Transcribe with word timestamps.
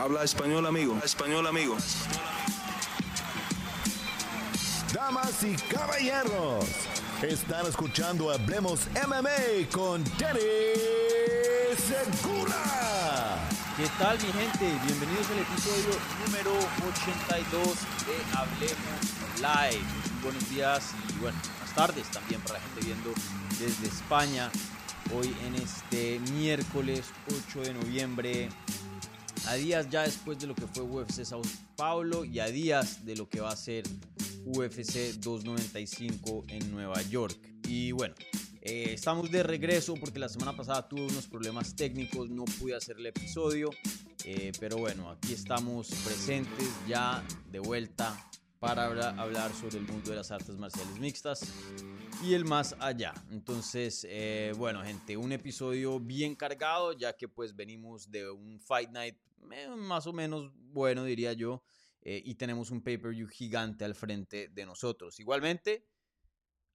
Habla 0.00 0.24
español, 0.24 0.64
amigo. 0.64 0.98
español, 1.04 1.46
amigo. 1.46 1.76
Damas 4.94 5.42
y 5.42 5.54
caballeros, 5.70 6.64
están 7.20 7.66
escuchando 7.66 8.30
Hablemos 8.30 8.88
MMA 9.06 9.68
con 9.70 10.02
Danny 10.18 10.40
Segura. 11.76 13.36
¿Qué 13.76 13.86
tal 13.98 14.16
mi 14.16 14.32
gente? 14.32 14.72
Bienvenidos 14.86 15.26
al 15.32 15.38
episodio 15.40 15.94
número 16.24 16.52
82 16.88 17.62
de 18.06 18.38
Hablemos 18.38 19.36
Live. 19.36 19.84
Buenos 20.22 20.48
días 20.48 20.92
y 21.10 21.20
bueno, 21.20 21.38
buenas 21.58 21.74
tardes 21.74 22.10
también 22.10 22.40
para 22.40 22.54
la 22.54 22.60
gente 22.60 22.86
viendo 22.86 23.12
desde 23.58 23.86
España. 23.86 24.50
Hoy 25.14 25.36
en 25.46 25.56
este 25.56 26.20
miércoles 26.32 27.04
8 27.50 27.60
de 27.60 27.74
noviembre 27.74 28.48
a 29.50 29.54
días 29.54 29.90
ya 29.90 30.02
después 30.02 30.38
de 30.38 30.46
lo 30.46 30.54
que 30.54 30.64
fue 30.68 30.84
UFC 30.84 31.24
Sao 31.24 31.42
Paulo 31.74 32.24
y 32.24 32.38
a 32.38 32.46
días 32.46 33.04
de 33.04 33.16
lo 33.16 33.28
que 33.28 33.40
va 33.40 33.50
a 33.50 33.56
ser 33.56 33.82
UFC 34.44 35.16
295 35.18 36.44
en 36.46 36.70
Nueva 36.70 37.02
York. 37.02 37.36
Y 37.66 37.90
bueno, 37.90 38.14
eh, 38.62 38.92
estamos 38.92 39.28
de 39.28 39.42
regreso 39.42 39.94
porque 39.94 40.20
la 40.20 40.28
semana 40.28 40.56
pasada 40.56 40.88
tuve 40.88 41.02
unos 41.02 41.26
problemas 41.26 41.74
técnicos, 41.74 42.30
no 42.30 42.44
pude 42.44 42.76
hacer 42.76 42.98
el 42.98 43.06
episodio, 43.06 43.70
eh, 44.24 44.52
pero 44.60 44.76
bueno, 44.76 45.10
aquí 45.10 45.32
estamos 45.32 45.88
presentes 46.04 46.68
ya 46.86 47.20
de 47.50 47.58
vuelta 47.58 48.16
para 48.60 48.84
hablar 49.20 49.52
sobre 49.52 49.78
el 49.78 49.86
mundo 49.88 50.10
de 50.10 50.16
las 50.16 50.30
artes 50.30 50.58
marciales 50.58 51.00
mixtas 51.00 51.40
y 52.22 52.34
el 52.34 52.44
más 52.44 52.76
allá. 52.78 53.14
Entonces, 53.32 54.06
eh, 54.08 54.52
bueno, 54.56 54.84
gente, 54.84 55.16
un 55.16 55.32
episodio 55.32 55.98
bien 55.98 56.36
cargado, 56.36 56.92
ya 56.92 57.16
que 57.16 57.26
pues 57.26 57.56
venimos 57.56 58.08
de 58.12 58.30
un 58.30 58.60
Fight 58.60 58.90
Night 58.90 59.16
más 59.40 60.06
o 60.06 60.12
menos 60.12 60.52
bueno, 60.54 61.04
diría 61.04 61.32
yo, 61.32 61.62
eh, 62.02 62.22
y 62.24 62.34
tenemos 62.34 62.70
un 62.70 62.82
pay-per-view 62.82 63.28
gigante 63.28 63.84
al 63.84 63.94
frente 63.94 64.48
de 64.48 64.66
nosotros. 64.66 65.18
Igualmente, 65.20 65.86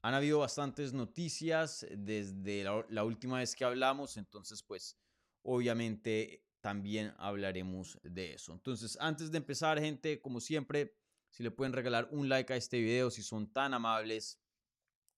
han 0.01 0.13
habido 0.13 0.39
bastantes 0.39 0.93
noticias 0.93 1.85
desde 1.91 2.63
la, 2.63 2.85
la 2.89 3.03
última 3.03 3.39
vez 3.39 3.55
que 3.55 3.65
hablamos, 3.65 4.17
entonces 4.17 4.61
pues 4.61 4.97
obviamente 5.41 6.43
también 6.61 7.13
hablaremos 7.17 7.99
de 8.03 8.33
eso. 8.33 8.53
Entonces, 8.53 8.97
antes 8.99 9.31
de 9.31 9.37
empezar, 9.37 9.79
gente, 9.79 10.21
como 10.21 10.39
siempre, 10.39 10.95
si 11.29 11.43
le 11.43 11.51
pueden 11.51 11.73
regalar 11.73 12.07
un 12.11 12.29
like 12.29 12.53
a 12.53 12.55
este 12.55 12.79
video, 12.79 13.09
si 13.11 13.21
son 13.23 13.51
tan 13.51 13.73
amables, 13.73 14.39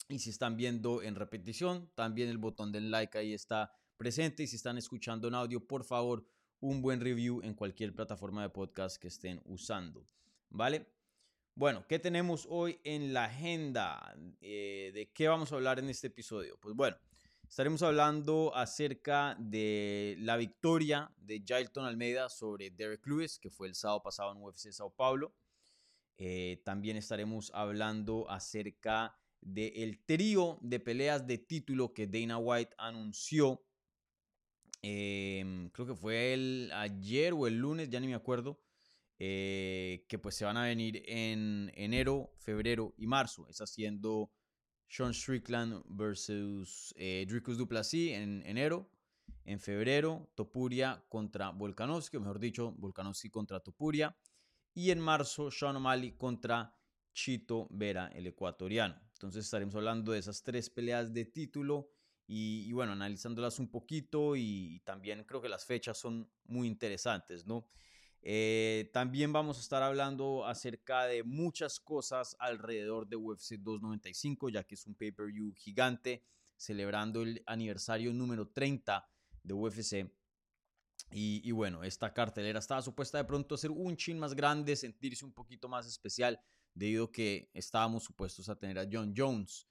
y 0.09 0.19
si 0.19 0.29
están 0.29 0.55
viendo 0.55 1.01
en 1.01 1.15
repetición, 1.15 1.91
también 1.95 2.29
el 2.29 2.37
botón 2.37 2.71
del 2.71 2.91
like 2.91 3.17
ahí 3.17 3.33
está 3.33 3.71
presente. 3.97 4.43
Y 4.43 4.47
si 4.47 4.55
están 4.55 4.77
escuchando 4.77 5.27
en 5.27 5.35
audio, 5.35 5.65
por 5.65 5.83
favor, 5.83 6.25
un 6.59 6.81
buen 6.81 7.01
review 7.01 7.41
en 7.43 7.53
cualquier 7.53 7.93
plataforma 7.93 8.41
de 8.41 8.49
podcast 8.49 8.97
que 8.97 9.07
estén 9.07 9.41
usando. 9.45 10.07
¿Vale? 10.49 10.87
Bueno, 11.55 11.85
¿qué 11.87 11.99
tenemos 11.99 12.45
hoy 12.49 12.79
en 12.83 13.13
la 13.13 13.25
agenda? 13.25 14.15
Eh, 14.41 14.91
¿De 14.93 15.11
qué 15.11 15.27
vamos 15.27 15.51
a 15.51 15.55
hablar 15.55 15.79
en 15.79 15.89
este 15.89 16.07
episodio? 16.07 16.57
Pues 16.59 16.75
bueno, 16.75 16.97
estaremos 17.49 17.81
hablando 17.81 18.55
acerca 18.55 19.35
de 19.39 20.15
la 20.19 20.37
victoria 20.37 21.11
de 21.17 21.43
Jailton 21.45 21.85
Almeida 21.85 22.29
sobre 22.29 22.69
Derek 22.69 23.05
Lewis, 23.07 23.39
que 23.39 23.49
fue 23.49 23.67
el 23.67 23.75
sábado 23.75 24.03
pasado 24.03 24.31
en 24.31 24.43
UFC 24.43 24.71
Sao 24.71 24.91
Paulo. 24.91 25.33
Eh, 26.17 26.61
también 26.63 26.97
estaremos 26.97 27.51
hablando 27.53 28.29
acerca 28.29 29.15
del 29.41 30.03
trío 30.05 30.57
de 30.61 30.79
peleas 30.79 31.25
de 31.25 31.37
título 31.37 31.93
que 31.93 32.07
Dana 32.07 32.37
White 32.37 32.75
anunció. 32.77 33.63
Em, 34.89 35.69
creo 35.71 35.85
que 35.85 35.95
fue 35.95 36.33
el 36.33 36.71
ayer 36.73 37.33
o 37.33 37.45
el 37.45 37.57
lunes, 37.57 37.89
ya 37.89 37.99
ni 37.99 38.07
me 38.07 38.15
acuerdo. 38.15 38.61
Eh, 39.19 40.05
que 40.07 40.17
pues 40.17 40.35
se 40.35 40.45
van 40.45 40.57
a 40.57 40.63
venir 40.63 41.03
en 41.07 41.71
enero, 41.75 42.31
febrero 42.37 42.93
y 42.97 43.05
marzo. 43.05 43.47
Es 43.49 43.59
haciendo 43.59 44.31
Sean 44.87 45.13
Strickland 45.13 45.83
versus 45.87 46.93
eh, 46.97 47.25
Dricus 47.27 47.57
Duplessis 47.57 48.13
en 48.13 48.43
enero. 48.45 48.89
En 49.43 49.59
febrero, 49.59 50.29
Topuria 50.35 51.03
contra 51.09 51.49
Volkanovski, 51.49 52.15
o 52.15 52.21
mejor 52.21 52.39
dicho, 52.39 52.71
Volkanovski 52.77 53.29
contra 53.29 53.59
Topuria. 53.59 54.15
Y 54.73 54.91
en 54.91 55.01
marzo, 55.01 55.51
Sean 55.51 55.75
O'Malley 55.75 56.13
contra 56.13 56.73
Chito 57.13 57.67
Vera, 57.71 58.07
el 58.13 58.27
ecuatoriano. 58.27 58.95
Entonces 59.13 59.43
estaremos 59.43 59.75
hablando 59.75 60.13
de 60.13 60.19
esas 60.19 60.43
tres 60.43 60.69
peleas 60.69 61.11
de 61.11 61.25
título 61.25 61.89
y, 62.29 62.73
bueno, 62.73 62.91
analizándolas 62.91 63.57
un 63.57 63.69
poquito 63.69 64.35
y, 64.35 64.81
también 64.83 65.23
creo 65.23 65.41
que 65.41 65.47
las 65.47 65.65
fechas 65.65 65.97
son 65.97 66.29
muy 66.43 66.67
interesantes, 66.67 67.45
¿no? 67.45 67.69
Eh, 68.21 68.89
también 68.91 69.31
vamos 69.31 69.57
a 69.57 69.61
estar 69.61 69.81
hablando 69.81 70.45
acerca 70.45 71.05
de 71.05 71.23
muchas 71.23 71.79
cosas 71.79 72.35
alrededor 72.39 73.07
de 73.07 73.15
UFC 73.15 73.53
295, 73.53 74.49
ya 74.49 74.65
que 74.65 74.75
es 74.75 74.85
un 74.85 74.95
pay-per-view 74.95 75.53
gigante 75.53 76.25
celebrando 76.57 77.21
el 77.21 77.41
aniversario 77.45 78.11
número 78.11 78.49
30 78.49 79.07
de 79.43 79.53
UFC. 79.53 80.11
Y, 81.11 81.41
y, 81.45 81.51
bueno, 81.53 81.85
esta 81.85 82.13
cartelera 82.13 82.59
estaba 82.59 82.81
supuesta 82.81 83.17
de 83.19 83.23
pronto 83.23 83.55
a 83.55 83.57
ser 83.57 83.71
un 83.71 83.95
chin 83.95 84.19
más 84.19 84.35
grande, 84.35 84.75
sentirse 84.75 85.23
un 85.23 85.31
poquito 85.31 85.69
más 85.69 85.87
especial, 85.87 86.41
debido 86.73 87.05
a 87.05 87.11
que 87.13 87.49
estábamos 87.53 88.03
supuestos 88.03 88.49
a 88.49 88.59
tener 88.59 88.77
a 88.79 88.87
John 88.91 89.13
Jones 89.15 89.65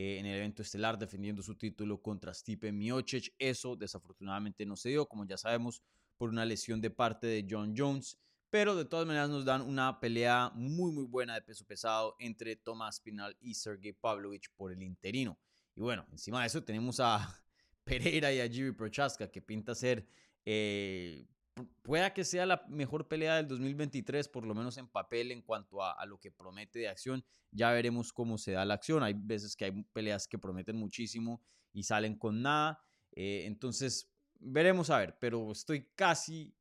eh, 0.00 0.20
en 0.20 0.26
el 0.26 0.36
evento 0.36 0.62
estelar 0.62 0.96
defendiendo 0.96 1.42
su 1.42 1.56
título 1.56 2.00
contra 2.00 2.32
Stipe 2.32 2.70
Miocic. 2.70 3.34
Eso 3.36 3.74
desafortunadamente 3.74 4.64
no 4.64 4.76
se 4.76 4.90
dio, 4.90 5.06
como 5.06 5.26
ya 5.26 5.36
sabemos, 5.36 5.82
por 6.16 6.30
una 6.30 6.44
lesión 6.44 6.80
de 6.80 6.88
parte 6.88 7.26
de 7.26 7.44
John 7.50 7.74
Jones. 7.76 8.16
Pero 8.48 8.76
de 8.76 8.84
todas 8.84 9.08
maneras 9.08 9.28
nos 9.28 9.44
dan 9.44 9.60
una 9.60 9.98
pelea 9.98 10.52
muy 10.54 10.92
muy 10.92 11.04
buena 11.04 11.34
de 11.34 11.42
peso 11.42 11.64
pesado 11.66 12.14
entre 12.20 12.54
Tomás 12.54 13.00
Pinal 13.00 13.36
y 13.40 13.54
Sergey 13.54 13.92
Pavlovich 13.92 14.48
por 14.54 14.70
el 14.70 14.84
interino. 14.84 15.36
Y 15.74 15.80
bueno, 15.80 16.06
encima 16.12 16.42
de 16.42 16.46
eso 16.46 16.62
tenemos 16.62 17.00
a 17.00 17.42
Pereira 17.82 18.32
y 18.32 18.38
a 18.38 18.48
Jimmy 18.48 18.70
Prochaska 18.70 19.28
que 19.28 19.42
pinta 19.42 19.74
ser 19.74 20.06
eh, 20.44 21.26
pueda 21.82 22.12
que 22.12 22.24
sea 22.24 22.46
la 22.46 22.64
mejor 22.68 23.08
pelea 23.08 23.36
del 23.36 23.48
2023, 23.48 24.28
por 24.28 24.46
lo 24.46 24.54
menos 24.54 24.76
en 24.78 24.88
papel 24.88 25.32
en 25.32 25.42
cuanto 25.42 25.82
a, 25.82 26.04
lo 26.06 26.18
que 26.18 26.30
promete 26.30 26.78
de 26.80 26.88
acción. 26.88 27.24
Ya 27.50 27.70
veremos 27.72 28.12
cómo 28.12 28.38
se 28.38 28.52
da 28.52 28.64
la 28.64 28.74
acción. 28.74 29.02
Hay 29.02 29.14
veces 29.14 29.56
que 29.56 29.66
hay 29.66 29.82
peleas 29.92 30.28
que 30.28 30.38
prometen 30.38 30.76
muchísimo 30.76 31.42
y 31.72 31.82
salen 31.82 32.16
con 32.16 32.42
nada. 32.42 32.80
Eh, 33.12 33.44
entonces, 33.46 34.10
veremos 34.38 34.90
a 34.90 34.98
ver, 34.98 35.16
pero 35.20 35.52
estoy 35.52 35.88
casi, 35.94 36.54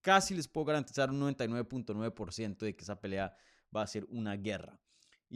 casi 0.00 0.34
les 0.34 0.48
puedo 0.48 0.66
garantizar 0.66 1.10
un 1.10 1.20
99.9% 1.20 2.58
de 2.58 2.76
que 2.76 2.82
esa 2.82 3.00
pelea 3.00 3.36
va 3.74 3.82
a 3.82 3.86
ser 3.86 4.04
una 4.08 4.36
guerra. 4.36 4.80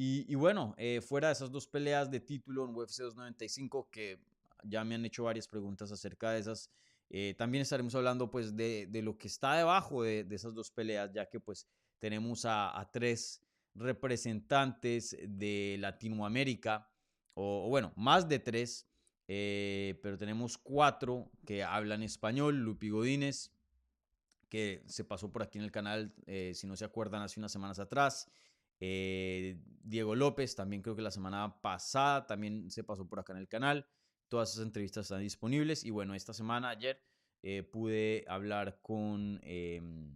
Y, 0.01 0.33
bueno, 0.37 0.77
eh, 0.79 1.01
fuera 1.01 1.27
de 1.27 1.33
esas 1.33 1.51
dos 1.51 1.67
peleas 1.67 2.09
de 2.09 2.21
título 2.21 2.65
en 2.65 2.71
UFC 2.71 3.03
295, 3.03 3.91
que 3.91 4.21
ya 4.63 4.85
me 4.85 4.95
han 4.95 5.05
hecho 5.05 5.25
varias 5.25 5.49
preguntas 5.49 5.91
acerca 5.91 6.31
de 6.31 6.39
esas, 6.39 6.71
eh, 7.11 7.35
también 7.39 7.63
estaremos 7.63 7.95
hablando 7.95 8.31
pues 8.31 8.55
de, 8.55 8.89
lo 9.03 9.17
que 9.17 9.29
está 9.29 9.55
debajo 9.55 10.03
de, 10.03 10.27
esas 10.31 10.55
dos 10.55 10.71
peleas, 10.71 11.11
ya 11.13 11.29
que 11.29 11.41
pues 11.41 11.67
tenemos 11.99 12.45
a, 12.45 12.89
tres 12.93 13.43
representantes 13.75 15.17
de 15.23 15.77
Latinoamérica, 15.79 16.91
o, 17.35 17.69
bueno, 17.69 17.93
más 17.97 18.29
de 18.29 18.39
tres, 18.41 18.89
eh, 19.27 19.99
pero 20.03 20.19
tenemos 20.19 20.59
cuatro 20.59 21.31
que 21.47 21.63
hablan 21.63 22.03
español, 22.03 22.57
Lupi 22.59 22.91
Godínez, 22.91 23.53
que 24.49 24.83
se 24.87 25.05
pasó 25.05 25.31
por 25.31 25.43
aquí 25.43 25.59
en 25.59 25.65
el 25.65 25.71
canal, 25.71 26.15
eh, 26.27 26.53
si 26.55 26.67
no 26.67 26.77
se 26.77 26.85
acuerdan, 26.85 27.23
hace 27.23 27.41
unas 27.41 27.53
semanas 27.53 27.79
atrás. 27.79 28.31
Diego 28.81 30.15
López, 30.15 30.55
también 30.55 30.83
creo 30.83 30.95
que 30.95 31.03
la 31.03 31.11
semana 31.11 31.61
pasada 31.61 32.27
también 32.27 32.71
se 32.71 32.85
pasó 32.85 33.09
por 33.09 33.19
acá 33.19 33.33
en 33.33 33.41
el 33.41 33.49
canal. 33.49 33.87
Todas 34.29 34.53
esas 34.53 34.65
entrevistas 34.65 35.07
están 35.07 35.21
disponibles. 35.21 35.85
Y 35.85 35.91
bueno, 35.91 36.15
esta 36.15 36.33
semana, 36.33 36.71
ayer, 36.71 37.01
eh, 37.43 37.63
pude 37.63 38.25
hablar 38.29 38.81
con 38.83 39.41
em, 39.43 40.15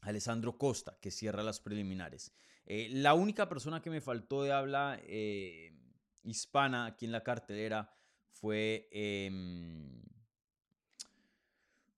Alessandro 0.00 0.56
Costa, 0.58 0.98
que 1.00 1.10
cierra 1.10 1.42
las 1.42 1.60
preliminares. 1.60 2.32
Eh, 2.66 2.88
la 2.90 3.14
única 3.14 3.48
persona 3.48 3.82
que 3.82 3.90
me 3.90 4.00
faltó 4.00 4.42
de 4.42 4.52
habla 4.52 4.98
eh, 5.02 5.76
hispana 6.22 6.86
aquí 6.86 7.04
en 7.04 7.12
la 7.12 7.22
cartelera 7.22 7.94
fue 8.30 8.88
em, 8.90 10.02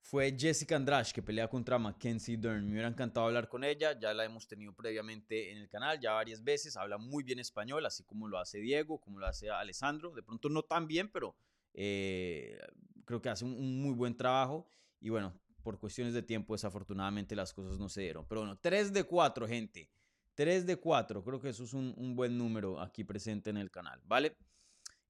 fue 0.07 0.37
Jessica 0.39 0.77
Andrade, 0.77 1.11
que 1.13 1.21
pelea 1.21 1.49
contra 1.49 1.81
Mackenzie 1.81 2.37
Dern. 2.37 2.65
Me 2.65 2.73
hubiera 2.75 2.87
encantado 2.87 3.27
hablar 3.27 3.49
con 3.49 3.65
ella, 3.65 3.99
ya 3.99 4.15
la 4.15 4.25
hemos 4.25 4.47
tenido 4.47 4.73
previamente 4.73 5.51
en 5.51 5.59
el 5.59 5.69
canal, 5.69 5.99
ya 5.99 6.13
varias 6.13 6.45
veces. 6.45 6.77
Habla 6.77 6.97
muy 6.97 7.25
bien 7.25 7.41
español, 7.41 7.85
así 7.85 8.05
como 8.05 8.29
lo 8.29 8.39
hace 8.39 8.59
Diego, 8.59 9.01
como 9.01 9.19
lo 9.19 9.27
hace 9.27 9.51
Alessandro. 9.51 10.13
De 10.13 10.23
pronto 10.23 10.49
no 10.49 10.63
tan 10.63 10.87
bien, 10.87 11.11
pero 11.11 11.35
eh, 11.75 12.57
creo 13.05 13.21
que 13.21 13.31
hace 13.31 13.45
un, 13.45 13.83
muy 13.83 13.95
buen 13.95 14.17
trabajo. 14.17 14.71
Y 15.01 15.09
bueno, 15.09 15.35
por 15.65 15.81
cuestiones 15.81 16.15
de 16.15 16.23
tiempo, 16.23 16.55
desafortunadamente 16.55 17.35
las 17.35 17.53
cosas 17.53 17.77
no 17.77 17.89
se 17.89 18.03
dieron. 18.03 18.25
Pero 18.29 18.43
bueno, 18.43 18.57
3 18.61 18.93
de 18.93 19.03
4, 19.03 19.49
gente. 19.49 19.91
3 20.37 20.67
de 20.67 20.77
4, 20.77 21.25
creo 21.25 21.41
que 21.41 21.49
eso 21.49 21.65
es 21.65 21.73
un, 21.73 22.15
buen 22.15 22.39
número 22.39 22.81
aquí 22.81 23.03
presente 23.03 23.51
en 23.51 23.57
el 23.57 23.73
canal, 23.73 24.01
¿vale? 24.05 24.37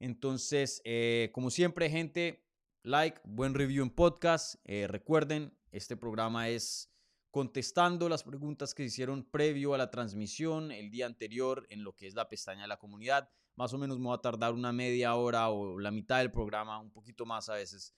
Entonces, 0.00 0.80
eh, 0.84 1.28
como 1.34 1.50
siempre, 1.50 1.90
gente, 1.90 2.45
like, 2.86 3.20
buen 3.24 3.52
review 3.52 3.82
en 3.82 3.90
podcast. 3.90 4.54
Eh, 4.64 4.86
recuerden, 4.86 5.52
este 5.72 5.96
programa 5.96 6.48
es 6.48 6.88
contestando 7.32 8.08
las 8.08 8.22
preguntas 8.22 8.74
que 8.74 8.84
se 8.84 8.86
hicieron 8.86 9.24
previo 9.24 9.74
a 9.74 9.78
la 9.78 9.90
transmisión 9.90 10.70
el 10.70 10.92
día 10.92 11.06
anterior 11.06 11.66
en 11.68 11.82
lo 11.82 11.96
que 11.96 12.06
es 12.06 12.14
la 12.14 12.28
pestaña 12.28 12.62
de 12.62 12.68
la 12.68 12.78
comunidad. 12.78 13.28
Más 13.56 13.72
o 13.72 13.78
menos 13.78 13.98
me 13.98 14.08
va 14.08 14.14
a 14.14 14.20
tardar 14.20 14.54
una 14.54 14.72
media 14.72 15.16
hora 15.16 15.48
o 15.48 15.80
la 15.80 15.90
mitad 15.90 16.18
del 16.18 16.30
programa, 16.30 16.78
un 16.78 16.92
poquito 16.92 17.26
más 17.26 17.48
a 17.48 17.54
veces, 17.54 17.92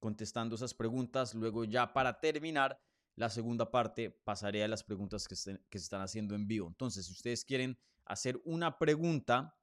contestando 0.00 0.56
esas 0.56 0.74
preguntas. 0.74 1.34
Luego 1.34 1.64
ya 1.64 1.92
para 1.92 2.18
terminar 2.18 2.80
la 3.14 3.30
segunda 3.30 3.70
parte 3.70 4.10
pasaré 4.10 4.64
a 4.64 4.68
las 4.68 4.82
preguntas 4.82 5.28
que, 5.28 5.36
se 5.36 5.60
están 5.70 6.00
haciendo 6.00 6.34
en 6.34 6.48
vivo. 6.48 6.66
Entonces, 6.66 7.06
si 7.06 7.12
ustedes 7.12 7.44
quieren 7.44 7.78
hacer 8.06 8.42
una 8.44 8.76
pregunta 8.76 9.56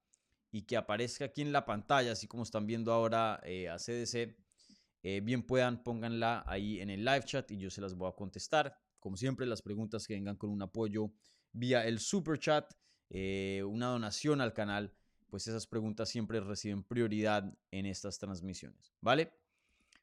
y 0.51 0.61
que 0.61 0.77
aparezca 0.77 1.25
aquí 1.25 1.41
en 1.41 1.51
la 1.51 1.65
pantalla, 1.65 2.13
así 2.13 2.29
como 2.29 2.43
están 2.43 2.65
viendo 2.65 2.93
ahora 2.93 3.41
eh, 3.43 3.67
a 3.67 3.75
CDC, 3.75 4.37
eh, 5.03 5.21
bien 5.21 5.43
puedan, 5.43 5.83
pónganla 5.83 6.43
ahí 6.47 6.81
en 6.81 6.89
el 6.89 7.05
live 7.05 7.23
chat 7.23 7.49
y 7.51 7.57
yo 7.57 7.69
se 7.69 7.81
las 7.81 7.95
voy 7.95 8.09
a 8.09 8.15
contestar. 8.15 8.75
Como 8.99 9.15
siempre, 9.15 9.45
las 9.45 9.61
preguntas 9.61 10.05
que 10.05 10.13
vengan 10.13 10.35
con 10.35 10.49
un 10.49 10.61
apoyo 10.61 11.11
vía 11.53 11.85
el 11.85 11.99
super 11.99 12.37
chat, 12.37 12.73
eh, 13.09 13.63
una 13.65 13.87
donación 13.87 14.41
al 14.41 14.53
canal, 14.53 14.93
pues 15.29 15.47
esas 15.47 15.67
preguntas 15.67 16.09
siempre 16.09 16.39
reciben 16.39 16.83
prioridad 16.83 17.55
en 17.71 17.85
estas 17.85 18.17
transmisiones, 18.19 18.93
¿vale? 18.99 19.31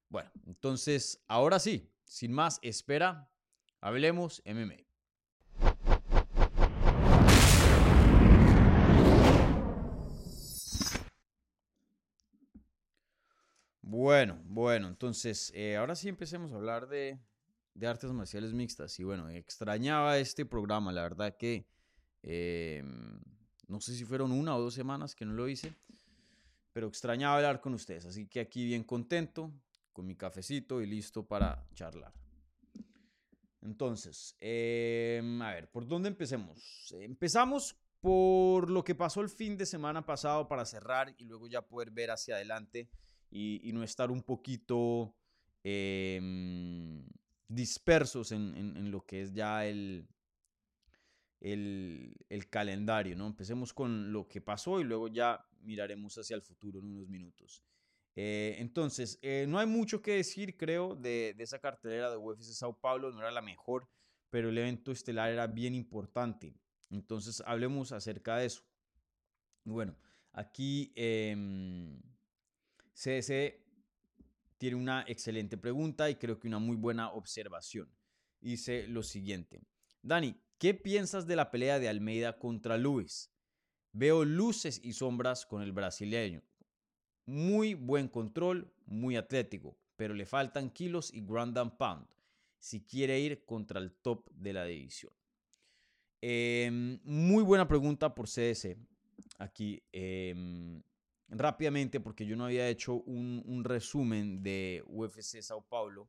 Bueno, 0.09 0.31
entonces, 0.47 1.23
ahora 1.27 1.59
sí, 1.59 1.91
sin 2.05 2.33
más 2.33 2.59
espera, 2.63 3.29
hablemos 3.81 4.41
MMA. 4.45 4.86
Bueno, 13.89 14.43
bueno, 14.47 14.89
entonces, 14.89 15.53
eh, 15.55 15.77
ahora 15.77 15.95
sí 15.95 16.09
empecemos 16.09 16.51
a 16.51 16.57
hablar 16.57 16.89
de, 16.89 17.21
de 17.73 17.87
artes 17.87 18.11
marciales 18.11 18.53
mixtas. 18.53 18.99
Y 18.99 19.05
bueno, 19.05 19.29
extrañaba 19.29 20.19
este 20.19 20.45
programa, 20.45 20.91
la 20.91 21.03
verdad 21.03 21.37
que 21.37 21.69
em, 22.25 23.21
no 23.69 23.81
sé 23.81 23.95
si 23.95 24.05
fueron 24.05 24.33
una 24.33 24.57
o 24.57 24.61
dos 24.61 24.75
semanas 24.75 25.15
que 25.15 25.25
no 25.25 25.35
lo 25.35 25.47
hice, 25.47 25.73
pero 26.73 26.89
extrañaba 26.89 27.37
hablar 27.37 27.61
con 27.61 27.75
ustedes. 27.75 28.07
Así 28.07 28.27
que 28.27 28.41
aquí 28.41 28.65
bien 28.65 28.83
contento, 28.83 29.53
con 29.93 30.05
mi 30.05 30.17
cafecito 30.17 30.83
y 30.83 30.87
listo 30.87 31.25
para 31.25 31.65
charlar. 31.73 32.13
Entonces, 33.63 34.37
em, 34.41 35.41
a 35.43 35.55
ver, 35.55 35.71
¿por 35.71 35.87
dónde 35.87 36.09
empecemos? 36.09 36.93
Empezamos 36.93 37.77
por 38.01 38.69
lo 38.69 38.83
que 38.83 38.97
pasó 38.97 39.21
el 39.21 39.29
fin 39.29 39.57
de 39.57 39.65
semana 39.65 40.05
pasado 40.05 40.49
para 40.49 40.65
cerrar 40.65 41.15
y 41.19 41.25
luego 41.25 41.47
ya 41.47 41.63
poder 41.63 41.93
ver 41.93 42.11
hacia 42.11 42.35
adelante 42.35 42.91
y, 43.31 43.71
no 43.73 43.83
estar 43.83 44.11
un 44.11 44.23
poquito 44.23 45.15
em, 45.63 47.05
dispersos 47.49 48.33
en, 48.33 48.91
lo 48.91 49.05
que 49.05 49.23
es 49.23 49.33
ya 49.33 49.67
el, 49.67 50.09
el, 51.41 52.49
calendario, 52.51 53.17
¿no? 53.17 53.27
Empecemos 53.27 53.73
con 53.73 54.13
lo 54.13 54.29
que 54.29 54.41
pasó 54.41 54.81
y 54.81 54.85
luego 54.85 55.09
ya 55.09 55.45
miraremos 55.61 56.17
hacia 56.19 56.37
el 56.37 56.43
futuro 56.43 56.81
en 56.81 56.87
unos 56.87 57.09
minutos. 57.09 57.63
Eh, 58.15 58.57
entonces, 58.59 59.19
eh, 59.21 59.45
no 59.49 59.59
hay 59.59 59.67
mucho 59.67 60.01
que 60.01 60.13
decir, 60.13 60.57
creo, 60.57 60.95
de, 60.95 61.35
de, 61.37 61.45
esa 61.45 61.59
cartelera 61.59 62.11
de 62.11 62.17
UFC 62.17 62.53
Sao 62.53 62.81
Paulo, 62.81 63.13
no 63.13 63.21
era 63.21 63.31
la 63.31 63.43
mejor, 63.43 63.89
pero 64.31 64.49
el 64.49 64.57
evento 64.57 64.91
estelar 64.91 65.31
era 65.31 65.47
bien 65.47 65.75
importante. 65.75 66.55
Entonces, 66.89 67.43
hablemos 67.45 67.93
acerca 67.93 68.39
de 68.39 68.47
eso. 68.47 68.63
Bueno, 69.65 69.97
aquí 70.33 70.93
eh, 70.95 71.35
CDC 72.97 73.61
tiene 74.57 74.77
una 74.77 75.05
excelente 75.07 75.59
pregunta 75.59 76.09
y 76.09 76.17
creo 76.17 76.39
que 76.39 76.49
una 76.49 76.59
muy 76.59 76.77
buena 76.77 77.11
observación. 77.13 77.91
Dice 78.41 78.89
lo 78.89 79.03
siguiente. 79.03 79.61
Dani, 80.03 80.35
¿qué 80.59 80.73
piensas 80.73 81.27
de 81.27 81.37
la 81.37 81.51
pelea 81.51 81.79
de 81.79 81.89
Almeida 81.89 82.39
contra 82.39 82.79
Luis? 82.79 83.31
Veo 83.93 84.25
luces 84.25 84.81
y 84.83 84.95
sombras 84.95 85.45
con 85.45 85.63
el 85.63 85.73
brasileño. 85.73 86.43
Muy 87.27 87.75
buen 87.75 88.09
control, 88.09 88.73
muy 88.87 89.17
atlético, 89.17 89.77
pero 89.97 90.15
le 90.15 90.25
faltan 90.25 90.71
kilos 90.71 91.13
y 91.13 91.21
ground 91.21 91.59
and 91.59 91.77
pound 91.77 92.07
si 92.59 92.83
quiere 92.83 93.21
ir 93.21 93.45
contra 93.45 93.79
el 93.79 93.93
top 93.93 94.31
de 94.33 94.53
la 94.53 94.65
división. 94.65 95.13
Em, 96.21 96.99
muy 97.05 97.43
buena 97.43 97.69
pregunta 97.69 98.15
por 98.15 98.27
CDC. 98.27 98.77
Aquí. 99.39 99.83
Em, 99.93 100.83
rápidamente, 101.29 102.01
porque 102.01 102.27
yo 102.27 102.37
no 102.37 102.45
había 102.45 102.69
hecho 102.69 102.95
un, 102.95 103.63
resumen 103.65 104.43
de 104.43 104.83
UFC 104.87 105.41
Sao 105.41 105.63
Paulo, 105.63 106.09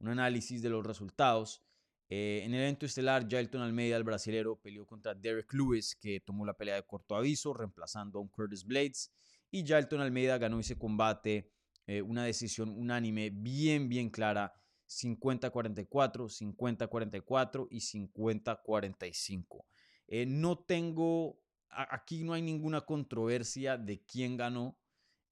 un 0.00 0.08
análisis 0.08 0.62
de 0.62 0.70
los 0.70 0.84
resultados. 0.86 1.62
Eh, 2.08 2.42
en 2.44 2.54
el 2.54 2.60
evento 2.60 2.86
estelar, 2.86 3.26
Jailton 3.28 3.62
Almeida, 3.62 3.96
el 3.96 4.04
brasilero, 4.04 4.60
peleó 4.60 4.86
contra 4.86 5.14
Derek 5.14 5.52
Lewis, 5.52 5.96
que 5.96 6.20
tomó 6.20 6.44
la 6.44 6.54
pelea 6.54 6.76
de 6.76 6.84
corto 6.84 7.16
aviso, 7.16 7.52
reemplazando 7.52 8.18
a 8.18 8.22
un 8.22 8.28
Curtis 8.28 8.64
Blades. 8.64 9.12
Y 9.50 9.66
Jailton 9.66 10.00
Almeida 10.00 10.38
ganó 10.38 10.60
ese 10.60 10.78
combate, 10.78 11.50
eh, 11.86 12.02
una 12.02 12.24
decisión 12.24 12.70
unánime 12.70 13.30
bien, 13.30 13.88
bien 13.88 14.10
clara, 14.10 14.54
50-44, 14.88 16.28
50-44 16.28 17.68
y 17.70 17.80
50-45. 17.80 19.64
Eh, 20.08 20.26
no 20.26 20.58
tengo 20.58 21.40
aquí 21.70 22.24
no 22.24 22.32
hay 22.32 22.42
ninguna 22.42 22.80
controversia 22.82 23.76
de 23.76 24.02
quién 24.04 24.36
ganó. 24.36 24.78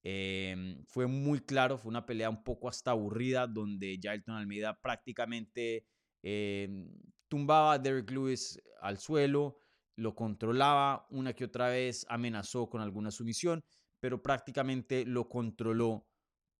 Em, 0.02 0.84
fue 0.86 1.06
muy 1.06 1.40
claro, 1.40 1.78
fue 1.78 1.90
una 1.90 2.04
pelea 2.04 2.28
un 2.28 2.44
poco 2.44 2.68
hasta 2.68 2.90
aburrida, 2.90 3.46
donde 3.46 3.98
Jailton 4.02 4.36
Almeida 4.36 4.78
prácticamente 4.80 5.86
em, 6.22 6.90
tumbaba 7.28 7.74
a 7.74 7.78
Derek 7.78 8.10
Lewis 8.10 8.60
al 8.82 8.98
suelo, 8.98 9.58
lo 9.96 10.14
controlaba 10.14 11.06
una 11.10 11.32
que 11.32 11.44
otra 11.44 11.68
vez, 11.68 12.04
amenazó 12.08 12.68
con 12.68 12.82
alguna 12.82 13.10
sumisión, 13.10 13.64
pero 14.00 14.22
prácticamente 14.22 15.06
lo 15.06 15.28
controló 15.28 16.06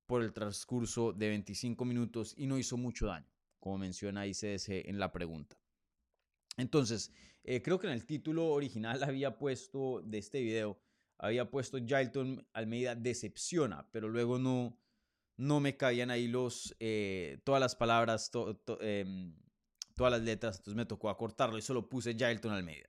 por 0.07 0.23
el 0.23 0.33
transcurso 0.33 1.13
de 1.13 1.29
25 1.29 1.85
minutos 1.85 2.35
y 2.37 2.47
no 2.47 2.59
hizo 2.59 2.77
mucho 2.77 3.07
daño, 3.07 3.31
como 3.59 3.79
menciona 3.79 4.27
ICS 4.27 4.69
en 4.89 4.99
la 4.99 5.13
pregunta. 5.13 5.64
Entonces, 6.57 7.13
eh, 7.45 7.61
creo 7.63 7.79
que 7.79 7.87
en 7.87 7.93
el 7.93 8.07
título 8.07 8.47
original 8.49 9.03
había 9.05 9.39
puesto 9.39 10.01
de 10.03 10.19
este 10.19 10.41
video, 10.41 10.79
había 11.19 11.51
puesto 11.51 11.79
Jailton 11.85 12.47
Almeida 12.53 12.95
decepciona, 12.95 13.89
pero 13.93 14.09
luego 14.09 14.39
no, 14.39 14.79
no 15.37 15.61
me 15.61 15.77
caían 15.77 16.11
ahí 16.11 16.27
los, 16.27 16.75
eh, 16.81 17.39
todas 17.45 17.61
las 17.61 17.77
palabras, 17.77 18.31
em, 18.81 19.37
todas 19.95 20.13
las 20.13 20.23
letras, 20.23 20.57
entonces 20.57 20.77
me 20.77 20.87
tocó 20.87 21.09
acortarlo 21.09 21.59
y 21.59 21.63
solo 21.63 21.89
puse 21.89 22.17
Jailton 22.19 22.53
Almeida. 22.53 22.89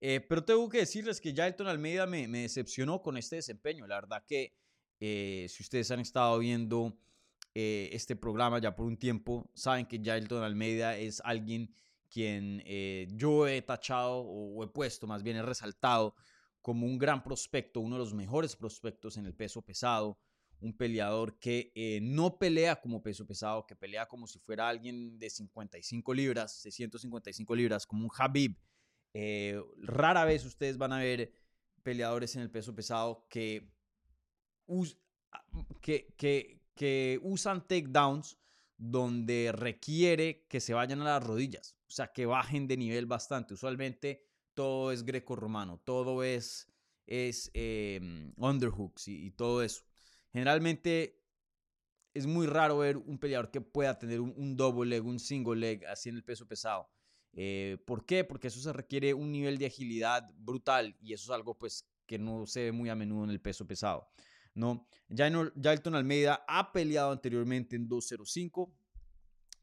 Eh, 0.00 0.20
pero 0.20 0.44
tengo 0.44 0.68
que 0.68 0.78
decirles 0.78 1.20
que 1.20 1.34
Jailton 1.34 1.66
Almeida 1.66 2.06
me, 2.06 2.28
me, 2.28 2.42
decepcionó 2.42 3.02
con 3.02 3.16
este 3.16 3.36
desempeño. 3.36 3.86
La 3.86 3.96
verdad 3.96 4.24
que 4.26 4.54
si 4.98 5.62
ustedes 5.62 5.90
han 5.90 6.00
estado 6.00 6.38
viendo 6.38 6.98
este 7.52 8.16
programa 8.16 8.58
ya 8.58 8.74
por 8.76 8.86
un 8.86 8.98
tiempo, 8.98 9.50
saben 9.54 9.86
que 9.86 10.00
Jailton 10.02 10.42
Almeida 10.42 10.96
es 10.96 11.20
alguien 11.24 11.70
quien 12.08 12.62
eh, 12.64 13.08
yo 13.10 13.46
he 13.46 13.62
tachado 13.62 14.18
o 14.18 14.62
he 14.64 14.68
puesto, 14.68 15.06
más 15.06 15.22
bien 15.22 15.36
he 15.36 15.42
resaltado 15.42 16.14
como 16.60 16.86
un 16.86 16.98
gran 16.98 17.22
prospecto, 17.22 17.80
uno 17.80 17.96
de 17.96 18.00
los 18.00 18.14
mejores 18.14 18.56
prospectos 18.56 19.16
en 19.16 19.26
el 19.26 19.34
peso 19.34 19.62
pesado, 19.62 20.18
un 20.60 20.76
peleador 20.76 21.38
que 21.38 21.70
eh, 21.74 22.00
no 22.02 22.38
pelea 22.38 22.80
como 22.80 23.02
peso 23.02 23.26
pesado, 23.26 23.66
que 23.66 23.76
pelea 23.76 24.06
como 24.06 24.26
si 24.26 24.38
fuera 24.38 24.68
alguien 24.68 25.18
de 25.18 25.30
55 25.30 26.14
libras, 26.14 26.52
655 26.62 27.54
libras, 27.54 27.86
como 27.86 28.04
un 28.04 28.10
Habib. 28.16 28.56
Eh, 29.14 29.62
rara 29.78 30.24
vez 30.24 30.44
ustedes 30.44 30.76
van 30.76 30.92
a 30.92 30.98
ver 30.98 31.32
peleadores 31.82 32.34
en 32.36 32.42
el 32.42 32.50
peso 32.50 32.74
pesado 32.74 33.26
que, 33.28 33.70
que, 35.80 36.14
que, 36.16 36.62
que 36.74 37.20
usan 37.22 37.66
takedowns 37.66 38.38
donde 38.76 39.52
requiere 39.52 40.46
que 40.48 40.60
se 40.60 40.74
vayan 40.74 41.00
a 41.02 41.04
las 41.04 41.22
rodillas, 41.22 41.75
o 41.86 41.90
sea, 41.90 42.12
que 42.12 42.26
bajen 42.26 42.66
de 42.66 42.76
nivel 42.76 43.06
bastante. 43.06 43.54
Usualmente 43.54 44.22
todo 44.54 44.92
es 44.92 45.04
greco-romano, 45.04 45.80
todo 45.84 46.22
es, 46.22 46.66
es 47.06 47.50
em, 47.54 48.32
underhooks 48.36 49.08
y, 49.08 49.30
todo 49.32 49.62
eso. 49.62 49.84
Generalmente 50.32 51.22
es 52.14 52.26
muy 52.26 52.46
raro 52.46 52.78
ver 52.78 52.96
un 52.96 53.18
peleador 53.18 53.50
que 53.50 53.60
pueda 53.60 53.98
tener 53.98 54.20
un, 54.20 54.56
double 54.56 54.88
leg, 54.88 55.04
un 55.04 55.18
single 55.18 55.56
leg, 55.56 55.84
así 55.86 56.08
en 56.08 56.16
el 56.16 56.24
peso 56.24 56.46
pesado. 56.46 56.88
Eh, 57.32 57.76
¿Por 57.86 58.06
qué? 58.06 58.24
Porque 58.24 58.48
eso 58.48 58.60
se 58.60 58.72
requiere 58.72 59.12
un 59.12 59.30
nivel 59.30 59.58
de 59.58 59.66
agilidad 59.66 60.30
brutal 60.38 60.96
y 61.02 61.12
eso 61.12 61.24
es 61.24 61.36
algo 61.36 61.58
pues 61.58 61.86
que 62.06 62.18
no 62.18 62.46
se 62.46 62.64
ve 62.64 62.72
muy 62.72 62.88
a 62.88 62.94
menudo 62.94 63.24
en 63.24 63.30
el 63.30 63.40
peso 63.40 63.66
pesado. 63.66 64.08
¿no? 64.56 64.88
Jailton 65.10 65.94
Almeida 65.94 66.44
ha 66.48 66.72
peleado 66.72 67.12
anteriormente 67.12 67.76
en 67.76 67.86
205, 67.86 68.72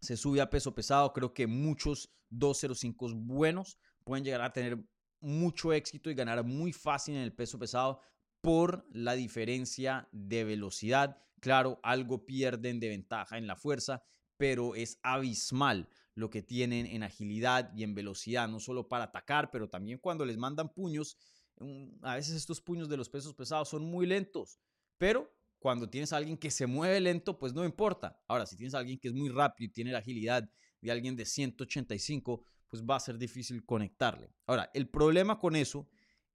se 0.03 0.17
sube 0.17 0.41
a 0.41 0.49
peso 0.49 0.75
pesado, 0.75 1.13
creo 1.13 1.33
que 1.33 1.47
muchos 1.47 2.09
205 2.29 3.09
buenos 3.15 3.77
pueden 4.03 4.25
llegar 4.25 4.41
a 4.41 4.51
tener 4.51 4.83
mucho 5.21 5.71
éxito 5.71 6.11
y 6.11 6.13
ganar 6.13 6.43
muy 6.43 6.73
fácil 6.73 7.15
en 7.15 7.21
el 7.21 7.33
peso 7.33 7.57
pesado 7.57 8.01
por 8.41 8.85
la 8.91 9.13
diferencia 9.13 10.09
de 10.11 10.43
velocidad. 10.43 11.23
Claro, 11.39 11.79
algo 11.83 12.25
pierden 12.25 12.81
de 12.81 12.89
ventaja 12.89 13.37
en 13.37 13.47
la 13.47 13.55
fuerza, 13.55 14.03
pero 14.35 14.75
es 14.75 14.99
abismal 15.03 15.87
lo 16.15 16.29
que 16.29 16.43
tienen 16.43 16.85
en 16.85 17.03
agilidad 17.03 17.71
y 17.73 17.83
en 17.83 17.95
velocidad, 17.95 18.49
no 18.49 18.59
solo 18.59 18.89
para 18.89 19.05
atacar, 19.05 19.51
pero 19.51 19.69
también 19.69 19.99
cuando 19.99 20.25
les 20.25 20.37
mandan 20.37 20.73
puños. 20.73 21.17
mm, 21.59 22.03
A 22.03 22.15
veces 22.15 22.35
estos 22.35 22.59
puños 22.59 22.89
de 22.89 22.97
los 22.97 23.07
pesos 23.07 23.33
pesados 23.33 23.69
son 23.69 23.85
muy 23.85 24.05
lentos, 24.05 24.59
pero 24.97 25.33
cuando 25.63 25.89
tienes 25.89 26.11
a 26.11 26.17
alguien 26.17 26.37
que 26.37 26.51
se 26.51 26.67
mueve 26.67 26.99
lento, 26.99 27.39
pues 27.39 27.53
no 27.53 27.63
importa. 27.63 28.21
Ahora, 28.27 28.45
si 28.45 28.57
tienes 28.57 28.73
a 28.73 28.79
alguien 28.79 28.99
que 28.99 29.07
es 29.07 29.13
muy 29.13 29.29
rápido 29.29 29.69
y 29.69 29.71
tiene 29.71 29.93
la 29.93 29.99
agilidad 29.99 30.51
de 30.81 30.91
alguien 30.91 31.15
de 31.15 31.23
185, 31.23 32.43
pues 32.67 32.83
va 32.83 32.97
a 32.97 32.99
ser 32.99 33.17
difícil 33.17 33.63
conectarle. 33.65 34.29
Ahora, 34.45 34.69
el 34.73 34.89
problema 34.89 35.39
con 35.39 35.55
eso 35.55 35.87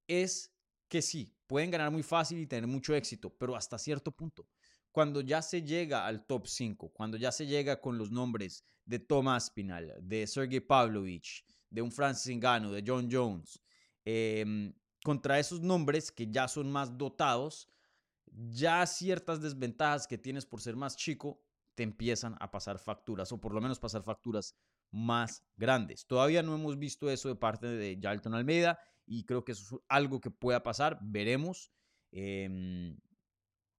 es 0.07 0.51
que 0.89 1.03
sí, 1.03 1.37
pueden 1.47 1.71
ganar 1.71 1.91
muy 1.91 2.03
fácil 2.03 2.39
y 2.39 2.47
tener 2.47 2.67
mucho 2.67 2.95
éxito, 2.95 3.29
pero 3.29 3.55
hasta 3.55 3.77
cierto 3.77 4.13
punto. 4.13 4.49
Cuando 4.93 5.21
ya 5.21 5.43
se 5.43 5.61
llega 5.61 6.07
al 6.07 6.25
top 6.25 6.47
5, 6.47 6.89
cuando 6.95 7.19
ya 7.19 7.31
se 7.31 7.47
llega 7.47 7.83
con 7.83 7.99
los 7.99 8.11
nombres 8.11 8.65
de 8.87 8.99
Tomás 8.99 9.51
Pinal, 9.51 9.95
de 10.01 10.27
Sergey 10.27 10.61
Pavlovich, 10.61 11.45
de 11.69 11.83
un 11.83 11.93
Francis 11.93 12.35
Ngannou, 12.35 12.73
de 12.73 12.83
John 12.87 13.11
Jones, 13.13 13.61
em, 14.07 14.73
contra 15.05 15.39
esos 15.39 15.61
nombres 15.61 16.11
que 16.11 16.31
ya 16.31 16.49
son 16.49 16.73
más 16.73 16.97
dotados, 16.97 17.69
ya 18.33 18.85
ciertas 18.87 19.41
desventajas 19.41 20.07
que 20.07 20.19
tienes 20.19 20.47
por 20.47 20.61
ser 20.61 20.77
más 20.77 20.97
chico 20.97 21.41
te 21.75 21.83
empiezan 21.83 22.37
a 22.41 22.51
pasar 22.51 22.79
facturas, 22.79 23.31
o 23.33 23.41
por 23.41 23.55
lo 23.55 23.61
menos 23.61 23.79
pasar 23.79 24.03
facturas 24.03 24.57
más 24.91 25.45
grandes. 25.57 26.07
Todavía 26.07 26.43
no 26.43 26.55
hemos 26.55 26.79
visto 26.79 27.11
eso 27.11 27.29
de 27.29 27.37
parte 27.37 27.67
de 27.67 27.99
Jalton 28.03 28.35
Almeida 28.35 28.79
y 29.07 29.25
creo 29.25 29.45
que 29.45 29.53
eso 29.53 29.77
es 29.77 29.83
algo 29.89 30.21
que 30.21 30.31
pueda 30.31 30.63
pasar, 30.63 30.99
veremos. 31.03 31.71
em, 32.11 32.97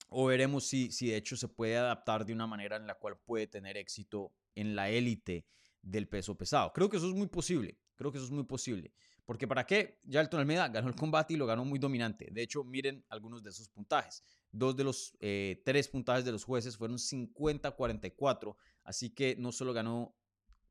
o 0.10 0.26
veremos 0.26 0.66
si, 0.68 0.92
si 0.92 1.10
de 1.10 1.18
hecho 1.18 1.36
se 1.38 1.48
puede 1.48 1.78
adaptar 1.78 2.26
de 2.26 2.34
una 2.34 2.48
manera 2.48 2.78
en 2.78 2.88
la 2.88 2.96
cual 2.96 3.18
puede 3.26 3.48
tener 3.48 3.78
éxito 3.78 4.34
en 4.56 4.76
la 4.76 4.90
élite 4.90 5.46
del 5.82 6.08
peso 6.08 6.36
pesado. 6.36 6.74
Creo 6.74 6.90
que 6.90 6.98
eso 6.98 7.08
es 7.08 7.16
muy 7.16 7.28
posible, 7.28 7.80
creo 7.96 8.12
que 8.12 8.18
eso 8.18 8.26
es 8.26 8.32
muy 8.32 8.44
posible. 8.44 8.94
Porque 9.26 9.48
¿para 9.48 9.66
qué? 9.66 10.00
Jalton 10.10 10.40
Almeida 10.40 10.68
ganó 10.70 10.88
el 10.88 10.96
combate 10.96 11.36
y 11.36 11.38
lo 11.38 11.46
ganó 11.46 11.64
muy 11.64 11.78
dominante. 11.78 12.30
De 12.32 12.42
hecho, 12.42 12.64
miren 12.64 13.06
algunos 13.10 13.44
de 13.44 13.52
esos 13.52 13.70
puntajes. 13.70 14.24
Dos 14.52 14.76
de 14.76 14.84
los 14.84 15.16
eh, 15.20 15.62
tres 15.66 15.88
puntajes 15.88 16.26
de 16.26 16.32
los 16.32 16.44
jueces 16.44 16.78
fueron 16.78 16.98
50-44. 16.98 18.56
Así 18.84 19.12
que 19.12 19.36
no 19.38 19.52
solo 19.52 19.74
ganó 19.74 20.16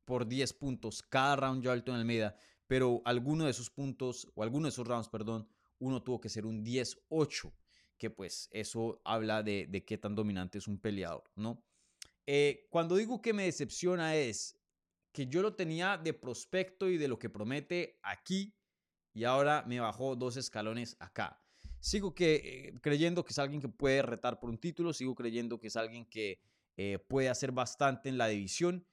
por 0.05 0.27
10 0.27 0.53
puntos 0.55 1.03
cada 1.03 1.37
round 1.37 1.65
Jalton 1.65 1.97
Almeida, 1.97 2.37
pero 2.67 3.03
alguno 3.05 3.45
de 3.45 3.51
esos 3.51 3.71
puntos, 3.71 4.27
o 4.35 4.43
alguno 4.43 4.65
de 4.65 4.71
esos 4.71 4.87
rounds, 4.87 5.09
perdón, 5.09 5.49
uno 5.79 6.03
tuvo 6.03 6.21
que 6.21 6.29
ser 6.29 6.47
un 6.47 6.65
10-8, 6.65 7.53
que 7.97 8.11
pues 8.11 8.49
eso 8.53 9.01
habla 9.05 9.43
de, 9.43 9.67
de, 9.69 9.85
qué 9.85 9.99
tan 9.99 10.15
dominante 10.15 10.59
es 10.59 10.67
un 10.67 10.79
peleador, 10.79 11.25
¿no? 11.37 11.63
Eh, 12.27 12.67
cuando 12.71 12.97
digo 12.97 13.23
que 13.23 13.33
me 13.33 13.45
decepciona 13.45 14.17
es 14.17 14.59
que 15.13 15.27
yo 15.27 15.43
lo 15.43 15.55
tenía 15.55 15.97
de 15.97 16.15
prospecto 16.15 16.89
y 16.89 16.99
de 16.99 17.09
lo 17.09 17.19
que 17.19 17.31
promete 17.31 17.99
aquí 18.03 18.55
y 19.15 19.25
ahora 19.25 19.65
me 19.67 19.81
bajó 19.81 20.15
dos 20.15 20.37
escalones 20.37 20.97
acá. 21.01 21.43
Sigo 21.81 22.15
eh, 22.19 22.75
creyendo 22.81 23.25
que 23.25 23.33
es 23.33 23.39
alguien 23.39 23.61
que 23.61 23.69
puede 23.69 24.03
retar 24.03 24.41
por 24.41 24.51
un 24.51 24.59
título, 24.59 24.93
sigo 24.93 25.15
creyendo 25.15 25.59
que 25.59 25.69
es 25.69 25.77
alguien 25.77 26.05
que 26.07 26.41
eh, 26.77 26.99
puede 26.99 27.29
hacer 27.29 27.53
bastante 27.53 28.09
en 28.09 28.19
la 28.19 28.27
división, 28.27 28.87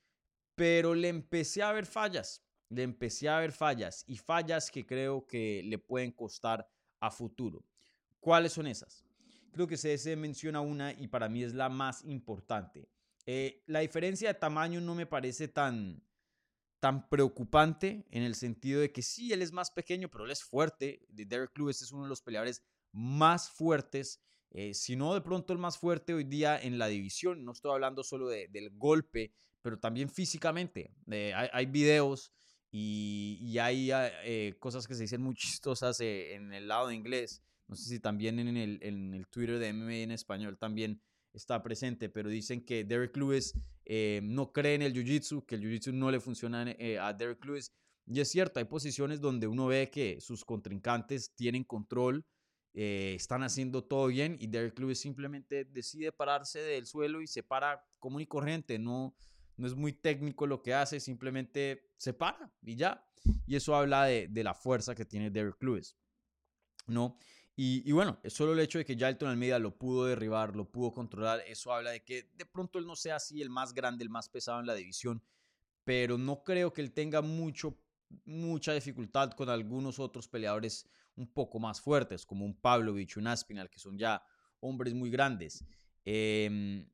pero 0.56 0.94
le 0.96 1.10
empecé 1.10 1.64
a 1.64 1.72
ver 1.72 1.86
fallas, 1.86 2.44
le 2.70 2.84
empecé 2.84 3.30
a 3.30 3.40
ver 3.40 3.52
fallas 3.52 4.04
y 4.08 4.18
fallas 4.18 4.72
que 4.72 4.86
creo 4.86 5.26
que 5.26 5.62
le 5.66 5.78
pueden 5.78 6.12
costar 6.12 6.70
a 7.00 7.12
futuro. 7.12 7.66
¿Cuáles 8.20 8.54
son 8.54 8.68
esas? 8.68 9.04
Creo 9.52 9.68
que 9.68 9.78
se 9.78 10.16
menciona 10.16 10.62
una 10.62 10.92
y 10.94 11.08
para 11.08 11.30
mí 11.30 11.44
es 11.44 11.54
la 11.54 11.70
más 11.70 12.04
importante. 12.04 12.90
Eh, 13.26 13.64
la 13.66 13.80
diferencia 13.80 14.28
de 14.28 14.40
tamaño 14.40 14.82
no 14.82 14.94
me 14.94 15.06
parece 15.06 15.48
tan, 15.48 16.04
tan 16.80 17.10
preocupante 17.10 18.06
en 18.12 18.24
el 18.24 18.36
sentido 18.36 18.82
de 18.82 18.92
que 18.92 19.02
sí, 19.02 19.34
él 19.34 19.42
es 19.42 19.52
más 19.52 19.72
pequeño, 19.72 20.10
pero 20.10 20.26
él 20.26 20.32
es 20.32 20.44
fuerte. 20.44 21.06
Derek 21.10 21.58
Lewis 21.58 21.82
es 21.82 21.92
uno 21.92 22.04
de 22.04 22.10
los 22.10 22.22
peleadores 22.22 22.64
más 22.96 23.50
fuertes, 23.50 24.22
eh, 24.52 24.74
si 24.74 24.96
no 24.96 25.14
de 25.14 25.22
pronto 25.22 25.54
el 25.54 25.60
más 25.60 25.78
fuerte 25.78 26.14
hoy 26.14 26.24
día 26.24 26.60
en 26.60 26.78
la 26.80 26.88
división. 26.88 27.44
No 27.44 27.52
estoy 27.52 27.74
hablando 27.74 28.04
solo 28.04 28.28
de, 28.28 28.48
del 28.48 28.72
golpe, 28.72 29.34
pero 29.62 29.78
también 29.78 30.10
físicamente. 30.10 30.92
Eh, 31.12 31.34
hay, 31.36 31.50
hay, 31.52 31.66
videos 31.66 32.32
y, 32.72 33.38
y 33.42 33.58
hay 33.60 33.90
eh, 33.92 34.56
cosas 34.60 34.88
que 34.88 34.96
se 34.96 35.04
dicen 35.04 35.22
muy 35.22 35.36
chistosas 35.36 36.00
eh, 36.02 36.34
en 36.36 36.54
el 36.54 36.68
lado 36.68 36.88
de 36.88 36.96
inglés. 36.96 37.42
No 37.68 37.76
sé 37.76 37.90
si 37.90 38.00
también 38.00 38.40
en 38.40 38.56
el, 38.58 38.80
en 38.82 39.14
el 39.14 39.28
Twitter 39.28 39.60
de 39.60 39.74
MMA 39.74 39.96
en 39.96 40.12
español 40.12 40.58
también 40.58 41.02
está 41.36 41.62
presente, 41.62 42.10
pero 42.10 42.30
dicen 42.30 42.66
que 42.66 42.84
Derek 42.84 43.16
Lewis 43.18 43.54
eh, 43.86 44.22
no 44.24 44.52
cree 44.52 44.76
en 44.76 44.82
el 44.82 44.94
Jiu-Jitsu, 44.94 45.46
que 45.46 45.56
el 45.56 45.62
Jiu-Jitsu 45.62 45.94
no 45.94 46.10
le 46.10 46.20
funciona 46.20 46.72
eh, 46.72 46.98
a 46.98 47.14
Derek 47.14 47.44
Lewis. 47.46 47.72
Y 48.08 48.20
es 48.20 48.30
cierto, 48.30 48.60
hay 48.60 48.66
posiciones 48.66 49.20
donde 49.20 49.48
uno 49.48 49.68
ve 49.68 49.90
que 49.90 50.22
sus 50.22 50.46
contrincantes 50.46 51.34
tienen 51.36 51.64
control, 51.64 52.26
eh, 52.78 53.14
están 53.16 53.42
haciendo 53.42 53.86
todo 53.86 54.08
bien 54.08 54.36
y 54.38 54.48
Derek 54.48 54.78
Lewis 54.78 55.00
simplemente 55.00 55.64
decide 55.64 56.12
pararse 56.12 56.60
del 56.60 56.86
suelo 56.86 57.22
y 57.22 57.28
se 57.28 57.42
para 57.42 57.88
común 58.00 58.20
y 58.22 58.28
corriente, 58.28 58.78
no, 58.78 59.16
no 59.56 59.66
es 59.66 59.74
muy 59.74 59.94
técnico 59.94 60.46
lo 60.46 60.62
que 60.62 60.74
hace, 60.74 61.00
simplemente 61.00 61.90
se 61.96 62.12
para 62.12 62.52
y 62.62 62.76
ya. 62.76 63.08
Y 63.48 63.56
eso 63.56 63.78
habla 63.78 64.04
de, 64.04 64.28
de 64.28 64.44
la 64.44 64.54
fuerza 64.54 64.94
que 64.94 65.06
tiene 65.06 65.32
Derek 65.32 65.64
Lewis, 65.64 65.96
¿no? 66.88 67.18
Y, 67.56 67.82
y, 67.90 67.94
bueno, 67.94 68.20
solo 68.26 68.52
el 68.52 68.60
hecho 68.60 68.78
de 68.78 68.84
que 68.84 68.98
Jalton 68.98 69.30
Almeida 69.30 69.58
lo 69.58 69.78
pudo 69.78 70.08
derribar, 70.08 70.54
lo 70.54 70.70
pudo 70.70 70.92
controlar, 70.92 71.42
eso 71.48 71.72
habla 71.72 71.92
de 71.92 72.04
que 72.04 72.30
de 72.36 72.46
pronto 72.46 72.78
él 72.78 72.86
no 72.86 72.98
sea 72.98 73.16
así 73.16 73.42
el 73.42 73.50
más 73.50 73.74
grande, 73.74 74.04
el 74.04 74.10
más 74.10 74.28
pesado 74.28 74.60
en 74.60 74.66
la 74.66 74.76
división, 74.76 75.24
pero 75.86 76.18
no 76.18 76.44
creo 76.44 76.74
que 76.74 76.82
él 76.82 76.92
tenga 76.92 77.22
mucho, 77.22 77.80
mucha 78.26 78.74
dificultad 78.74 79.32
con 79.32 79.48
algunos 79.48 79.98
otros 79.98 80.28
peleadores 80.28 80.90
un 81.16 81.28
poco 81.28 81.60
más 81.60 81.82
fuertes, 81.82 82.26
como 82.26 82.46
un 82.46 82.56
Pavlovich, 82.56 83.18
un 83.18 83.28
Aspinal, 83.28 83.70
que 83.70 83.80
son 83.80 83.98
ya 83.98 84.24
hombres 84.60 84.94
muy 84.94 85.10
grandes. 85.10 85.64
Eh, 86.04 86.86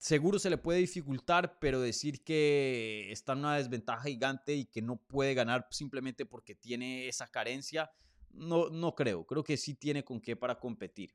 seguro 0.00 0.38
se 0.38 0.50
le 0.50 0.58
puede 0.58 0.80
dificultar, 0.80 1.58
pero 1.60 1.80
decir 1.80 2.24
que 2.24 3.12
está 3.12 3.34
en 3.34 3.40
una 3.40 3.56
desventaja 3.56 4.04
gigante 4.04 4.54
y 4.54 4.64
que 4.64 4.82
no 4.82 4.96
puede 4.96 5.34
ganar 5.34 5.68
simplemente 5.70 6.24
porque 6.26 6.54
tiene 6.54 7.06
esa 7.06 7.28
carencia, 7.28 7.90
no, 8.30 8.70
no 8.70 8.94
creo. 8.94 9.26
Creo 9.26 9.44
que 9.44 9.56
sí 9.56 9.74
tiene 9.74 10.02
con 10.02 10.20
qué 10.20 10.36
para 10.36 10.58
competir. 10.58 11.14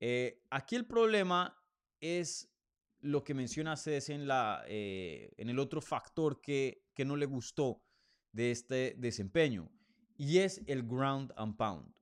Eh, 0.00 0.42
aquí 0.50 0.76
el 0.76 0.86
problema 0.86 1.56
es 2.00 2.50
lo 3.00 3.24
que 3.24 3.34
menciona 3.34 3.76
CS 3.76 4.10
en, 4.10 4.26
la, 4.26 4.64
eh, 4.66 5.32
en 5.36 5.48
el 5.48 5.58
otro 5.58 5.80
factor 5.80 6.40
que, 6.40 6.84
que 6.94 7.04
no 7.04 7.16
le 7.16 7.26
gustó 7.26 7.82
de 8.32 8.50
este 8.50 8.94
desempeño 8.98 9.70
y 10.16 10.38
es 10.38 10.62
el 10.66 10.82
ground 10.82 11.32
and 11.36 11.56
pound. 11.56 11.92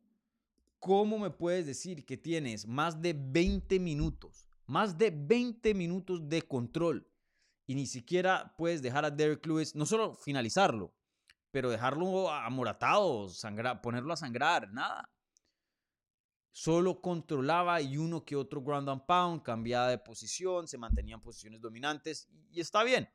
¿Cómo 0.78 1.19
me 1.19 1.31
puedes 1.31 1.66
decir 1.66 2.04
que 2.04 2.16
tienes 2.16 2.66
más 2.66 3.00
de 3.00 3.14
20 3.16 3.78
minutos, 3.78 4.49
más 4.66 4.99
de 4.99 5.11
20 5.11 5.75
minutos 5.75 6.28
de 6.28 6.42
control 6.42 7.09
y 7.66 7.75
ni 7.75 7.87
siquiera 7.87 8.54
puedes 8.59 8.83
dejar 8.83 9.04
a 9.04 9.11
Derek 9.11 9.47
Lewis, 9.47 9.75
no 9.75 9.87
solo 9.87 10.14
finalizarlo, 10.14 10.92
pero 11.50 11.71
dejarlo 11.71 12.31
amoratado, 12.31 13.28
sangrar, 13.28 13.81
ponerlo 13.81 14.12
a 14.12 14.16
sangrar, 14.16 14.73
nada. 14.73 15.09
Solo 16.50 17.00
controlaba 17.00 17.81
y 17.81 17.97
uno 17.97 18.25
que 18.25 18.37
otro 18.37 18.61
ground 18.62 18.88
and 18.88 19.07
pound, 19.07 19.42
cambiaba 19.42 19.88
de 19.88 19.99
posición, 19.99 20.69
se 20.69 20.76
mantenía 20.76 21.14
en 21.14 21.23
posiciones 21.23 21.61
dominantes 21.61 22.28
y 22.50 22.61
está 22.61 22.83
bien. 22.83 23.09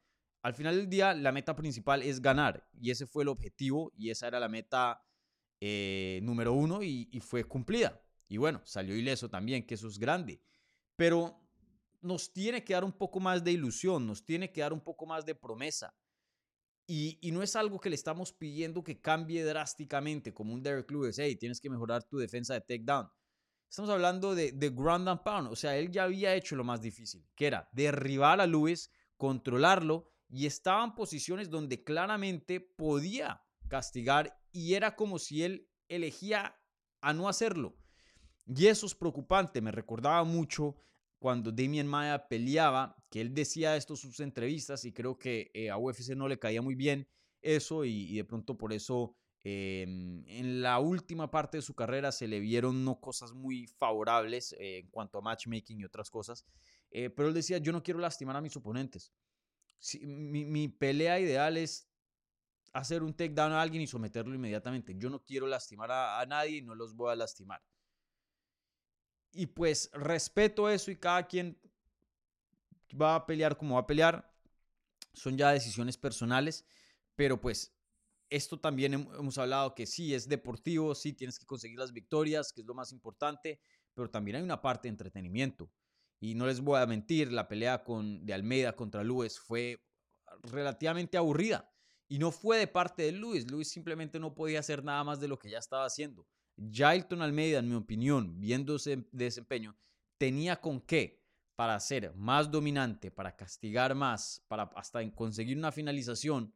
Al 0.47 0.53
final 0.53 0.77
del 0.77 0.89
día, 0.89 1.13
la 1.13 1.33
meta 1.33 1.57
principal 1.57 2.01
es 2.01 2.21
ganar 2.21 2.65
y 2.79 2.89
ese 2.89 3.05
fue 3.05 3.23
el 3.23 3.27
objetivo 3.27 3.91
y 3.97 4.11
esa 4.11 4.29
era 4.29 4.39
la 4.39 4.47
meta 4.47 5.05
eh, 5.59 6.21
número 6.23 6.53
uno 6.53 6.81
y, 6.81 7.19
fue 7.19 7.43
cumplida. 7.43 8.01
Y 8.29 8.37
bueno, 8.37 8.61
salió 8.63 8.95
ileso 8.95 9.29
también, 9.29 9.67
que 9.67 9.73
eso 9.73 9.89
es 9.89 9.99
grande. 9.99 10.41
Pero 10.95 11.37
nos 11.99 12.31
tiene 12.31 12.63
que 12.63 12.71
dar 12.71 12.85
un 12.85 12.93
poco 12.93 13.19
más 13.19 13.43
de 13.43 13.51
ilusión, 13.51 14.07
nos 14.07 14.23
tiene 14.23 14.53
que 14.53 14.61
dar 14.61 14.71
un 14.71 14.79
poco 14.79 15.05
más 15.05 15.25
de 15.25 15.35
promesa. 15.35 15.93
Y, 16.87 17.19
y, 17.19 17.33
no 17.33 17.43
es 17.43 17.57
algo 17.57 17.77
que 17.81 17.89
le 17.89 17.95
estamos 17.97 18.31
pidiendo 18.31 18.85
que 18.85 19.01
cambie 19.01 19.43
drásticamente, 19.43 20.33
como 20.33 20.53
un 20.53 20.63
Derek 20.63 20.89
Lewis, 20.89 21.19
hey, 21.19 21.35
tienes 21.35 21.59
que 21.59 21.69
mejorar 21.69 22.05
tu 22.05 22.19
defensa 22.19 22.53
de 22.53 22.61
takedown. 22.61 23.09
Estamos 23.69 23.91
hablando 23.91 24.33
de, 24.33 24.53
de 24.53 24.69
ground 24.69 25.09
and 25.09 25.23
pound, 25.23 25.51
o 25.51 25.57
sea, 25.57 25.75
él 25.75 25.91
ya 25.91 26.05
había 26.05 26.35
hecho 26.35 26.55
lo 26.55 26.63
más 26.63 26.81
difícil, 26.81 27.27
que 27.35 27.47
era 27.47 27.67
derribar 27.73 28.39
a 28.39 28.47
Lewis, 28.47 28.89
controlarlo, 29.17 30.13
y 30.29 30.45
estaba 30.45 30.83
en 30.83 30.95
posiciones 30.95 31.49
donde 31.49 31.83
claramente 31.83 32.59
podía 32.59 33.43
castigar, 33.67 34.39
y 34.51 34.73
era 34.73 34.95
como 34.95 35.19
si 35.19 35.43
él 35.43 35.69
elegía 35.87 36.59
a 37.01 37.13
no 37.13 37.29
hacerlo. 37.29 37.77
Y 38.45 38.67
eso 38.67 38.85
es 38.85 38.95
preocupante, 38.95 39.61
me 39.61 39.71
recordaba 39.71 40.23
mucho 40.23 40.77
cuando 41.19 41.51
Damien 41.51 41.87
Maya 41.87 42.27
peleaba, 42.27 42.95
que 43.09 43.21
él 43.21 43.33
decía 43.33 43.75
esto 43.75 43.93
en 43.93 43.97
sus 43.97 44.19
entrevistas 44.19 44.85
y 44.85 44.93
creo 44.93 45.17
que 45.17 45.51
eh, 45.53 45.69
a 45.69 45.77
UFC 45.77 46.15
no 46.15 46.27
le 46.27 46.39
caía 46.39 46.61
muy 46.61 46.75
bien 46.75 47.07
eso 47.41 47.85
y, 47.85 48.15
de 48.15 48.23
pronto 48.23 48.57
por 48.57 48.73
eso 48.73 49.15
eh, 49.43 49.83
en 49.83 50.61
la 50.61 50.79
última 50.79 51.31
parte 51.31 51.57
de 51.57 51.61
su 51.61 51.73
carrera 51.73 52.11
se 52.11 52.27
le 52.27 52.39
vieron 52.39 52.83
no 52.83 52.99
cosas 52.99 53.33
muy 53.33 53.67
favorables 53.67 54.53
eh, 54.53 54.79
en 54.79 54.89
cuanto 54.89 55.17
a 55.17 55.21
matchmaking 55.21 55.79
y 55.79 55.85
otras 55.85 56.09
cosas, 56.09 56.45
pero 56.89 57.27
él 57.27 57.33
decía 57.33 57.57
yo 57.57 57.71
no 57.71 57.83
quiero 57.83 57.99
lastimar 57.99 58.35
a 58.35 58.41
mis 58.41 58.55
oponentes. 58.55 59.11
Mi, 60.01 60.45
mi 60.45 60.67
pelea 60.67 61.19
ideal 61.19 61.57
es 61.57 61.87
hacer 62.73 63.03
un 63.03 63.13
takedown 63.15 63.53
a 63.53 63.61
alguien 63.61 63.83
y 63.83 63.87
someterlo 63.87 64.35
inmediatamente. 64.35 64.95
Yo 64.97 65.09
no 65.09 65.23
quiero 65.23 65.47
lastimar 65.47 65.91
a, 65.91 66.19
a 66.21 66.25
nadie 66.27 66.57
y 66.59 66.63
no 66.63 66.75
los 66.75 66.95
voy 66.95 67.11
a 67.13 67.17
lastimar. 67.17 67.61
Y 69.31 69.45
pues 69.47 69.89
respeto 69.93 70.69
eso 70.69 70.91
y 70.91 70.97
cada 70.97 71.25
quien 71.27 71.57
va 72.99 73.15
a 73.15 73.25
pelear 73.25 73.57
como 73.57 73.75
va 73.75 73.81
a 73.81 73.87
pelear. 73.87 74.33
Son 75.13 75.37
ya 75.37 75.51
decisiones 75.51 75.97
personales, 75.97 76.65
pero 77.15 77.39
pues 77.41 77.75
esto 78.29 78.59
también 78.59 78.93
hem- 78.93 79.19
hemos 79.19 79.37
hablado 79.37 79.75
que 79.75 79.85
sí 79.87 80.13
es 80.13 80.27
deportivo, 80.29 80.95
sí 80.95 81.13
tienes 81.13 81.39
que 81.39 81.45
conseguir 81.45 81.79
las 81.79 81.93
victorias, 81.93 82.53
que 82.53 82.61
es 82.61 82.67
lo 82.67 82.75
más 82.75 82.91
importante, 82.91 83.61
pero 83.93 84.09
también 84.09 84.37
hay 84.37 84.43
una 84.43 84.61
parte 84.61 84.87
de 84.87 84.91
entretenimiento. 84.91 85.71
Y 86.19 86.35
no 86.35 86.47
les 86.47 86.61
voy 86.61 86.79
a 86.79 86.85
mentir, 86.85 87.31
la 87.31 87.47
pelea 87.47 87.83
con, 87.83 88.25
de 88.25 88.33
Almeida 88.33 88.75
contra 88.75 89.03
Luis 89.03 89.39
fue 89.39 89.79
relativamente 90.43 91.17
aburrida. 91.17 91.71
Y 92.07 92.19
no 92.19 92.31
fue 92.31 92.57
de 92.57 92.67
parte 92.67 93.03
de 93.03 93.11
Luis. 93.11 93.51
Luis 93.51 93.69
simplemente 93.69 94.19
no 94.19 94.33
podía 94.33 94.59
hacer 94.59 94.83
nada 94.83 95.03
más 95.03 95.19
de 95.19 95.27
lo 95.27 95.37
que 95.37 95.49
ya 95.49 95.59
estaba 95.59 95.85
haciendo. 95.85 96.27
Jailton 96.57 97.21
Almeida, 97.21 97.59
en 97.59 97.69
mi 97.69 97.75
opinión, 97.75 98.39
viendo 98.39 98.77
ese 98.77 99.05
desempeño, 99.11 99.77
tenía 100.17 100.59
con 100.59 100.81
qué 100.81 101.23
para 101.55 101.79
ser 101.79 102.13
más 102.15 102.49
dominante, 102.51 103.11
para 103.11 103.35
castigar 103.35 103.95
más, 103.95 104.43
para 104.47 104.63
hasta 104.75 105.11
conseguir 105.13 105.57
una 105.57 105.71
finalización, 105.71 106.53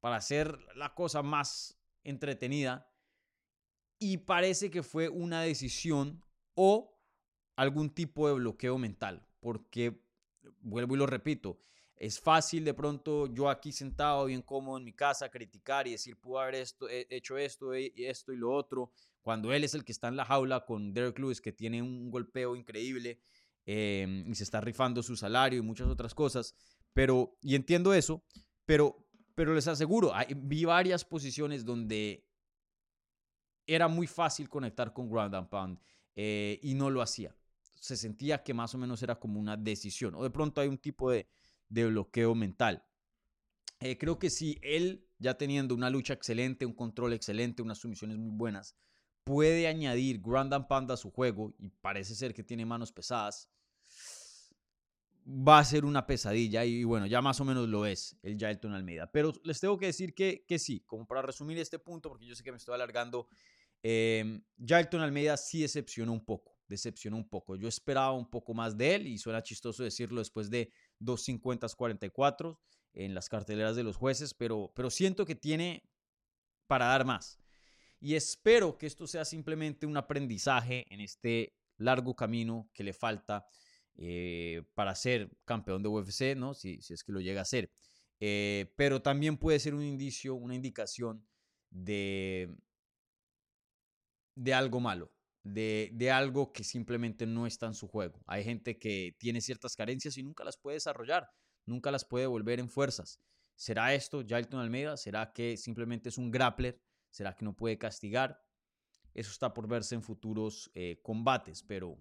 para 0.00 0.16
hacer 0.16 0.58
la 0.76 0.94
cosa 0.94 1.22
más 1.22 1.78
entretenida. 2.04 2.88
Y 3.98 4.18
parece 4.18 4.70
que 4.70 4.82
fue 4.82 5.08
una 5.08 5.42
decisión 5.42 6.22
o 6.54 6.92
algún 7.56 7.90
tipo 7.90 8.28
de 8.28 8.34
bloqueo 8.34 8.78
mental, 8.78 9.26
porque, 9.40 10.00
vuelvo 10.60 10.94
y 10.94 10.98
lo 10.98 11.06
repito, 11.06 11.58
es 11.96 12.18
fácil 12.20 12.64
de 12.64 12.74
pronto 12.74 13.26
yo 13.32 13.48
aquí 13.48 13.70
sentado 13.72 14.24
bien 14.26 14.42
cómodo 14.42 14.78
en 14.78 14.84
mi 14.84 14.92
casa 14.92 15.30
criticar 15.30 15.86
y 15.86 15.92
decir, 15.92 16.16
pudo 16.18 16.40
haber 16.40 16.56
esto, 16.56 16.88
he- 16.88 17.06
hecho 17.10 17.36
esto, 17.38 17.74
e- 17.74 17.92
esto 17.96 18.32
y 18.32 18.36
lo 18.36 18.52
otro, 18.52 18.90
cuando 19.20 19.52
él 19.52 19.62
es 19.64 19.74
el 19.74 19.84
que 19.84 19.92
está 19.92 20.08
en 20.08 20.16
la 20.16 20.24
jaula 20.24 20.64
con 20.64 20.92
Derek 20.92 21.18
Lewis, 21.18 21.40
que 21.40 21.52
tiene 21.52 21.80
un 21.82 22.10
golpeo 22.10 22.56
increíble 22.56 23.20
eh, 23.66 24.24
y 24.26 24.34
se 24.34 24.42
está 24.42 24.60
rifando 24.60 25.02
su 25.02 25.16
salario 25.16 25.58
y 25.60 25.62
muchas 25.62 25.86
otras 25.88 26.14
cosas, 26.14 26.56
pero, 26.92 27.36
y 27.40 27.54
entiendo 27.54 27.94
eso, 27.94 28.24
pero, 28.64 29.06
pero 29.36 29.54
les 29.54 29.68
aseguro, 29.68 30.12
hay- 30.14 30.34
vi 30.34 30.64
varias 30.64 31.04
posiciones 31.04 31.64
donde 31.64 32.26
era 33.66 33.88
muy 33.88 34.06
fácil 34.06 34.48
conectar 34.48 34.92
con 34.92 35.08
Ground 35.08 35.34
and 35.34 35.48
Pound 35.48 35.78
eh, 36.16 36.58
y 36.62 36.74
no 36.74 36.90
lo 36.90 37.00
hacía. 37.02 37.34
Se 37.82 37.96
sentía 37.96 38.44
que 38.44 38.54
más 38.54 38.72
o 38.76 38.78
menos 38.78 39.02
era 39.02 39.18
como 39.18 39.40
una 39.40 39.56
decisión, 39.56 40.14
o 40.14 40.22
de 40.22 40.30
pronto 40.30 40.60
hay 40.60 40.68
un 40.68 40.78
tipo 40.78 41.10
de, 41.10 41.26
de 41.68 41.86
bloqueo 41.86 42.32
mental. 42.32 42.84
Eh, 43.80 43.98
creo 43.98 44.20
que 44.20 44.30
si 44.30 44.60
él, 44.62 45.08
ya 45.18 45.36
teniendo 45.36 45.74
una 45.74 45.90
lucha 45.90 46.14
excelente, 46.14 46.64
un 46.64 46.74
control 46.74 47.12
excelente, 47.12 47.60
unas 47.60 47.78
sumisiones 47.78 48.18
muy 48.18 48.30
buenas, 48.30 48.76
puede 49.24 49.66
añadir 49.66 50.20
Grand 50.20 50.54
and 50.54 50.68
Pound 50.68 50.92
a 50.92 50.96
su 50.96 51.10
juego, 51.10 51.56
y 51.58 51.70
parece 51.70 52.14
ser 52.14 52.32
que 52.32 52.44
tiene 52.44 52.64
manos 52.64 52.92
pesadas, 52.92 53.50
va 55.26 55.58
a 55.58 55.64
ser 55.64 55.84
una 55.84 56.06
pesadilla, 56.06 56.64
y 56.64 56.84
bueno, 56.84 57.06
ya 57.06 57.20
más 57.20 57.40
o 57.40 57.44
menos 57.44 57.68
lo 57.68 57.84
es 57.84 58.16
el 58.22 58.38
Jailton 58.38 58.74
Almeida. 58.74 59.10
Pero 59.10 59.32
les 59.42 59.58
tengo 59.58 59.76
que 59.76 59.86
decir 59.86 60.14
que, 60.14 60.44
que 60.46 60.60
sí, 60.60 60.84
como 60.86 61.04
para 61.04 61.22
resumir 61.22 61.58
este 61.58 61.80
punto, 61.80 62.10
porque 62.10 62.26
yo 62.26 62.36
sé 62.36 62.44
que 62.44 62.52
me 62.52 62.58
estoy 62.58 62.76
alargando, 62.76 63.26
eh, 63.82 64.40
Almeida 64.92 65.36
sí 65.36 65.62
decepcionó 65.62 66.12
un 66.12 66.24
poco, 66.24 66.51
decepcionó 66.72 67.16
un 67.16 67.28
poco. 67.28 67.56
Yo 67.56 67.68
esperaba 67.68 68.12
un 68.12 68.28
poco 68.28 68.54
más 68.54 68.76
de 68.76 68.94
él, 68.94 69.06
y 69.06 69.18
suena 69.18 69.42
chistoso 69.42 69.84
decirlo 69.84 70.20
después 70.20 70.50
de 70.50 70.72
250-44 71.00 72.58
en 72.94 73.14
las 73.14 73.28
carteleras 73.28 73.76
de 73.76 73.84
los 73.84 73.96
jueces, 73.96 74.34
pero, 74.34 74.72
pero 74.74 74.90
siento 74.90 75.24
que 75.24 75.34
tiene 75.34 75.88
para 76.66 76.86
dar 76.86 77.04
más. 77.04 77.38
Y 78.00 78.14
espero 78.14 78.76
que 78.76 78.86
esto 78.86 79.06
sea 79.06 79.24
simplemente 79.24 79.86
un 79.86 79.96
aprendizaje 79.96 80.86
en 80.92 81.00
este 81.00 81.54
largo 81.76 82.16
camino 82.16 82.68
que 82.72 82.82
le 82.82 82.92
falta 82.92 83.46
eh, 83.96 84.62
para 84.74 84.94
ser 84.94 85.30
campeón 85.44 85.82
de 85.82 85.88
UFC, 85.88 86.36
¿no? 86.36 86.54
Si, 86.54 86.80
si 86.80 86.94
es 86.94 87.04
que 87.04 87.12
lo 87.12 87.20
llega 87.20 87.42
a 87.42 87.44
ser. 87.44 87.70
Eh, 88.20 88.72
pero 88.76 89.02
también 89.02 89.36
puede 89.36 89.58
ser 89.58 89.74
un 89.74 89.82
indicio, 89.82 90.34
una 90.34 90.54
indicación 90.54 91.26
de, 91.70 92.54
de 94.34 94.54
algo 94.54 94.80
malo, 94.80 95.11
de, 95.42 95.90
de 95.92 96.10
algo 96.10 96.52
que 96.52 96.64
simplemente 96.64 97.26
no 97.26 97.46
está 97.46 97.66
en 97.66 97.74
su 97.74 97.88
juego. 97.88 98.22
Hay 98.26 98.44
gente 98.44 98.78
que 98.78 99.16
tiene 99.18 99.40
ciertas 99.40 99.76
carencias 99.76 100.16
y 100.16 100.22
nunca 100.22 100.44
las 100.44 100.56
puede 100.56 100.76
desarrollar, 100.76 101.30
nunca 101.66 101.90
las 101.90 102.04
puede 102.04 102.26
volver 102.26 102.60
en 102.60 102.68
fuerzas. 102.68 103.20
¿Será 103.54 103.94
esto 103.94 104.22
Jailton 104.26 104.60
Almeida? 104.60 104.96
¿Será 104.96 105.32
que 105.32 105.56
simplemente 105.56 106.08
es 106.08 106.18
un 106.18 106.30
grappler? 106.30 106.80
¿Será 107.10 107.36
que 107.36 107.44
no 107.44 107.54
puede 107.54 107.78
castigar? 107.78 108.40
Eso 109.14 109.30
está 109.30 109.52
por 109.52 109.68
verse 109.68 109.94
en 109.94 110.02
futuros 110.02 110.70
eh, 110.74 111.00
combates, 111.02 111.62
pero 111.62 111.98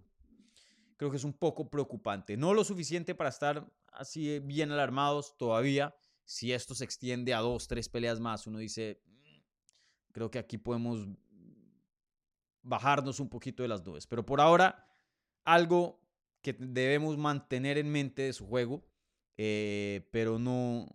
creo 0.98 1.12
que 1.12 1.18
es 1.18 1.24
un 1.24 1.34
poco 1.34 1.70
preocupante. 1.70 2.38
No 2.38 2.54
lo 2.54 2.64
suficiente 2.64 3.16
para 3.16 3.30
estar 3.30 3.70
así 3.92 4.40
bien 4.40 4.72
alarmados 4.72 5.36
todavía. 5.38 5.94
Si 6.24 6.54
esto 6.54 6.74
se 6.74 6.86
extiende 6.86 7.34
a 7.34 7.40
dos, 7.40 7.68
tres 7.68 7.90
peleas 7.90 8.20
más, 8.20 8.48
uno 8.48 8.60
dice, 8.60 9.02
"Mm, 9.06 9.42
creo 10.14 10.32
que 10.32 10.40
aquí 10.40 10.58
podemos 10.58 11.06
bajarnos 12.64 13.20
un 13.20 13.30
poquito 13.30 13.64
de 13.64 13.70
las 13.70 13.86
nubes. 13.86 14.08
Pero 14.08 14.26
por 14.26 14.42
ahora, 14.42 14.88
algo 15.44 16.00
que 16.42 16.54
debemos 16.54 17.18
mantener 17.18 17.78
en 17.78 17.92
mente 17.92 18.24
de 18.24 18.34
su 18.34 18.46
juego, 18.48 18.84
eh, 19.38 20.08
pero 20.12 20.40
no, 20.40 20.88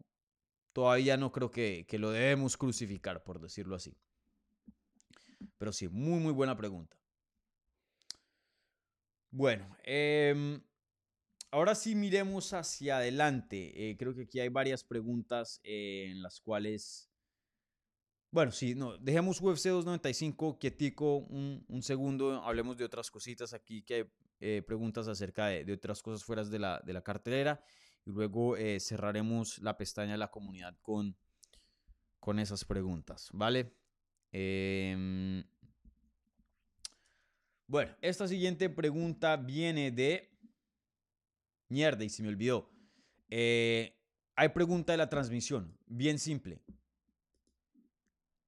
todavía 0.72 1.16
no 1.16 1.32
creo 1.32 1.50
que, 1.50 1.86
que 1.88 1.98
lo 1.98 2.10
debemos 2.10 2.56
crucificar, 2.56 3.24
por 3.24 3.40
decirlo 3.40 3.76
así. 3.76 3.96
Pero 5.58 5.72
sí, 5.72 5.88
muy, 5.88 6.20
muy 6.20 6.32
buena 6.32 6.56
pregunta. 6.56 6.96
Bueno, 9.30 9.76
em, 9.82 10.62
ahora 11.50 11.74
sí 11.74 11.94
miremos 11.94 12.52
hacia 12.52 12.98
adelante. 12.98 13.90
Eh, 13.90 13.96
creo 13.96 14.14
que 14.14 14.22
aquí 14.22 14.40
hay 14.40 14.48
varias 14.48 14.84
preguntas 14.84 15.60
eh, 15.64 16.08
en 16.10 16.22
las 16.22 16.40
cuales... 16.40 17.10
Bueno, 18.30 18.52
sí, 18.52 18.74
no, 18.74 18.98
dejemos 18.98 19.40
UFC 19.40 19.68
295 19.68 20.58
quietico 20.58 21.18
un, 21.18 21.64
un 21.68 21.82
segundo, 21.82 22.42
hablemos 22.42 22.76
de 22.76 22.84
otras 22.84 23.10
cositas 23.10 23.54
aquí, 23.54 23.82
que 23.82 23.94
hay 23.94 24.04
eh, 24.40 24.62
preguntas 24.66 25.08
acerca 25.08 25.46
de, 25.46 25.64
de 25.64 25.72
otras 25.72 26.02
cosas 26.02 26.24
fuera 26.24 26.44
de 26.44 26.58
la, 26.58 26.80
de 26.84 26.92
la 26.92 27.02
cartelera 27.02 27.64
y 28.04 28.10
luego 28.10 28.56
eh, 28.56 28.78
cerraremos 28.80 29.58
la 29.58 29.76
pestaña 29.76 30.12
de 30.12 30.18
la 30.18 30.30
comunidad 30.30 30.76
con, 30.82 31.16
con 32.20 32.38
esas 32.38 32.64
preguntas, 32.64 33.28
¿vale? 33.32 33.74
Em, 34.32 35.44
bueno, 37.66 37.96
esta 38.00 38.28
siguiente 38.28 38.70
pregunta 38.70 39.36
viene 39.36 39.90
de... 39.90 40.32
Mierda, 41.68 42.04
y 42.04 42.08
se 42.08 42.22
me 42.22 42.28
olvidó. 42.28 42.70
Eh, 43.28 43.98
hay 44.36 44.50
pregunta 44.50 44.92
de 44.92 44.98
la 44.98 45.08
transmisión, 45.08 45.76
bien 45.86 46.20
simple. 46.20 46.60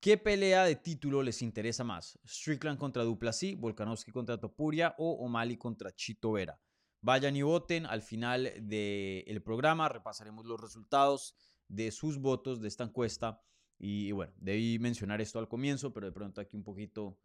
¿Qué 0.00 0.16
pelea 0.16 0.64
de 0.64 0.76
título 0.76 1.24
les 1.24 1.42
interesa 1.42 1.82
más? 1.82 2.20
¿Strickland 2.24 2.78
contra 2.78 3.02
Duplessis, 3.02 3.58
Volkanovski 3.58 4.12
contra 4.12 4.38
Topuria 4.38 4.94
o 4.96 5.24
O'Malley 5.24 5.56
contra 5.56 5.92
Chito 5.92 6.32
Vera? 6.32 6.60
Vayan 7.00 7.34
y 7.34 7.42
voten 7.42 7.84
al 7.84 8.02
final 8.02 8.52
del 8.60 9.42
programa, 9.42 9.88
repasaremos 9.88 10.46
los 10.46 10.60
resultados 10.60 11.34
de 11.66 11.90
sus 11.90 12.18
votos 12.18 12.60
de 12.60 12.68
esta 12.68 12.84
encuesta. 12.84 13.42
Y, 13.76 14.12
bueno, 14.12 14.32
debí 14.36 14.78
mencionar 14.78 15.20
esto 15.20 15.40
al 15.40 15.48
comienzo, 15.48 15.92
pero 15.92 16.06
de 16.06 16.12
pronto 16.12 16.40
aquí 16.40 16.56
un 16.56 16.62
poquito 16.62 17.18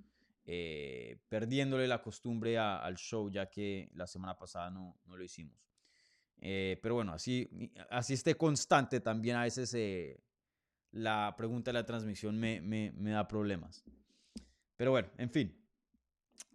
eh, 0.46 1.20
perdiéndole 1.30 1.88
la 1.88 2.02
costumbre 2.02 2.58
al 2.58 2.96
show, 2.96 3.30
ya 3.30 3.52
que 3.52 3.92
la 3.94 4.08
semana 4.08 4.36
pasada 4.36 4.72
no, 4.72 4.98
no 5.06 5.16
lo 5.16 5.24
hicimos. 5.24 5.64
Eh, 6.38 6.80
pero 6.82 6.96
bueno, 6.96 7.14
así, 7.14 7.48
así 7.92 8.16
esté 8.16 8.36
constante 8.36 9.00
también 9.00 9.36
a 9.36 9.44
veces 9.44 9.72
eh, 9.76 10.20
la 10.94 11.34
pregunta 11.38 11.70
de 11.72 11.74
la 11.74 11.86
transmisión 11.86 12.40
me, 12.40 12.62
me- 12.62 12.92
da 13.12 13.28
problemas. 13.28 13.84
Pero 14.78 14.92
bueno, 14.92 15.10
en 15.18 15.30
fin. 15.30 15.56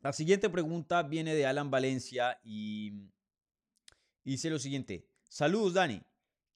La 0.02 0.12
siguiente 0.12 0.48
pregunta 0.48 1.02
viene 1.02 1.34
de 1.34 1.44
Alan 1.44 1.70
Valencia 1.70 2.40
y 2.42 2.92
dice 4.24 4.48
lo 4.48 4.58
siguiente. 4.58 5.06
Saludos, 5.28 5.74
Dani. 5.74 6.00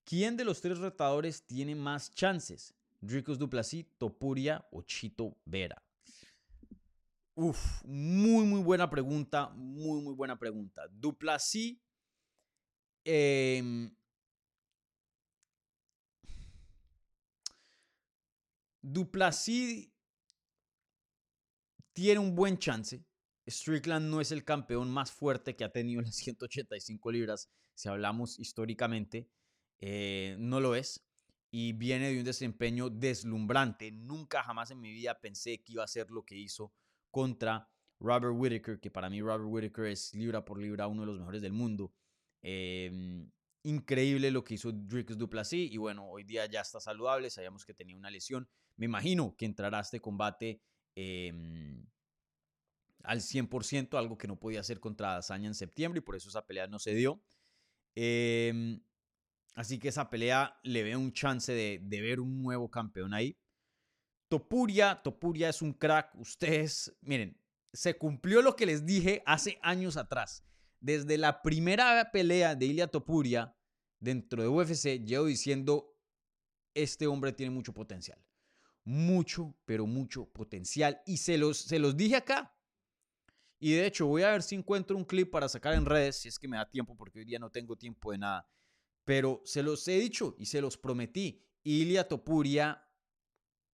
¿Quién 0.05 0.37
de 0.37 0.45
los 0.45 0.61
tres 0.61 0.79
retadores 0.79 1.45
tiene 1.45 1.75
más 1.75 2.11
chances? 2.15 2.75
¿Dricus 3.01 3.39
Duplessis, 3.39 3.85
Topuria 3.99 4.65
o 4.71 4.83
Chito 4.83 5.37
Vera? 5.45 5.83
Uf, 7.35 7.85
muy, 7.85 8.45
muy 8.45 8.61
buena 8.63 8.89
pregunta. 8.89 9.49
Muy, 9.51 10.01
muy 10.03 10.15
buena 10.15 10.39
pregunta. 10.39 10.83
Duplessis. 10.89 11.79
em, 13.05 13.93
Duplessis 18.83 19.91
tiene 21.93 22.19
un 22.21 22.35
buen 22.35 22.59
chance. 22.59 23.05
Strickland 23.49 24.09
no 24.09 24.21
es 24.21 24.33
el 24.33 24.45
campeón 24.45 24.91
más 24.91 25.11
fuerte 25.11 25.57
que 25.57 25.65
ha 25.65 25.73
tenido 25.73 26.01
en 26.01 26.07
las 26.07 26.17
185 26.17 27.11
libras, 27.13 27.49
si 27.75 27.89
hablamos 27.89 28.39
históricamente. 28.39 29.29
eh, 29.81 30.37
no 30.39 30.61
lo 30.61 30.75
es. 30.75 31.05
Y 31.51 31.73
viene 31.75 32.11
de 32.11 32.19
un 32.19 32.25
desempeño 32.25 32.89
deslumbrante. 32.89 33.91
Nunca 33.93 34.43
jamás 34.43 34.71
en 34.71 34.81
mi 34.81 34.91
vida 34.93 35.21
pensé 35.21 35.63
que 35.63 35.73
iba 35.73 35.83
a 35.83 35.85
hacer 35.85 36.11
lo 36.11 36.25
que 36.25 36.37
hizo 36.37 36.73
contra 37.11 37.69
Robert 38.01 38.35
Whittaker, 38.35 38.81
que 38.81 38.91
para 38.91 39.11
mí 39.11 39.21
Robert 39.21 39.45
Whittaker 39.47 39.87
es 39.87 40.15
libra 40.15 40.45
por 40.45 40.59
libra 40.59 40.87
uno 40.87 41.03
de 41.03 41.07
los 41.07 41.19
mejores 41.19 41.43
del 41.43 41.53
mundo. 41.53 41.93
Em, 42.41 43.31
increíble 43.65 44.31
lo 44.31 44.43
que 44.45 44.55
hizo 44.55 44.73
Drix 44.73 45.17
Duplessis 45.17 45.71
y 45.71 45.77
bueno, 45.77 46.09
hoy 46.09 46.25
día 46.25 46.47
ya 46.47 46.61
está 46.61 46.81
saludable, 46.81 47.31
sabíamos 47.31 47.65
que 47.65 47.75
tenía 47.75 47.97
una 47.97 48.11
lesión. 48.11 48.49
Me 48.77 48.87
imagino 48.87 49.35
que 49.37 49.45
entrará 49.45 49.79
a 49.79 49.83
este 49.83 50.01
combate 50.01 50.61
em, 50.95 51.87
al 53.03 53.21
100%, 53.21 53.97
algo 53.99 54.19
que 54.19 54.29
no 54.29 54.39
podía 54.39 54.61
hacer 54.61 54.81
contra 54.81 55.15
Dazaña 55.15 55.49
en 55.49 55.55
septiembre 55.55 55.99
y 55.99 56.03
por 56.03 56.17
eso 56.17 56.29
esa 56.29 56.47
pelea 56.47 56.67
no 56.67 56.79
se 56.79 56.95
dio. 56.95 57.23
Em, 57.95 58.81
así 59.55 59.79
que 59.79 59.89
esa 59.89 60.11
pelea 60.11 60.59
le 60.63 60.83
veo 60.83 60.99
un 60.99 61.13
chance 61.13 61.53
de, 61.53 61.81
de 61.83 62.01
ver 62.01 62.21
un 62.21 62.43
nuevo 62.43 62.71
campeón 62.71 63.15
ahí. 63.15 63.39
Topuria, 64.29 65.03
Topuria 65.03 65.51
es 65.51 65.63
un 65.63 65.75
crack. 65.75 66.15
Ustedes, 66.15 66.97
miren, 67.03 67.39
se 67.73 67.97
cumplió 67.97 68.43
lo 68.43 68.57
que 68.57 68.67
les 68.67 68.85
dije 68.87 69.23
hace 69.27 69.59
años 69.63 69.97
atrás. 69.97 70.43
Desde 70.83 71.17
la 71.17 71.41
primera 71.41 72.11
pelea 72.11 72.55
de 72.55 72.67
Ilya 72.67 72.89
Topuria 72.89 73.57
dentro 74.01 74.43
de 74.43 74.49
UFC, 74.49 75.03
llevo 75.03 75.27
diciendo, 75.27 75.97
este 76.75 77.07
hombre 77.07 77.33
tiene 77.33 77.51
mucho 77.51 77.73
potencial. 77.73 78.23
Mucho, 78.85 79.57
pero 79.65 79.87
mucho 79.87 80.27
potencial. 80.27 81.01
Y 81.07 81.17
se 81.19 81.39
los, 81.39 81.57
se 81.57 81.79
los 81.79 81.97
dije 81.97 82.17
acá. 82.17 82.55
Y 83.59 83.73
de 83.73 83.87
hecho, 83.87 84.07
voy 84.07 84.23
a 84.23 84.33
ver 84.33 84.43
si 84.43 84.57
encuentro 84.57 84.97
un 84.97 85.05
clip 85.05 85.31
para 85.31 85.49
sacar 85.49 85.73
en 85.75 85.87
redes, 85.87 86.17
si 86.17 86.29
es 86.29 86.37
que 86.37 86.49
me 86.49 86.57
da 86.57 86.69
tiempo, 86.69 86.97
porque 86.97 87.21
hoy 87.21 87.25
día 87.25 87.39
no 87.39 87.51
tengo 87.51 87.77
tiempo 87.77 88.11
de 88.11 88.19
nada. 88.19 88.51
Pero 89.05 89.41
se 89.45 89.63
los 89.63 89.87
he 89.87 89.99
dicho 89.99 90.35
y 90.37 90.47
se 90.47 90.61
los 90.61 90.77
prometí. 90.77 91.47
Ilya 91.63 92.09
Topuria, 92.09 92.85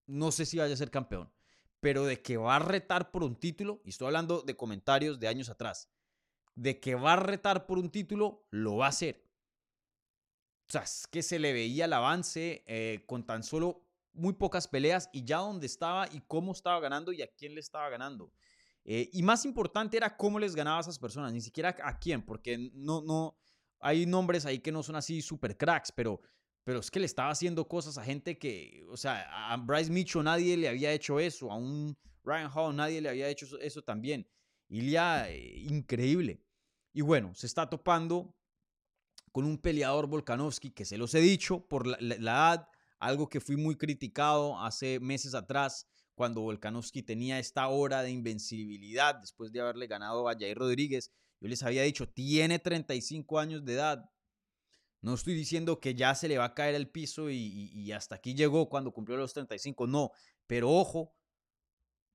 no 0.07 0.31
sé 0.31 0.45
si 0.45 0.59
vaya 0.59 0.75
a 0.75 0.77
ser 0.77 0.91
campeón 0.91 1.33
pero 1.81 2.05
de 2.05 2.21
que 2.21 2.37
va 2.37 2.57
a 2.57 2.61
retar 2.61 3.11
por 3.11 3.23
un 3.23 3.37
título, 3.37 3.81
y 3.85 3.91
estoy 3.91 4.07
hablando 4.07 4.43
de 4.43 4.57
comentarios 4.57 5.21
de 5.21 5.29
años 5.29 5.49
atrás, 5.49 5.89
de 6.59 6.81
que 6.81 6.97
va 6.97 7.13
a 7.13 7.17
retar 7.17 7.67
por 7.67 7.79
un 7.79 7.89
título, 7.89 8.47
lo 8.51 8.77
va 8.77 8.87
a 8.87 8.89
hacer. 8.89 9.25
O 10.69 10.73
sea, 10.73 10.83
es 10.83 11.07
que 11.07 11.23
se 11.23 11.39
le 11.39 11.53
veía 11.53 11.85
el 11.85 11.93
avance 11.93 12.65
eh, 12.67 13.05
con 13.07 13.25
tan 13.25 13.43
solo 13.43 13.87
muy 14.13 14.33
pocas 14.35 14.67
peleas 14.67 15.09
y 15.13 15.25
ya 15.25 15.39
dónde 15.39 15.67
estaba 15.67 16.09
y 16.13 16.21
cómo 16.27 16.53
estaba 16.53 16.81
ganando 16.81 17.13
y 17.13 17.23
a 17.23 17.29
quién 17.29 17.55
le 17.55 17.61
estaba 17.61 17.89
ganando. 17.89 18.33
Eh, 18.85 19.09
y 19.13 19.23
más 19.23 19.45
importante 19.45 19.97
era 19.97 20.17
cómo 20.17 20.39
les 20.39 20.57
ganaba 20.57 20.79
a 20.79 20.81
esas 20.81 20.99
personas, 20.99 21.33
ni 21.33 21.41
siquiera 21.41 21.77
a 21.83 21.99
quién, 21.99 22.25
porque 22.25 22.71
no, 22.75 23.03
no, 23.03 23.39
hay 23.79 24.05
nombres 24.05 24.45
ahí 24.45 24.59
que 24.59 24.73
no 24.73 24.83
son 24.83 24.97
así 24.97 25.23
super 25.23 25.57
cracks, 25.57 25.93
pero 25.93 26.21
pero 26.65 26.81
es 26.81 26.91
que 26.91 27.01
le 27.01 27.07
estaba 27.07 27.31
haciendo 27.31 27.67
cosas 27.67 27.97
a 27.97 28.05
gente 28.05 28.37
que, 28.37 28.85
o 28.91 28.97
sea, 28.99 29.53
a 29.53 29.57
Bryce 29.57 29.91
Mitchell 29.91 30.23
nadie 30.23 30.55
le 30.55 30.69
había 30.69 30.93
hecho 30.93 31.19
eso, 31.19 31.51
a 31.51 31.57
un 31.57 31.97
Ryan 32.23 32.51
Hall 32.55 32.77
nadie 32.77 33.01
le 33.01 33.09
había 33.09 33.27
hecho 33.31 33.59
eso, 33.59 33.81
también. 33.81 34.29
Ilya, 34.69 35.31
eh, 35.31 35.61
increíble. 35.61 36.43
Y 36.99 37.01
bueno, 37.01 37.33
se 37.33 37.47
está 37.47 37.71
topando 37.71 38.35
con 39.31 39.45
un 39.45 39.59
peleador 39.59 40.09
Volkanovski 40.09 40.73
que 40.73 40.85
se 40.85 40.99
los 40.99 41.15
he 41.15 41.21
dicho 41.21 41.65
por 41.69 41.87
la, 41.87 41.97
edad, 42.17 42.69
algo 42.99 43.29
que 43.29 43.39
fui 43.39 43.57
muy 43.57 43.77
criticado 43.77 44.61
hace 44.61 44.99
meses 44.99 45.33
atrás 45.37 45.87
cuando 46.17 46.41
Volkanovski 46.41 47.05
tenía 47.05 47.39
esta 47.39 47.69
hora 47.69 48.03
de 48.03 48.11
invencibilidad 48.11 49.15
después 49.15 49.53
de 49.53 49.61
haberle 49.61 49.87
ganado 49.87 50.29
a 50.29 50.33
Jair 50.33 50.59
Rodríguez. 50.59 51.13
Yo 51.41 51.47
les 51.47 51.63
había 51.63 51.85
dicho, 51.85 52.09
tiene 52.09 52.59
35 52.59 53.39
años 53.39 53.65
de 53.65 53.75
edad, 53.75 54.11
no 55.01 55.15
estoy 55.15 55.35
diciendo 55.35 55.79
que 55.79 55.95
ya 55.95 56.17
se 56.17 56.27
le 56.27 56.37
va 56.37 56.47
a 56.47 56.55
caer 56.55 56.75
el 56.75 56.91
piso 56.91 57.31
y, 57.31 57.93
hasta 57.93 58.17
aquí 58.17 58.35
llegó 58.35 58.69
cuando 58.69 58.91
cumplió 58.91 59.17
los 59.17 59.33
35, 59.35 59.87
no, 59.87 60.11
pero 60.49 60.69
ojo, 60.69 61.15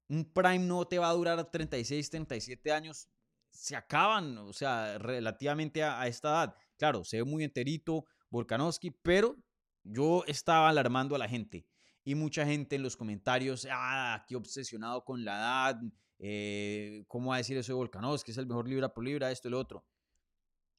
un 0.10 0.26
prime 0.26 0.60
no 0.60 0.86
te 0.86 1.00
va 1.00 1.10
a 1.10 1.14
durar 1.14 1.50
36, 1.50 2.10
37 2.10 2.70
años, 2.74 3.08
se 3.54 3.76
acaban, 3.76 4.38
o 4.40 4.52
sea, 4.52 4.98
relativamente 4.98 5.84
a, 5.84 6.06
esta 6.08 6.30
edad. 6.30 6.56
Claro, 6.78 7.04
se 7.04 7.18
ve 7.18 7.24
muy 7.24 7.44
enterito 7.44 8.06
Volkanovski, 8.30 8.92
pero 8.92 9.38
yo 9.84 10.24
estaba 10.28 10.70
alarmando 10.70 11.16
a 11.16 11.20
la 11.20 11.30
gente 11.30 11.68
y 12.04 12.16
mucha 12.16 12.46
gente 12.46 12.76
en 12.76 12.84
los 12.84 12.98
comentarios, 12.98 13.68
ah, 13.72 14.16
aquí 14.16 14.36
obsesionado 14.36 15.06
con 15.06 15.24
la 15.24 15.38
edad, 15.38 15.82
eh, 16.20 17.06
¿cómo 17.08 17.30
va 17.30 17.36
a 17.36 17.38
decir 17.38 17.58
eso 17.58 17.72
de 17.72 17.78
Volkanovski? 17.78 18.32
Es 18.32 18.38
el 18.38 18.48
mejor 18.48 18.68
libra 18.68 18.94
por 18.94 19.04
libra, 19.04 19.32
esto 19.32 19.48
y 19.48 19.52
lo 19.52 19.60
otro. 19.60 19.86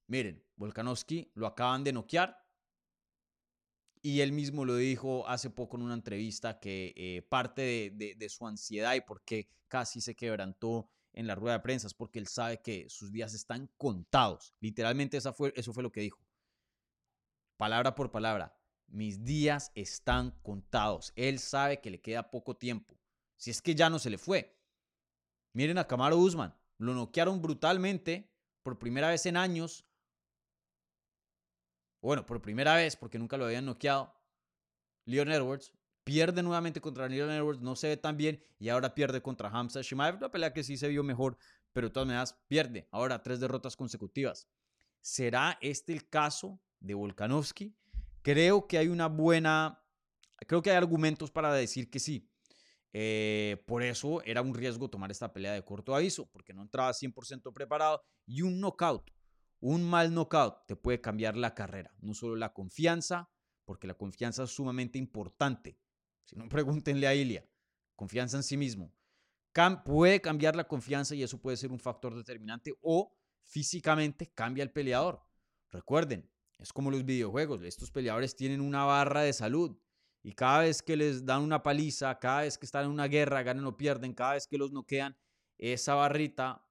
Miren, 0.06 0.44
Volkanovski 0.56 1.30
lo 1.34 1.46
acaban 1.46 1.84
de 1.84 1.92
noquear 1.92 2.37
y 4.02 4.20
él 4.20 4.32
mismo 4.32 4.66
lo 4.66 4.76
dijo 4.76 5.26
hace 5.26 5.48
poco 5.48 5.78
en 5.78 5.84
una 5.84 5.94
entrevista 5.94 6.60
que 6.60 6.92
eh, 6.94 7.22
parte 7.22 7.90
de, 7.94 8.28
su 8.28 8.46
ansiedad 8.46 8.94
y 8.94 9.00
por 9.00 9.24
qué 9.24 9.48
casi 9.66 10.02
se 10.02 10.14
quebrantó 10.14 10.90
en 11.14 11.27
la 11.27 11.35
rueda 11.35 11.57
de 11.57 11.62
prensa 11.62 11.87
es 11.87 11.94
porque 11.94 12.18
él 12.18 12.27
sabe 12.27 12.61
que 12.61 12.88
sus 12.88 13.12
días 13.12 13.35
están 13.35 13.70
contados. 13.77 14.55
Literalmente 14.61 15.16
esa 15.16 15.33
fue, 15.33 15.53
eso 15.57 15.72
fue 15.72 15.83
lo 15.83 15.92
que 15.92 16.00
dijo. 16.00 16.20
Palabra 17.57 17.94
por 17.94 18.11
palabra, 18.11 18.57
mis 18.87 19.24
días 19.24 19.72
están 19.74 20.33
contados. 20.42 21.12
Él 21.16 21.38
sabe 21.38 21.81
que 21.81 21.90
le 21.90 22.00
queda 22.00 22.31
poco 22.31 22.57
tiempo. 22.57 22.98
Si 23.37 23.50
es 23.50 23.62
que 23.62 23.74
ya 23.74 23.90
no 23.90 23.98
se 23.98 24.11
le 24.11 24.18
fue. 24.18 24.59
Miren 25.53 25.79
a 25.79 25.87
Camaro 25.87 26.18
Usman. 26.18 26.55
Lo 26.79 26.94
noquearon 26.94 27.40
brutalmente 27.40 28.31
por 28.62 28.79
primera 28.79 29.09
vez 29.09 29.27
en 29.27 29.37
años 29.37 29.87
bueno, 32.05 32.27
por 32.27 32.42
primera 32.42 32.74
vez, 32.74 32.96
porque 32.96 33.18
nunca 33.18 33.38
lo 33.38 33.46
habían 33.46 33.64
noqueado, 33.64 34.14
Leon 35.07 35.33
Edwards 35.33 35.72
pierde 36.04 36.42
nuevamente 36.42 36.80
contra 36.80 37.08
Leon 37.08 37.30
Edwards, 37.30 37.60
no 37.60 37.76
se 37.76 37.88
ve 37.88 37.96
tan 37.96 38.16
bien 38.16 38.42
y 38.58 38.68
ahora 38.68 38.94
pierde 38.94 39.22
contra 39.22 39.48
Hamza 39.48 39.82
Shimaev, 39.82 40.16
una 40.16 40.30
pelea 40.30 40.52
que 40.52 40.62
sí 40.62 40.76
se 40.76 40.88
vio 40.88 41.02
mejor, 41.02 41.36
pero 41.72 41.88
de 41.88 41.92
todas 41.92 42.06
maneras 42.06 42.38
pierde. 42.46 42.86
Ahora 42.90 43.22
tres 43.22 43.40
derrotas 43.40 43.76
consecutivas. 43.76 44.48
¿Será 45.00 45.58
este 45.60 45.92
el 45.92 46.08
caso 46.08 46.60
de 46.80 46.94
Volkanovski? 46.94 47.74
Creo 48.22 48.66
que 48.66 48.78
hay 48.78 48.88
una 48.88 49.08
buena, 49.08 49.82
creo 50.46 50.62
que 50.62 50.70
hay 50.70 50.76
argumentos 50.76 51.30
para 51.30 51.52
decir 51.52 51.90
que 51.90 51.98
sí. 51.98 52.30
Eh, 52.92 53.62
por 53.66 53.82
eso 53.82 54.22
era 54.24 54.40
un 54.40 54.54
riesgo 54.54 54.88
tomar 54.88 55.10
esta 55.10 55.32
pelea 55.32 55.52
de 55.52 55.64
corto 55.64 55.96
aviso, 55.96 56.30
porque 56.30 56.54
no 56.54 56.62
entraba 56.62 56.92
100% 56.92 57.52
preparado 57.52 58.00
y 58.24 58.42
un 58.42 58.60
knockout 58.60 59.10
un 59.66 59.82
mal 59.82 60.12
knockout 60.12 60.66
te 60.66 60.76
puede 60.76 61.00
cambiar 61.00 61.38
la 61.38 61.54
carrera, 61.54 61.94
no 62.02 62.12
solo 62.12 62.36
la 62.36 62.52
confianza, 62.52 63.30
porque 63.64 63.86
la 63.86 63.94
confianza 63.94 64.42
es 64.42 64.50
sumamente 64.50 64.98
importante. 64.98 65.78
Si 66.24 66.37
no, 66.37 66.48
pregúntenle 66.48 67.06
a 67.06 67.14
Ilia. 67.14 67.46
Confianza 67.96 68.37
en 68.37 68.42
sí 68.42 68.56
mismo. 68.56 68.92
puede 69.84 70.20
cambiar 70.20 70.56
la 70.56 70.64
confianza 70.64 71.14
y 71.14 71.22
eso 71.22 71.40
puede 71.40 71.56
ser 71.56 71.70
un 71.70 71.78
factor 71.78 72.14
determinante 72.14 72.74
o 72.80 73.16
físicamente 73.42 74.32
cambia 74.32 74.62
el 74.62 74.72
peleador. 74.72 75.22
Recuerden, 75.70 76.28
es 76.58 76.72
como 76.72 76.90
los 76.90 77.04
videojuegos. 77.04 77.62
Estos 77.62 77.90
peleadores 77.90 78.37
tienen 78.37 78.60
una 78.60 78.84
barra 78.84 79.22
de 79.22 79.32
salud 79.32 79.78
y 80.22 80.32
cada 80.32 80.60
vez 80.60 80.82
que 80.82 80.96
les 80.96 81.24
dan 81.24 81.42
una 81.42 81.62
paliza, 81.62 82.18
cada 82.18 82.42
vez 82.42 82.58
que 82.58 82.66
están 82.66 82.87
en 82.87 82.90
una 82.90 83.06
guerra, 83.06 83.42
ganan 83.42 83.66
o 83.66 83.76
pierden, 83.76 84.14
cada 84.14 84.34
vez 84.34 84.46
que 84.46 84.58
los 84.58 84.72
noquean, 84.72 85.16
esa 85.58 85.94
barrita 85.94 86.66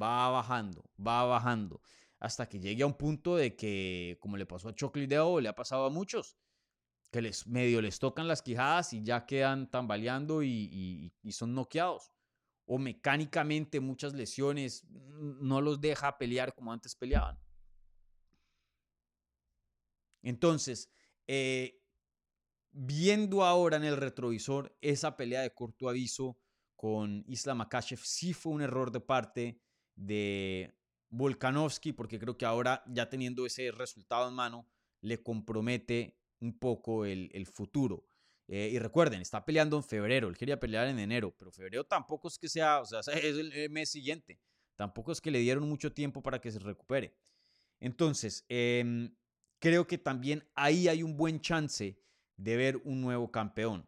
va 0.00 0.28
bajando, 0.28 0.88
va 1.04 1.24
bajando 1.24 1.80
hasta 2.20 2.48
que 2.48 2.58
llegue 2.58 2.82
a 2.82 2.86
un 2.86 2.94
punto 2.94 3.36
de 3.36 3.54
que, 3.56 4.18
como 4.20 4.36
le 4.36 4.46
pasó 4.46 4.68
a 4.68 4.74
Choclideo, 4.74 5.40
le 5.40 5.48
ha 5.48 5.54
pasado 5.54 5.86
a 5.86 5.90
muchos, 5.90 6.36
que 7.10 7.22
les 7.22 7.46
medio 7.46 7.80
les 7.80 7.98
tocan 7.98 8.28
las 8.28 8.42
quijadas 8.42 8.92
y 8.92 9.02
ya 9.02 9.24
quedan 9.24 9.70
tambaleando 9.70 10.42
y, 10.42 11.12
son 11.30 11.54
noqueados. 11.54 12.12
O 12.66 12.78
mecánicamente 12.78 13.80
muchas 13.80 14.12
lesiones 14.12 14.84
no 14.90 15.60
los 15.62 15.80
deja 15.80 16.18
pelear 16.18 16.54
como 16.54 16.72
antes 16.72 16.94
peleaban. 16.94 17.38
Entonces, 20.22 20.90
eh, 21.26 21.80
viendo 22.72 23.44
ahora 23.44 23.78
en 23.78 23.84
el 23.84 23.96
retrovisor 23.96 24.76
esa 24.82 25.16
pelea 25.16 25.40
de 25.40 25.54
corto 25.54 25.88
aviso 25.88 26.38
con 26.76 27.24
Islam 27.26 27.58
Makashev, 27.58 28.00
sí 28.00 28.34
fue 28.34 28.52
un 28.52 28.60
error 28.60 28.92
de 28.92 29.00
parte 29.00 29.62
de 29.94 30.76
Volkanovski, 31.08 31.92
porque 31.92 32.18
creo 32.18 32.36
que 32.36 32.44
ahora 32.44 32.84
ya 32.86 33.08
teniendo 33.08 33.46
ese 33.46 33.70
resultado 33.70 34.28
en 34.28 34.34
mano, 34.34 34.68
le 35.00 35.22
compromete 35.22 36.18
un 36.40 36.58
poco 36.58 37.04
el, 37.04 37.46
futuro. 37.46 38.06
Eh, 38.46 38.70
y 38.72 38.78
recuerden, 38.78 39.20
está 39.20 39.44
peleando 39.44 39.76
en 39.76 39.82
febrero, 39.82 40.28
él 40.28 40.36
quería 40.36 40.58
pelear 40.58 40.88
en 40.88 40.98
enero, 40.98 41.34
pero 41.38 41.52
febrero 41.52 41.84
tampoco 41.84 42.28
es 42.28 42.38
que 42.38 42.48
sea, 42.48 42.80
o 42.80 42.84
sea, 42.86 43.00
es 43.14 43.36
el 43.36 43.70
mes 43.70 43.90
siguiente, 43.90 44.40
tampoco 44.74 45.12
es 45.12 45.20
que 45.20 45.30
le 45.30 45.40
dieron 45.40 45.68
mucho 45.68 45.92
tiempo 45.92 46.22
para 46.22 46.40
que 46.40 46.50
se 46.50 46.58
recupere. 46.58 47.14
Entonces, 47.80 48.44
em, 48.48 49.14
creo 49.58 49.86
que 49.86 49.98
también 49.98 50.48
ahí 50.54 50.88
hay 50.88 51.02
un 51.02 51.16
buen 51.16 51.40
chance 51.40 52.00
de 52.36 52.56
ver 52.56 52.76
un 52.84 53.00
nuevo 53.00 53.30
campeón. 53.30 53.86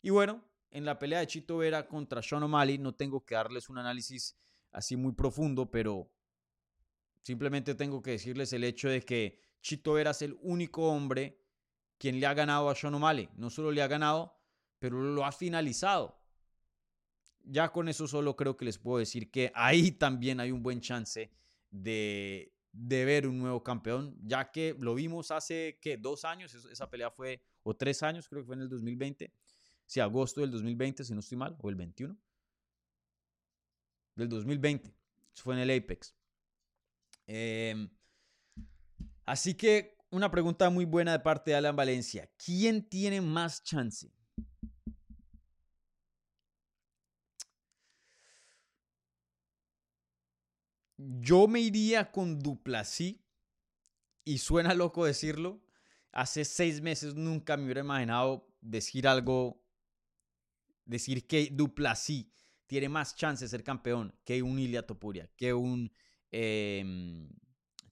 Y 0.00 0.10
bueno, 0.10 0.42
en 0.70 0.84
la 0.84 0.98
pelea 0.98 1.20
de 1.20 1.26
Chito 1.26 1.58
Vera 1.58 1.86
contra 1.86 2.22
Sean 2.22 2.42
O'Malley, 2.42 2.78
no 2.78 2.94
tengo 2.94 3.24
que 3.24 3.34
darles 3.34 3.68
un 3.68 3.78
análisis 3.78 4.38
así 4.72 4.96
muy 4.96 5.12
profundo, 5.12 5.70
pero 5.70 6.10
Simplemente 7.28 7.74
tengo 7.74 8.00
que 8.00 8.12
decirles 8.12 8.54
el 8.54 8.64
hecho 8.64 8.88
de 8.88 9.02
que 9.02 9.38
Chito 9.60 9.92
Vera 9.92 10.12
es 10.12 10.22
el 10.22 10.38
único 10.40 10.88
hombre 10.88 11.38
quien 11.98 12.20
le 12.20 12.26
ha 12.26 12.34
ganado 12.34 12.70
a 12.70 12.74
Sean 12.74 12.94
O'Malley. 12.94 13.28
No 13.36 13.50
solo 13.50 13.70
le 13.72 13.82
ha 13.82 13.88
ganado, 13.88 14.34
pero 14.78 15.00
lo 15.00 15.24
ha 15.24 15.32
finalizado. 15.32 16.18
Ya 17.44 17.70
con 17.70 17.88
eso 17.88 18.06
solo 18.06 18.36
creo 18.36 18.56
que 18.56 18.64
les 18.64 18.78
puedo 18.78 18.98
decir 18.98 19.30
que 19.30 19.50
ahí 19.54 19.92
también 19.92 20.40
hay 20.40 20.52
un 20.52 20.62
buen 20.62 20.80
chance 20.80 21.32
de, 21.70 22.52
de 22.72 23.04
ver 23.04 23.26
un 23.26 23.38
nuevo 23.38 23.62
campeón, 23.62 24.16
ya 24.22 24.50
que 24.50 24.76
lo 24.78 24.94
vimos 24.94 25.30
hace, 25.30 25.78
¿qué? 25.80 25.96
Dos 25.96 26.24
años, 26.24 26.54
esa 26.54 26.90
pelea 26.90 27.10
fue, 27.10 27.42
o 27.62 27.74
tres 27.74 28.02
años, 28.02 28.28
creo 28.28 28.42
que 28.42 28.46
fue 28.46 28.56
en 28.56 28.62
el 28.62 28.68
2020. 28.68 29.32
Sí, 29.86 30.00
agosto 30.00 30.42
del 30.42 30.50
2020, 30.50 31.04
si 31.04 31.14
no 31.14 31.20
estoy 31.20 31.38
mal, 31.38 31.56
o 31.60 31.68
el 31.70 31.74
21. 31.74 32.16
Del 34.14 34.28
2020. 34.28 34.88
Eso 35.34 35.44
fue 35.44 35.54
en 35.54 35.60
el 35.60 35.70
Apex. 35.70 36.14
Em, 37.26 37.88
así 39.24 39.54
que 39.54 39.97
una 40.10 40.30
pregunta 40.30 40.70
muy 40.70 40.84
buena 40.84 41.12
de 41.12 41.20
parte 41.20 41.50
de 41.50 41.56
Alan 41.56 41.76
Valencia. 41.76 42.30
¿Quién 42.36 42.88
tiene 42.88 43.20
más 43.20 43.62
chance? 43.62 44.10
Yo 50.96 51.46
me 51.46 51.60
iría 51.60 52.10
con 52.10 52.38
Duplasí. 52.38 53.24
Y 54.24 54.38
suena 54.38 54.74
loco 54.74 55.04
decirlo. 55.04 55.62
Hace 56.12 56.44
seis 56.44 56.80
meses 56.80 57.14
nunca 57.14 57.56
me 57.56 57.64
hubiera 57.64 57.80
imaginado 57.80 58.46
decir 58.60 59.06
algo. 59.06 59.64
Decir 60.84 61.26
que 61.26 61.48
Duplasí 61.52 62.32
tiene 62.66 62.88
más 62.88 63.14
chance 63.14 63.44
de 63.44 63.48
ser 63.48 63.64
campeón 63.64 64.14
que 64.24 64.42
un 64.42 64.58
Ilia 64.58 64.86
Topuria, 64.86 65.30
que 65.36 65.54
un 65.54 65.90
em, 66.30 67.28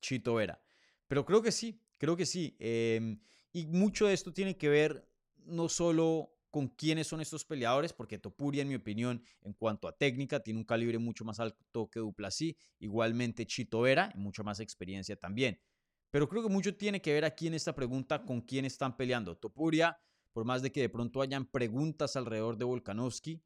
Chito 0.00 0.34
Vera. 0.34 0.62
Pero 1.08 1.24
creo 1.24 1.42
que 1.42 1.52
sí, 1.52 1.80
creo 1.98 2.16
que 2.16 2.26
sí. 2.26 2.56
Em, 2.58 3.20
y 3.52 3.66
mucho 3.66 4.06
de 4.06 4.14
esto 4.14 4.32
tiene 4.32 4.56
que 4.56 4.68
ver 4.68 5.08
no 5.44 5.68
solo 5.68 6.32
con 6.50 6.68
quiénes 6.68 7.06
son 7.06 7.20
estos 7.20 7.44
peleadores, 7.44 7.92
porque 7.92 8.18
Topuria, 8.18 8.62
en 8.62 8.68
mi 8.68 8.76
opinión, 8.76 9.22
en 9.42 9.52
cuanto 9.52 9.88
a 9.88 9.96
técnica, 9.96 10.40
tiene 10.40 10.58
un 10.58 10.64
calibre 10.64 10.98
mucho 10.98 11.24
más 11.24 11.38
alto 11.38 11.90
que 11.90 12.00
Duplasí, 12.00 12.56
igualmente 12.78 13.46
Chito 13.46 13.82
Vera, 13.82 14.10
mucha 14.14 14.42
más 14.42 14.60
experiencia 14.60 15.16
también. 15.16 15.60
Pero 16.10 16.28
creo 16.28 16.42
que 16.42 16.48
mucho 16.48 16.74
tiene 16.74 17.02
que 17.02 17.12
ver 17.12 17.24
aquí 17.24 17.46
en 17.46 17.54
esta 17.54 17.74
pregunta 17.74 18.24
con 18.24 18.40
quién 18.40 18.64
están 18.64 18.96
peleando. 18.96 19.36
Topuria, 19.36 19.98
por 20.32 20.44
más 20.44 20.62
de 20.62 20.72
que 20.72 20.80
de 20.80 20.88
pronto 20.88 21.20
hayan 21.20 21.44
preguntas 21.44 22.16
alrededor 22.16 22.56
de 22.56 22.64
Volkanovski, 22.64 23.42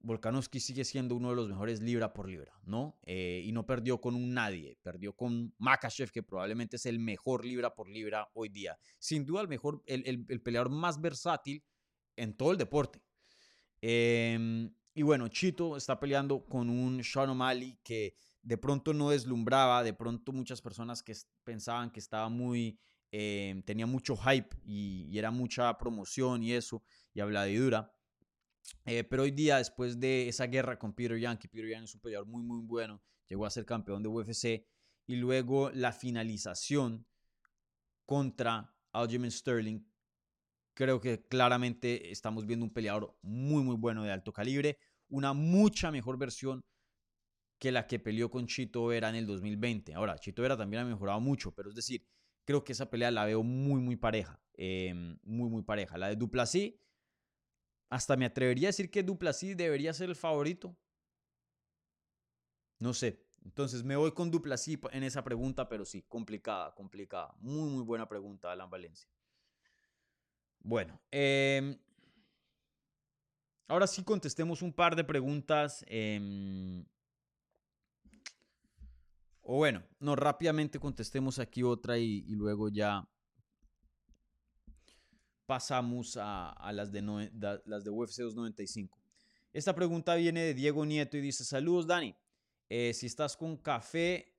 Volkanovski 0.00 0.60
sigue 0.60 0.84
siendo 0.84 1.16
uno 1.16 1.30
de 1.30 1.36
los 1.36 1.48
mejores 1.48 1.80
libra 1.80 2.12
por 2.12 2.28
libra, 2.28 2.52
¿no? 2.64 2.98
Eh, 3.04 3.42
y 3.44 3.52
no 3.52 3.66
perdió 3.66 4.00
con 4.00 4.14
un 4.14 4.32
nadie, 4.32 4.78
perdió 4.82 5.14
con 5.14 5.54
Makachev, 5.58 6.10
que 6.10 6.22
probablemente 6.22 6.76
es 6.76 6.86
el 6.86 6.98
mejor 6.98 7.44
libra 7.44 7.74
por 7.74 7.88
libra 7.88 8.28
hoy 8.34 8.48
día. 8.48 8.78
Sin 8.98 9.24
duda, 9.24 9.42
el 9.42 9.48
mejor, 9.48 9.82
el 9.86 10.42
peleador 10.42 10.70
más 10.70 11.00
versátil 11.00 11.64
en 12.16 12.36
todo 12.36 12.52
el 12.52 12.58
deporte. 12.58 13.02
Em, 13.80 14.72
y 14.94 15.02
bueno, 15.02 15.28
Chito 15.28 15.76
está 15.76 16.00
peleando 16.00 16.44
con 16.44 16.70
un 16.70 17.04
Sean 17.04 17.30
O'Malley 17.30 17.78
que 17.82 18.16
de 18.42 18.56
pronto 18.56 18.94
no 18.94 19.10
deslumbraba, 19.10 19.82
de 19.82 19.92
pronto 19.92 20.32
muchas 20.32 20.62
personas 20.62 21.02
que 21.02 21.14
pensaban 21.44 21.90
que 21.90 22.00
estaba 22.00 22.28
muy, 22.28 22.78
em, 23.10 23.62
tenía 23.62 23.86
mucho 23.86 24.16
hype 24.16 24.56
y, 24.64 25.16
era 25.18 25.30
mucha 25.30 25.76
promoción 25.78 26.42
y 26.42 26.52
eso, 26.52 26.82
y 27.12 27.20
habladidura. 27.20 27.92
Eh, 28.84 29.04
pero 29.04 29.22
hoy 29.22 29.30
día, 29.30 29.58
después 29.58 29.98
de 30.00 30.28
esa 30.28 30.46
guerra 30.46 30.78
con 30.78 30.94
Peter 30.94 31.18
Young, 31.18 31.38
que 31.38 31.48
Peter 31.48 31.68
Young 31.68 31.84
es 31.84 31.94
un 31.94 32.00
peleador 32.00 32.26
muy, 32.26 32.42
muy 32.42 32.60
bueno, 32.60 33.02
llegó 33.28 33.46
a 33.46 33.50
ser 33.50 33.64
campeón 33.64 34.02
de 34.02 34.08
UFC, 34.08 34.66
y 35.06 35.16
luego 35.16 35.70
la 35.70 35.92
finalización 35.92 37.06
contra 38.04 38.74
Aljamain 38.92 39.30
Sterling, 39.30 39.80
Creo 40.76 41.00
que 41.00 41.26
claramente 41.26 42.10
estamos 42.10 42.44
viendo 42.44 42.66
un 42.66 42.70
peleador 42.70 43.16
muy, 43.22 43.62
muy 43.62 43.76
bueno 43.76 44.04
de 44.04 44.12
alto 44.12 44.30
calibre. 44.30 44.78
Una 45.08 45.32
mucha 45.32 45.90
mejor 45.90 46.18
versión 46.18 46.62
que 47.58 47.72
la 47.72 47.86
que 47.86 47.98
peleó 47.98 48.30
con 48.30 48.46
Chito 48.46 48.84
Vera 48.84 49.08
en 49.08 49.14
el 49.14 49.26
2020. 49.26 49.94
Ahora, 49.94 50.18
Chito 50.18 50.42
Vera 50.42 50.54
también 50.54 50.82
ha 50.82 50.84
mejorado 50.84 51.18
mucho, 51.18 51.50
pero 51.54 51.70
es 51.70 51.76
decir, 51.76 52.06
creo 52.44 52.62
que 52.62 52.72
esa 52.72 52.90
pelea 52.90 53.10
la 53.10 53.24
veo 53.24 53.42
muy, 53.42 53.80
muy 53.80 53.96
pareja. 53.96 54.38
Em, 54.52 55.18
muy, 55.22 55.48
muy 55.48 55.62
pareja. 55.62 55.96
La 55.96 56.08
de 56.08 56.16
Duplasí, 56.16 56.78
hasta 57.88 58.16
me 58.16 58.24
atrevería 58.26 58.68
a 58.68 58.70
decir 58.70 58.90
que 58.90 59.02
Duplasí 59.02 59.54
debería 59.54 59.92
ser 59.92 60.08
el 60.10 60.16
favorito. 60.16 60.76
No 62.78 62.92
sé. 62.92 63.24
Entonces 63.44 63.84
me 63.84 63.94
voy 63.94 64.12
con 64.12 64.30
Duplasí 64.30 64.78
en 64.90 65.04
esa 65.04 65.22
pregunta, 65.22 65.68
pero 65.68 65.84
sí, 65.84 66.02
complicada, 66.02 66.74
complicada. 66.74 67.32
Muy, 67.38 67.70
muy 67.70 67.82
buena 67.84 68.08
pregunta, 68.08 68.50
Alan 68.50 68.68
Valencia. 68.68 69.08
Bueno, 70.58 71.00
em, 71.12 71.78
ahora 73.68 73.86
sí 73.86 74.02
contestemos 74.02 74.62
un 74.62 74.72
par 74.72 74.96
de 74.96 75.04
preguntas. 75.04 75.84
Em, 75.86 76.84
o 79.42 79.58
bueno, 79.58 79.84
no, 80.00 80.16
rápidamente 80.16 80.80
contestemos 80.80 81.38
aquí 81.38 81.62
otra 81.62 81.98
y, 81.98 82.22
luego 82.30 82.68
ya 82.68 83.08
pasamos 85.46 86.18
a, 86.20 86.70
las, 86.72 86.92
de 86.92 87.02
las 87.64 87.84
de 87.84 87.90
UFC 87.90 88.18
295. 88.18 88.98
Esta 89.52 89.74
pregunta 89.74 90.14
viene 90.16 90.42
de 90.42 90.54
Diego 90.54 90.84
Nieto 90.84 91.16
y 91.16 91.20
dice, 91.20 91.44
saludos 91.44 91.86
Dani, 91.86 92.14
eh, 92.68 92.92
si 92.92 93.06
estás 93.06 93.36
con 93.36 93.56
café, 93.56 94.34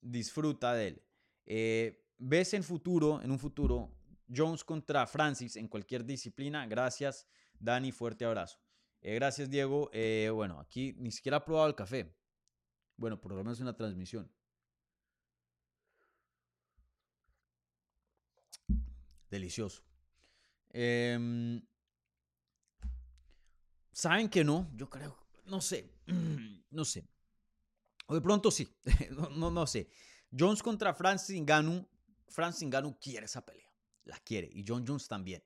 disfruta 0.00 0.74
de 0.74 0.88
él. 0.88 1.02
Eh, 1.46 2.04
¿Ves 2.18 2.54
en 2.54 2.62
futuro, 2.62 3.22
en 3.22 3.30
un 3.30 3.38
futuro, 3.38 3.90
Jones 4.34 4.64
contra 4.64 5.06
Francis 5.06 5.56
en 5.56 5.68
cualquier 5.68 6.04
disciplina. 6.04 6.66
Gracias, 6.66 7.26
Dani. 7.58 7.92
Fuerte 7.92 8.24
abrazo. 8.24 8.58
Eh, 9.00 9.14
gracias, 9.14 9.50
Diego. 9.50 9.90
Bueno, 10.34 10.60
aquí 10.60 10.94
ni 10.98 11.10
siquiera 11.10 11.38
he 11.38 11.40
probado 11.40 11.68
el 11.68 11.74
café. 11.74 12.14
Bueno, 12.96 13.20
por 13.20 13.32
lo 13.32 13.38
menos 13.38 13.60
una 13.60 13.76
transmisión. 13.76 14.30
Delicioso. 19.34 19.82
Em, 20.70 21.60
¿Saben 23.92 24.28
que 24.28 24.44
no? 24.44 24.70
Yo 24.74 24.88
creo, 24.88 25.16
no 25.46 25.60
sé, 25.60 25.90
no 26.70 26.84
sé. 26.84 27.04
O 28.06 28.14
de 28.14 28.20
pronto 28.20 28.50
sí, 28.50 28.68
no, 29.36 29.66
sé. 29.66 29.88
Jones 30.30 30.62
contra 30.62 30.94
Francis 30.94 31.40
Ngannou. 31.40 31.88
Francis 32.28 32.68
Ngannou 32.68 32.98
quiere 32.98 33.26
esa 33.26 33.44
pelea 33.44 33.64
la 34.04 34.18
quiere. 34.18 34.48
Y 34.52 34.64
John 34.66 34.84
Jones 34.86 35.08
también. 35.08 35.42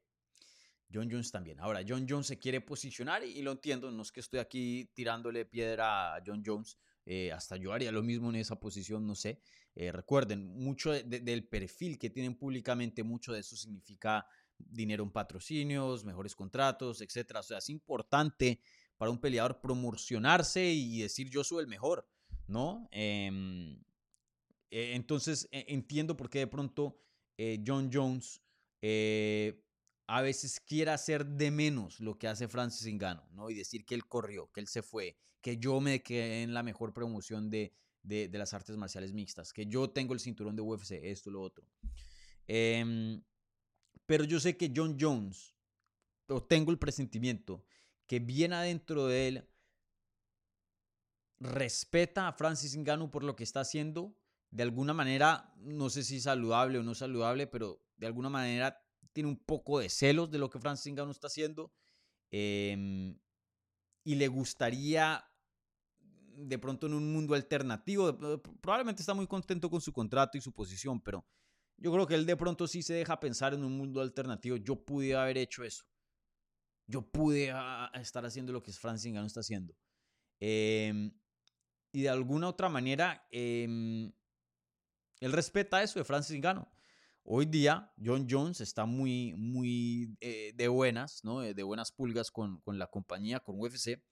John 0.92 1.08
Jones 1.10 1.30
también. 1.30 1.60
Ahora, 1.60 1.80
John 1.86 2.06
Jones 2.08 2.26
se 2.26 2.38
quiere 2.38 2.60
posicionar 2.60 3.22
y, 3.24 3.42
lo 3.42 3.52
entiendo. 3.52 3.90
No 3.90 4.02
es 4.02 4.12
que 4.12 4.20
estoy 4.20 4.40
aquí 4.40 4.90
tirándole 4.94 5.44
piedra 5.44 6.16
a 6.16 6.22
John 6.24 6.42
Jones. 6.44 6.78
Eh, 7.10 7.32
hasta 7.32 7.56
yo 7.56 7.72
haría 7.72 7.90
lo 7.90 8.02
mismo 8.02 8.28
en 8.28 8.36
esa 8.36 8.60
posición, 8.60 9.06
no 9.06 9.14
sé. 9.14 9.40
Eh, 9.74 9.90
recuerden, 9.90 10.46
mucho 10.58 10.92
del 10.92 11.48
perfil 11.48 11.98
que 11.98 12.10
tienen 12.10 12.34
públicamente, 12.34 13.02
mucho 13.02 13.32
de 13.32 13.40
eso 13.40 13.56
significa 13.56 14.26
dinero 14.58 15.04
en 15.04 15.10
patrocinios, 15.10 16.04
mejores 16.04 16.36
contratos, 16.36 17.00
etc. 17.00 17.36
O 17.38 17.42
sea, 17.42 17.58
es 17.58 17.70
importante 17.70 18.60
para 18.98 19.10
un 19.10 19.18
peleador 19.18 19.60
promocionarse 19.62 20.66
y 20.66 21.00
decir 21.00 21.30
yo 21.30 21.42
soy 21.44 21.62
el 21.62 21.68
mejor, 21.68 22.06
¿no? 22.46 22.86
Em, 22.90 23.80
eh, 24.70 24.92
entonces, 24.94 25.48
e, 25.50 25.64
entiendo 25.68 26.14
por 26.14 26.28
qué 26.28 26.40
de 26.40 26.46
pronto 26.46 27.00
John 27.64 27.88
Jones 27.90 28.42
eh, 28.82 29.64
a 30.06 30.22
veces 30.22 30.60
quiere 30.60 30.90
hacer 30.90 31.26
de 31.26 31.50
menos 31.50 32.00
lo 32.00 32.18
que 32.18 32.28
hace 32.28 32.48
Francis 32.48 32.92
Ngannou, 32.92 33.26
¿no? 33.32 33.50
Y 33.50 33.54
decir 33.54 33.84
que 33.84 33.94
él 33.94 34.06
corrió, 34.06 34.50
que 34.52 34.60
él 34.60 34.68
se 34.68 34.82
fue, 34.82 35.18
que 35.40 35.58
yo 35.58 35.80
me 35.80 36.02
quedé 36.02 36.42
en 36.42 36.54
la 36.54 36.62
mejor 36.62 36.92
promoción 36.92 37.50
de, 37.50 37.72
de, 38.02 38.28
las 38.32 38.54
artes 38.54 38.76
marciales 38.76 39.12
mixtas, 39.12 39.52
que 39.52 39.66
yo 39.66 39.90
tengo 39.90 40.14
el 40.14 40.20
cinturón 40.20 40.56
de 40.56 40.62
UFC, 40.62 40.92
esto, 41.02 41.30
lo 41.30 41.42
otro. 41.42 41.64
Em, 42.46 43.22
pero 44.06 44.24
yo 44.24 44.40
sé 44.40 44.56
que 44.56 44.72
John 44.74 44.96
Jones, 44.98 45.54
o 46.28 46.42
tengo 46.42 46.70
el 46.70 46.78
presentimiento, 46.78 47.64
que 48.06 48.20
bien 48.20 48.52
adentro 48.52 49.06
de 49.06 49.28
él 49.28 49.48
respeta 51.40 52.26
a 52.26 52.32
Francis 52.32 52.76
Ngannou 52.76 53.10
por 53.10 53.22
lo 53.22 53.36
que 53.36 53.44
está 53.44 53.60
haciendo, 53.60 54.16
de 54.50 54.62
alguna 54.62 54.94
manera, 54.94 55.52
no 55.58 55.90
sé 55.90 56.02
si 56.02 56.20
saludable 56.20 56.78
o 56.78 56.82
no 56.82 56.94
saludable, 56.94 57.46
pero 57.46 57.84
de 57.96 58.06
alguna 58.06 58.30
manera 58.30 58.82
tiene 59.12 59.28
un 59.28 59.36
poco 59.36 59.78
de 59.78 59.90
celos 59.90 60.30
de 60.30 60.38
lo 60.38 60.48
que 60.48 60.58
Francis 60.58 60.92
Ngannou 60.92 61.12
está 61.12 61.26
haciendo 61.26 61.72
em, 62.30 63.18
y 64.04 64.14
le 64.14 64.28
gustaría 64.28 65.27
de 66.38 66.58
pronto 66.58 66.86
en 66.86 66.94
un 66.94 67.12
mundo 67.12 67.34
alternativo, 67.34 68.16
probablemente 68.60 69.02
está 69.02 69.14
muy 69.14 69.26
contento 69.26 69.68
con 69.68 69.80
su 69.80 69.92
contrato 69.92 70.38
y 70.38 70.40
su 70.40 70.52
posición, 70.52 71.00
pero 71.00 71.26
yo 71.76 71.92
creo 71.92 72.06
que 72.06 72.14
él 72.14 72.26
de 72.26 72.36
pronto 72.36 72.66
sí 72.66 72.82
se 72.82 72.94
deja 72.94 73.18
pensar 73.20 73.54
en 73.54 73.64
un 73.64 73.76
mundo 73.76 74.00
alternativo. 74.00 74.56
Yo 74.56 74.84
pude 74.84 75.14
haber 75.14 75.38
hecho 75.38 75.64
eso. 75.64 75.84
Yo 76.86 77.02
pude 77.02 77.50
ah, 77.52 77.90
estar 77.94 78.24
haciendo 78.24 78.52
lo 78.52 78.62
que 78.62 78.72
Francis 78.72 79.12
Ngannou 79.12 79.26
está 79.26 79.40
haciendo. 79.40 79.76
Em, 80.40 81.12
y 81.92 82.02
de 82.02 82.08
alguna 82.08 82.48
otra 82.48 82.68
manera, 82.68 83.26
em, 83.30 84.12
él 85.20 85.32
respeta 85.32 85.82
eso 85.82 85.98
de 85.98 86.04
Francis 86.04 86.36
Ngannou. 86.38 86.66
Hoy 87.24 87.44
día, 87.46 87.92
John 88.02 88.26
Jones 88.28 88.60
está 88.60 88.86
muy, 88.86 89.34
muy 89.34 90.16
eh, 90.20 90.52
de 90.54 90.68
buenas, 90.68 91.22
¿no? 91.24 91.40
De 91.40 91.62
buenas 91.62 91.92
pulgas 91.92 92.30
con, 92.30 92.60
con 92.60 92.78
la 92.78 92.86
compañía, 92.86 93.40
con 93.40 93.60
UFC. 93.60 94.02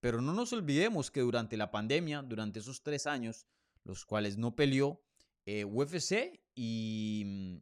Pero 0.00 0.20
no 0.20 0.32
nos 0.32 0.52
olvidemos 0.52 1.10
que 1.10 1.20
durante 1.20 1.56
la 1.56 1.70
pandemia, 1.70 2.22
durante 2.22 2.60
esos 2.60 2.82
tres 2.82 3.06
años, 3.06 3.46
los 3.84 4.04
cuales 4.04 4.36
no 4.36 4.54
peleó, 4.54 5.00
eh, 5.46 5.64
UFC 5.64 6.40
y, 6.54 7.60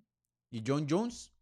y 0.51 0.63
John 0.67 0.87
Jones 0.89 1.33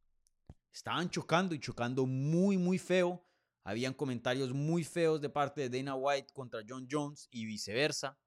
estaban 0.73 1.11
chocando 1.11 1.55
y 1.55 1.61
chocando 1.61 2.07
muy, 2.07 2.57
muy 2.57 2.79
feo. 2.79 3.25
Habían 3.65 3.95
comentarios 3.95 4.53
muy 4.53 4.83
feos 4.85 5.21
de 5.21 5.29
parte 5.29 5.69
de 5.69 5.79
Dana 5.79 5.95
White 5.95 6.33
contra 6.33 6.63
John 6.67 6.89
Jones 6.91 7.29
y 7.31 7.45
viceversa. 7.45 8.19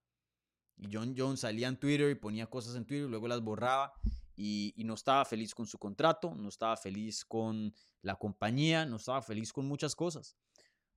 Y 0.77 0.87
John 0.91 1.13
Jones 1.17 1.41
salía 1.41 1.67
en 1.67 1.77
Twitter 1.77 2.09
y 2.09 2.15
ponía 2.15 2.47
cosas 2.47 2.75
en 2.75 2.85
Twitter 2.85 3.07
y 3.07 3.09
luego 3.09 3.27
las 3.27 3.41
borraba. 3.41 3.93
Y, 4.37 4.73
y, 4.75 4.83
no 4.83 4.95
estaba 4.95 5.23
feliz 5.23 5.55
con 5.55 5.65
su 5.65 5.77
contrato, 5.77 6.35
no 6.35 6.49
estaba 6.49 6.75
feliz 6.75 7.23
con 7.23 7.73
la 8.01 8.15
compañía, 8.15 8.85
no 8.85 8.97
estaba 8.97 9.21
feliz 9.21 9.53
con 9.53 9.65
muchas 9.65 9.95
cosas. 9.95 10.35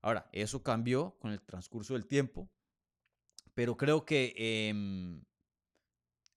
Ahora, 0.01 0.29
eso 0.33 0.63
cambió 0.63 1.17
con 1.19 1.33
el 1.33 1.41
transcurso 1.41 1.95
del 1.95 2.07
tiempo, 2.07 2.51
pero 3.55 3.77
creo 3.77 4.05
que 4.05 4.35
eh, 4.37 4.73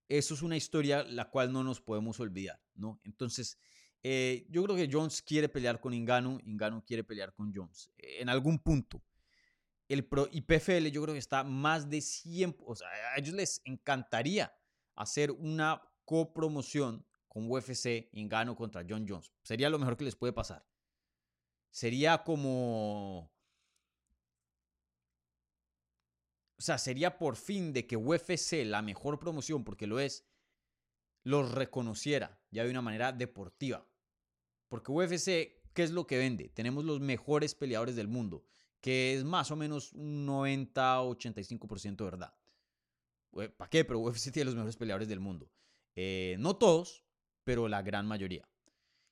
eso 0.10 0.34
es 0.34 0.41
una 0.41 0.58
historia 0.58 1.04
la 1.04 1.30
cual 1.30 1.54
no 1.54 1.63
nos 1.63 1.80
podemos 1.80 2.19
olvidar, 2.19 2.62
¿no? 2.74 3.00
Entonces, 3.04 3.58
eh, 4.04 4.45
yo 4.50 4.63
creo 4.63 4.76
que 4.76 4.89
Jones 4.91 5.21
quiere 5.21 5.47
pelear 5.47 5.80
con 5.80 5.93
Ingano, 5.93 6.39
Ingano 6.43 6.84
quiere 6.84 7.04
pelear 7.04 7.34
con 7.34 7.54
Jones. 7.54 7.91
En 7.97 8.30
algún 8.30 8.60
punto. 8.60 9.02
El 9.88 10.06
Pro 10.06 10.28
y 10.32 10.41
PFL 10.41 10.88
yo 10.88 11.02
creo 11.04 11.13
que 11.13 11.19
está 11.19 11.43
más 11.43 11.89
de 11.89 12.02
100, 12.02 12.58
o 12.65 12.76
sea, 12.76 12.88
a 13.13 13.19
ellos 13.19 13.34
les 13.34 13.62
encantaría 13.65 14.54
hacer 14.95 15.32
una 15.32 15.82
copromoción 16.06 17.06
con 17.28 17.50
UFC 17.50 18.10
Ingano 18.13 18.56
contra 18.56 18.86
John 18.88 19.06
Jones. 19.08 19.32
Sería 19.43 19.69
lo 19.69 19.80
mejor 19.80 19.97
que 19.97 20.06
les 20.06 20.15
puede 20.15 20.34
pasar. 20.34 20.65
Sería 21.69 22.24
como... 22.24 23.32
O 26.62 26.63
sea, 26.63 26.78
sería 26.78 27.17
por 27.17 27.38
fin 27.38 27.74
de 27.74 27.88
que 27.88 27.97
UFC, 27.97 28.63
la 28.65 28.84
mejor 28.84 29.17
promoción, 29.17 29.63
porque 29.63 29.88
lo 29.88 30.00
es, 30.00 30.28
los 31.24 31.50
reconociera 31.52 32.39
ya 32.52 32.63
de 32.63 32.69
una 32.69 32.84
manera 32.84 33.12
deportiva. 33.12 33.89
Porque 34.67 34.91
UFC, 34.91 35.26
¿qué 35.74 35.82
es 35.82 35.89
lo 35.89 36.06
que 36.06 36.19
vende? 36.19 36.50
Tenemos 36.50 36.86
los 36.86 37.00
mejores 37.00 37.56
peleadores 37.56 37.95
del 37.95 38.08
mundo, 38.08 38.45
que 38.80 39.15
es 39.15 39.24
más 39.24 39.50
o 39.50 39.56
menos 39.56 39.91
un 39.93 40.28
90-85% 40.28 42.06
verdad. 42.06 42.36
¿Para 43.58 43.69
qué? 43.71 43.84
Pero 43.84 43.97
UFC 43.97 44.32
tiene 44.32 44.45
los 44.45 44.54
mejores 44.54 44.78
peleadores 44.78 45.08
del 45.08 45.19
mundo. 45.19 45.50
Eh, 45.95 46.36
no 46.38 46.58
todos, 46.58 47.04
pero 47.43 47.67
la 47.69 47.82
gran 47.82 48.06
mayoría. 48.06 48.47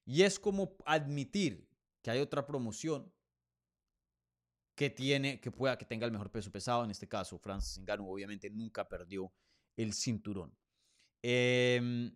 Y 0.06 0.22
es 0.22 0.40
como 0.40 0.78
admitir 0.86 1.68
que 2.04 2.12
hay 2.12 2.20
otra 2.20 2.46
promoción 2.46 3.12
que 4.80 4.90
tiene, 4.90 5.42
que 5.42 5.52
pueda 5.52 5.78
que 5.78 5.84
tenga 5.84 6.06
el 6.06 6.12
mejor 6.14 6.32
peso 6.32 6.50
pesado. 6.50 6.86
En 6.86 6.92
este 6.92 7.06
caso, 7.06 7.38
Francis 7.38 7.80
Ngannou 7.80 8.14
obviamente 8.14 8.50
nunca 8.50 8.88
perdió 8.88 9.30
el 9.76 9.92
cinturón. 9.92 10.58
Eh, 11.22 12.10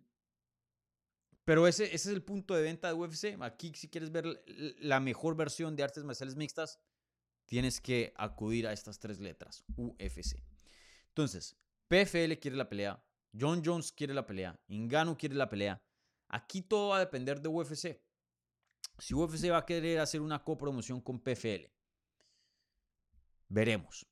pero 1.44 1.68
ese, 1.68 1.84
ese, 1.84 1.94
es 1.94 2.06
el 2.06 2.22
punto 2.22 2.54
de 2.54 2.62
venta 2.62 2.88
de 2.88 2.94
UFC. 2.94 3.36
Aquí, 3.42 3.70
si 3.74 3.90
quieres 3.90 4.10
ver 4.10 4.42
la 4.78 4.98
mejor 4.98 5.36
versión 5.36 5.76
de 5.76 5.82
artes 5.82 6.04
marciales 6.04 6.36
mixtas, 6.36 6.80
tienes 7.44 7.82
que 7.82 8.14
acudir 8.16 8.66
a 8.66 8.72
estas 8.72 8.98
tres 8.98 9.20
letras, 9.20 9.62
UFC. 9.76 10.42
Entonces, 11.08 11.58
PFL 11.88 12.38
quiere 12.40 12.56
la 12.56 12.70
pelea, 12.70 13.04
John 13.38 13.60
Jones 13.62 13.92
quiere 13.92 14.14
la 14.14 14.24
pelea, 14.24 14.58
Ingano 14.68 15.18
quiere 15.18 15.34
la 15.34 15.50
pelea. 15.50 15.82
Aquí 16.28 16.62
todo 16.62 16.88
va 16.88 16.96
a 16.96 17.00
depender 17.00 17.42
de 17.42 17.48
UFC. 17.50 18.00
Si 18.98 19.12
UFC 19.12 19.50
va 19.50 19.58
a 19.58 19.66
querer 19.66 19.98
hacer 19.98 20.22
una 20.22 20.42
copromoción 20.42 21.02
con 21.02 21.20
PFL, 21.20 21.74
veremos. 23.48 24.06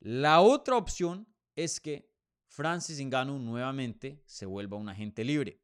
La 0.00 0.40
otra 0.40 0.76
opción 0.76 1.26
es 1.56 1.80
que 1.80 2.10
Francis 2.46 3.00
Ngannou 3.00 3.38
nuevamente 3.38 4.22
se 4.26 4.46
vuelva 4.46 4.76
un 4.76 4.88
agente 4.88 5.24
libre. 5.24 5.60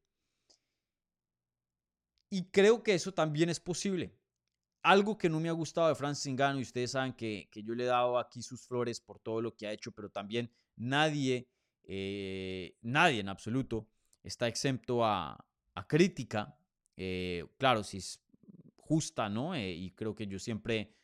Y 2.30 2.50
creo 2.50 2.82
que 2.82 2.94
eso 2.94 3.12
también 3.12 3.48
es 3.48 3.60
posible. 3.60 4.18
Algo 4.82 5.16
que 5.16 5.30
no 5.30 5.40
me 5.40 5.48
ha 5.48 5.52
gustado 5.52 5.88
de 5.88 5.94
Francis 5.94 6.32
Ngannou, 6.32 6.58
y 6.58 6.62
ustedes 6.62 6.90
saben 6.90 7.12
que, 7.12 7.48
que, 7.50 7.62
yo 7.62 7.74
le 7.74 7.84
he 7.84 7.86
dado 7.86 8.18
aquí 8.18 8.42
sus 8.42 8.66
flores 8.66 9.00
por 9.00 9.18
todo 9.18 9.40
lo 9.40 9.56
que 9.56 9.66
ha 9.66 9.72
hecho, 9.72 9.92
pero 9.92 10.10
también 10.10 10.50
nadie, 10.76 11.48
eh, 11.84 12.76
nadie 12.82 13.20
en 13.20 13.28
absoluto 13.28 13.88
está 14.22 14.48
exento 14.48 15.04
a, 15.04 15.46
a 15.74 15.86
crítica. 15.86 16.56
Eh, 16.96 17.44
claro, 17.58 17.82
si 17.82 17.98
es 17.98 18.20
justa, 18.76 19.28
¿no? 19.28 19.54
Eh, 19.54 19.72
y 19.72 19.90
creo 19.92 20.14
que 20.14 20.26
yo 20.26 20.38
siempre, 20.38 20.94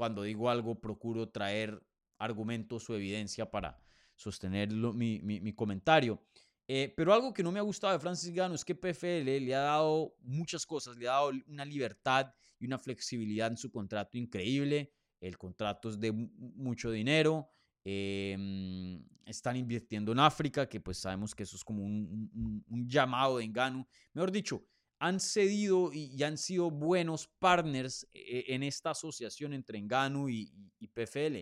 cuando 0.00 0.22
digo 0.22 0.48
algo, 0.48 0.80
procuro 0.80 1.28
traer 1.28 1.78
argumentos 2.16 2.88
o 2.88 2.96
evidencia 2.96 3.50
para 3.50 3.78
sostener 4.16 4.72
mi, 4.72 5.20
mi, 5.20 5.40
mi 5.40 5.52
comentario. 5.52 6.18
Eh, 6.66 6.90
pero 6.96 7.12
algo 7.12 7.34
que 7.34 7.42
no 7.42 7.52
me 7.52 7.58
ha 7.58 7.62
gustado 7.62 7.92
de 7.92 7.98
Francis 7.98 8.32
Gano 8.32 8.54
es 8.54 8.64
que 8.64 8.74
PFL 8.74 9.26
le 9.44 9.54
ha 9.54 9.60
dado 9.60 10.16
muchas 10.22 10.64
cosas, 10.64 10.96
le 10.96 11.06
ha 11.06 11.10
dado 11.12 11.32
una 11.46 11.66
libertad 11.66 12.32
y 12.58 12.64
una 12.64 12.78
flexibilidad 12.78 13.48
en 13.48 13.58
su 13.58 13.70
contrato 13.70 14.16
increíble. 14.16 14.90
El 15.20 15.36
contrato 15.36 15.90
es 15.90 16.00
de 16.00 16.12
mucho 16.12 16.90
dinero. 16.90 17.50
Eh, 17.84 19.02
están 19.26 19.56
invirtiendo 19.56 20.12
en 20.12 20.20
África, 20.20 20.66
que 20.66 20.80
pues 20.80 20.96
sabemos 20.96 21.34
que 21.34 21.42
eso 21.42 21.56
es 21.56 21.62
como 21.62 21.84
un 21.84 22.86
llamado 22.88 23.36
de 23.36 23.44
engano. 23.44 23.86
Mejor 24.14 24.32
dicho, 24.32 24.64
han 25.00 25.18
cedido 25.18 25.90
y, 25.92 26.22
han 26.22 26.36
sido 26.36 26.70
buenos 26.70 27.26
partners 27.26 28.06
eh, 28.12 28.44
en 28.48 28.62
esta 28.62 28.90
asociación 28.90 29.54
entre 29.54 29.78
Engano 29.78 30.28
y, 30.28 30.52
PFL 30.94 31.38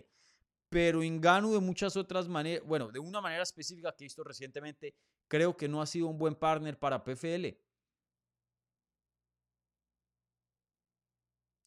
pero 0.69 1.01
Engano 1.01 1.51
de 1.51 1.59
muchas 1.59 1.97
otras 1.97 2.27
maneras, 2.27 2.63
bueno, 2.63 2.91
de 2.91 2.99
una 2.99 3.19
manera 3.21 3.41
específica 3.41 3.91
que 3.91 4.03
he 4.03 4.05
visto 4.05 4.23
recientemente, 4.23 4.93
creo 5.27 5.57
que 5.57 5.67
no 5.67 5.81
ha 5.81 5.87
sido 5.87 6.05
un 6.07 6.19
buen 6.19 6.35
partner 6.35 6.77
para 6.77 7.03
PFL. 7.03 7.57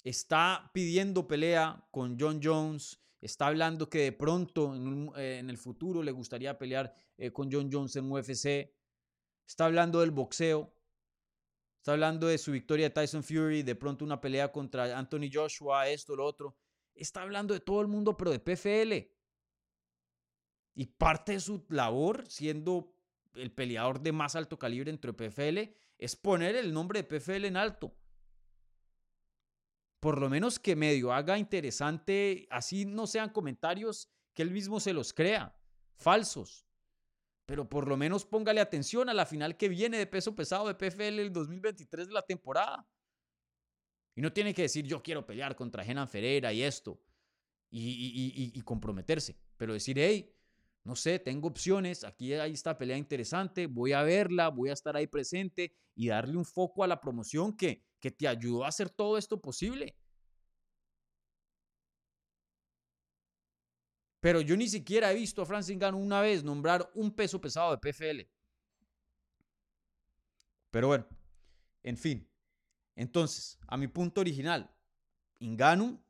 Está 0.04 0.70
pidiendo 0.72 1.26
pelea 1.26 1.84
con 1.90 2.16
John 2.16 2.38
Jones, 2.40 3.00
está 3.20 3.48
hablando 3.48 3.90
que 3.90 4.02
de 4.02 4.12
pronto 4.12 4.72
en, 4.72 5.10
eh, 5.16 5.42
el 5.44 5.58
futuro 5.58 6.00
le 6.00 6.12
gustaría 6.12 6.56
pelear 6.56 6.94
eh, 7.18 7.32
con 7.32 7.50
John 7.50 7.70
Jones 7.72 7.96
en 7.96 8.08
UFC, 8.08 8.72
está 9.44 9.64
hablando 9.64 10.00
del 10.00 10.12
boxeo, 10.12 10.72
está 11.82 11.92
hablando 11.92 12.28
de 12.28 12.38
su 12.38 12.52
victoria 12.52 12.86
de 12.86 12.94
Tyson 12.94 13.22
Fury, 13.22 13.62
de 13.62 13.74
pronto 13.74 14.04
una 14.04 14.20
pelea 14.20 14.50
contra 14.50 14.96
Anthony 14.96 15.28
Joshua, 15.32 15.88
esto, 15.88 16.16
lo 16.16 16.24
otro 16.24 16.56
está 16.94 17.22
hablando 17.22 17.54
de 17.54 17.60
todo 17.60 17.80
el 17.80 17.88
mundo, 17.88 18.16
pero 18.16 18.30
de 18.30 18.38
PFL. 18.38 19.10
Y 20.74 20.86
parte 20.86 21.32
de 21.32 21.40
su 21.40 21.64
labor, 21.68 22.26
siendo 22.28 22.94
el 23.34 23.52
peleador 23.52 24.00
de 24.00 24.12
más 24.12 24.36
alto 24.36 24.58
calibre 24.58 24.90
entre 24.90 25.12
PFL, 25.12 25.74
es 25.98 26.16
poner 26.16 26.56
el 26.56 26.72
nombre 26.72 27.02
de 27.02 27.04
PFL 27.04 27.44
en 27.46 27.56
alto. 27.56 27.94
Por 30.00 30.18
lo 30.18 30.28
menos 30.28 30.58
que 30.58 30.74
medio 30.74 31.12
haga 31.12 31.38
interesante, 31.38 32.46
así 32.50 32.84
no 32.84 33.06
sean 33.06 33.30
comentarios 33.30 34.10
que 34.34 34.42
él 34.42 34.50
mismo 34.50 34.80
se 34.80 34.92
los 34.92 35.12
crea, 35.12 35.56
falsos. 35.96 36.66
Pero 37.46 37.68
por 37.68 37.88
lo 37.88 37.96
menos 37.96 38.24
póngale 38.24 38.60
atención 38.60 39.08
a 39.08 39.14
la 39.14 39.26
final 39.26 39.56
que 39.56 39.68
viene 39.68 39.98
de 39.98 40.06
peso 40.06 40.34
pesado 40.34 40.68
de 40.68 40.74
PFL 40.74 41.20
el 41.20 41.32
2023 41.32 42.06
de 42.06 42.12
la 42.12 42.22
temporada. 42.22 42.86
Y 44.14 44.20
no 44.20 44.32
tiene 44.32 44.54
que 44.54 44.62
decir 44.62 44.86
yo 44.86 45.02
quiero 45.02 45.26
pelear 45.26 45.56
contra 45.56 45.84
Genan 45.84 46.08
Ferreira 46.08 46.52
y 46.52 46.62
esto. 46.62 47.00
Y, 47.70 48.60
comprometerse. 48.62 49.36
Pero 49.56 49.72
decir, 49.72 49.98
hey, 49.98 50.30
no 50.84 50.94
sé, 50.94 51.18
tengo 51.18 51.48
opciones, 51.48 52.04
aquí 52.04 52.34
hay 52.34 52.52
esta 52.52 52.76
pelea 52.76 52.98
interesante, 52.98 53.66
voy 53.66 53.92
a 53.92 54.02
verla, 54.02 54.48
voy 54.48 54.68
a 54.68 54.74
estar 54.74 54.96
ahí 54.96 55.06
presente 55.06 55.74
y 55.94 56.08
darle 56.08 56.36
un 56.36 56.44
foco 56.44 56.84
a 56.84 56.86
la 56.86 57.00
promoción 57.00 57.56
que, 57.56 57.82
que 57.98 58.10
te 58.10 58.28
ayudó 58.28 58.64
a 58.64 58.68
hacer 58.68 58.90
todo 58.90 59.16
esto 59.16 59.40
posible. 59.40 59.96
Pero 64.22 64.40
yo 64.40 64.56
ni 64.56 64.68
siquiera 64.68 65.10
he 65.10 65.16
visto 65.16 65.42
a 65.42 65.46
Francis 65.46 65.76
Ngannou 65.76 66.00
una 66.00 66.20
vez 66.20 66.44
nombrar 66.44 66.88
un 66.94 67.10
peso 67.10 67.40
pesado 67.40 67.72
de 67.72 67.78
PFL. 67.78 68.20
Pero 70.70 70.86
bueno, 70.86 71.08
en 71.82 71.96
fin. 71.96 72.30
Entonces, 72.94 73.58
a 73.66 73.76
mi 73.76 73.88
punto 73.88 74.20
original, 74.20 74.72
Inganu 75.40 76.00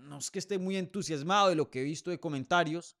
no 0.00 0.18
es 0.18 0.32
que 0.32 0.40
esté 0.40 0.58
muy 0.58 0.76
entusiasmado 0.76 1.50
de 1.50 1.54
lo 1.54 1.70
que 1.70 1.80
he 1.80 1.84
visto 1.84 2.10
de 2.10 2.18
comentarios 2.18 2.96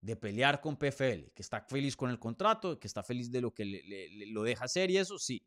de 0.00 0.16
pelear 0.16 0.62
con 0.62 0.78
PFL, 0.78 1.30
que 1.34 1.42
está 1.42 1.60
feliz 1.60 1.96
con 1.96 2.08
el 2.08 2.18
contrato, 2.18 2.80
que 2.80 2.86
está 2.86 3.02
feliz 3.02 3.30
de 3.30 3.42
lo 3.42 3.52
que 3.52 3.66
le, 3.66 4.26
lo 4.28 4.42
deja 4.42 4.64
hacer 4.64 4.90
y 4.90 4.96
eso 4.96 5.18
sí, 5.18 5.44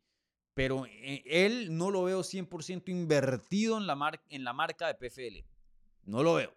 pero 0.54 0.86
eh, 0.86 1.24
él 1.26 1.76
no 1.76 1.90
lo 1.90 2.04
veo 2.04 2.20
100% 2.20 2.90
invertido 2.90 3.76
en 3.76 3.88
la 3.88 4.52
marca 4.52 4.86
de 4.86 4.94
PFL. 4.94 5.44
No 6.04 6.22
lo 6.22 6.34
veo. 6.34 6.54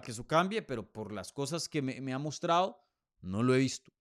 Que 0.00 0.12
eso 0.12 0.26
cambie, 0.26 0.62
pero 0.62 0.90
por 0.90 1.12
las 1.12 1.32
cosas 1.32 1.68
que 1.68 1.82
me, 1.82 2.12
ha 2.12 2.18
mostrado, 2.18 2.80
no 3.20 3.42
lo 3.42 3.54
he 3.54 3.58
visto. 3.58 3.92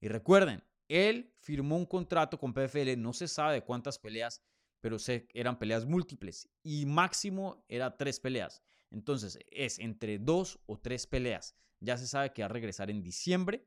Y 0.00 0.08
recuerden, 0.08 0.62
Él 0.88 1.34
firmó 1.40 1.76
un 1.76 1.86
contrato 1.86 2.38
con 2.38 2.52
PFL, 2.52 2.96
no 2.98 3.12
se 3.12 3.28
sabe 3.28 3.54
de 3.54 3.64
cuántas 3.64 3.98
peleas, 3.98 4.42
pero 4.80 4.98
sé, 4.98 5.28
eran 5.34 5.58
peleas 5.58 5.86
múltiples 5.86 6.48
y 6.62 6.86
máximo 6.86 7.64
era 7.68 7.96
tres 7.96 8.18
peleas. 8.20 8.62
Entonces 8.90 9.38
es 9.50 9.78
entre 9.78 10.18
dos 10.18 10.58
o 10.66 10.78
tres 10.78 11.06
peleas. 11.06 11.54
Ya 11.80 11.96
se 11.96 12.06
sabe 12.06 12.32
que 12.32 12.42
va 12.42 12.46
a 12.46 12.48
regresar 12.48 12.90
en 12.90 13.02
diciembre, 13.02 13.66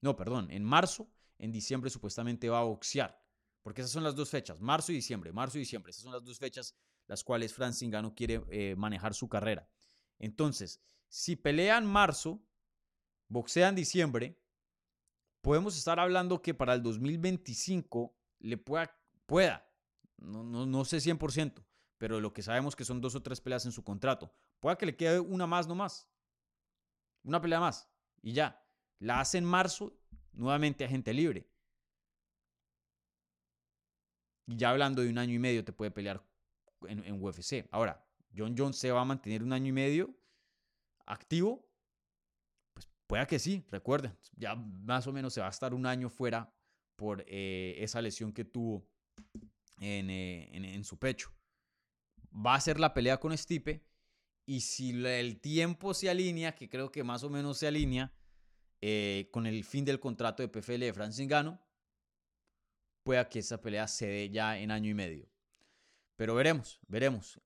no, 0.00 0.16
perdón, 0.16 0.50
en 0.50 0.64
marzo. 0.64 1.10
En 1.38 1.52
diciembre 1.52 1.88
supuestamente 1.88 2.50
va 2.50 2.60
a 2.60 2.64
boxear, 2.64 3.18
porque 3.62 3.80
esas 3.80 3.92
son 3.92 4.04
las 4.04 4.14
dos 4.14 4.28
fechas, 4.28 4.60
marzo 4.60 4.92
y 4.92 4.96
diciembre, 4.96 5.32
marzo 5.32 5.56
y 5.56 5.60
diciembre. 5.60 5.90
Esas 5.90 6.02
son 6.02 6.12
las 6.12 6.22
dos 6.22 6.38
fechas 6.38 6.74
las 7.10 7.24
cuales 7.24 7.52
Francis 7.52 7.88
Ngannou 7.88 8.14
quiere 8.14 8.40
eh, 8.50 8.76
manejar 8.76 9.14
su 9.14 9.28
carrera. 9.28 9.68
Entonces, 10.20 10.80
si 11.08 11.34
pelean 11.34 11.84
marzo, 11.86 12.40
boxean 13.28 13.74
diciembre, 13.74 14.38
podemos 15.40 15.76
estar 15.76 15.98
hablando 15.98 16.42
que 16.42 16.54
para 16.54 16.74
el 16.74 16.82
2025 16.82 18.14
le 18.38 18.56
pueda, 18.58 18.96
pueda 19.26 19.66
no, 20.18 20.44
no, 20.44 20.66
no 20.66 20.84
sé 20.84 20.98
100%, 20.98 21.64
pero 21.98 22.20
lo 22.20 22.32
que 22.32 22.42
sabemos 22.42 22.76
que 22.76 22.84
son 22.84 23.00
dos 23.00 23.14
o 23.14 23.22
tres 23.22 23.40
peleas 23.40 23.64
en 23.64 23.72
su 23.72 23.82
contrato, 23.82 24.32
pueda 24.60 24.76
que 24.76 24.86
le 24.86 24.96
quede 24.96 25.18
una 25.18 25.46
más 25.46 25.66
nomás, 25.66 26.08
una 27.24 27.40
pelea 27.40 27.60
más, 27.60 27.90
y 28.22 28.34
ya, 28.34 28.62
la 28.98 29.20
hace 29.20 29.38
en 29.38 29.44
marzo, 29.46 29.98
nuevamente 30.32 30.84
agente 30.84 31.14
libre. 31.14 31.50
Y 34.46 34.56
ya 34.56 34.70
hablando 34.70 35.00
de 35.00 35.08
un 35.08 35.16
año 35.16 35.32
y 35.32 35.38
medio, 35.38 35.64
te 35.64 35.72
puede 35.72 35.90
pelear 35.90 36.22
en, 36.82 37.04
en 37.04 37.22
UFC. 37.22 37.66
Ahora, 37.70 38.04
John 38.36 38.54
Jones 38.56 38.76
se 38.76 38.90
va 38.90 39.00
a 39.00 39.04
mantener 39.04 39.42
un 39.42 39.52
año 39.52 39.68
y 39.68 39.72
medio 39.72 40.14
activo, 41.06 41.70
Puede 43.10 43.26
que 43.26 43.40
sí, 43.40 43.64
recuerden, 43.72 44.16
ya 44.36 44.54
más 44.54 45.08
o 45.08 45.12
menos 45.12 45.34
se 45.34 45.40
va 45.40 45.48
a 45.48 45.50
estar 45.50 45.74
un 45.74 45.84
año 45.84 46.08
fuera 46.08 46.54
por 46.94 47.24
eh, 47.26 47.74
esa 47.78 48.00
lesión 48.00 48.32
que 48.32 48.44
tuvo 48.44 48.88
eh, 49.80 50.48
en, 50.52 50.84
su 50.84 50.96
pecho. 50.96 51.32
Va 52.32 52.54
a 52.54 52.60
ser 52.60 52.78
la 52.78 52.94
pelea 52.94 53.18
con 53.18 53.36
Stipe 53.36 53.84
y 54.46 54.60
si 54.60 54.90
el 55.04 55.40
tiempo 55.40 55.92
se 55.92 56.08
alinea, 56.08 56.54
que 56.54 56.68
creo 56.68 56.92
que 56.92 57.02
más 57.02 57.24
o 57.24 57.30
menos 57.30 57.58
se 57.58 57.66
alinea 57.66 58.12
eh, 58.80 59.28
con 59.32 59.44
el 59.44 59.64
fin 59.64 59.84
del 59.84 59.98
contrato 59.98 60.44
de 60.44 60.48
PFL 60.48 60.78
de 60.78 60.92
Francis 60.92 61.26
Ngannou, 61.26 61.58
pueda 63.02 63.28
que 63.28 63.40
esa 63.40 63.60
pelea 63.60 63.88
se 63.88 64.06
dé 64.06 64.30
ya 64.30 64.56
en 64.56 64.70
año 64.70 64.88
y 64.88 64.94
medio. 64.94 65.28
Pero 66.20 66.34
veremos, 66.34 66.78
veremos. 66.86 67.40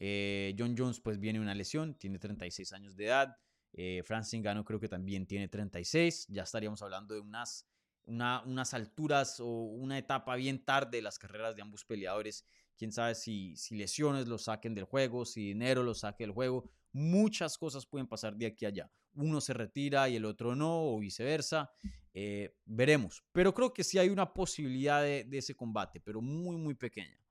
John 0.58 0.74
Jones 0.76 0.98
pues 0.98 1.20
viene 1.20 1.38
una 1.38 1.54
lesión, 1.54 1.94
tiene 1.94 2.18
36 2.18 2.72
años 2.72 2.96
de 2.96 3.04
edad. 3.04 3.36
Eh, 3.72 4.02
Francis 4.04 4.42
creo 4.64 4.80
que 4.80 4.88
también 4.88 5.28
tiene 5.28 5.46
36. 5.46 6.26
Ya 6.26 6.42
estaríamos 6.42 6.82
hablando 6.82 7.14
de 7.14 7.20
unas, 7.20 7.68
unas 8.04 8.74
alturas 8.74 9.38
o 9.38 9.46
una 9.46 9.96
etapa 9.96 10.34
bien 10.34 10.64
tarde 10.64 10.96
de 10.96 11.02
las 11.02 11.20
carreras 11.20 11.54
de 11.54 11.62
ambos 11.62 11.84
peleadores. 11.84 12.44
Quién 12.76 12.90
sabe 12.90 13.14
si, 13.14 13.56
si 13.56 13.76
lesiones 13.76 14.26
los 14.26 14.42
saquen 14.42 14.74
del 14.74 14.86
juego, 14.86 15.24
si 15.24 15.46
dinero 15.46 15.84
los 15.84 16.00
saque 16.00 16.24
del 16.24 16.32
juego. 16.32 16.68
Muchas 16.90 17.56
cosas 17.56 17.86
pueden 17.86 18.08
pasar 18.08 18.34
de 18.34 18.46
aquí 18.46 18.64
a 18.64 18.70
allá. 18.70 18.90
Uno 19.14 19.40
se 19.40 19.54
retira 19.54 20.08
y 20.08 20.16
el 20.16 20.24
otro 20.24 20.56
no, 20.56 20.82
o 20.82 20.98
viceversa. 20.98 21.70
Eh, 22.12 22.56
veremos. 22.64 23.22
Pero 23.30 23.54
creo 23.54 23.72
que 23.72 23.84
sí 23.84 23.98
hay 23.98 24.08
una 24.08 24.34
posibilidad 24.34 25.00
de, 25.00 25.22
de 25.22 25.38
ese 25.38 25.54
combate, 25.54 26.00
pero 26.00 26.20
muy, 26.20 26.56
muy 26.56 26.74
pequeña. 26.74 27.23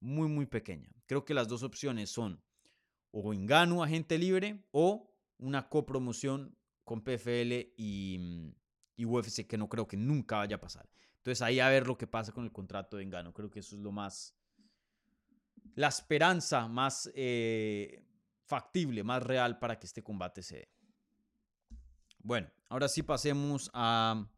Muy, 0.00 0.28
muy 0.28 0.46
pequeña. 0.46 0.90
Creo 1.06 1.24
que 1.24 1.34
las 1.34 1.48
dos 1.48 1.62
opciones 1.62 2.10
son 2.10 2.42
o 3.10 3.32
Ngannou 3.32 3.82
agente 3.82 4.18
libre 4.18 4.62
o 4.72 5.10
una 5.38 5.68
copromoción 5.68 6.56
con 6.84 7.02
PFL 7.02 7.72
y, 7.76 8.52
y, 8.96 9.04
UFC 9.04 9.46
que 9.46 9.56
no 9.56 9.68
creo 9.68 9.86
que 9.86 9.96
nunca 9.96 10.36
vaya 10.36 10.56
a 10.56 10.60
pasar. 10.60 10.88
Entonces 11.18 11.42
ahí 11.42 11.58
a 11.58 11.68
ver 11.68 11.86
lo 11.86 11.96
que 11.96 12.06
pasa 12.06 12.32
con 12.32 12.44
el 12.44 12.52
contrato 12.52 12.96
de 12.96 13.02
Engano. 13.02 13.32
Creo 13.32 13.50
que 13.50 13.60
eso 13.60 13.74
es 13.74 13.82
lo 13.82 13.90
más, 13.90 14.36
la 15.74 15.88
esperanza 15.88 16.68
más 16.68 17.10
eh, 17.14 18.04
factible, 18.44 19.02
más 19.02 19.22
real 19.22 19.58
para 19.58 19.78
que 19.78 19.86
este 19.86 20.02
combate 20.02 20.42
se 20.42 20.56
dé. 20.56 20.68
Bueno, 22.18 22.48
ahora 22.68 22.88
sí 22.88 23.02
pasemos 23.02 23.70
a, 23.72 24.28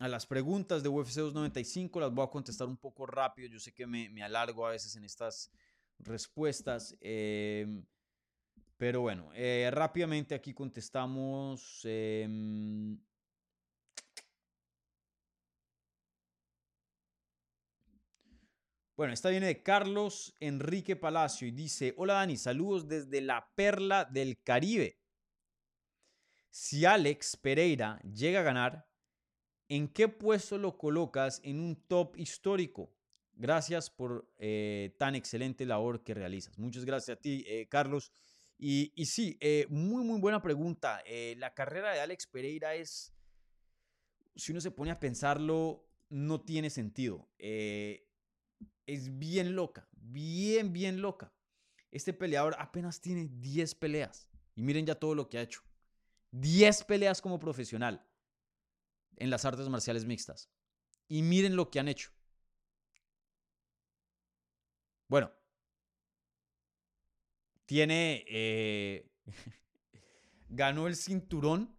a 0.00 0.08
las 0.08 0.26
preguntas 0.26 0.82
de 0.82 0.88
UFC 0.88 1.16
295. 1.16 2.00
Las 2.00 2.12
voy 2.12 2.24
a 2.24 2.30
contestar 2.30 2.66
un 2.66 2.78
poco 2.78 3.06
rápido. 3.06 3.48
Yo 3.48 3.60
sé 3.60 3.72
que 3.72 3.86
me, 3.86 4.08
me 4.08 4.22
alargo 4.22 4.66
a 4.66 4.70
veces 4.70 4.96
en 4.96 5.04
estas 5.04 5.52
respuestas. 5.98 6.96
Em, 7.02 7.84
pero 8.78 9.02
bueno, 9.02 9.30
eh, 9.34 9.68
rápidamente 9.70 10.34
aquí 10.34 10.54
contestamos. 10.54 11.82
Em, 11.84 12.98
bueno, 18.96 19.12
esta 19.12 19.28
viene 19.28 19.48
de 19.48 19.62
Carlos 19.62 20.34
Enrique 20.40 20.96
Palacio 20.96 21.46
y 21.46 21.50
dice, 21.50 21.92
hola 21.98 22.14
Dani, 22.14 22.38
saludos 22.38 22.88
desde 22.88 23.20
la 23.20 23.52
perla 23.54 24.06
del 24.06 24.42
Caribe. 24.42 24.98
Si 26.48 26.86
Alex 26.86 27.36
Pereira 27.36 28.00
llega 28.00 28.40
a 28.40 28.44
ganar, 28.44 28.89
¿en 29.70 29.88
qué 29.88 30.08
puesto 30.08 30.58
lo 30.58 30.76
colocas 30.76 31.40
en 31.44 31.60
un 31.60 31.76
top 31.76 32.18
histórico? 32.18 32.92
Gracias 33.34 33.88
por 33.88 34.28
eh, 34.36 34.94
tan 34.98 35.14
excelente 35.14 35.64
labor 35.64 36.02
que 36.02 36.12
realizas. 36.12 36.58
Muchas 36.58 36.84
gracias 36.84 37.16
a 37.16 37.20
ti, 37.20 37.44
eh, 37.46 37.68
Carlos. 37.68 38.12
Y, 38.58 38.92
sí, 39.06 39.38
eh, 39.40 39.66
muy, 39.70 40.04
muy 40.04 40.20
buena 40.20 40.42
pregunta. 40.42 41.02
la 41.36 41.54
carrera 41.54 41.92
de 41.92 42.00
Alex 42.00 42.26
Pereira 42.26 42.74
es, 42.74 43.14
si 44.36 44.52
uno 44.52 44.60
se 44.60 44.70
pone 44.70 44.90
a 44.90 45.00
pensarlo, 45.00 45.88
no 46.10 46.42
tiene 46.42 46.68
sentido. 46.68 47.30
es 47.38 49.18
bien 49.18 49.54
loca, 49.54 49.88
bien, 49.92 50.74
bien 50.74 51.00
loca. 51.00 51.32
Este 51.90 52.12
peleador 52.12 52.54
apenas 52.58 53.00
tiene 53.00 53.28
10 53.30 53.76
peleas. 53.76 54.28
Y 54.54 54.62
miren 54.62 54.84
ya 54.84 54.96
todo 54.96 55.14
lo 55.14 55.30
que 55.30 55.38
ha 55.38 55.42
hecho. 55.42 55.62
10 56.32 56.84
peleas 56.84 57.22
como 57.22 57.38
profesional 57.38 58.04
en 59.16 59.30
las 59.30 59.44
artes 59.44 59.68
marciales 59.68 60.04
mixtas. 60.04 60.50
Y 61.08 61.22
miren 61.22 61.56
lo 61.56 61.70
que 61.70 61.80
han 61.80 61.88
hecho. 61.88 62.10
Bueno, 65.08 65.32
tiene, 67.66 68.24
eh, 68.28 69.10
ganó 70.48 70.86
el 70.86 70.96
cinturón 70.96 71.76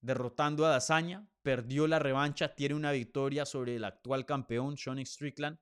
derrotando 0.00 0.66
a 0.66 0.70
Dazaña, 0.70 1.28
perdió 1.42 1.86
la 1.86 1.98
revancha, 1.98 2.54
tiene 2.54 2.74
una 2.74 2.92
victoria 2.92 3.46
sobre 3.46 3.76
el 3.76 3.84
actual 3.84 4.26
campeón, 4.26 4.76
Sean 4.76 5.04
Strickland, 5.04 5.58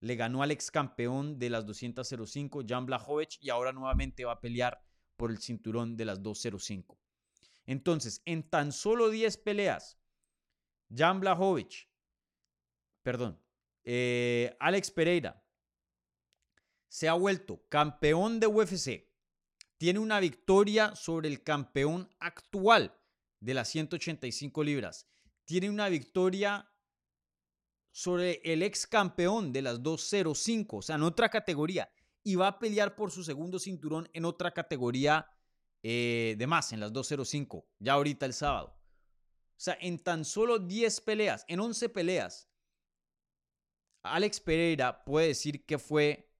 le 0.00 0.16
ganó 0.16 0.42
al 0.42 0.50
ex 0.50 0.70
campeón 0.70 1.38
de 1.38 1.50
las 1.50 1.66
205, 1.66 2.62
Jan 2.66 2.86
Blachowicz, 2.86 3.38
y 3.40 3.50
ahora 3.50 3.72
nuevamente 3.72 4.24
va 4.24 4.32
a 4.32 4.40
pelear 4.40 4.82
por 5.16 5.30
el 5.30 5.38
cinturón 5.38 5.96
de 5.96 6.06
las 6.06 6.22
205. 6.22 6.98
Entonces, 7.70 8.20
en 8.24 8.42
tan 8.42 8.72
solo 8.72 9.10
10 9.10 9.36
peleas, 9.36 9.96
Jan 10.92 11.20
Blachowicz, 11.20 11.86
perdón, 13.04 13.40
eh, 13.84 14.56
Alex 14.58 14.90
Pereira 14.90 15.40
se 16.88 17.08
ha 17.08 17.12
vuelto 17.12 17.64
campeón 17.68 18.40
de 18.40 18.48
UFC. 18.48 19.08
Tiene 19.78 20.00
una 20.00 20.18
victoria 20.18 20.96
sobre 20.96 21.28
el 21.28 21.44
campeón 21.44 22.12
actual 22.18 22.92
de 23.38 23.54
las 23.54 23.68
185 23.68 24.64
libras. 24.64 25.06
Tiene 25.44 25.70
una 25.70 25.88
victoria 25.88 26.68
sobre 27.92 28.40
el 28.42 28.64
ex 28.64 28.88
campeón 28.88 29.52
de 29.52 29.62
las 29.62 29.80
205, 29.80 30.78
o 30.78 30.82
sea, 30.82 30.96
en 30.96 31.04
otra 31.04 31.28
categoría. 31.28 31.88
Y 32.24 32.34
va 32.34 32.48
a 32.48 32.58
pelear 32.58 32.96
por 32.96 33.12
su 33.12 33.22
segundo 33.22 33.60
cinturón 33.60 34.10
en 34.12 34.24
otra 34.24 34.50
categoría 34.50 35.30
eh, 35.82 36.34
de 36.38 36.46
más, 36.46 36.72
en 36.72 36.80
las 36.80 36.92
205, 36.92 37.66
ya 37.78 37.94
ahorita 37.94 38.26
el 38.26 38.34
sábado. 38.34 38.76
O 39.50 39.62
sea, 39.62 39.76
en 39.80 39.98
tan 39.98 40.24
solo 40.24 40.58
10 40.58 41.00
peleas, 41.02 41.44
en 41.48 41.60
11 41.60 41.88
peleas, 41.90 42.48
Alex 44.02 44.40
Pereira 44.40 45.04
puede 45.04 45.28
decir 45.28 45.64
que 45.66 45.78
fue 45.78 46.30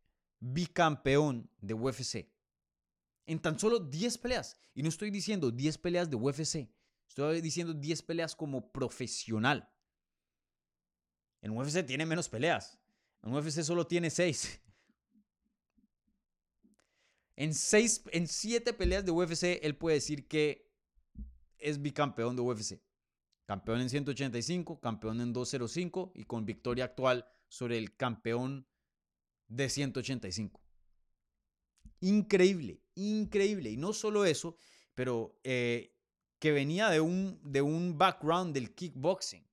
bicampeón 0.40 1.50
de 1.60 1.74
UFC. 1.74 2.32
En 3.26 3.38
tan 3.40 3.58
solo 3.58 3.78
10 3.78 4.18
peleas. 4.18 4.58
Y 4.74 4.82
no 4.82 4.88
estoy 4.88 5.10
diciendo 5.10 5.50
10 5.50 5.78
peleas 5.78 6.08
de 6.10 6.16
UFC. 6.16 6.70
Estoy 7.06 7.40
diciendo 7.40 7.74
10 7.74 8.02
peleas 8.02 8.34
como 8.34 8.72
profesional. 8.72 9.70
En 11.42 11.56
UFC 11.56 11.84
tiene 11.86 12.06
menos 12.06 12.28
peleas. 12.28 12.78
En 13.22 13.34
UFC 13.34 13.62
solo 13.62 13.86
tiene 13.86 14.10
6. 14.10 14.60
En, 17.40 17.54
seis, 17.54 18.02
en 18.12 18.28
7 18.28 18.74
peleas 18.74 19.02
de 19.02 19.12
UFC, 19.12 19.60
él 19.62 19.74
puede 19.74 19.94
decir 19.94 20.28
que 20.28 20.70
es 21.56 21.80
bicampeón 21.80 22.36
de 22.36 22.42
UFC. 22.42 22.82
Campeón 23.46 23.80
en 23.80 23.88
185, 23.88 24.78
campeón 24.78 25.22
en 25.22 25.32
205 25.32 26.12
y 26.16 26.24
con 26.24 26.44
victoria 26.44 26.84
actual 26.84 27.26
sobre 27.48 27.78
el 27.78 27.96
campeón 27.96 28.66
de 29.48 29.70
185. 29.70 30.60
Increíble, 32.00 32.82
increíble. 32.94 33.70
Y 33.70 33.78
no 33.78 33.94
solo 33.94 34.26
eso, 34.26 34.54
pero 34.94 35.40
eh, 35.42 35.96
que 36.38 36.52
venía 36.52 36.90
de 36.90 37.00
un, 37.00 37.40
de 37.42 37.62
un 37.62 37.96
background 37.96 38.52
del 38.52 38.74
kickboxing. 38.74 39.48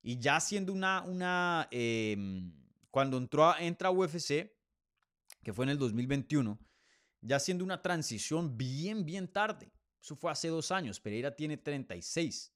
Y 0.00 0.18
ya 0.18 0.40
siendo 0.40 0.72
una, 0.72 1.02
una 1.02 1.68
em, 1.70 2.50
cuando 2.90 3.18
entró 3.18 3.54
entra 3.58 3.90
a 3.90 3.92
UFC, 3.92 4.50
que 5.42 5.52
fue 5.52 5.64
en 5.64 5.70
el 5.70 5.78
2021, 5.78 6.58
ya 7.20 7.38
siendo 7.38 7.64
una 7.64 7.82
transición 7.82 8.56
bien, 8.56 9.04
bien 9.04 9.28
tarde. 9.28 9.72
Eso 10.00 10.16
fue 10.16 10.32
hace 10.32 10.48
dos 10.48 10.72
años. 10.72 11.00
Pereira 11.00 11.34
tiene 11.34 11.56
36. 11.56 12.52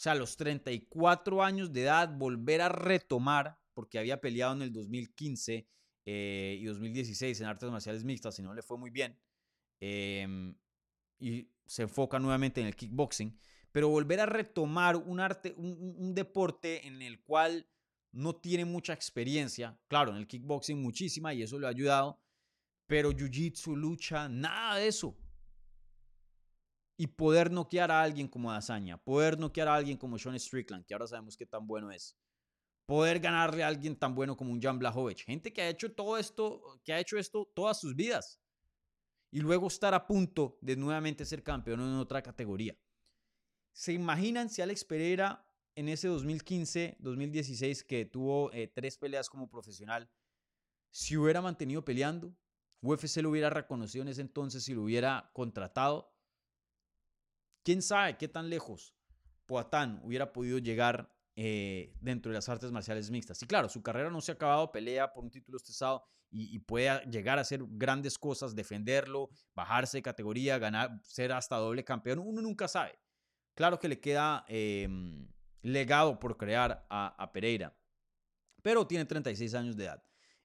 O 0.00 0.02
sea, 0.02 0.12
a 0.12 0.14
los 0.14 0.36
34 0.36 1.42
años 1.42 1.72
de 1.72 1.82
edad, 1.82 2.08
volver 2.16 2.62
a 2.62 2.70
retomar, 2.70 3.60
porque 3.74 3.98
había 3.98 4.20
peleado 4.20 4.54
en 4.54 4.62
el 4.62 4.72
2015 4.72 5.68
eh, 6.06 6.58
y 6.58 6.64
2016 6.64 7.40
en 7.40 7.46
artes 7.46 7.70
marciales 7.70 8.04
mixtas 8.04 8.38
y 8.38 8.42
no 8.42 8.54
le 8.54 8.62
fue 8.62 8.78
muy 8.78 8.90
bien. 8.90 9.18
Em, 9.78 10.56
y 11.18 11.50
se 11.66 11.82
enfoca 11.82 12.18
nuevamente 12.18 12.62
en 12.62 12.66
el 12.66 12.76
kickboxing. 12.76 13.38
Pero 13.72 13.88
volver 13.88 14.20
a 14.20 14.26
retomar 14.26 14.96
un 14.96 15.20
arte, 15.20 15.54
un 15.56 16.14
deporte 16.14 16.86
en 16.86 17.02
el 17.02 17.22
cual 17.22 17.68
no 18.12 18.36
tiene 18.36 18.64
mucha 18.64 18.92
experiencia. 18.92 19.78
Claro, 19.88 20.10
en 20.10 20.18
el 20.18 20.26
kickboxing 20.26 20.80
muchísima 20.80 21.34
y 21.34 21.42
eso 21.42 21.58
le 21.58 21.66
ha 21.66 21.70
ayudado. 21.70 22.20
Pero 22.86 23.12
jiu-jitsu, 23.12 23.76
lucha, 23.76 24.28
nada 24.28 24.76
de 24.76 24.88
eso 24.88 25.16
y 27.00 27.06
poder 27.06 27.50
noquear 27.50 27.90
a 27.90 28.02
alguien 28.02 28.28
como 28.28 28.52
Dazaña, 28.52 28.98
poder 28.98 29.38
noquear 29.38 29.68
a 29.68 29.74
alguien 29.74 29.96
como 29.96 30.18
Sean 30.18 30.38
Strickland, 30.38 30.84
que 30.84 30.92
ahora 30.92 31.06
sabemos 31.06 31.34
qué 31.34 31.46
tan 31.46 31.66
bueno 31.66 31.90
es, 31.90 32.14
poder 32.84 33.20
ganarle 33.20 33.64
a 33.64 33.68
alguien 33.68 33.96
tan 33.96 34.14
bueno 34.14 34.36
como 34.36 34.52
un 34.52 34.60
Jan 34.60 34.78
Blachowicz, 34.78 35.22
gente 35.24 35.50
que 35.50 35.62
ha 35.62 35.70
hecho 35.70 35.90
todo 35.94 36.18
esto, 36.18 36.60
que 36.84 36.92
ha 36.92 37.00
hecho 37.00 37.16
esto 37.16 37.50
todas 37.54 37.80
sus 37.80 37.96
vidas 37.96 38.38
y 39.30 39.40
luego 39.40 39.68
estar 39.68 39.94
a 39.94 40.06
punto 40.06 40.58
de 40.60 40.76
nuevamente 40.76 41.24
ser 41.24 41.42
campeón 41.42 41.80
en 41.80 41.94
otra 41.94 42.20
categoría. 42.20 42.76
¿Se 43.72 43.94
imaginan 43.94 44.50
si 44.50 44.60
Alex 44.60 44.84
Pereira 44.84 45.49
en 45.80 45.88
ese 45.88 46.08
2015-2016 46.08 47.84
que 47.84 48.04
tuvo 48.04 48.52
eh, 48.52 48.68
tres 48.68 48.96
peleas 48.96 49.28
como 49.28 49.48
profesional, 49.48 50.10
si 50.90 51.16
hubiera 51.16 51.40
mantenido 51.42 51.84
peleando, 51.84 52.36
UFC 52.82 53.18
lo 53.18 53.30
hubiera 53.30 53.50
reconocido 53.50 54.02
en 54.02 54.08
ese 54.08 54.20
entonces 54.20 54.68
y 54.68 54.74
lo 54.74 54.82
hubiera 54.82 55.30
contratado, 55.34 56.14
¿Quién 57.62 57.82
sabe 57.82 58.16
qué 58.16 58.28
tan 58.28 58.48
lejos 58.48 58.94
Poatán 59.46 60.00
hubiera 60.04 60.32
podido 60.32 60.58
llegar 60.58 61.14
eh, 61.36 61.94
dentro 62.00 62.30
de 62.30 62.36
las 62.36 62.48
artes 62.48 62.72
marciales 62.72 63.10
mixtas? 63.10 63.42
Y 63.42 63.46
claro, 63.46 63.68
su 63.68 63.82
carrera 63.82 64.10
no 64.10 64.20
se 64.20 64.32
ha 64.32 64.34
acabado, 64.34 64.72
pelea 64.72 65.12
por 65.12 65.24
un 65.24 65.30
título 65.30 65.56
estresado 65.58 66.04
y, 66.32 66.60
puede 66.60 67.00
llegar 67.10 67.38
a 67.38 67.42
hacer 67.42 67.60
grandes 67.68 68.16
cosas, 68.16 68.54
defenderlo, 68.54 69.30
bajarse 69.54 69.98
de 69.98 70.02
categoría, 70.02 70.58
ganar, 70.58 71.00
ser 71.02 71.32
hasta 71.32 71.56
doble 71.56 71.84
campeón. 71.84 72.20
Uno 72.20 72.40
nunca 72.40 72.68
sabe. 72.68 72.98
Claro 73.54 73.80
que 73.80 73.88
le 73.88 74.00
queda 74.00 74.44
em, 74.46 75.28
legado 75.62 76.18
por 76.18 76.36
crear 76.36 76.86
a, 76.90 77.30
Pereira, 77.32 77.76
pero 78.62 78.86
tiene 78.86 79.04
36 79.04 79.54
años 79.54 79.76
de 79.76 79.84
edad. 79.84 80.02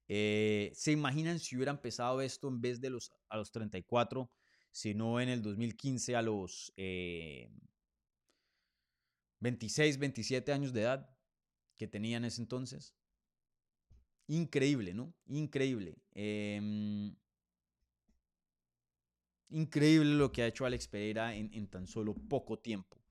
Eh, 0.07 0.72
¿Se 0.76 0.91
imaginan 0.91 1.39
si 1.39 1.55
hubiera 1.55 1.72
empezado 1.72 2.22
esto 2.22 2.47
en 2.47 2.61
vez 2.61 2.80
de 2.80 2.89
los, 2.89 3.11
a 3.30 3.38
los 3.38 3.51
34? 3.51 4.30
sino 4.76 5.22
en 5.22 5.30
el 5.30 5.41
2015 5.41 6.18
a 6.18 6.22
los 6.22 6.74
26, 9.39 9.95
eh, 9.95 9.99
27 9.99 10.51
años 10.51 10.74
de 10.74 10.82
edad 10.82 11.09
que 11.78 11.88
tenía 11.88 12.18
en 12.18 12.26
ese 12.26 12.41
entonces. 12.41 12.93
Increíble, 14.28 14.93
¿no? 14.93 15.13
Increíble. 15.28 15.95
Em, 16.11 17.16
increíble 19.47 20.16
lo 20.16 20.34
que 20.34 20.41
ha 20.41 20.47
hecho 20.47 20.66
Alex 20.66 20.89
Pereira 20.89 21.34
en, 21.34 21.68
tan 21.70 21.88
solo 21.88 22.13
poco 22.13 22.59
tiempo. 22.59 23.01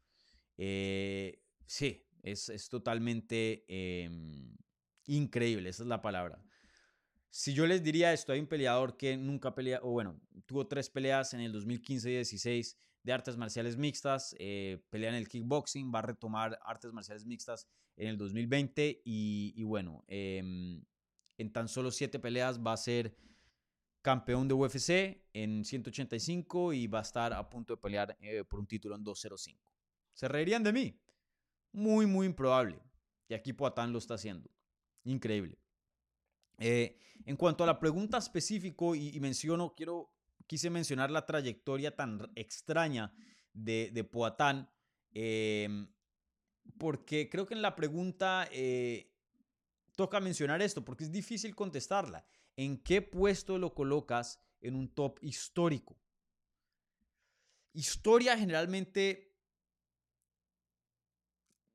Eh, 0.58 1.43
sí, 1.66 2.06
es, 2.22 2.68
totalmente 2.68 3.64
em, 3.68 4.56
increíble, 5.06 5.68
esa 5.68 5.82
es 5.82 5.88
la 5.88 6.02
palabra. 6.02 6.42
Si 7.30 7.52
yo 7.52 7.66
les 7.66 7.82
diría 7.82 8.12
esto, 8.12 8.32
hay 8.32 8.40
un 8.40 8.46
peleador 8.46 8.96
que 8.96 9.16
nunca 9.16 9.54
pelea, 9.54 9.80
o 9.82 9.90
bueno, 9.90 10.20
tuvo 10.46 10.66
tres 10.66 10.88
peleas 10.88 11.34
en 11.34 11.40
el 11.40 11.52
2015 11.52 12.10
y 12.10 12.14
16 12.14 12.78
de 13.02 13.12
artes 13.12 13.36
marciales 13.36 13.76
mixtas, 13.76 14.34
eh, 14.38 14.82
pelea 14.88 15.10
en 15.10 15.16
el 15.16 15.28
kickboxing, 15.28 15.92
va 15.92 15.98
a 15.98 16.02
retomar 16.02 16.58
artes 16.64 16.92
marciales 16.92 17.26
mixtas 17.26 17.66
en 17.96 18.08
el 18.08 18.16
2020 18.16 19.02
y, 19.04 19.62
bueno, 19.64 20.04
em, 20.06 20.82
en 21.36 21.52
tan 21.52 21.68
solo 21.68 21.90
siete 21.90 22.18
peleas 22.18 22.60
va 22.60 22.72
a 22.72 22.76
ser 22.76 23.16
campeón 24.00 24.48
de 24.48 24.54
UFC 24.54 25.24
en 25.32 25.64
185 25.64 26.72
y 26.72 26.86
va 26.86 27.00
a 27.00 27.02
estar 27.02 27.32
a 27.32 27.48
punto 27.48 27.74
de 27.74 27.80
pelear 27.80 28.16
eh, 28.20 28.44
por 28.44 28.60
un 28.60 28.66
título 28.66 28.94
en 28.94 29.02
205. 29.02 29.72
¿Se 30.12 30.28
reirían 30.28 30.62
de 30.62 30.72
mí? 30.72 31.00
Muy, 31.74 32.06
muy 32.06 32.26
improbable. 32.26 32.80
Y 33.28 33.34
aquí 33.34 33.52
Poatán 33.52 33.92
lo 33.92 33.98
está 33.98 34.14
haciendo. 34.14 34.48
Increíble. 35.02 35.58
Eh, 36.58 36.96
en 37.26 37.36
cuanto 37.36 37.64
a 37.64 37.66
la 37.66 37.80
pregunta 37.80 38.16
específico, 38.16 38.94
y, 38.94 39.18
menciono, 39.18 39.74
quiero, 39.74 40.14
quise 40.46 40.70
mencionar 40.70 41.10
la 41.10 41.26
trayectoria 41.26 41.96
tan 41.96 42.30
extraña 42.36 43.12
de, 43.52 43.90
de 43.92 44.04
Poatán, 44.04 44.70
em, 45.12 45.88
porque 46.78 47.28
creo 47.28 47.44
que 47.44 47.54
en 47.54 47.62
la 47.62 47.74
pregunta 47.74 48.48
eh, 48.52 49.12
toca 49.96 50.20
mencionar 50.20 50.62
esto, 50.62 50.84
porque 50.84 51.02
es 51.02 51.10
difícil 51.10 51.56
contestarla. 51.56 52.24
¿En 52.56 52.78
qué 52.78 53.02
puesto 53.02 53.58
lo 53.58 53.74
colocas 53.74 54.40
en 54.60 54.76
un 54.76 54.94
top 54.94 55.18
histórico? 55.22 55.98
Historia 57.72 58.38
generalmente... 58.38 59.33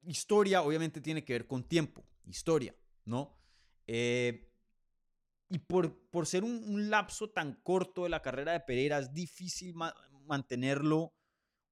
Historia 0.03 0.61
obviamente 0.61 1.01
tiene 1.01 1.23
que 1.23 1.33
ver 1.33 1.47
con 1.47 1.63
tiempo, 1.63 2.03
historia, 2.25 2.75
¿no? 3.05 3.37
Eh, 3.87 4.49
y 5.49 5.57
por, 5.59 6.09
por 6.09 6.27
ser 6.27 6.43
un, 6.43 6.89
lapso 6.89 7.31
tan 7.31 7.55
corto 7.63 8.03
de 8.03 8.09
la 8.09 8.21
carrera 8.21 8.53
de 8.53 8.59
Pereira, 8.59 8.99
es 8.99 9.13
difícil 9.13 9.73
mantenerlo 10.25 11.13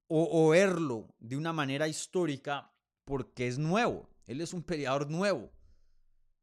o, 0.08 0.48
verlo 0.48 1.14
de 1.18 1.36
una 1.36 1.52
manera 1.52 1.86
histórica 1.86 2.72
porque 3.04 3.46
es 3.46 3.58
nuevo. 3.58 4.08
Él 4.26 4.40
es 4.40 4.52
un 4.52 4.62
peleador 4.62 5.10
nuevo. 5.10 5.52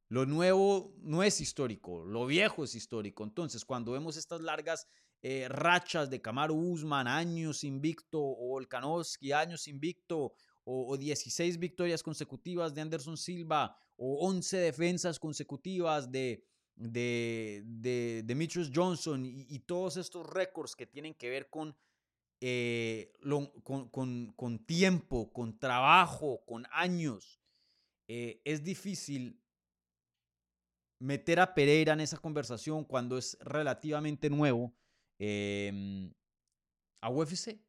Lo 0.08 0.26
nuevo 0.26 0.96
no 1.00 1.24
es 1.24 1.42
histórico, 1.42 2.06
lo 2.06 2.26
viejo 2.26 2.64
es 2.64 2.76
histórico. 2.76 3.24
Entonces, 3.24 3.66
cuando 3.66 3.92
vemos 3.92 4.18
estas 4.18 4.40
largas 4.40 4.88
eh, 5.22 5.48
rachas 5.50 6.10
de 6.12 6.22
Kamaru 6.22 6.56
Usman, 6.56 7.08
años 7.08 7.64
invicto, 7.64 8.22
o 8.22 8.50
Volkanovski, 8.50 9.32
años 9.32 9.68
invicto, 9.68 10.34
o, 10.66 10.92
o, 10.92 10.98
16 10.98 11.58
victorias 11.58 12.04
consecutivas 12.04 12.74
de 12.74 12.82
Anderson 12.82 13.16
Silva, 13.16 13.78
o 13.96 14.28
11 14.28 14.58
defensas 14.58 15.20
consecutivas 15.20 16.12
de, 16.12 16.44
de, 16.76 17.64
de 17.66 18.24
Demetrius 18.26 18.70
Johnson 18.74 19.26
y, 19.26 19.60
todos 19.60 19.98
estos 19.98 20.28
récords 20.28 20.76
que 20.76 20.86
tienen 20.86 21.14
que 21.14 21.30
ver 21.30 21.50
con, 21.50 21.76
eh, 22.42 23.14
con, 23.64 24.66
tiempo, 24.66 25.32
con 25.32 25.58
trabajo, 25.58 26.44
con 26.46 26.68
años, 26.72 27.40
eh, 28.08 28.42
es 28.44 28.64
difícil 28.64 29.40
meter 31.00 31.40
a 31.40 31.54
Pereira 31.54 31.94
en 31.94 32.02
esa 32.02 32.18
conversación 32.18 32.84
cuando 32.84 33.18
es 33.18 33.38
relativamente 33.42 34.30
nuevo 34.30 34.76
em, 35.20 36.12
a 37.02 37.10
UFC. 37.10 37.60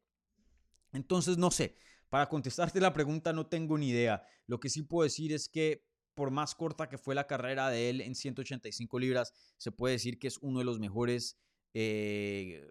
Entonces, 0.93 1.37
no 1.37 1.51
sé, 1.51 1.75
para 2.09 2.29
contestarte 2.29 2.79
la 2.79 2.93
pregunta 2.93 3.33
no 3.33 3.47
tengo 3.47 3.77
ni 3.77 3.89
idea. 3.89 4.23
Lo 4.45 4.59
que 4.59 4.69
sí 4.69 4.83
puedo 4.83 5.03
decir 5.03 5.33
es 5.33 5.49
que 5.49 5.85
por 6.17 6.31
más 6.31 6.55
corta 6.55 6.89
que 6.89 6.97
fue 6.97 7.13
la 7.13 7.27
carrera 7.27 7.69
de 7.69 7.91
él 7.91 8.01
en 8.01 8.15
185 8.15 8.97
libras, 8.97 9.33
se 9.57 9.71
puede 9.71 9.93
decir 9.93 10.17
que 10.17 10.27
es 10.27 10.39
uno 10.39 10.57
de 10.57 10.65
los 10.65 10.79
mejores 10.79 11.37
eh, 11.75 12.67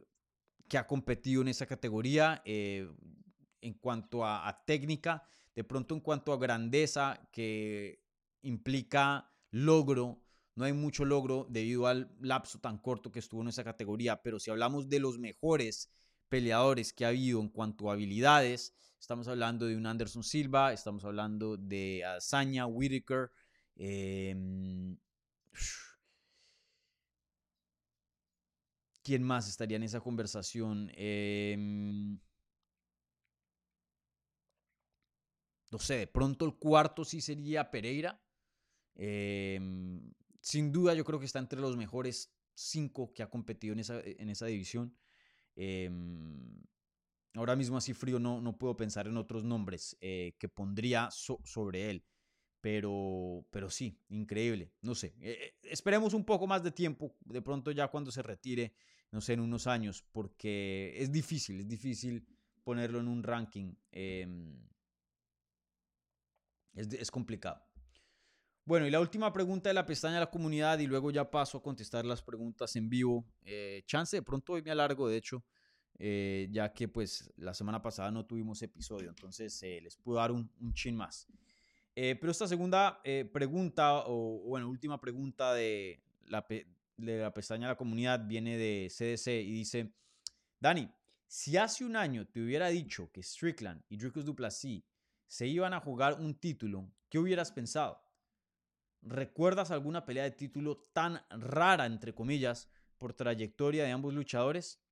que 0.68 0.78
ha 0.78 0.86
competido 0.88 1.42
en 1.42 1.48
esa 1.48 1.66
categoría 1.66 2.42
eh, 2.44 2.90
en 3.60 3.74
cuanto 3.74 4.26
a, 4.26 4.64
técnica, 4.66 5.22
de 5.54 5.62
pronto 5.62 5.94
en 5.94 6.00
cuanto 6.00 6.32
a 6.32 6.38
grandeza 6.38 7.28
que 7.30 8.02
implica 8.42 9.32
logro. 9.52 10.24
No 10.56 10.64
hay 10.64 10.72
mucho 10.72 11.04
logro 11.04 11.46
debido 11.48 11.86
al 11.86 12.16
lapso 12.20 12.58
tan 12.58 12.78
corto 12.78 13.12
que 13.12 13.20
estuvo 13.20 13.42
en 13.42 13.48
esa 13.48 13.62
categoría, 13.62 14.22
pero 14.22 14.40
si 14.40 14.50
hablamos 14.50 14.88
de 14.88 14.98
los 14.98 15.20
mejores 15.20 15.92
peleadores 16.28 16.92
que 16.92 17.04
ha 17.04 17.08
habido 17.08 17.40
en 17.40 17.48
cuanto 17.48 17.90
a 17.90 17.94
habilidades, 17.94 18.76
Estamos 19.06 19.28
hablando 19.28 19.66
de 19.66 19.76
un 19.76 19.86
Anderson 19.86 20.24
Silva, 20.24 20.72
estamos 20.72 21.04
hablando 21.04 21.56
de 21.56 22.04
Azaña, 22.04 22.66
Whitaker. 22.66 23.30
Em, 23.76 24.96
¿Quién 29.04 29.22
más 29.22 29.48
estaría 29.48 29.76
en 29.76 29.84
esa 29.84 30.00
conversación? 30.00 30.90
Em, 30.96 32.18
no 35.70 35.78
sé, 35.78 35.98
de 35.98 36.06
pronto 36.08 36.44
el 36.44 36.56
cuarto 36.56 37.04
sí 37.04 37.20
sería 37.20 37.70
Pereira. 37.70 38.20
Em, 38.96 40.12
sin 40.40 40.72
duda 40.72 40.94
yo 40.94 41.04
creo 41.04 41.20
que 41.20 41.26
está 41.26 41.38
entre 41.38 41.60
los 41.60 41.76
mejores 41.76 42.32
cinco 42.54 43.12
que 43.12 43.22
ha 43.22 43.30
competido 43.30 43.72
en 43.74 43.80
esa, 43.80 44.00
en 44.00 44.30
esa 44.30 44.46
división. 44.46 44.96
Ahora 47.34 47.56
mismo 47.56 47.76
así 47.76 47.92
frío 47.94 48.18
no, 48.18 48.40
no 48.40 48.56
puedo 48.56 48.76
pensar 48.76 49.06
en 49.06 49.16
otros 49.16 49.44
nombres 49.44 49.96
eh, 50.00 50.34
que 50.38 50.48
pondría 50.48 51.10
sobre 51.10 51.90
él. 51.90 52.04
Pero, 52.60 53.46
pero 53.50 53.70
sí, 53.70 54.00
increíble. 54.08 54.72
No 54.80 54.94
sé, 54.94 55.14
eh, 55.20 55.38
eh, 55.40 55.54
esperemos 55.62 56.14
un 56.14 56.24
poco 56.24 56.46
más 56.46 56.62
de 56.64 56.72
tiempo, 56.72 57.14
de 57.24 57.40
pronto 57.42 57.70
ya 57.70 57.88
cuando 57.88 58.10
se 58.10 58.22
retire, 58.22 58.74
no 59.12 59.20
sé, 59.20 59.34
en 59.34 59.40
unos 59.40 59.66
años, 59.68 60.04
porque 60.10 60.94
es 60.96 61.12
difícil, 61.12 61.60
es 61.60 61.68
difícil 61.68 62.26
ponerlo 62.64 62.98
en 62.98 63.08
un 63.08 63.22
ranking. 63.22 63.74
Em, 63.92 64.58
es, 66.74 66.92
es 66.92 67.10
complicado. 67.10 67.65
Bueno, 68.66 68.84
y 68.84 68.90
la 68.90 68.98
última 68.98 69.32
pregunta 69.32 69.70
de 69.70 69.74
la 69.74 69.86
pestaña 69.86 70.14
de 70.14 70.20
la 70.20 70.30
comunidad 70.30 70.80
y 70.80 70.88
luego 70.88 71.12
ya 71.12 71.30
paso 71.30 71.58
a 71.58 71.62
contestar 71.62 72.04
las 72.04 72.20
preguntas 72.20 72.74
en 72.74 72.88
vivo. 72.88 73.24
Eh, 73.44 73.84
chance, 73.86 74.16
de 74.16 74.22
pronto 74.22 74.54
hoy 74.54 74.62
me 74.62 74.72
alargo, 74.72 75.06
de 75.06 75.16
hecho, 75.16 75.44
eh, 76.00 76.48
ya 76.50 76.72
que 76.72 76.88
pues 76.88 77.32
la 77.36 77.54
semana 77.54 77.80
pasada 77.80 78.10
no 78.10 78.26
tuvimos 78.26 78.60
episodio, 78.62 79.08
entonces 79.08 79.62
eh, 79.62 79.78
les 79.80 79.96
puedo 79.96 80.18
dar 80.18 80.32
un, 80.32 80.50
un 80.60 80.74
chin 80.74 80.96
más. 80.96 81.28
pero 81.94 82.28
esta 82.28 82.48
segunda 82.48 83.00
pregunta, 83.32 84.02
o 84.08 84.40
bueno, 84.48 84.68
última 84.68 85.00
pregunta 85.00 85.54
de 85.54 86.02
la, 86.26 86.44
de 86.48 87.18
la 87.18 87.32
pestaña 87.32 87.68
de 87.68 87.74
la 87.74 87.78
comunidad 87.78 88.26
viene 88.26 88.58
de 88.58 88.88
CDC 88.90 89.28
y 89.28 89.52
dice, 89.52 89.92
Dani, 90.58 90.90
si 91.28 91.56
hace 91.56 91.84
un 91.84 91.94
año 91.94 92.26
te 92.26 92.40
hubiera 92.40 92.66
dicho 92.66 93.12
que 93.12 93.22
Strickland 93.22 93.84
y 93.88 93.96
Dricus 93.96 94.24
Duplessis 94.24 94.82
se 95.28 95.46
iban 95.46 95.72
a 95.72 95.78
jugar 95.78 96.18
un 96.20 96.34
título, 96.34 96.90
¿qué 97.08 97.20
hubieras 97.20 97.52
pensado? 97.52 98.05
¿Recuerdas 99.08 99.70
alguna 99.70 100.04
pelea 100.04 100.24
de 100.24 100.32
título 100.32 100.78
tan 100.92 101.24
rara, 101.30 101.86
entre 101.86 102.12
comillas, 102.12 102.68
por 102.98 103.14
trayectoria 103.14 103.84
de 103.84 103.92
ambos 103.92 104.12
luchadores? 104.12 104.82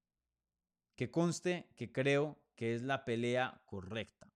Que 0.95 1.11
conste 1.11 1.69
que 1.75 1.91
creo 1.91 2.39
que 2.55 2.75
es 2.75 2.83
la 2.83 3.05
pelea 3.05 3.61
correcta. 3.67 4.33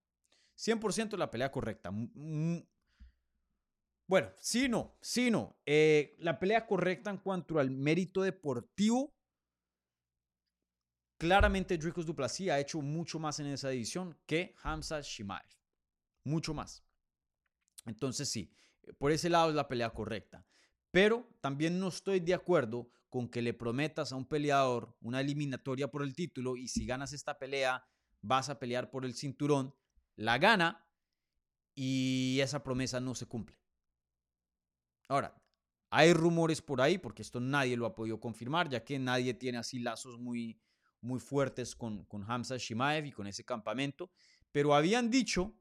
100% 0.57 1.15
la 1.15 1.31
pelea 1.31 1.49
correcta. 1.49 1.91
Bueno, 4.05 4.31
sí, 4.41 4.67
no, 4.67 4.97
sí, 5.01 5.31
no. 5.31 5.55
Eh, 5.65 6.17
la 6.19 6.37
pelea 6.37 6.67
correcta 6.67 7.09
en 7.09 7.19
cuanto 7.19 7.57
al 7.57 7.71
mérito 7.71 8.21
deportivo. 8.21 9.15
Claramente 11.17 11.77
Dricus 11.77 12.05
Duplessis 12.05 12.49
ha 12.49 12.59
hecho 12.59 12.81
mucho 12.81 13.17
más 13.17 13.39
en 13.39 13.45
esa 13.45 13.71
edición 13.71 14.17
que 14.25 14.53
Hamza 14.61 14.99
Shimaev. 14.99 15.47
Mucho 16.25 16.53
más. 16.53 16.83
Entonces 17.85 18.29
sí, 18.29 18.51
por 18.97 19.11
ese 19.11 19.29
lado 19.29 19.49
es 19.49 19.55
la 19.55 19.67
pelea 19.67 19.89
correcta. 19.91 20.45
Pero 20.91 21.29
también 21.41 21.79
no 21.79 21.89
estoy 21.89 22.19
de 22.19 22.33
acuerdo 22.33 22.89
con 23.09 23.29
que 23.29 23.41
le 23.41 23.53
prometas 23.53 24.11
a 24.11 24.15
un 24.15 24.25
peleador 24.25 24.95
una 25.01 25.21
eliminatoria 25.21 25.89
por 25.89 26.03
el 26.03 26.15
título 26.15 26.57
y 26.57 26.67
si 26.67 26.85
ganas 26.85 27.13
esta 27.13 27.37
pelea 27.37 27.83
vas 28.21 28.49
a 28.49 28.59
pelear 28.59 28.89
por 28.89 29.05
el 29.05 29.15
cinturón, 29.15 29.73
la 30.15 30.37
gana 30.37 30.87
y 31.75 32.39
esa 32.41 32.63
promesa 32.63 32.99
no 32.99 33.15
se 33.15 33.25
cumple. 33.25 33.57
Ahora, 35.07 35.41
hay 35.89 36.13
rumores 36.13 36.61
por 36.61 36.81
ahí, 36.81 36.97
porque 36.97 37.21
esto 37.21 37.39
nadie 37.39 37.75
lo 37.75 37.85
ha 37.85 37.95
podido 37.95 38.19
confirmar, 38.19 38.69
ya 38.69 38.83
que 38.83 38.99
nadie 38.99 39.33
tiene 39.33 39.57
así 39.57 39.79
lazos 39.79 40.19
muy, 40.19 40.61
muy 41.01 41.19
fuertes 41.19 41.75
con, 41.75 42.03
con 42.05 42.29
Hamza 42.29 42.57
Shimaev 42.57 43.05
y 43.05 43.11
con 43.11 43.25
ese 43.25 43.43
campamento, 43.43 44.11
pero 44.51 44.75
habían 44.75 45.09
dicho 45.09 45.55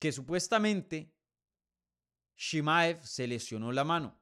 que 0.00 0.10
supuestamente 0.10 1.14
Shimaev 2.40 3.04
se 3.04 3.26
lesionó 3.26 3.70
la 3.70 3.84
mano. 3.84 4.18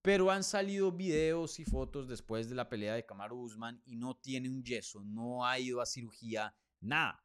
Pero 0.00 0.30
han 0.30 0.42
salido 0.42 0.90
videos 0.90 1.60
y 1.60 1.64
fotos 1.66 2.08
después 2.08 2.48
de 2.48 2.54
la 2.54 2.70
pelea 2.70 2.94
de 2.94 3.04
Kamaru 3.04 3.42
Usman 3.42 3.82
y 3.84 3.96
no 3.96 4.16
tiene 4.16 4.48
un 4.48 4.64
yeso, 4.64 5.02
no 5.04 5.46
ha 5.46 5.58
ido 5.58 5.82
a 5.82 5.86
cirugía, 5.86 6.56
nada. 6.80 7.22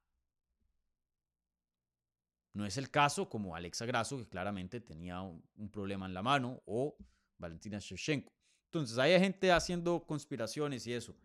No 2.53 2.65
es 2.65 2.77
el 2.77 2.91
caso 2.91 3.29
como 3.29 3.55
Alexa 3.55 3.85
Grasso, 3.85 4.17
que 4.17 4.27
claramente 4.27 4.81
tenía 4.81 5.21
un, 5.21 5.69
problema 5.71 6.07
en 6.07 6.13
la 6.13 6.23
mano, 6.23 6.61
o 6.65 6.97
Valentina 7.37 7.79
Shevchenko. 7.79 8.33
Entonces, 8.65 8.97
hay 8.97 9.17
gente 9.17 9.49
haciendo 9.49 10.05
conspiraciones 10.05 10.85
y 10.87 10.93
eso, 10.93 11.15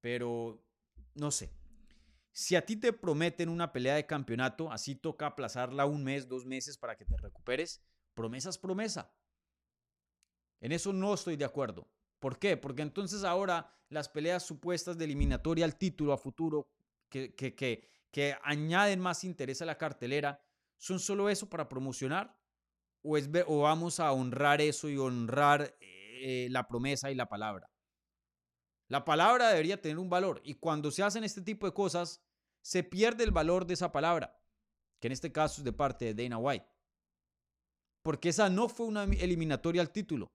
pero 0.00 0.64
no 1.14 1.32
sé. 1.32 1.52
Si 2.30 2.54
a 2.54 2.64
ti 2.64 2.76
te 2.76 2.92
prometen 2.92 3.48
una 3.48 3.72
pelea 3.72 3.96
de 3.96 4.06
campeonato, 4.06 4.70
así 4.70 4.94
toca 4.94 5.26
aplazarla 5.26 5.86
un 5.86 6.04
mes, 6.04 6.28
dos 6.28 6.46
meses 6.46 6.78
para 6.78 6.96
que 6.96 7.04
te 7.04 7.16
recuperes, 7.16 7.82
Promesa 8.16 8.48
es 8.48 8.56
promesa. 8.56 9.12
En 10.60 10.72
eso 10.72 10.90
no 10.92 11.12
estoy 11.12 11.36
de 11.36 11.44
acuerdo. 11.44 11.86
¿Por 12.18 12.38
qué? 12.38 12.56
Porque 12.56 12.80
entonces 12.80 13.22
ahora 13.24 13.70
las 13.90 14.08
peleas 14.08 14.42
supuestas 14.42 14.96
de 14.96 15.04
eliminatoria 15.04 15.66
al 15.66 15.76
título 15.76 16.14
a 16.14 16.18
futuro 16.18 16.66
que, 17.10 17.34
que, 17.34 17.54
que, 17.54 18.36
añaden 18.42 19.00
más 19.00 19.22
interés 19.22 19.60
a 19.60 19.66
la 19.66 19.76
cartelera, 19.76 20.42
¿son 20.78 20.98
solo 20.98 21.28
eso 21.28 21.50
para 21.50 21.68
promocionar? 21.68 22.34
¿O, 23.02 23.18
es, 23.18 23.28
o 23.46 23.60
vamos 23.60 24.00
a 24.00 24.10
honrar 24.12 24.62
eso 24.62 24.88
y 24.88 24.96
honrar 24.96 25.76
eh, 25.78 26.48
la 26.50 26.66
promesa 26.66 27.10
y 27.10 27.14
la 27.14 27.28
palabra? 27.28 27.70
La 28.88 29.04
palabra 29.04 29.50
debería 29.50 29.80
tener 29.80 29.98
un 29.98 30.08
valor 30.08 30.40
y 30.42 30.54
cuando 30.54 30.90
se 30.90 31.02
hacen 31.02 31.22
este 31.22 31.42
tipo 31.42 31.66
de 31.66 31.74
cosas, 31.74 32.22
se 32.62 32.82
pierde 32.82 33.24
el 33.24 33.30
valor 33.30 33.66
de 33.66 33.74
esa 33.74 33.92
palabra, 33.92 34.40
que 35.00 35.08
en 35.08 35.12
este 35.12 35.30
caso 35.30 35.60
es 35.60 35.64
de 35.64 35.72
parte 35.74 36.14
de 36.14 36.22
Dana 36.24 36.38
White 36.38 36.75
porque 38.06 38.28
esa 38.28 38.48
no 38.48 38.68
fue 38.68 38.86
una 38.86 39.02
eliminatoria 39.02 39.82
al 39.82 39.90
título. 39.90 40.30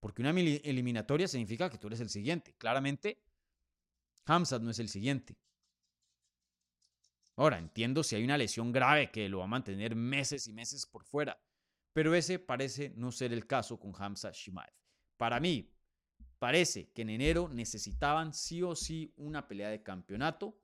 Porque 0.00 0.22
una 0.22 0.30
eliminatoria 0.30 1.28
significa 1.28 1.70
que 1.70 1.78
tú 1.78 1.86
eres 1.86 2.00
el 2.00 2.10
siguiente. 2.10 2.52
Claramente, 2.58 3.22
Hamzat 4.26 4.60
no 4.60 4.72
es 4.72 4.80
el 4.80 4.88
siguiente. 4.88 5.38
Ahora, 7.36 7.60
entiendo 7.60 8.02
si 8.02 8.16
hay 8.16 8.24
una 8.24 8.36
lesión 8.36 8.72
grave 8.72 9.12
que 9.12 9.28
lo 9.28 9.38
va 9.38 9.44
a 9.44 9.46
mantener 9.54 9.94
meses 9.94 10.48
y 10.48 10.52
meses 10.52 10.84
por 10.84 11.04
fuera, 11.04 11.40
pero 11.92 12.12
ese 12.12 12.40
parece 12.40 12.92
no 12.96 13.12
ser 13.12 13.32
el 13.32 13.46
caso 13.46 13.78
con 13.78 13.92
Hamza 13.96 14.32
Shimaev. 14.32 14.74
Para 15.16 15.38
mí, 15.38 15.72
parece 16.40 16.90
que 16.90 17.02
en 17.02 17.10
enero 17.10 17.48
necesitaban 17.48 18.34
sí 18.34 18.64
o 18.64 18.74
sí 18.74 19.14
una 19.16 19.46
pelea 19.46 19.68
de 19.68 19.84
campeonato 19.84 20.58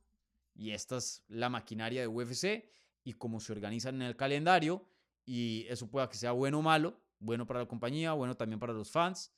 y 0.57 0.73
esta 0.73 0.97
es 0.97 1.23
la 1.29 1.49
maquinaria 1.49 2.01
de 2.01 2.09
UFC 2.09 2.69
y 3.05 3.13
cómo 3.13 3.39
se 3.39 3.53
organizan 3.53 3.95
en 3.95 4.09
el 4.09 4.17
calendario 4.17 4.85
y 5.27 5.67
eso 5.69 5.91
pueda 5.91 6.09
que 6.09 6.17
sea 6.17 6.33
bueno 6.33 6.61
o 6.61 6.63
malo, 6.63 6.99
bueno 7.19 7.47
para 7.47 7.61
la 7.61 7.67
compañía, 7.67 8.13
bueno 8.13 8.37
también 8.37 8.61
para 8.61 8.73
los 8.73 8.91
fans, 8.91 9.35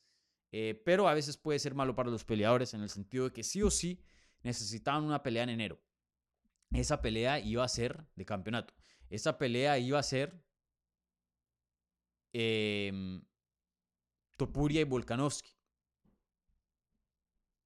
eh, 0.52 0.80
pero 0.84 1.08
a 1.08 1.14
veces 1.14 1.36
puede 1.36 1.58
ser 1.58 1.74
malo 1.74 1.94
para 1.94 2.10
los 2.10 2.24
peleadores 2.24 2.74
en 2.74 2.82
el 2.82 2.90
sentido 2.90 3.24
de 3.24 3.32
que 3.32 3.42
sí 3.42 3.62
o 3.62 3.70
sí 3.70 4.04
necesitaban 4.42 5.04
una 5.04 5.22
pelea 5.22 5.42
en 5.42 5.50
enero. 5.50 5.80
Esa 6.70 7.00
pelea 7.00 7.40
iba 7.40 7.64
a 7.64 7.68
ser 7.68 8.06
de 8.14 8.26
campeonato. 8.26 8.74
Esa 9.08 9.38
pelea 9.38 9.78
iba 9.78 9.98
a 9.98 10.02
ser 10.02 10.44
eh, 12.32 13.20
Topuria 14.36 14.82
y 14.82 14.84
Volkanovski. 14.84 15.56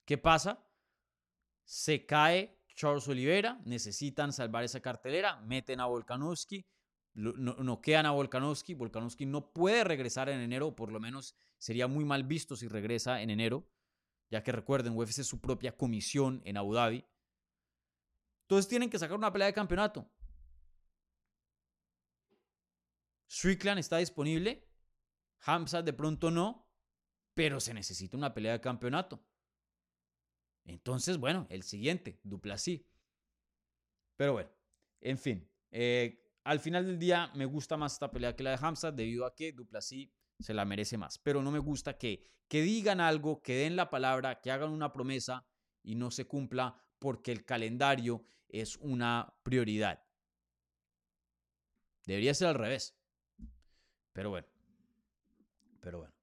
¿Qué 0.05 0.19
pasa? 0.19 0.65
Se 1.65 2.07
cae 2.07 2.63
Charles 2.75 3.07
Oliveira, 3.09 3.61
necesitan 3.65 4.33
salvar 4.33 4.65
esa 4.65 4.81
cartelera, 4.81 5.41
meten 5.41 5.81
a 5.81 5.87
Volkanovski, 5.87 6.67
no, 7.15 7.81
quedan 7.81 8.07
a 8.07 8.11
Volkanovski. 8.13 8.75
Volkanovski 8.75 9.27
no 9.27 9.53
puede 9.53 9.85
regresar 9.85 10.29
en 10.29 10.41
enero, 10.41 10.69
o 10.69 10.77
por 10.77 10.91
lo 10.91 11.01
menos 11.01 11.35
sería 11.59 11.87
muy 11.87 12.05
mal 12.05 12.25
visto 12.25 12.57
si 12.57 12.69
regresa 12.69 13.23
en 13.23 13.31
enero, 13.31 13.69
ya 14.31 14.43
que 14.43 14.53
recuerden, 14.53 14.97
UFC 14.97 15.19
es 15.19 15.27
su 15.27 15.41
propia 15.41 15.77
comisión 15.77 16.41
en 16.45 16.57
Abu 16.57 16.75
Dhabi. 16.75 17.05
Entonces 18.43 18.69
tienen 18.69 18.91
que 18.91 18.99
sacar 18.99 19.17
una 19.17 19.33
pelea 19.33 19.47
de 19.47 19.55
campeonato. 19.55 20.11
Strickland 23.31 23.79
está 23.79 23.99
disponible. 23.99 24.69
Hamza 25.45 25.83
de 25.83 25.93
pronto 25.93 26.31
no, 26.31 26.69
pero 27.35 27.61
se 27.61 27.75
necesita 27.75 28.17
una 28.17 28.33
pelea 28.33 28.53
de 28.53 28.61
campeonato. 28.61 29.25
Entonces, 30.65 31.19
bueno, 31.19 31.47
el 31.51 31.63
siguiente, 31.63 32.21
Duplasí. 32.23 32.87
Pero 34.17 34.35
bueno, 34.35 34.51
en 35.01 35.19
fin. 35.19 35.51
Eh, 35.71 36.22
al 36.45 36.61
final 36.61 36.87
del 36.87 36.99
día 36.99 37.31
me 37.35 37.45
gusta 37.45 37.77
más 37.77 37.95
esta 37.95 38.11
pelea 38.11 38.35
que 38.35 38.43
la 38.43 38.51
de 38.51 38.59
Hamza 38.61 38.91
debido 38.91 39.25
a 39.27 39.35
que 39.35 39.53
Duplessis 39.53 40.11
se 40.39 40.55
la 40.55 40.65
merece 40.65 40.99
más. 40.99 41.19
Pero 41.19 41.43
no 41.43 41.51
me 41.51 41.59
gusta 41.59 41.97
que, 41.97 42.27
que 42.49 42.63
digan 42.63 43.01
algo, 43.01 43.43
que 43.43 43.55
den 43.57 43.77
la 43.77 43.91
palabra, 43.91 44.41
que 44.41 44.51
hagan 44.51 44.71
una 44.71 44.93
promesa 44.93 45.47
y 45.83 45.95
no 45.95 46.11
se 46.11 46.27
cumpla 46.27 46.77
porque 46.99 47.33
el 47.33 47.45
calendario 47.45 48.25
es 48.49 48.77
una 48.77 49.35
prioridad. 49.43 50.05
Debería 52.07 52.35
ser 52.35 52.49
al 52.49 52.55
revés. 52.57 52.97
Pero 54.13 54.31
bueno. 54.31 54.49
Pero 55.81 55.99
bueno. 55.99 56.15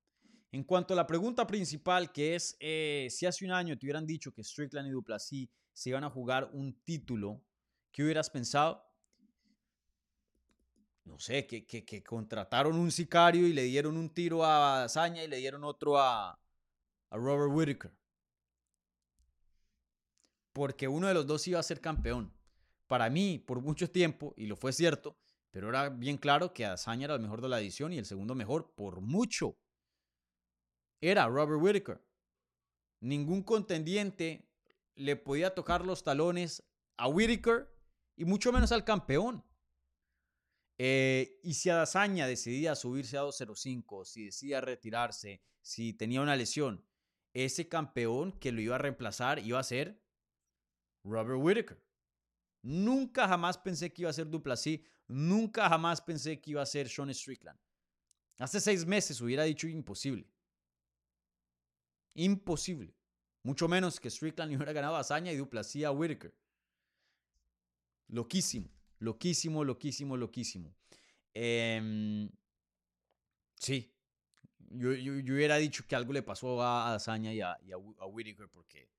En 0.52 0.64
cuanto 0.64 0.94
a 0.94 0.98
la 0.98 1.08
pregunta 1.08 1.46
principal, 1.46 2.12
que 2.12 2.36
es 2.36 2.58
eh, 2.60 3.08
si 3.12 3.26
hace 3.26 3.46
un 3.46 3.52
año 3.52 3.78
te 3.78 3.86
hubieran 3.86 4.06
dicho 4.06 4.34
que 4.34 4.44
Strickland 4.44 4.88
y 4.88 4.92
Duplessis 4.92 5.50
se 5.72 5.90
iban 5.90 6.04
a 6.04 6.10
jugar 6.10 6.50
un 6.54 6.82
título, 6.84 7.46
¿qué 7.92 8.04
hubieras 8.04 8.30
pensado? 8.30 8.89
No 11.10 11.20
sé, 11.20 11.48
que, 11.48 11.66
que, 11.66 12.04
contrataron 12.04 12.76
un 12.76 12.92
sicario 12.92 13.48
y 13.48 13.54
le 13.54 13.64
dieron 13.64 13.98
un 13.98 14.10
tiro 14.10 14.46
a 14.46 14.88
Saña 14.88 15.24
y 15.24 15.28
le 15.28 15.38
dieron 15.38 15.64
otro 15.64 15.98
a, 15.98 16.40
a 17.10 17.18
Robert 17.18 17.52
Whitaker. 17.52 17.92
porque 20.54 20.88
uno 20.88 21.08
de 21.08 21.14
los 21.14 21.26
dos 21.26 21.48
iba 21.48 21.60
a 21.60 21.64
ser 21.64 21.82
campeón. 21.82 22.34
Para 22.88 23.10
mí, 23.10 23.40
por 23.40 23.62
mucho 23.62 23.90
tiempo, 23.90 24.34
y 24.38 24.46
lo 24.46 24.56
fue 24.56 24.74
cierto, 24.74 25.18
pero 25.52 25.70
era 25.70 25.90
bien 25.90 26.18
claro 26.18 26.54
que 26.54 26.66
Azaña 26.66 27.06
era 27.06 27.16
el 27.16 27.22
mejor 27.22 27.42
de 27.42 27.50
la 27.50 27.60
edición 27.60 27.94
y 27.94 27.98
el 27.98 28.06
segundo 28.06 28.36
mejor 28.36 28.74
por 28.76 29.02
mucho. 29.02 29.58
Era 31.02 31.28
Robert 31.28 31.62
Whitaker. 31.62 32.04
Ningún 33.02 33.44
contendiente 33.44 34.50
le 34.96 35.16
podía 35.16 35.56
tocar 35.56 35.86
los 35.86 36.04
talones 36.04 36.64
a 36.98 37.08
Whitaker 37.08 37.74
y 38.16 38.26
mucho 38.26 38.52
menos 38.52 38.72
al 38.72 38.84
campeón. 38.84 39.44
Eh, 40.82 41.42
y 41.44 41.56
si 41.56 41.70
Adazaña 41.70 42.26
decidía 42.26 42.74
subirse 42.74 43.18
a 43.18 43.24
2.05, 43.24 44.06
si 44.06 44.26
decidía 44.26 44.62
retirarse, 44.62 45.42
si 45.62 45.92
tenía 45.92 46.22
una 46.22 46.38
lesión, 46.38 46.86
ese 47.34 47.68
campeón 47.68 48.32
que 48.40 48.54
lo 48.54 48.62
iba 48.62 48.76
a 48.76 48.80
reemplazar 48.80 49.40
iba 49.40 49.60
a 49.60 49.64
ser 49.64 50.02
Robert 51.04 51.40
Whitaker. 51.42 51.84
Nunca 52.64 53.28
jamás 53.28 53.58
pensé 53.58 53.92
que 53.92 54.04
iba 54.04 54.10
a 54.10 54.14
ser 54.14 54.30
Duplessis, 54.30 54.80
nunca 55.08 55.68
jamás 55.68 56.02
pensé 56.02 56.40
que 56.40 56.52
iba 56.52 56.62
a 56.62 56.66
ser 56.66 56.88
Sean 56.88 57.14
Strickland. 57.14 57.60
Hace 58.38 58.62
seis 58.62 58.86
meses 58.86 59.20
hubiera 59.20 59.44
dicho 59.44 59.68
imposible. 59.68 60.32
Imposible. 62.16 62.96
Mucho 63.44 63.68
menos 63.68 64.00
que 64.00 64.10
Strickland 64.10 64.56
hubiera 64.56 64.72
ganado 64.72 64.96
a 64.96 65.00
Hazaña 65.00 65.34
y 65.34 65.38
Duplessis 65.38 65.84
a 65.84 65.92
Whitaker. 65.92 66.34
Loquísimo, 68.08 68.70
loquísimo, 69.00 69.64
loquísimo, 69.64 70.18
loquísimo. 70.18 70.76
Em, 71.34 72.30
sí, 73.56 73.94
yo, 74.72 74.90
hubiera 74.90 75.58
dicho 75.58 75.86
que 75.88 75.96
algo 75.96 76.14
le 76.14 76.22
pasó 76.22 76.62
a 76.62 76.94
Hazaña 76.94 77.34
y 77.34 77.42
a, 77.42 77.58
Whitaker 78.08 78.50
porque 78.50 78.90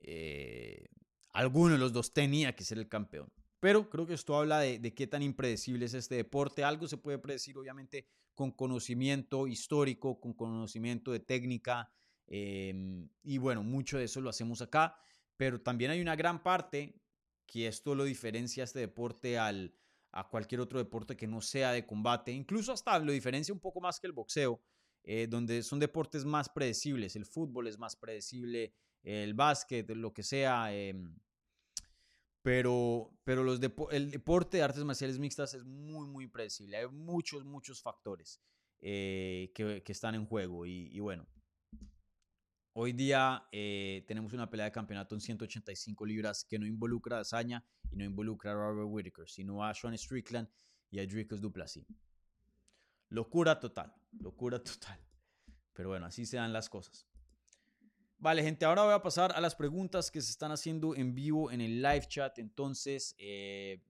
eh, 0.00 0.86
alguno 1.32 1.74
de 1.74 1.78
los 1.78 1.92
dos 1.92 2.12
tenía 2.12 2.54
que 2.54 2.64
ser 2.64 2.78
el 2.78 2.88
campeón. 2.88 3.32
Pero 3.60 3.88
creo 3.88 4.06
que 4.06 4.14
esto 4.14 4.36
habla 4.36 4.60
de, 4.60 4.78
de, 4.78 4.94
qué 4.94 5.06
tan 5.06 5.22
impredecible 5.22 5.86
es 5.86 5.94
este 5.94 6.16
deporte. 6.16 6.62
Algo 6.62 6.86
se 6.88 6.98
puede 6.98 7.18
predecir, 7.18 7.56
obviamente, 7.56 8.06
con 8.34 8.52
conocimiento 8.52 9.46
histórico, 9.46 10.20
con 10.20 10.34
conocimiento 10.34 11.10
de 11.10 11.20
técnica. 11.20 11.90
Em, 12.26 13.08
y 13.22 13.38
bueno, 13.38 13.62
mucho 13.62 13.98
de 13.98 14.04
eso 14.04 14.20
lo 14.20 14.30
hacemos 14.30 14.60
acá. 14.60 14.96
Pero 15.36 15.60
también 15.60 15.90
hay 15.90 16.00
una 16.00 16.16
gran 16.16 16.42
parte 16.42 17.00
que 17.46 17.66
esto 17.66 17.94
lo 17.94 18.04
diferencia 18.04 18.64
este 18.64 18.80
deporte 18.80 19.38
al, 19.38 19.74
a 20.12 20.28
cualquier 20.28 20.60
otro 20.60 20.78
deporte 20.78 21.16
que 21.16 21.26
no 21.26 21.40
sea 21.40 21.72
de 21.72 21.86
combate. 21.86 22.32
Incluso 22.32 22.72
hasta 22.72 22.98
lo 22.98 23.12
diferencia 23.12 23.52
un 23.52 23.60
poco 23.60 23.80
más 23.80 24.00
que 24.00 24.06
el 24.06 24.12
boxeo, 24.12 24.60
eh, 25.04 25.26
donde 25.28 25.62
son 25.62 25.78
deportes 25.78 26.24
más 26.24 26.48
predecibles. 26.48 27.16
El 27.16 27.26
fútbol 27.26 27.68
es 27.68 27.78
más 27.78 27.96
predecible, 27.96 28.74
el 29.02 29.34
básquet, 29.34 29.88
lo 29.90 30.12
que 30.12 30.22
sea. 30.22 30.74
Em, 30.74 31.16
pero, 32.42 33.12
pero 33.24 33.42
los 33.42 33.60
el 33.90 34.10
deporte 34.10 34.56
de 34.56 34.62
artes 34.62 34.84
marciales 34.84 35.18
mixtas 35.18 35.54
es 35.54 35.64
muy, 35.64 36.06
muy 36.06 36.26
predecible. 36.28 36.76
Hay 36.78 36.88
muchos, 36.88 37.44
muchos 37.44 37.82
factores 37.82 38.40
eh, 38.80 39.50
que, 39.54 39.82
que, 39.82 39.92
están 39.92 40.14
en 40.14 40.26
juego. 40.26 40.64
Y, 40.64 40.88
y 40.92 41.00
bueno, 41.00 41.26
Hoy 42.78 42.92
día 42.92 43.42
eh, 43.52 44.04
tenemos 44.06 44.34
una 44.34 44.50
pelea 44.50 44.66
de 44.66 44.72
campeonato 44.72 45.14
en 45.14 45.22
185 45.22 46.04
libras 46.04 46.44
que 46.44 46.58
no 46.58 46.66
involucra 46.66 47.18
a 47.20 47.24
Saña 47.24 47.64
y 47.90 47.96
no 47.96 48.04
involucra 48.04 48.50
a 48.50 48.54
Robert 48.54 48.88
Whitaker, 48.90 49.26
sino 49.30 49.64
a 49.64 49.72
Sean 49.72 49.96
Strickland 49.96 50.46
y 50.90 50.98
a 50.98 51.06
Dricus 51.06 51.40
Duplessis. 51.40 51.86
Locura 53.08 53.58
total, 53.58 53.94
locura 54.20 54.58
total. 54.62 55.00
Pero 55.72 55.88
bueno, 55.88 56.04
así 56.04 56.26
se 56.26 56.36
dan 56.36 56.52
las 56.52 56.68
cosas. 56.68 57.06
Vale, 58.18 58.42
gente, 58.42 58.66
ahora 58.66 58.84
voy 58.84 58.92
a 58.92 59.00
pasar 59.00 59.32
a 59.32 59.40
las 59.40 59.54
preguntas 59.54 60.10
que 60.10 60.20
se 60.20 60.30
están 60.30 60.52
haciendo 60.52 60.94
en 60.94 61.14
vivo 61.14 61.50
en 61.50 61.62
el 61.62 61.80
live 61.80 62.04
chat. 62.08 62.38
Entonces, 62.38 63.14
eh, 63.16 63.80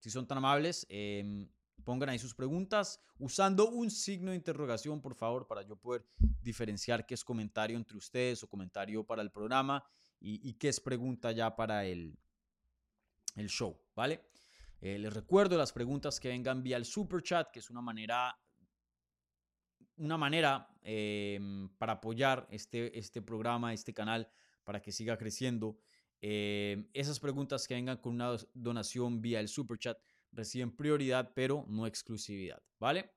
si 0.00 0.10
son 0.10 0.26
tan 0.26 0.36
amables, 0.36 0.86
em, 0.90 1.48
Pongan 1.82 2.08
ahí 2.08 2.18
sus 2.18 2.34
preguntas 2.34 3.00
usando 3.18 3.68
un 3.68 3.90
signo 3.90 4.30
de 4.30 4.36
interrogación, 4.36 5.00
por 5.00 5.14
favor, 5.14 5.46
para 5.46 5.62
yo 5.62 5.76
poder 5.76 6.06
diferenciar 6.42 7.04
qué 7.04 7.14
es 7.14 7.24
comentario 7.24 7.76
entre 7.76 7.96
ustedes 7.96 8.42
o 8.42 8.48
comentario 8.48 9.04
para 9.04 9.22
el 9.22 9.30
programa 9.30 9.84
y, 10.20 10.54
qué 10.54 10.68
es 10.68 10.80
pregunta 10.80 11.32
ya 11.32 11.54
para 11.54 11.84
el, 11.84 12.16
el 13.36 13.48
show, 13.48 13.78
¿vale? 13.94 14.22
Eh, 14.80 14.98
les 14.98 15.12
recuerdo 15.12 15.56
las 15.56 15.72
preguntas 15.72 16.20
que 16.20 16.28
vengan 16.28 16.62
vía 16.62 16.76
el 16.76 16.84
super 16.84 17.22
chat, 17.22 17.50
que 17.50 17.58
es 17.58 17.70
una 17.70 17.82
manera, 17.82 18.38
una 19.96 20.16
manera 20.16 20.68
em, 20.82 21.68
para 21.76 21.94
apoyar 21.94 22.46
este, 22.50 22.98
este 22.98 23.22
programa, 23.22 23.72
este 23.72 23.92
canal, 23.92 24.30
para 24.62 24.80
que 24.80 24.92
siga 24.92 25.16
creciendo. 25.16 25.78
Em, 26.20 26.88
esas 26.94 27.20
preguntas 27.20 27.66
que 27.66 27.74
vengan 27.74 27.98
con 27.98 28.14
una 28.14 28.36
donación 28.54 29.20
vía 29.20 29.40
el 29.40 29.48
super 29.48 29.78
chat 29.78 29.98
reciben 30.34 30.74
prioridad, 30.74 31.32
pero 31.34 31.64
no 31.68 31.86
exclusividad, 31.86 32.62
¿vale? 32.78 33.10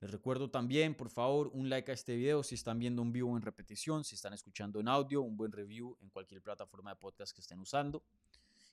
Les 0.00 0.10
recuerdo 0.10 0.50
también, 0.50 0.96
por 0.96 1.10
favor, 1.10 1.48
un 1.52 1.68
like 1.68 1.90
a 1.90 1.94
este 1.94 2.16
video 2.16 2.42
si 2.42 2.56
están 2.56 2.78
viendo 2.78 3.02
un 3.02 3.12
vivo 3.12 3.36
en 3.36 3.42
repetición, 3.42 4.02
si 4.02 4.16
están 4.16 4.32
escuchando 4.32 4.80
en 4.80 4.88
audio, 4.88 5.22
un 5.22 5.36
buen 5.36 5.52
review 5.52 5.96
en 6.00 6.10
cualquier 6.10 6.42
plataforma 6.42 6.90
de 6.90 6.96
podcast 6.96 7.32
que 7.32 7.40
estén 7.40 7.60
usando. 7.60 8.04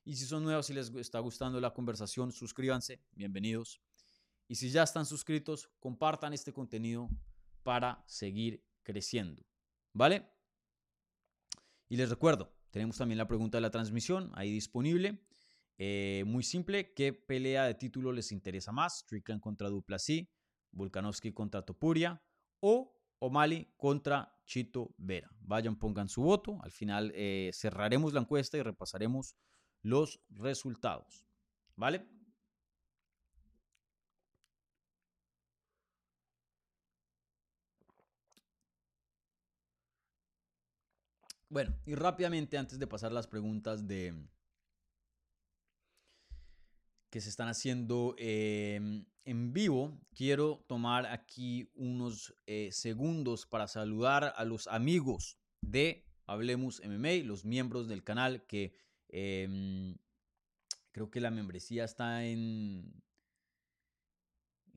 Y 0.03 0.15
si 0.15 0.25
son 0.25 0.43
nuevos, 0.43 0.65
si 0.65 0.73
les 0.73 0.89
está 0.95 1.19
gustando 1.19 1.61
la 1.61 1.71
conversación, 1.71 2.31
suscríbanse, 2.31 3.03
bienvenidos. 3.13 3.79
Y 4.47 4.55
si 4.55 4.71
ya 4.71 4.81
están 4.81 5.05
suscritos, 5.05 5.69
compartan 5.79 6.33
este 6.33 6.51
contenido 6.51 7.09
para 7.61 8.03
seguir 8.07 8.65
creciendo, 8.81 9.45
¿vale? 9.93 10.27
Y 11.89 11.97
les 11.97 12.09
recuerdo, 12.09 12.51
tenemos 12.71 12.97
también 12.97 13.19
la 13.19 13.27
pregunta 13.27 13.57
de 13.57 13.61
la 13.61 13.69
transmisión 13.69 14.31
ahí 14.33 14.51
disponible. 14.51 15.19
Eh, 15.82 16.23
muy 16.27 16.43
simple, 16.43 16.93
¿qué 16.93 17.13
pelea 17.13 17.63
de 17.63 17.73
título 17.73 18.11
les 18.11 18.34
interesa 18.34 18.73
más? 18.73 18.99
Strickland 18.99 19.41
contra 19.41 19.69
Duplessis, 19.69 20.27
Volkanovski 20.71 21.32
contra 21.32 21.61
Topuria 21.61 22.21
o 22.59 22.93
O'Malley 23.19 23.73
contra 23.77 24.38
Chito 24.45 24.93
Vera. 24.97 25.32
Vayan, 25.39 25.77
pongan 25.80 26.09
su 26.09 26.21
voto. 26.21 26.59
Al 26.63 26.71
final 26.71 27.13
eh, 27.15 27.51
cerraremos 27.53 28.13
la 28.13 28.19
encuesta 28.19 28.57
y 28.57 28.61
repasaremos 28.61 29.36
los 29.82 30.19
resultados. 30.30 31.25
¿Vale? 31.77 32.05
Bueno, 41.47 41.73
y 41.86 41.95
rápidamente 41.95 42.57
antes 42.57 42.77
de 42.77 42.86
pasar 42.86 43.11
las 43.11 43.27
preguntas 43.27 43.88
de, 43.88 44.13
que 47.10 47.22
se 47.22 47.30
están 47.30 47.47
haciendo 47.47 48.16
em, 48.18 49.05
en 49.26 49.53
vivo, 49.53 49.99
quiero 50.14 50.64
tomar 50.68 51.05
aquí 51.07 51.72
unos 51.76 52.36
eh, 52.45 52.70
segundos 52.72 53.45
para 53.45 53.68
saludar 53.68 54.34
a 54.36 54.45
los 54.45 54.68
amigos 54.68 55.38
de 55.62 56.05
Hablemos 56.26 56.82
MMA, 56.86 57.26
los 57.26 57.43
miembros 57.45 57.88
del 57.88 58.03
canal 58.03 58.45
que 58.45 58.76
em, 59.07 59.97
creo 60.91 61.10
que 61.10 61.20
la 61.20 61.32
membresía 61.32 61.86
está 61.86 62.26
en 62.26 63.01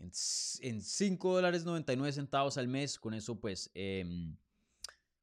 en, 0.02 0.82
5 0.82 1.34
dólares 1.34 1.64
99 1.64 2.12
centavos 2.12 2.58
al 2.58 2.68
mes. 2.68 2.98
Con 2.98 3.14
eso, 3.14 3.40
pues, 3.40 3.70
em, 3.74 4.36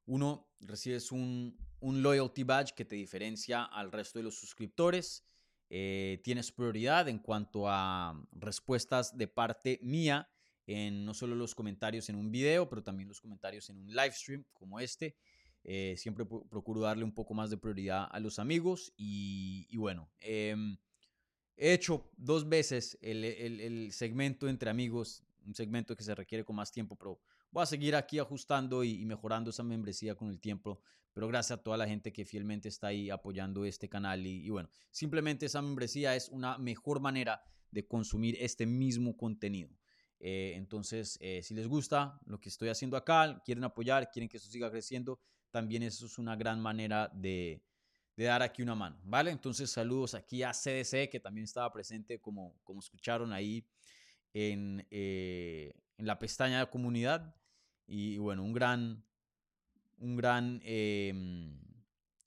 uno 0.06 0.48
recibes 0.62 1.12
un, 1.12 1.58
un 1.80 2.02
loyalty 2.02 2.44
badge 2.44 2.74
que 2.74 2.86
te 2.86 2.96
diferencia 2.96 3.64
al 3.64 3.92
resto 3.92 4.20
de 4.20 4.24
los 4.24 4.36
suscriptores. 4.36 5.26
Eh, 5.70 6.20
tienes 6.24 6.52
prioridad 6.52 7.08
en 7.08 7.20
cuanto 7.20 7.68
a 7.68 8.20
respuestas 8.32 9.16
de 9.16 9.28
parte 9.28 9.80
mía 9.84 10.30
en 10.66 11.06
no 11.06 11.14
solo 11.14 11.36
los 11.36 11.56
comentarios 11.56 12.10
en 12.10 12.16
un 12.16 12.32
video, 12.32 12.70
pero 12.70 12.84
también 12.84 13.08
los 13.08 13.22
comentarios 13.22 13.70
en 13.70 13.78
un 13.78 13.88
live 13.88 14.12
stream 14.12 14.46
como 14.54 14.80
este. 14.80 15.16
Eh, 15.64 15.96
siempre 15.98 16.26
procuro 16.26 16.82
darle 16.82 17.04
un 17.04 17.12
poco 17.12 17.34
más 17.34 17.50
de 17.50 17.58
prioridad 17.58 18.08
a 18.10 18.20
los 18.20 18.40
amigos 18.40 18.94
y, 18.96 19.76
bueno, 19.76 20.10
em, 20.20 20.78
he 21.58 21.74
hecho 21.74 22.10
dos 22.16 22.48
veces 22.48 22.98
el, 23.02 23.26
el, 23.26 23.92
segmento 23.92 24.48
entre 24.48 24.70
amigos, 24.70 25.24
un 25.46 25.54
segmento 25.56 25.96
que 25.96 26.04
se 26.04 26.16
requiere 26.16 26.46
con 26.46 26.56
más 26.56 26.72
tiempo, 26.72 26.96
pero 26.96 27.20
voy 27.52 27.64
a 27.64 27.66
seguir 27.66 27.96
aquí 27.96 28.20
ajustando 28.20 28.84
y, 28.84 29.06
mejorando 29.06 29.50
esa 29.50 29.64
membresía 29.64 30.16
con 30.16 30.30
el 30.30 30.40
tiempo. 30.40 30.82
Pero 31.14 31.28
gracias 31.28 31.60
a 31.60 31.64
toda 31.64 31.78
la 31.78 31.88
gente 31.88 32.14
que 32.14 32.24
fielmente 32.24 32.70
está 32.70 32.88
ahí 32.88 33.10
apoyando 33.10 33.66
este 33.66 33.90
canal. 33.90 34.26
Y, 34.26 34.50
bueno, 34.50 34.70
simplemente 34.92 35.48
esa 35.48 35.62
membresía 35.62 36.16
es 36.16 36.30
una 36.30 36.58
mejor 36.58 37.00
manera 37.00 37.42
de 37.72 37.88
consumir 37.88 38.38
este 38.40 38.66
mismo 38.66 39.18
contenido. 39.18 39.70
Eh, 40.20 40.54
entonces, 40.56 41.18
eh, 41.22 41.42
si 41.44 41.54
les 41.54 41.68
gusta 41.68 42.20
lo 42.26 42.40
que 42.40 42.50
estoy 42.50 42.70
haciendo 42.70 42.98
acá, 42.98 43.42
quieren 43.44 43.64
apoyar, 43.64 44.12
quieren 44.12 44.30
que 44.30 44.38
esto 44.38 44.50
siga 44.50 44.70
creciendo, 44.70 45.20
también 45.50 45.84
eso 45.84 46.06
es 46.06 46.18
una 46.18 46.36
gran 46.36 46.60
manera 46.60 47.10
de, 47.14 47.64
dar 48.16 48.44
aquí 48.44 48.62
una 48.62 48.76
mano, 48.76 49.00
¿vale? 49.04 49.32
Entonces, 49.32 49.70
saludos 49.70 50.14
aquí 50.14 50.44
a 50.44 50.52
CDC, 50.52 51.10
que 51.10 51.22
también 51.22 51.46
estaba 51.46 51.72
presente, 51.72 52.20
como, 52.20 52.54
como 52.66 52.82
escucharon 52.82 53.32
ahí 53.32 53.66
en, 54.34 54.86
eh, 54.92 55.74
en 55.98 56.06
la 56.06 56.20
pestaña 56.20 56.60
de 56.60 56.70
comunidad. 56.70 57.36
Y 57.92 58.20
bueno, 58.20 58.44
un 58.44 58.54
gran, 58.54 59.04
un 59.98 60.16
gran, 60.16 60.62
em, 60.64 61.60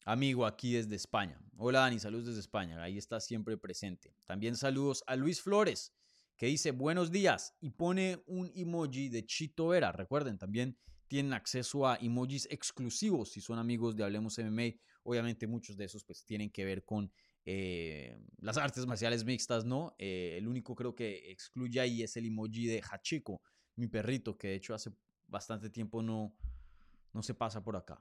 amigo 0.05 0.45
aquí 0.45 0.73
desde 0.73 0.97
España. 0.97 1.41
Hola 1.57 1.81
Dani, 1.81 2.01
saludos 2.01 2.27
desde 2.27 2.41
España. 2.41 2.83
Ahí 2.83 2.99
está 2.99 3.21
siempre 3.21 3.57
presente. 3.57 4.13
También 4.27 4.57
saludos 4.57 5.05
a 5.07 5.15
Luis 5.15 5.41
Flores, 5.41 5.93
que 6.37 6.47
dice 6.47 6.73
buenos 6.73 7.13
días 7.13 7.55
y 7.61 7.71
pone 7.71 8.25
un 8.27 8.51
emoji 8.57 9.09
de 9.09 9.25
Chito 9.25 9.69
Vera. 9.69 9.93
Recuerden, 9.93 10.37
también 10.37 10.77
tienen 11.07 11.33
acceso 11.33 11.87
a 11.87 11.95
emojis 11.95 12.49
exclusivos 12.51 13.31
si 13.31 13.41
son 13.41 13.61
amigos 13.61 13.95
de 13.95 14.03
Hablemos 14.03 14.39
MMA. 14.39 14.81
Obviamente 15.05 15.47
muchos 15.47 15.77
de 15.77 15.85
esos 15.85 16.03
pues 16.03 16.25
tienen 16.25 16.51
que 16.51 16.65
ver 16.65 16.85
con 16.85 17.13
eh, 17.45 18.19
las 18.39 18.57
artes 18.57 18.85
marciales 18.87 19.25
mixtas, 19.25 19.65
¿no? 19.65 19.95
Eh, 19.97 20.35
el 20.39 20.49
único 20.49 20.75
creo 20.75 20.97
que 20.97 21.31
excluye 21.31 21.79
ahí 21.79 22.03
es 22.03 22.17
el 22.17 22.27
emoji 22.27 22.67
de 22.67 22.83
Hachiko, 22.83 23.41
mi 23.77 23.87
perrito, 23.87 24.37
que 24.37 24.49
de 24.49 24.55
hecho 24.57 24.75
hace 24.75 24.91
bastante 25.33 25.71
tiempo 25.71 26.03
no, 26.03 26.33
no 27.13 27.23
se 27.23 27.35
pasa 27.35 27.65
por 27.65 27.75
acá. 27.75 28.01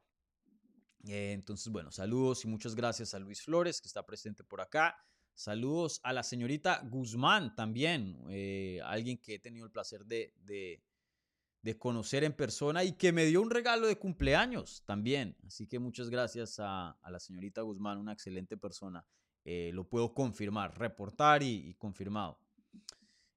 Eh, 1.07 1.31
entonces, 1.31 1.71
bueno, 1.71 1.91
saludos 1.91 2.43
y 2.45 2.47
muchas 2.47 2.75
gracias 2.75 3.15
a 3.15 3.19
Luis 3.19 3.41
Flores, 3.41 3.81
que 3.81 3.87
está 3.87 4.05
presente 4.05 4.43
por 4.43 4.61
acá. 4.61 4.95
Saludos 5.33 5.99
a 6.03 6.13
la 6.13 6.21
señorita 6.23 6.81
Guzmán 6.83 7.55
también, 7.55 8.21
eh, 8.29 8.79
alguien 8.83 9.17
que 9.17 9.35
he 9.35 9.39
tenido 9.39 9.65
el 9.65 9.71
placer 9.71 10.05
de, 10.05 10.33
de, 10.43 11.77
conocer 11.79 12.25
en 12.25 12.33
persona 12.33 12.83
y 12.83 12.93
que 12.93 13.13
me 13.13 13.25
dio 13.25 13.41
un 13.41 13.49
regalo 13.49 13.87
de 13.87 13.97
cumpleaños 13.97 14.83
también. 14.85 15.37
Así 15.47 15.67
que 15.67 15.79
muchas 15.79 16.09
gracias 16.09 16.57
a, 16.59 16.97
la 17.09 17.19
señorita 17.19 17.61
Guzmán, 17.61 17.97
una 17.97 18.11
excelente 18.11 18.57
persona. 18.57 19.05
Eh, 19.45 19.71
lo 19.73 19.87
puedo 19.87 20.13
confirmar, 20.13 20.77
reportar 20.77 21.41
y, 21.41 21.73
confirmado. 21.75 22.37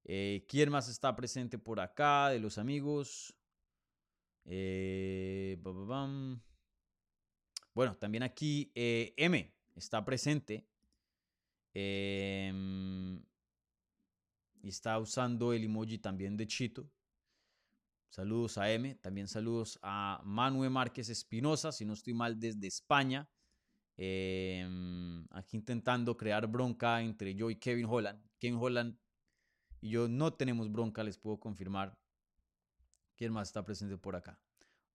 ¿Quién 0.03 0.68
más 0.68 0.88
está 0.90 1.16
presente 1.16 1.59
por 1.59 1.80
acá 1.80 2.28
de 2.28 2.40
los 2.40 2.59
amigos? 2.59 3.34
Eh, 4.45 5.59
bueno, 7.74 7.97
también 7.97 8.22
aquí 8.22 8.70
eh, 8.74 9.14
M 9.16 9.53
está 9.74 10.05
presente. 10.05 10.66
Em, 11.72 13.16
y 14.62 14.68
está 14.68 14.99
usando 14.99 15.53
el 15.53 15.64
emoji 15.64 15.99
también 15.99 16.36
de 16.36 16.47
Chito. 16.47 16.88
Saludos 18.09 18.59
a 18.59 18.70
M. 18.70 18.95
También 18.97 19.26
saludos 19.26 19.78
a 19.82 20.20
Manuel 20.24 20.70
Márquez 20.70 21.09
Espinosa, 21.09 21.72
si 21.72 21.84
no 21.84 21.95
estoy 21.95 22.14
mal, 22.14 22.38
desde 22.38 22.68
España. 22.68 23.28
Em, 23.97 25.26
aquí 25.30 25.57
intentando 25.57 26.16
crear 26.16 26.47
bronca 26.47 27.03
entre 27.03 27.34
yo 27.34 27.51
y 27.51 27.57
Kevin 27.57 27.86
Holland. 27.86 28.22
Kevin 28.38 28.59
Holland 28.61 28.97
y 29.80 29.90
yo 29.90 30.09
no 30.09 30.32
tenemos 30.32 30.70
bronca, 30.70 31.03
les 31.03 31.18
puedo 31.18 31.38
confirmar. 31.38 31.99
¿Quién 33.16 33.32
más 33.32 33.48
está 33.48 33.64
presente 33.64 33.96
por 33.96 34.16
acá? 34.16 34.40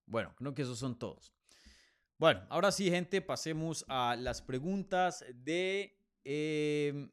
Bueno, 0.06 0.34
creo 0.36 0.54
que 0.54 0.64
esos 0.64 0.80
son 0.80 0.98
todos. 0.98 1.34
Bueno, 2.18 2.46
ahora 2.50 2.72
sí, 2.72 2.90
gente, 2.90 3.22
pasemos 3.22 3.86
a 3.88 4.16
las 4.18 4.42
preguntas 4.42 5.24
de 5.34 5.98
em, 6.24 7.10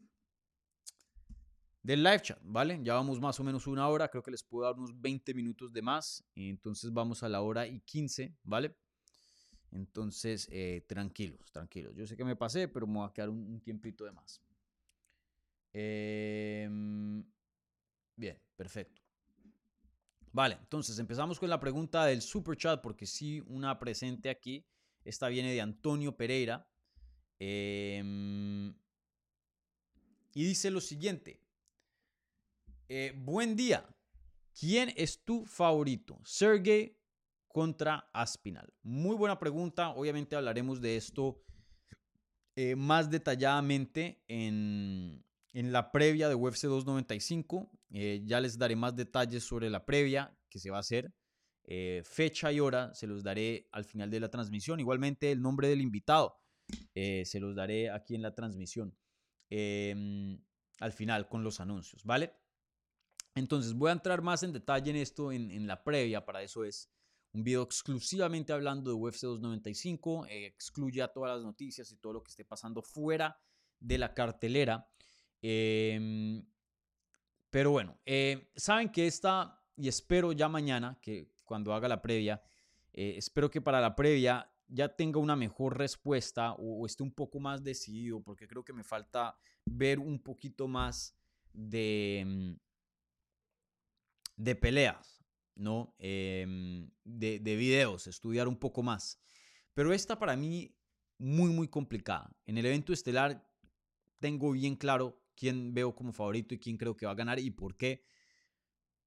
del 1.80 2.02
live 2.02 2.20
chat, 2.22 2.40
¿vale? 2.42 2.80
Ya 2.82 2.94
vamos 2.94 3.20
más 3.20 3.38
o 3.38 3.44
menos 3.44 3.68
una 3.68 3.88
hora, 3.88 4.08
creo 4.08 4.22
que 4.22 4.32
les 4.32 4.42
puedo 4.42 4.64
dar 4.64 4.74
unos 4.74 5.00
20 5.00 5.32
minutos 5.34 5.72
de 5.72 5.82
más, 5.82 6.24
entonces 6.34 6.92
vamos 6.92 7.22
a 7.22 7.28
la 7.28 7.40
hora 7.42 7.68
y 7.68 7.78
15, 7.80 8.36
¿vale? 8.42 8.74
Entonces, 9.70 10.48
eh, 10.50 10.84
tranquilos, 10.88 11.52
tranquilos. 11.52 11.94
Yo 11.94 12.06
sé 12.06 12.16
que 12.16 12.24
me 12.24 12.34
pasé, 12.34 12.66
pero 12.66 12.88
me 12.88 12.94
voy 12.94 13.08
a 13.08 13.12
quedar 13.12 13.28
un, 13.28 13.60
tiempito 13.60 14.04
de 14.04 14.10
más. 14.10 14.42
Em, 15.72 17.24
bien, 18.16 18.40
perfecto. 18.56 19.05
Vale, 20.36 20.58
entonces 20.60 20.98
empezamos 20.98 21.40
con 21.40 21.48
la 21.48 21.58
pregunta 21.58 22.04
del 22.04 22.20
super 22.20 22.58
chat, 22.58 22.82
porque 22.82 23.06
sí, 23.06 23.42
una 23.46 23.78
presente 23.78 24.28
aquí. 24.28 24.66
Esta 25.02 25.28
viene 25.28 25.50
de 25.50 25.62
Antonio 25.62 26.14
Pereira. 26.14 26.68
Em, 27.38 28.68
y 30.34 30.44
dice 30.44 30.70
lo 30.70 30.82
siguiente. 30.82 31.40
Eh, 32.86 33.14
buen 33.16 33.56
día. 33.56 33.88
¿Quién 34.52 34.92
es 34.98 35.24
tu 35.24 35.46
favorito? 35.46 36.20
Sergey 36.22 37.00
contra 37.48 38.10
Aspinal. 38.12 38.70
Muy 38.82 39.16
buena 39.16 39.38
pregunta. 39.38 39.88
Obviamente 39.88 40.36
hablaremos 40.36 40.82
de 40.82 40.98
esto 40.98 41.42
eh, 42.56 42.76
más 42.76 43.08
detalladamente 43.08 44.22
en, 44.28 45.24
la 45.54 45.90
previa 45.90 46.28
de 46.28 46.34
UFC 46.34 46.64
295. 46.64 47.70
Eh, 47.90 48.22
ya 48.24 48.40
les 48.40 48.58
daré 48.58 48.76
más 48.76 48.94
detalles 48.96 49.44
sobre 49.44 49.70
la 49.70 49.84
previa 49.84 50.36
que 50.48 50.58
se 50.58 50.70
va 50.70 50.78
a 50.78 50.80
hacer. 50.80 51.12
Eh, 51.68 52.02
fecha 52.04 52.52
y 52.52 52.60
hora 52.60 52.94
se 52.94 53.08
los 53.08 53.24
daré 53.24 53.68
al 53.72 53.84
final 53.84 54.10
de 54.10 54.20
la 54.20 54.30
transmisión. 54.30 54.78
Igualmente 54.78 55.32
el 55.32 55.42
nombre 55.42 55.68
del 55.68 55.80
invitado 55.80 56.40
eh, 56.94 57.24
se 57.24 57.40
los 57.40 57.54
daré 57.56 57.90
aquí 57.90 58.14
en 58.14 58.22
la 58.22 58.34
transmisión. 58.34 58.96
Em, 59.50 60.38
al 60.80 60.92
final 60.92 61.28
con 61.28 61.42
los 61.42 61.60
anuncios, 61.60 62.04
¿vale? 62.04 62.34
Entonces 63.34 63.74
voy 63.74 63.90
a 63.90 63.92
entrar 63.92 64.22
más 64.22 64.42
en 64.42 64.52
detalle 64.52 64.90
en 64.90 64.96
esto 64.96 65.30
en, 65.30 65.66
la 65.66 65.82
previa, 65.84 66.24
para 66.24 66.42
eso 66.42 66.64
es 66.64 66.90
un 67.32 67.44
video 67.44 67.62
exclusivamente 67.62 68.52
hablando 68.52 68.90
de 68.90 68.96
UFC 68.96 69.22
295, 69.22 70.26
eh, 70.26 70.46
excluye 70.46 71.02
a 71.02 71.08
todas 71.08 71.36
las 71.36 71.44
noticias 71.44 71.90
y 71.92 71.96
todo 71.96 72.14
lo 72.14 72.22
que 72.22 72.30
esté 72.30 72.44
pasando 72.44 72.82
fuera 72.82 73.38
de 73.78 73.98
la 73.98 74.14
cartelera. 74.14 74.88
Em, 75.42 76.44
pero 77.56 77.70
bueno, 77.70 77.98
saben 78.54 78.90
que 78.90 79.06
esta, 79.06 79.58
y 79.78 79.88
espero 79.88 80.32
ya 80.32 80.46
mañana, 80.46 80.98
que 81.00 81.30
cuando 81.46 81.72
haga 81.72 81.88
la 81.88 82.02
previa. 82.02 82.42
Eh, 82.92 83.14
espero 83.16 83.50
que 83.50 83.62
para 83.62 83.80
la 83.80 83.96
previa 83.96 84.52
ya 84.68 84.94
tenga 84.94 85.20
una 85.20 85.36
mejor 85.36 85.78
respuesta 85.78 86.52
o, 86.52 86.84
esté 86.84 87.02
un 87.02 87.12
poco 87.12 87.40
más 87.40 87.64
decidido, 87.64 88.22
porque 88.22 88.46
creo 88.46 88.62
que 88.62 88.74
me 88.74 88.84
falta 88.84 89.38
ver 89.64 89.98
un 89.98 90.22
poquito 90.22 90.68
más 90.68 91.16
de, 91.50 92.24
mm, 92.26 92.52
de 94.36 94.54
peleas, 94.54 95.24
¿no? 95.54 95.94
Em, 95.98 96.90
de, 97.04 97.38
de 97.38 97.56
videos, 97.56 98.06
estudiar 98.06 98.48
un 98.48 98.56
poco 98.58 98.82
más. 98.82 99.18
Pero 99.72 99.94
esta 99.94 100.18
para 100.18 100.36
mí 100.36 100.76
muy, 101.16 101.48
muy 101.48 101.68
complicada. 101.68 102.30
En 102.44 102.58
el 102.58 102.66
evento 102.66 102.92
estelar 102.92 103.42
tengo 104.18 104.52
bien 104.52 104.76
claro 104.76 105.22
quién 105.36 105.74
veo 105.74 105.94
como 105.94 106.12
favorito 106.12 106.54
y 106.54 106.58
quién 106.58 106.76
creo 106.76 106.96
que 106.96 107.06
va 107.06 107.12
a 107.12 107.16
ganar 107.16 107.38
y 107.38 107.50
por 107.50 107.76
qué. 107.76 108.04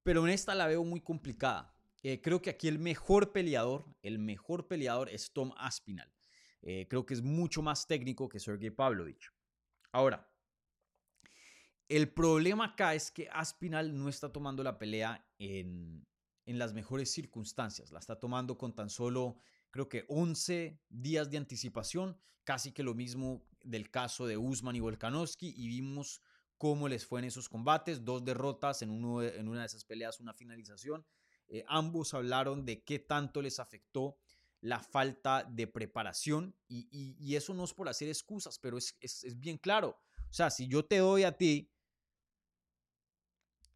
Pero 0.03 0.25
en 0.25 0.31
esta 0.31 0.55
la 0.55 0.67
veo 0.67 0.83
muy 0.83 1.01
complicada. 1.01 1.75
Eh, 2.03 2.21
creo 2.21 2.41
que 2.41 2.49
aquí 2.49 2.67
el 2.67 2.79
mejor 2.79 3.31
peleador, 3.31 3.85
el 4.01 4.19
mejor 4.19 4.67
peleador 4.67 5.09
es 5.09 5.33
Tom 5.33 5.51
Aspinal. 5.57 6.13
Eh, 6.61 6.87
creo 6.89 7.05
que 7.05 7.13
es 7.13 7.21
mucho 7.21 7.61
más 7.61 7.87
técnico 7.87 8.29
que 8.29 8.39
Sergey 8.39 8.69
Pavlovich. 8.69 9.31
Ahora, 9.91 10.29
el 11.87 12.09
problema 12.09 12.65
acá 12.65 12.93
es 12.93 13.11
que 13.11 13.27
Aspinal 13.31 13.97
no 13.97 14.07
está 14.09 14.31
tomando 14.31 14.63
la 14.63 14.77
pelea 14.77 15.25
en, 15.39 16.05
en 16.45 16.59
las 16.59 16.73
mejores 16.73 17.11
circunstancias. 17.11 17.91
La 17.91 17.99
está 17.99 18.19
tomando 18.19 18.57
con 18.57 18.73
tan 18.73 18.89
solo, 18.89 19.37
creo 19.71 19.89
que 19.89 20.05
11 20.07 20.79
días 20.89 21.29
de 21.29 21.37
anticipación, 21.37 22.17
casi 22.43 22.71
que 22.71 22.83
lo 22.83 22.93
mismo 22.93 23.45
del 23.63 23.89
caso 23.91 24.25
de 24.25 24.37
Usman 24.37 24.75
y 24.75 24.79
Volkanovski, 24.79 25.53
y 25.55 25.67
vimos 25.67 26.21
cómo 26.57 26.87
les 26.87 27.05
fue 27.05 27.19
en 27.19 27.25
esos 27.25 27.47
combates, 27.47 28.03
dos 28.03 28.23
derrotas 28.23 28.81
en, 28.81 28.91
uno 28.91 29.23
en 29.23 29.47
una 29.47 29.61
de 29.61 29.67
esas 29.67 29.85
peleas, 29.85 30.19
una 30.19 30.33
finalización. 30.33 31.05
Eh, 31.47 31.63
ambos 31.67 32.13
hablaron 32.13 32.65
de 32.65 32.83
qué 32.83 32.99
tanto 32.99 33.41
les 33.41 33.59
afectó 33.59 34.17
la 34.61 34.79
falta 34.79 35.43
de 35.43 35.67
preparación 35.67 36.55
y, 36.67 37.35
eso 37.35 37.53
no 37.53 37.63
es 37.63 37.73
por 37.73 37.87
hacer 37.87 38.09
excusas, 38.09 38.59
pero 38.59 38.77
es, 38.77 39.39
bien 39.39 39.57
claro. 39.57 39.97
O 40.29 40.33
sea, 40.33 40.49
si 40.49 40.67
yo 40.67 40.85
te 40.85 40.97
doy 40.97 41.23
a 41.23 41.35
ti 41.35 41.71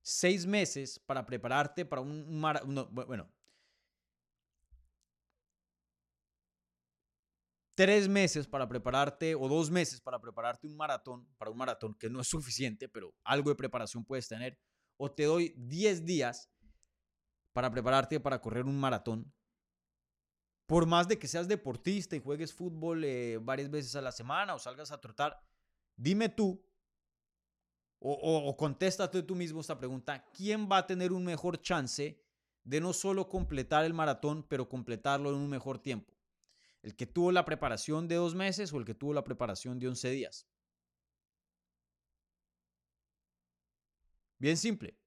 seis 0.01 0.45
meses 0.45 0.99
para 0.99 1.25
prepararte 1.25 1.85
para 1.85 2.01
un, 2.01 2.39
maratón, 2.39 2.89
bueno, 2.91 3.31
tres 7.75 8.07
meses 8.07 8.47
para 8.47 8.67
prepararte 8.67 9.35
o 9.35 9.47
dos 9.47 9.71
meses 9.71 9.99
para 9.99 10.19
prepararte 10.19 10.67
un 10.67 10.77
maratón, 10.77 11.27
para 11.37 11.51
un 11.51 11.57
maratón 11.57 11.95
que 11.95 12.09
no 12.09 12.21
es 12.21 12.27
suficiente, 12.27 12.87
pero 12.87 13.13
algo 13.23 13.49
de 13.49 13.55
preparación 13.55 14.05
puedes 14.05 14.27
tener, 14.27 14.59
o 14.97 15.11
te 15.11 15.23
doy 15.23 15.53
diez 15.57 16.05
días 16.05 16.49
para 17.51 17.71
prepararte 17.71 18.19
para 18.19 18.41
correr 18.41 18.65
un 18.65 18.79
maratón, 18.79 19.31
por 20.65 20.85
más 20.85 21.07
de 21.07 21.19
que 21.19 21.27
seas 21.27 21.47
deportista 21.47 22.15
y 22.15 22.19
juegues 22.19 22.53
fútbol 22.53 23.03
eh, 23.03 23.37
varias 23.41 23.69
veces 23.69 23.95
a 23.95 24.01
la 24.01 24.11
semana 24.11 24.55
o 24.55 24.59
salgas 24.59 24.91
a 24.91 25.01
trotar, 25.01 25.39
dime 25.95 26.29
tú 26.29 26.63
o, 28.05 28.11
o, 28.49 28.57
contéstate 28.57 29.23
tú 29.23 29.33
mismo 29.33 29.61
esta 29.61 29.77
pregunta, 29.77 30.25
¿quién 30.33 30.67
va 30.69 30.79
a 30.79 30.87
tener 30.87 31.13
un 31.13 31.23
mejor 31.23 31.61
chance 31.61 32.21
de 32.65 32.81
no 32.81 32.91
solo 32.91 33.29
completar 33.29 33.85
el 33.85 33.93
maratón, 33.93 34.43
pero 34.43 34.67
completarlo 34.67 35.29
en 35.29 35.37
un 35.37 35.49
mejor 35.49 35.79
tiempo? 35.79 36.12
¿El 36.83 36.95
que 36.95 37.07
tuvo 37.07 37.31
la 37.31 37.45
preparación 37.45 38.07
de 38.07 38.15
dos 38.15 38.35
meses 38.35 38.71
o 38.73 38.77
el 38.77 38.85
que 38.85 38.93
tuvo 38.93 39.13
la 39.13 39.23
preparación 39.23 39.79
de 39.79 39.87
11 39.87 40.09
días? 40.11 40.47
Bien 44.37 44.57
simple. 44.57 44.97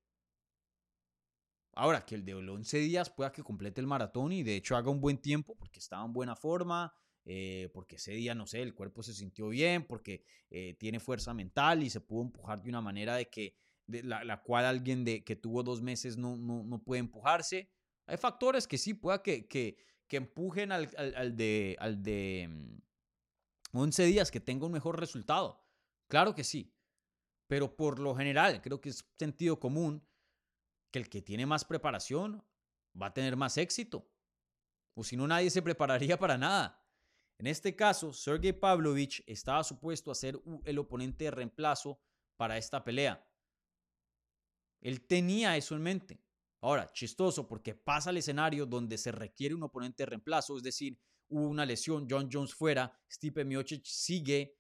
Ahora, 1.74 2.06
que 2.06 2.14
el 2.14 2.24
de 2.24 2.34
11 2.34 2.78
días 2.78 3.10
pueda 3.10 3.30
que 3.30 3.42
complete 3.42 3.82
el 3.82 3.86
maratón 3.86 4.32
y 4.32 4.42
de 4.42 4.56
hecho 4.56 4.76
haga 4.76 4.90
un 4.90 5.00
buen 5.00 5.18
tiempo 5.18 5.54
porque 5.56 5.78
estaba 5.78 6.06
en 6.06 6.14
buena 6.14 6.34
forma, 6.34 6.94
eh, 7.26 7.68
porque 7.74 7.96
ese 7.96 8.12
día, 8.12 8.34
no 8.34 8.46
sé, 8.46 8.62
el 8.62 8.74
cuerpo 8.74 9.02
se 9.02 9.12
sintió 9.12 9.48
bien, 9.50 9.84
porque 9.86 10.24
eh, 10.48 10.74
tiene 10.78 11.00
fuerza 11.00 11.34
mental 11.34 11.82
y 11.82 11.90
se 11.90 12.00
pudo 12.00 12.22
empujar 12.22 12.62
de 12.62 12.70
una 12.70 12.80
manera 12.80 13.16
de 13.16 13.28
que, 13.28 13.54
la, 13.88 14.42
cual 14.42 14.64
alguien 14.64 15.04
de, 15.04 15.22
que 15.22 15.36
tuvo 15.36 15.62
dos 15.62 15.82
meses 15.82 16.16
no, 16.16 16.38
no, 16.38 16.64
no, 16.64 16.82
puede 16.82 17.00
empujarse. 17.00 17.70
Hay 18.06 18.16
factores 18.16 18.66
que 18.66 18.78
sí 18.78 18.94
pueda 18.94 19.22
que, 19.22 19.76
que 20.09 20.16
empujen 20.16 20.72
al, 20.72 20.88
de, 21.36 21.76
al 21.78 22.02
de 22.02 22.78
11 23.72 24.02
mm, 24.02 24.07
días, 24.07 24.30
que 24.30 24.40
tenga 24.40 24.66
un 24.66 24.72
mejor 24.72 24.98
resultado. 24.98 25.64
Claro 26.09 26.34
que 26.34 26.44
sí. 26.44 26.72
Pero 27.48 27.76
por 27.76 27.98
lo 27.98 28.14
general, 28.14 28.61
creo 28.62 28.80
que 28.80 28.90
es 28.90 29.04
sentido 29.18 29.61
común 29.61 30.07
que 30.92 30.98
el 30.98 31.09
que 31.09 31.22
tiene 31.22 31.46
más 31.46 31.64
preparación 31.64 32.44
va 33.00 33.07
a 33.07 33.14
tener 33.14 33.36
más 33.36 33.57
éxito. 33.57 34.09
O 34.94 35.04
si 35.04 35.16
no, 35.16 35.26
nadie 35.26 35.50
se 35.50 35.62
prepararía 35.62 36.18
para 36.18 36.38
nada. 36.38 36.82
En 37.38 37.46
este 37.46 37.76
caso, 37.76 38.12
Sergey 38.12 38.52
Pavlovich 38.52 39.22
estaba 39.26 39.62
supuesto 39.62 40.11
a 40.11 40.14
ser 40.14 40.40
el 40.64 40.78
oponente 40.78 41.24
de 41.24 41.30
reemplazo 41.30 42.00
para 42.36 42.57
esta 42.57 42.82
pelea. 42.82 43.22
Él 44.80 45.07
tenía 45.07 45.57
eso 45.57 45.74
en 45.74 45.82
mente. 45.82 46.25
Ahora, 46.66 46.90
chistoso 46.92 47.46
porque 47.46 47.76
pasa 47.76 48.10
el 48.10 48.16
escenario 48.16 48.66
donde 48.66 48.98
se 48.98 49.12
requiere 49.12 49.54
un 49.54 49.62
oponente 49.62 50.02
de 50.02 50.06
reemplazo, 50.06 50.56
es 50.56 50.64
decir, 50.64 50.98
hubo 51.28 51.46
una 51.46 51.64
lesión, 51.64 52.08
John 52.10 52.28
Jones 52.30 52.52
fuera, 52.52 52.92
Stipe 53.08 53.44
Miocic 53.44 53.84
sigue 53.84 54.58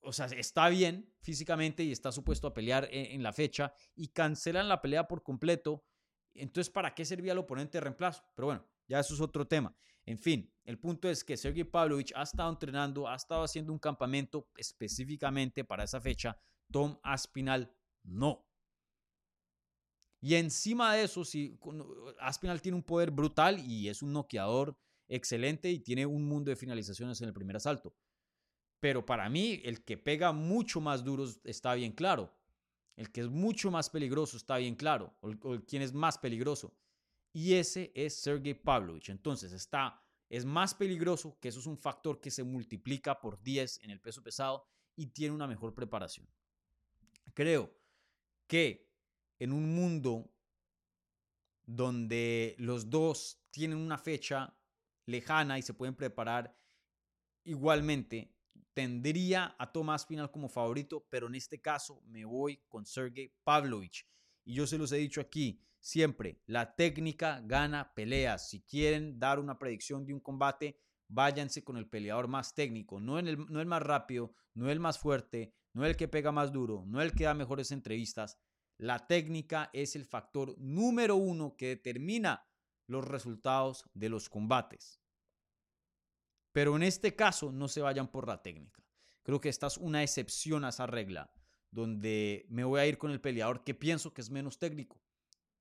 o 0.00 0.12
sea, 0.12 0.26
está 0.26 0.68
bien 0.68 1.10
físicamente 1.22 1.82
y 1.82 1.92
está 1.92 2.12
supuesto 2.12 2.46
a 2.46 2.52
pelear 2.52 2.86
en, 2.92 3.12
en, 3.12 3.22
la 3.22 3.32
fecha 3.32 3.72
y 3.94 4.08
cancelan 4.08 4.68
la 4.68 4.82
pelea 4.82 5.08
por 5.08 5.22
completo. 5.22 5.86
Entonces, 6.34 6.70
¿para 6.70 6.94
qué 6.94 7.06
servía 7.06 7.32
el 7.32 7.38
oponente 7.38 7.78
de 7.78 7.80
reemplazo? 7.80 8.22
Pero 8.34 8.46
bueno, 8.46 8.68
ya 8.86 9.00
eso 9.00 9.14
es 9.14 9.20
otro 9.22 9.48
tema. 9.48 9.74
En 10.04 10.18
fin, 10.18 10.52
el 10.64 10.78
punto 10.78 11.08
es 11.08 11.24
que 11.24 11.38
Sergey 11.38 11.64
Pavlovich 11.64 12.12
ha 12.14 12.22
estado 12.22 12.50
entrenando, 12.50 13.08
ha 13.08 13.16
estado 13.16 13.44
haciendo 13.44 13.72
un 13.72 13.78
campamento 13.78 14.50
específicamente 14.58 15.64
para 15.64 15.84
esa 15.84 16.02
fecha. 16.02 16.38
Tom 16.70 17.00
Aspinal 17.02 17.74
no. 18.04 18.45
Y 20.26 20.34
encima 20.34 20.92
de 20.92 21.04
eso, 21.04 21.24
si 21.24 21.56
Aspinal 22.18 22.60
tiene 22.60 22.74
un 22.74 22.82
poder 22.82 23.12
brutal 23.12 23.60
y 23.60 23.88
es 23.88 24.02
un 24.02 24.12
noqueador 24.12 24.76
excelente 25.06 25.70
y 25.70 25.78
tiene 25.78 26.04
un 26.04 26.24
mundo 26.24 26.50
de 26.50 26.56
finalizaciones 26.56 27.20
en 27.20 27.28
el 27.28 27.32
primer 27.32 27.54
asalto. 27.54 27.94
Pero 28.80 29.06
para 29.06 29.30
mí, 29.30 29.60
el 29.62 29.84
que 29.84 29.96
pega 29.96 30.32
mucho 30.32 30.80
más 30.80 31.04
duro 31.04 31.26
está 31.44 31.74
bien 31.74 31.92
claro. 31.92 32.36
El 32.96 33.12
que 33.12 33.20
es 33.20 33.28
mucho 33.28 33.70
más 33.70 33.88
peligroso 33.88 34.36
está 34.36 34.56
bien 34.56 34.74
claro. 34.74 35.14
O, 35.20 35.30
o 35.30 35.60
quien 35.64 35.82
es 35.82 35.92
más 35.92 36.18
peligroso. 36.18 36.76
Y 37.32 37.54
ese 37.54 37.92
es 37.94 38.16
Sergey 38.16 38.54
Pavlovich. 38.54 39.10
Entonces 39.10 39.52
está, 39.52 40.02
es 40.28 40.44
más 40.44 40.74
peligroso, 40.74 41.38
que 41.40 41.50
eso 41.50 41.60
es 41.60 41.66
un 41.66 41.78
factor 41.78 42.20
que 42.20 42.32
se 42.32 42.42
multiplica 42.42 43.20
por 43.20 43.40
10 43.44 43.84
en 43.84 43.90
el 43.90 44.00
peso 44.00 44.24
pesado 44.24 44.66
y 44.96 45.06
tiene 45.06 45.36
una 45.36 45.46
mejor 45.46 45.72
preparación. 45.72 46.26
Creo 47.32 47.72
que 48.48 48.85
en 49.38 49.52
un 49.52 49.74
mundo 49.74 50.30
donde 51.64 52.54
los 52.58 52.90
dos 52.90 53.40
tienen 53.50 53.78
una 53.78 53.98
fecha 53.98 54.56
lejana 55.06 55.58
y 55.58 55.62
se 55.62 55.74
pueden 55.74 55.94
preparar 55.94 56.56
igualmente, 57.44 58.32
tendría 58.72 59.54
a 59.58 59.72
Tomás 59.72 60.04
Pinal 60.04 60.30
como 60.30 60.48
favorito, 60.48 61.06
pero 61.08 61.26
en 61.28 61.34
este 61.34 61.60
caso 61.60 62.02
me 62.06 62.24
voy 62.24 62.62
con 62.68 62.84
Sergey 62.84 63.32
Pavlovich. 63.44 64.06
Y 64.44 64.54
yo 64.54 64.66
se 64.66 64.78
los 64.78 64.92
he 64.92 64.96
dicho 64.96 65.20
aquí, 65.20 65.60
siempre, 65.80 66.40
la 66.46 66.74
técnica 66.76 67.40
gana 67.44 67.94
peleas. 67.94 68.50
Si 68.50 68.62
quieren 68.62 69.18
dar 69.18 69.38
una 69.38 69.58
predicción 69.58 70.04
de 70.06 70.14
un 70.14 70.20
combate, 70.20 70.78
váyanse 71.08 71.64
con 71.64 71.76
el 71.76 71.88
peleador 71.88 72.28
más 72.28 72.54
técnico, 72.54 73.00
no, 73.00 73.18
el, 73.18 73.38
no 73.50 73.60
el 73.60 73.66
más 73.66 73.82
rápido, 73.82 74.34
no 74.54 74.70
el 74.70 74.80
más 74.80 74.98
fuerte, 74.98 75.54
no 75.72 75.84
el 75.84 75.96
que 75.96 76.08
pega 76.08 76.32
más 76.32 76.52
duro, 76.52 76.84
no 76.86 77.00
el 77.00 77.12
que 77.12 77.24
da 77.24 77.34
mejores 77.34 77.70
entrevistas. 77.70 78.38
La 78.78 79.06
técnica 79.06 79.70
es 79.72 79.96
el 79.96 80.04
factor 80.04 80.58
número 80.58 81.16
uno 81.16 81.56
que 81.56 81.68
determina 81.68 82.46
los 82.86 83.06
resultados 83.06 83.84
de 83.94 84.08
los 84.08 84.28
combates. 84.28 85.00
Pero 86.52 86.76
en 86.76 86.82
este 86.82 87.14
caso 87.14 87.52
no 87.52 87.68
se 87.68 87.80
vayan 87.80 88.10
por 88.10 88.26
la 88.26 88.42
técnica. 88.42 88.82
Creo 89.22 89.40
que 89.40 89.48
esta 89.48 89.66
es 89.66 89.76
una 89.76 90.02
excepción 90.02 90.64
a 90.64 90.68
esa 90.68 90.86
regla 90.86 91.32
donde 91.70 92.46
me 92.48 92.64
voy 92.64 92.80
a 92.80 92.86
ir 92.86 92.96
con 92.96 93.10
el 93.10 93.20
peleador 93.20 93.64
que 93.64 93.74
pienso 93.74 94.14
que 94.14 94.20
es 94.20 94.30
menos 94.30 94.58
técnico. 94.58 95.02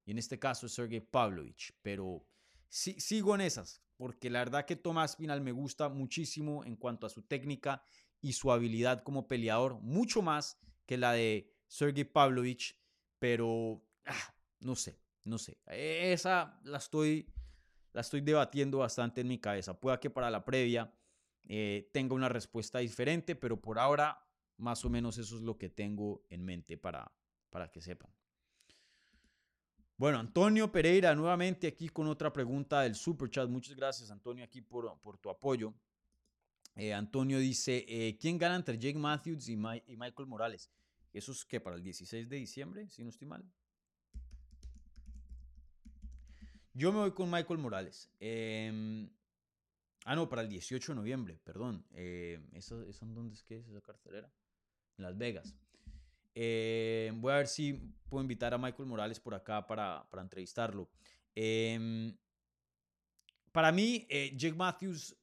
Y 0.05 0.11
en 0.11 0.17
este 0.17 0.39
caso 0.39 0.67
es 0.67 0.73
Sergey 0.73 1.01
Pavlovich. 1.01 1.73
Pero 1.81 2.27
sí, 2.69 2.99
sigo 2.99 3.33
en 3.35 3.41
esas, 3.41 3.81
porque 3.97 4.29
la 4.29 4.39
verdad 4.39 4.65
que 4.65 4.75
Tomás 4.75 5.15
Pinal 5.15 5.41
me 5.41 5.51
gusta 5.51 5.89
muchísimo 5.89 6.63
en 6.63 6.75
cuanto 6.75 7.07
a 7.07 7.09
su 7.09 7.23
técnica 7.23 7.83
y 8.21 8.33
su 8.33 8.51
habilidad 8.51 9.03
como 9.03 9.27
peleador, 9.27 9.81
mucho 9.81 10.21
más 10.21 10.57
que 10.85 10.97
la 10.97 11.13
de 11.13 11.51
Sergey 11.67 12.03
Pavlovich. 12.03 12.79
Pero 13.19 13.81
ah, 14.05 14.35
no 14.59 14.75
sé, 14.75 14.99
no 15.23 15.37
sé. 15.37 15.57
Esa 15.67 16.59
la 16.63 16.77
estoy, 16.77 17.31
la 17.93 18.01
estoy 18.01 18.21
debatiendo 18.21 18.79
bastante 18.79 19.21
en 19.21 19.27
mi 19.27 19.39
cabeza. 19.39 19.79
Pueda 19.79 19.99
que 19.99 20.09
para 20.09 20.29
la 20.29 20.43
previa 20.43 20.93
eh, 21.47 21.89
tenga 21.93 22.15
una 22.15 22.29
respuesta 22.29 22.79
diferente, 22.79 23.35
pero 23.35 23.59
por 23.59 23.79
ahora 23.79 24.21
más 24.57 24.85
o 24.85 24.89
menos 24.89 25.17
eso 25.17 25.35
es 25.35 25.41
lo 25.41 25.57
que 25.57 25.69
tengo 25.69 26.25
en 26.29 26.43
mente 26.43 26.77
para, 26.77 27.11
para 27.49 27.71
que 27.71 27.81
sepan. 27.81 28.11
Bueno, 29.97 30.19
Antonio 30.19 30.71
Pereira, 30.71 31.15
nuevamente 31.15 31.67
aquí 31.67 31.87
con 31.87 32.07
otra 32.07 32.31
pregunta 32.33 32.81
del 32.81 32.95
Super 32.95 33.29
Chat. 33.29 33.49
Muchas 33.49 33.75
gracias, 33.75 34.11
Antonio, 34.11 34.43
aquí 34.43 34.61
por, 34.61 34.99
por 34.99 35.17
tu 35.17 35.29
apoyo. 35.29 35.73
Eh, 36.75 36.93
Antonio 36.93 37.39
dice: 37.39 37.85
eh, 37.87 38.17
¿Quién 38.19 38.37
gana 38.37 38.57
entre 38.57 38.77
Jake 38.77 38.99
Matthews 38.99 39.47
y, 39.47 39.55
Michael 39.55 40.27
Morales? 40.27 40.69
Eso 41.17 41.31
es 41.31 41.45
que 41.45 41.59
para 41.59 41.75
el 41.75 41.83
16 41.83 42.29
de 42.29 42.35
diciembre, 42.35 42.89
si 42.89 43.03
no 43.03 43.09
estoy 43.09 43.27
mal. 43.27 43.43
Yo 46.73 46.91
me 46.91 46.99
voy 46.99 47.11
con 47.11 47.31
Michael 47.31 47.59
Morales. 47.59 48.09
Eh, 48.19 49.09
ah, 50.03 50.15
no, 50.15 50.27
para 50.27 50.41
el 50.41 50.49
18 50.49 50.91
de 50.91 50.95
noviembre, 50.95 51.39
perdón. 51.43 51.85
Eh, 51.93 52.39
¿eso, 52.53 52.81
¿Eso 52.83 53.05
dónde 53.05 53.35
es 53.35 53.43
que 53.43 53.57
es 53.57 53.67
esa 53.67 53.81
cartelera? 53.81 54.29
en 54.97 55.03
Las 55.03 55.17
Vegas. 55.17 55.55
Eh, 56.33 57.11
voy 57.15 57.31
a 57.31 57.37
ver 57.37 57.47
si 57.47 57.73
puedo 58.09 58.21
invitar 58.21 58.53
a 58.53 58.57
Michael 58.57 58.87
Morales 58.87 59.19
por 59.19 59.33
acá 59.33 59.65
para, 59.65 60.05
para 60.09 60.21
entrevistarlo. 60.21 60.89
Em, 61.33 62.15
para 63.51 63.71
mí, 63.71 64.05
eh, 64.09 64.33
Jake 64.35 64.55
Matthews 64.55 65.15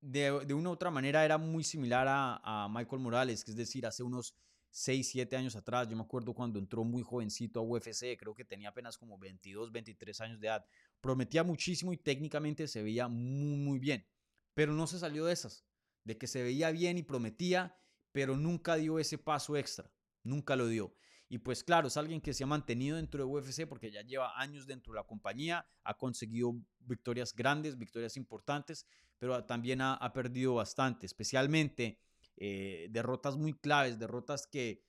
de, 0.00 0.44
de, 0.46 0.54
una 0.54 0.70
u 0.70 0.72
otra 0.72 0.90
manera 0.90 1.24
era 1.24 1.36
muy 1.36 1.64
similar 1.64 2.06
a, 2.08 2.40
a, 2.42 2.68
Michael 2.68 3.02
Morales, 3.02 3.44
que 3.44 3.50
es 3.50 3.56
decir, 3.56 3.84
hace 3.86 4.02
unos 4.02 4.34
6, 4.70 5.10
7 5.10 5.36
años 5.36 5.56
atrás, 5.56 5.88
yo 5.88 5.96
me 5.96 6.02
acuerdo 6.02 6.32
cuando 6.32 6.58
entró 6.58 6.84
muy 6.84 7.02
jovencito 7.02 7.60
a 7.60 7.62
UFC, 7.62 8.16
creo 8.18 8.34
que 8.34 8.44
tenía 8.44 8.68
apenas 8.68 8.96
como 8.96 9.18
22, 9.18 9.72
23 9.72 10.20
años 10.20 10.40
de 10.40 10.46
edad, 10.46 10.64
prometía 11.00 11.42
muchísimo 11.42 11.92
y 11.92 11.96
técnicamente 11.96 12.68
se 12.68 12.82
veía 12.82 13.08
muy, 13.08 13.56
muy 13.56 13.78
bien, 13.78 14.06
pero 14.54 14.72
no 14.72 14.86
se 14.86 14.98
salió 14.98 15.24
de 15.24 15.32
esas, 15.32 15.64
de 16.04 16.16
que 16.16 16.26
se 16.26 16.42
veía 16.42 16.70
bien 16.70 16.98
y 16.98 17.02
prometía 17.02 17.76
pero 18.12 18.36
nunca 18.36 18.76
dio 18.76 18.98
ese 18.98 19.18
paso 19.18 19.56
extra, 19.56 19.90
nunca 20.22 20.56
lo 20.56 20.66
dio. 20.66 20.94
Y 21.28 21.38
pues 21.38 21.62
claro, 21.62 21.86
es 21.86 21.96
alguien 21.96 22.20
que 22.20 22.34
se 22.34 22.42
ha 22.42 22.46
mantenido 22.46 22.96
dentro 22.96 23.20
de 23.20 23.30
UFC 23.30 23.66
porque 23.68 23.90
ya 23.90 24.02
lleva 24.02 24.38
años 24.40 24.66
dentro 24.66 24.92
de 24.92 24.98
la 24.98 25.06
compañía, 25.06 25.66
ha 25.84 25.96
conseguido 25.96 26.60
victorias 26.80 27.34
grandes, 27.34 27.78
victorias 27.78 28.16
importantes, 28.16 28.86
pero 29.18 29.44
también 29.44 29.80
ha, 29.80 30.12
perdido 30.12 30.54
bastante, 30.54 31.06
especialmente 31.06 32.00
eh, 32.42 32.88
derrotas 32.90 33.36
muy 33.36 33.52
claves, 33.52 33.98
derrotas 33.98 34.46
que 34.46 34.82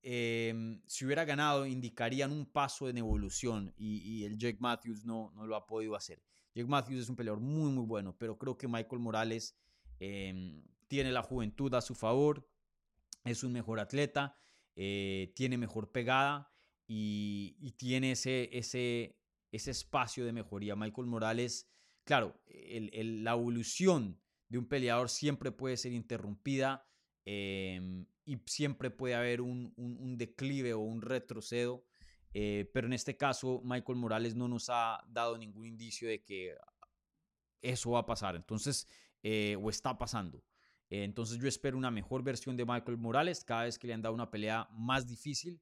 em, 0.00 0.80
si 0.86 1.04
hubiera 1.04 1.26
ganado 1.26 1.66
indicarían 1.66 2.32
un 2.32 2.46
paso 2.46 2.88
en 2.88 2.96
evolución 2.96 3.74
y, 3.76 4.24
el 4.24 4.38
Jake 4.38 4.56
Matthews 4.58 5.04
no, 5.04 5.30
no 5.34 5.46
lo 5.46 5.54
ha 5.54 5.66
podido 5.66 5.94
hacer. 5.94 6.22
Jake 6.54 6.66
Matthews 6.66 7.02
es 7.02 7.08
un 7.10 7.16
peleador 7.16 7.40
muy, 7.40 7.70
muy 7.70 7.84
bueno, 7.84 8.16
pero 8.16 8.38
creo 8.38 8.56
que 8.56 8.66
Michael 8.66 9.02
Morales 9.02 9.54
em, 10.00 10.64
tiene 10.88 11.12
la 11.12 11.22
juventud 11.22 11.74
a 11.74 11.82
su 11.82 11.94
favor, 11.94 12.48
es 13.22 13.44
un 13.44 13.52
mejor 13.52 13.80
atleta, 13.80 14.34
eh, 14.74 15.34
tiene 15.36 15.58
mejor 15.58 15.92
pegada 15.92 16.50
y, 16.86 17.74
tiene 17.76 18.12
ese, 18.12 18.48
ese, 18.50 19.20
ese 19.52 19.72
espacio 19.72 20.24
de 20.24 20.32
mejoría. 20.32 20.74
Michael 20.74 21.06
Morales, 21.06 21.68
claro, 22.04 22.40
la 22.46 23.32
evolución 23.32 24.18
de 24.48 24.58
un 24.58 24.66
peleador 24.66 25.08
siempre 25.08 25.52
puede 25.52 25.76
ser 25.76 25.92
interrumpida 25.92 26.86
em, 27.24 28.06
y 28.24 28.38
siempre 28.46 28.90
puede 28.90 29.14
haber 29.14 29.40
un, 29.40 29.74
declive 30.16 30.74
o 30.74 30.80
un 30.80 31.02
retrocedo. 31.02 31.84
Eh, 32.34 32.70
pero 32.72 32.86
en 32.86 32.92
este 32.92 33.16
caso, 33.16 33.60
Michael 33.64 33.98
Morales 33.98 34.34
no 34.34 34.48
nos 34.48 34.68
ha 34.70 35.02
dado 35.08 35.38
ningún 35.38 35.66
indicio 35.66 36.08
de 36.08 36.22
que 36.22 36.54
eso 37.62 37.92
va 37.92 38.00
a 38.00 38.06
pasar. 38.06 38.36
Entonces, 38.36 38.86
eh, 39.22 39.56
o 39.60 39.70
está 39.70 39.96
pasando. 39.96 40.44
Entonces 40.90 41.38
yo 41.38 41.48
espero 41.48 41.76
una 41.76 41.90
mejor 41.90 42.22
versión 42.22 42.56
de 42.56 42.64
Michael 42.64 42.96
Morales. 42.96 43.44
Cada 43.44 43.64
vez 43.64 43.78
que 43.78 43.86
le 43.86 43.94
han 43.94 44.02
dado 44.02 44.14
una 44.14 44.30
pelea 44.30 44.68
más 44.72 45.06
difícil, 45.06 45.60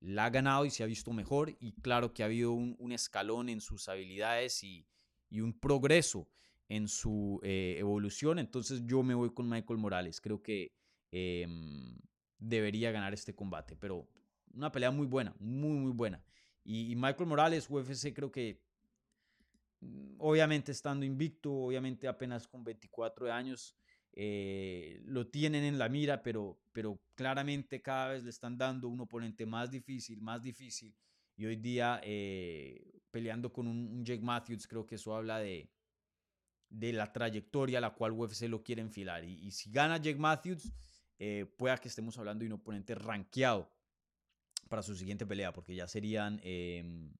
la 0.00 0.26
ha 0.26 0.30
ganado 0.30 0.64
y 0.64 0.70
se 0.70 0.82
ha 0.82 0.86
visto 0.86 1.12
mejor. 1.12 1.56
Y 1.60 1.72
claro 1.80 2.12
que 2.12 2.22
ha 2.22 2.26
habido 2.26 2.52
un, 2.52 2.92
escalón 2.92 3.48
en 3.48 3.60
sus 3.60 3.88
habilidades 3.88 4.62
y, 4.64 4.86
un 5.30 5.58
progreso 5.58 6.28
en 6.68 6.88
su 6.88 7.40
eh, 7.42 7.76
evolución. 7.78 8.38
Entonces 8.38 8.82
yo 8.86 9.02
me 9.02 9.14
voy 9.14 9.30
con 9.32 9.48
Michael 9.48 9.78
Morales. 9.78 10.20
Creo 10.20 10.42
que 10.42 10.72
em, 11.10 11.96
debería 12.38 12.90
ganar 12.90 13.14
este 13.14 13.34
combate. 13.34 13.76
Pero 13.76 14.08
una 14.54 14.72
pelea 14.72 14.90
muy 14.90 15.06
buena, 15.06 15.34
muy, 15.38 15.78
muy 15.78 15.92
buena. 15.92 16.22
Y, 16.64 16.96
Michael 16.96 17.28
Morales, 17.28 17.68
UFC, 17.70 18.12
creo 18.12 18.32
que 18.32 18.60
mm, 19.80 20.16
obviamente 20.18 20.72
estando 20.72 21.06
invicto, 21.06 21.52
obviamente 21.52 22.08
apenas 22.08 22.48
con 22.48 22.64
24 22.64 23.32
años, 23.32 23.76
eh, 24.12 25.00
lo 25.04 25.28
tienen 25.28 25.62
en 25.62 25.78
la 25.78 25.88
mira, 25.88 26.22
pero, 26.22 26.58
pero 26.72 26.98
claramente 27.14 27.82
cada 27.82 28.08
vez 28.12 28.24
le 28.24 28.30
están 28.30 28.56
dando 28.56 28.88
un 28.88 29.00
oponente 29.00 29.46
más 29.46 29.70
difícil, 29.70 30.20
más 30.20 30.42
difícil. 30.42 30.94
Y 31.36 31.44
hoy 31.44 31.56
día 31.56 32.00
eh, 32.02 32.96
peleando 33.10 33.52
con 33.52 33.66
un, 33.66 34.04
Jake 34.04 34.22
Matthews, 34.22 34.66
creo 34.66 34.86
que 34.86 34.94
eso 34.96 35.14
habla 35.14 35.38
de, 35.38 35.70
de 36.68 36.92
la 36.92 37.12
trayectoria 37.12 37.78
a 37.78 37.80
la 37.80 37.94
cual 37.94 38.12
UFC 38.12 38.42
lo 38.42 38.62
quiere 38.62 38.82
enfilar. 38.82 39.24
Y, 39.24 39.50
si 39.52 39.70
gana 39.70 39.98
Jake 39.98 40.18
Matthews, 40.18 40.72
eh, 41.18 41.46
pueda 41.56 41.78
que 41.78 41.88
estemos 41.88 42.18
hablando 42.18 42.42
de 42.42 42.46
un 42.46 42.60
oponente 42.60 42.94
rankeado 42.94 43.70
para 44.68 44.82
su 44.82 44.96
siguiente 44.96 45.26
pelea, 45.26 45.52
porque 45.52 45.74
ya 45.74 45.86
serían, 45.86 46.40
em, 46.42 47.14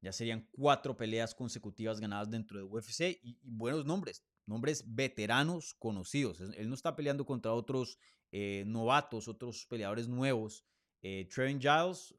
ya 0.00 0.12
serían 0.12 0.48
cuatro 0.50 0.96
peleas 0.96 1.34
consecutivas 1.34 2.00
ganadas 2.00 2.30
dentro 2.30 2.58
de 2.58 2.64
UFC 2.64 3.20
y 3.22 3.38
buenos 3.42 3.84
nombres 3.84 4.24
nombres 4.46 4.84
veteranos 4.86 5.74
conocidos. 5.74 6.40
Él 6.40 6.68
no 6.68 6.74
está 6.74 6.96
peleando 6.96 7.24
contra 7.24 7.52
otros 7.52 7.98
eh, 8.30 8.64
novatos, 8.66 9.28
otros 9.28 9.66
peleadores 9.66 10.08
nuevos. 10.08 10.64
Eh, 11.02 11.28
Trevin 11.32 11.60
Giles, 11.60 12.14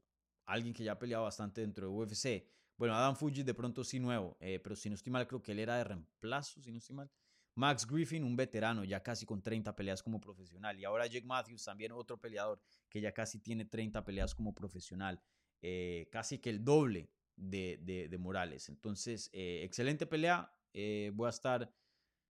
alguien 0.46 0.74
que 0.74 0.84
ya 0.84 0.94
ha 0.94 1.00
peleado 1.00 1.24
bastante 1.24 1.62
dentro 1.62 1.88
de 1.88 1.94
UFC. 1.94 2.48
Bueno, 2.84 2.98
Adam 2.98 3.16
Fuji 3.16 3.44
de 3.44 3.54
pronto 3.54 3.82
sí 3.86 3.98
nuevo, 3.98 4.36
eh, 4.42 4.60
pero 4.62 4.76
si 4.76 4.90
no 4.90 4.96
estoy 4.96 5.10
mal, 5.10 5.26
creo 5.26 5.42
que 5.42 5.54
él 5.54 5.60
era 5.60 5.78
de 5.78 5.86
reemplazo, 5.86 6.62
si 6.62 6.70
no 6.70 6.80
estoy 6.80 6.98
mal. 6.98 7.10
Max 7.56 7.88
Griffin, 7.88 8.26
un 8.26 8.36
veterano, 8.36 8.84
ya 8.84 9.02
casi 9.02 9.26
con 9.26 9.42
30 9.42 9.74
peleas 9.74 10.04
como 10.04 10.20
profesional. 10.20 10.78
Y 10.78 10.84
ahora 10.84 11.08
Jake 11.08 11.26
Matthews, 11.26 11.64
también 11.64 11.94
otro 11.94 12.20
peleador 12.20 12.60
que 12.90 13.00
ya 13.00 13.14
casi 13.14 13.40
tiene 13.40 13.64
30 13.64 14.04
peleas 14.04 14.36
como 14.36 14.54
profesional. 14.54 15.24
casi 16.12 16.40
que 16.40 16.50
el 16.50 16.62
doble 16.62 17.10
de, 17.38 17.78
de 18.10 18.18
Morales. 18.18 18.68
Entonces, 18.68 19.30
excelente 19.32 20.06
pelea. 20.06 20.54
voy 21.14 21.28
a 21.28 21.30
estar 21.30 21.72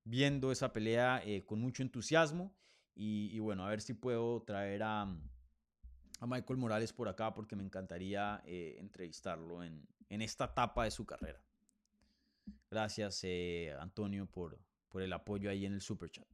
viendo 0.03 0.51
esa 0.51 0.71
pelea 0.71 1.23
eh, 1.25 1.43
con 1.43 1.59
mucho 1.59 1.81
entusiasmo. 1.81 2.55
Y, 2.93 3.39
bueno, 3.39 3.65
a 3.65 3.69
ver 3.69 3.81
si 3.81 3.95
puedo 3.95 4.43
traer 4.43 4.83
a, 4.83 5.01
a 6.19 6.27
Michael 6.27 6.59
Morales 6.59 6.93
por 6.93 7.09
acá 7.09 7.33
porque 7.33 7.55
me 7.55 7.63
encantaría 7.63 8.43
eh, 8.45 8.75
entrevistarlo 8.77 9.63
en, 9.63 9.87
en, 10.13 10.21
esta 10.21 10.45
etapa 10.45 10.83
de 10.85 10.91
su 10.91 11.05
carrera. 11.05 11.43
Gracias, 12.69 13.21
eh, 13.23 13.75
Antonio, 13.79 14.25
por, 14.25 14.59
por 14.89 15.01
el 15.01 15.13
apoyo 15.13 15.49
ahí 15.49 15.65
en 15.65 15.73
el 15.73 15.81
super 15.81 16.09
chat. 16.11 16.27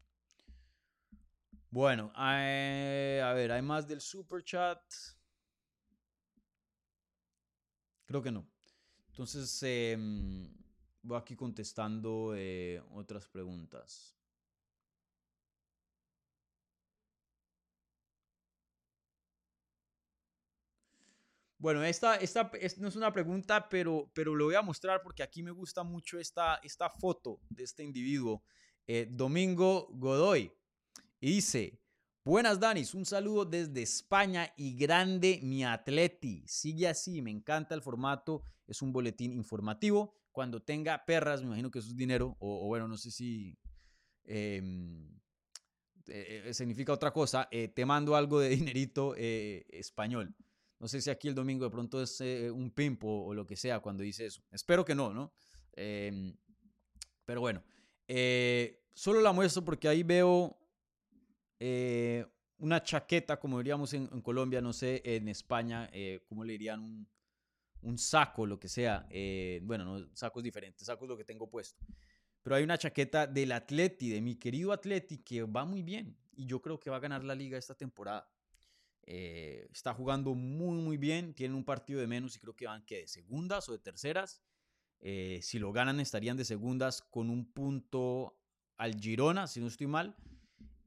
Bueno, 1.72 2.12
a 2.16 3.34
ver, 3.36 3.52
¿hay 3.52 3.62
más 3.62 3.88
del 3.88 4.02
super 4.02 4.44
chat? 4.44 4.82
Creo 8.06 8.24
que 8.24 8.32
no. 8.32 8.48
Entonces, 9.12 9.62
em, 9.64 10.52
voy 11.04 11.18
aquí 11.20 11.36
contestando 11.36 12.34
eh, 12.36 12.82
otras 12.92 13.28
preguntas. 13.28 14.19
Bueno, 21.60 21.84
esta, 21.84 22.16
esta 22.16 22.50
no 22.78 22.88
es 22.88 22.96
una 22.96 23.12
pregunta, 23.12 23.68
pero, 23.68 24.10
pero 24.14 24.34
lo 24.34 24.46
voy 24.46 24.56
a 24.56 24.62
mostrar 24.62 25.02
porque 25.02 25.24
aquí 25.24 25.44
me 25.44 25.52
gusta 25.52 25.84
mucho 25.84 26.18
esta, 26.18 26.56
esta 26.64 26.90
foto 26.90 27.42
de 27.50 27.66
este 27.66 27.84
individuo, 27.84 28.42
eh, 28.88 29.10
Domingo 29.12 29.90
Godoy. 29.92 30.54
Y 31.20 31.32
dice, 31.32 31.78
buenas 32.24 32.62
Danis, 32.62 32.94
un 32.94 33.06
saludo 33.06 33.44
desde 33.44 33.82
España 33.82 34.54
y 34.56 34.78
grande 34.78 35.42
mi 35.44 35.66
atleti. 35.66 36.46
Sigue 36.48 36.88
así, 36.88 37.22
me 37.22 37.30
encanta 37.30 37.76
el 37.76 37.82
formato, 37.82 38.42
es 38.66 38.82
un 38.82 38.94
boletín 38.94 39.34
informativo 39.34 40.16
cuando 40.32 40.62
tenga 40.62 41.04
perras, 41.06 41.42
me 41.42 41.48
imagino 41.48 41.70
que 41.72 41.80
eso 41.80 41.90
es 41.90 41.98
dinero, 41.98 42.38
o, 42.40 42.68
bueno, 42.68 42.88
no 42.88 42.96
sé 42.96 43.12
si 43.12 43.58
em, 44.24 45.10
eh, 46.08 46.44
eh, 46.46 46.54
significa 46.54 46.94
otra 46.94 47.12
cosa, 47.12 47.50
te 47.50 47.86
mando 47.86 48.16
algo 48.16 48.40
de 48.40 48.48
dinerito 48.48 49.14
español. 49.18 50.34
No 50.80 50.88
sé 50.88 51.02
si 51.02 51.10
aquí 51.10 51.28
el 51.28 51.36
domingo 51.36 51.66
de 51.66 51.72
pronto 51.72 52.02
es 52.02 52.22
un 52.22 52.72
pimpo 52.72 53.08
o, 53.08 53.34
lo 53.34 53.46
que 53.46 53.56
sea 53.56 53.80
cuando 53.80 54.04
dice 54.04 54.26
eso. 54.26 54.42
Espero 54.52 54.86
que 54.86 54.96
no, 54.96 55.14
¿no? 55.14 55.34
Em, 55.74 56.36
pero 57.26 57.42
bueno, 57.42 57.64
solo 58.94 59.22
la 59.22 59.34
muestro 59.34 59.64
porque 59.64 59.88
ahí 59.88 60.04
veo 60.04 60.58
una 62.60 62.82
chaqueta, 62.82 63.40
como 63.40 63.58
diríamos 63.58 63.94
en, 63.94 64.08
Colombia, 64.22 64.62
no 64.62 64.74
sé, 64.74 65.02
en 65.04 65.28
España, 65.28 65.90
¿cómo 66.28 66.44
le 66.44 66.54
dirían? 66.54 67.08
Un, 67.82 67.98
saco, 67.98 68.46
lo 68.46 68.60
que 68.60 68.68
sea. 68.68 69.06
Eh, 69.10 69.62
bueno, 69.64 69.86
no, 69.86 70.10
sacos 70.14 70.44
diferentes, 70.44 70.86
sacos 70.86 71.08
lo 71.08 71.18
que 71.18 71.24
tengo 71.24 71.50
puesto. 71.50 71.86
Pero 72.42 72.56
hay 72.56 72.64
una 72.64 72.78
chaqueta 72.78 73.28
del 73.28 73.52
Atleti, 73.52 74.10
de 74.10 74.22
mi 74.22 74.36
querido 74.36 74.72
Atleti, 74.72 75.20
que 75.20 75.44
va 75.44 75.66
muy 75.66 75.84
bien. 75.84 76.18
Y 76.36 76.46
yo 76.46 76.62
creo 76.62 76.80
que 76.80 76.90
va 76.90 76.98
a 76.98 77.02
ganar 77.02 77.24
la 77.24 77.36
liga 77.36 77.58
esta 77.58 77.76
temporada. 77.76 78.30
Eh, 79.12 79.68
está 79.74 79.94
jugando 79.94 80.36
muy, 80.36 80.78
muy 80.78 80.98
bien. 80.98 81.34
Tienen 81.34 81.56
un 81.56 81.66
partido 81.66 82.00
de 82.00 82.06
menos 82.06 82.36
y 82.36 82.40
creo 82.40 82.56
que 82.56 82.68
van 82.68 82.86
que 82.86 82.98
de 82.98 83.08
segundas 83.08 83.68
o 83.68 83.72
de 83.72 83.80
terceras. 83.80 84.42
Eh, 85.00 85.40
si 85.42 85.58
lo 85.58 85.72
ganan, 85.72 86.00
estarían 86.00 86.38
de 86.38 86.46
segundas 86.46 87.02
con 87.02 87.30
un 87.30 87.52
punto 87.52 88.38
al 88.78 89.00
Girona, 89.00 89.48
si 89.48 89.60
no 89.60 89.68
estoy 89.68 89.88
mal. 89.88 90.16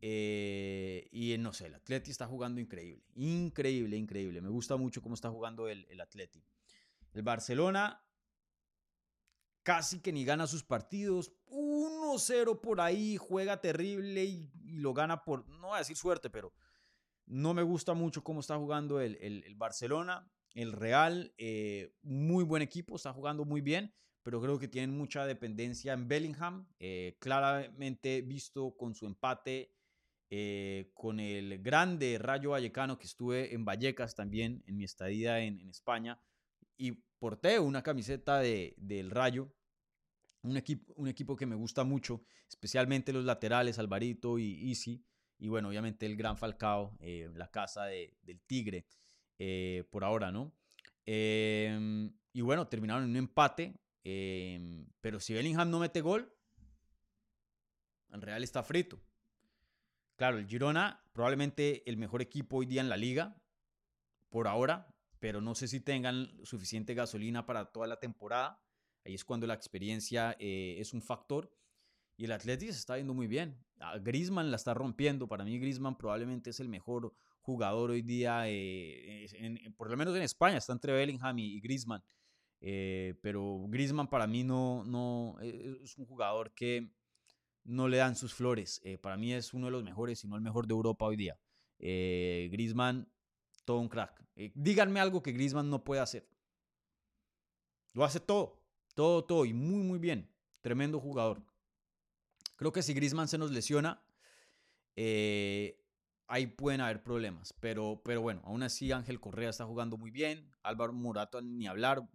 y 0.00 1.36
no 1.38 1.52
sé, 1.52 1.66
el 1.66 1.74
Atleti 1.74 2.10
está 2.10 2.26
jugando 2.26 2.60
increíble. 2.60 3.02
Increíble, 3.16 3.96
increíble. 3.96 4.40
Me 4.40 4.50
gusta 4.50 4.76
mucho 4.76 5.02
cómo 5.02 5.14
está 5.14 5.30
jugando 5.30 5.68
el, 5.68 5.84
el 5.90 6.00
Atleti. 6.00 6.44
El 7.12 7.22
Barcelona 7.22 8.02
casi 9.62 10.00
que 10.00 10.12
ni 10.12 10.24
gana 10.24 10.46
sus 10.46 10.62
partidos. 10.62 11.32
1-0 11.48 12.60
por 12.60 12.80
ahí, 12.80 13.16
juega 13.16 13.60
terrible 13.60 14.24
y, 14.24 14.50
lo 14.64 14.94
gana 14.94 15.22
por, 15.24 15.46
no 15.48 15.68
voy 15.68 15.76
a 15.76 15.80
decir 15.80 15.96
suerte, 15.96 16.30
pero 16.30 16.52
no 17.32 17.54
me 17.54 17.62
gusta 17.62 17.94
mucho 17.94 18.22
cómo 18.22 18.40
está 18.40 18.58
jugando 18.58 19.00
el, 19.00 19.54
Barcelona. 19.56 20.30
El 20.54 20.72
Real, 20.72 21.32
eh, 21.38 21.94
muy 22.02 22.44
buen 22.44 22.60
equipo, 22.60 22.94
está 22.96 23.10
jugando 23.10 23.46
muy 23.46 23.62
bien, 23.62 23.94
pero 24.22 24.38
creo 24.38 24.58
que 24.58 24.68
tienen 24.68 24.94
mucha 24.94 25.24
dependencia 25.24 25.94
en 25.94 26.08
Bellingham. 26.08 26.68
Eh, 26.78 27.16
claramente 27.18 28.20
visto 28.20 28.76
con 28.76 28.94
su 28.94 29.06
empate 29.06 29.74
eh, 30.28 30.90
con 30.92 31.20
el 31.20 31.62
grande 31.62 32.18
Rayo 32.18 32.50
Vallecano, 32.50 32.98
que 32.98 33.06
estuve 33.06 33.54
en 33.54 33.64
Vallecas 33.64 34.14
también 34.14 34.62
en 34.66 34.76
mi 34.76 34.84
estadía 34.84 35.40
en, 35.40 35.58
en 35.58 35.70
España 35.70 36.20
y 36.76 36.92
porté 37.18 37.58
una 37.58 37.82
camiseta 37.82 38.40
de, 38.40 38.74
del 38.76 39.10
Rayo, 39.10 39.50
un 40.42 40.58
equipo, 40.58 40.92
un 40.96 41.08
equipo 41.08 41.34
que 41.34 41.46
me 41.46 41.56
gusta 41.56 41.82
mucho, 41.84 42.24
especialmente 42.46 43.12
los 43.12 43.24
laterales, 43.24 43.78
Alvarito 43.78 44.38
y 44.38 44.68
Easy, 44.68 45.02
y 45.42 45.48
bueno, 45.48 45.70
obviamente 45.70 46.06
el 46.06 46.16
Gran 46.16 46.36
Falcao, 46.36 46.96
eh, 47.00 47.28
la 47.34 47.50
casa 47.50 47.86
de, 47.86 48.14
del 48.22 48.40
Tigre, 48.42 48.86
eh, 49.40 49.82
por 49.90 50.04
ahora, 50.04 50.30
¿no? 50.30 50.52
Em, 51.04 52.12
y 52.32 52.42
bueno, 52.42 52.68
terminaron 52.68 53.02
en 53.02 53.10
un 53.10 53.16
empate, 53.16 53.74
em, 54.04 54.86
pero 55.00 55.18
si 55.18 55.34
Bellingham 55.34 55.68
no 55.68 55.80
mete 55.80 56.00
gol, 56.00 56.32
el 58.12 58.22
Real 58.22 58.44
está 58.44 58.62
frito. 58.62 59.00
Claro, 60.14 60.38
el 60.38 60.46
Girona, 60.46 61.02
probablemente 61.12 61.82
el 61.90 61.96
mejor 61.96 62.22
equipo 62.22 62.58
hoy 62.58 62.66
día 62.66 62.80
en 62.80 62.88
la 62.88 62.96
liga, 62.96 63.36
por 64.28 64.46
ahora, 64.46 64.94
pero 65.18 65.40
no 65.40 65.56
sé 65.56 65.66
si 65.66 65.80
tengan 65.80 66.30
suficiente 66.44 66.94
gasolina 66.94 67.46
para 67.46 67.64
toda 67.72 67.88
la 67.88 67.98
temporada. 67.98 68.62
Ahí 69.04 69.14
es 69.14 69.24
cuando 69.24 69.48
la 69.48 69.54
experiencia 69.54 70.36
eh, 70.38 70.76
es 70.78 70.94
un 70.94 71.02
factor. 71.02 71.52
Y 72.16 72.24
el 72.24 72.32
Atlético 72.32 72.72
se 72.72 72.78
está 72.78 72.94
viendo 72.96 73.14
muy 73.14 73.26
bien. 73.26 73.56
A 73.80 73.98
Griezmann 73.98 74.50
la 74.50 74.56
está 74.56 74.74
rompiendo. 74.74 75.26
Para 75.28 75.44
mí 75.44 75.58
Griezmann 75.58 75.96
probablemente 75.96 76.50
es 76.50 76.60
el 76.60 76.68
mejor 76.68 77.14
jugador 77.40 77.90
hoy 77.90 78.02
día, 78.02 78.44
eh, 78.46 79.26
por 79.76 79.90
lo 79.90 79.96
menos 79.96 80.14
en 80.14 80.22
España, 80.22 80.58
está 80.58 80.72
entre 80.72 80.92
Bellingham 80.92 81.38
y, 81.38 81.60
Griezmann. 81.60 82.02
Eh, 82.60 83.18
pero 83.20 83.64
Griezmann 83.68 84.08
para 84.08 84.28
mí 84.28 84.44
no, 84.44 84.84
no 84.84 85.36
es 85.40 85.98
un 85.98 86.06
jugador 86.06 86.54
que 86.54 86.92
no 87.64 87.88
le 87.88 87.96
dan 87.96 88.14
sus 88.14 88.32
flores. 88.32 88.80
para 89.00 89.16
mí 89.16 89.32
es 89.32 89.52
uno 89.52 89.66
de 89.66 89.72
los 89.72 89.82
mejores, 89.82 90.20
si 90.20 90.28
no 90.28 90.36
el 90.36 90.42
mejor 90.42 90.66
de 90.66 90.74
Europa 90.74 91.04
hoy 91.04 91.16
día. 91.16 91.36
Griezmann 91.78 93.08
todo 93.64 93.78
un 93.78 93.88
crack. 93.88 94.22
Eh, 94.36 94.52
díganme 94.54 95.00
algo 95.00 95.22
que 95.22 95.32
Griezmann 95.32 95.68
no 95.70 95.84
puede 95.84 96.00
hacer. 96.00 96.28
Lo 97.92 98.04
hace 98.04 98.20
todo, 98.20 98.62
todo, 98.94 99.24
todo 99.24 99.44
y 99.44 99.52
muy, 99.52 99.82
muy 99.82 99.98
bien. 99.98 100.28
Tremendo 100.60 101.00
jugador. 101.00 101.42
Creo 102.62 102.70
que 102.70 102.84
si 102.84 102.94
Griezmann 102.94 103.26
se 103.26 103.38
nos 103.38 103.50
lesiona, 103.50 104.00
eh, 104.94 105.82
ahí 106.28 106.46
pueden 106.46 106.80
haber 106.80 107.02
problemas. 107.02 107.52
Pero, 107.58 108.00
pero 108.04 108.22
bueno, 108.22 108.40
aún 108.44 108.62
así 108.62 108.92
Ángel 108.92 109.18
Correa 109.18 109.50
está 109.50 109.64
jugando 109.64 109.96
muy 109.96 110.12
bien. 110.12 110.48
Álvaro 110.62 110.92
Morato 110.92 111.42
ni 111.42 111.66
hablar, 111.66 112.08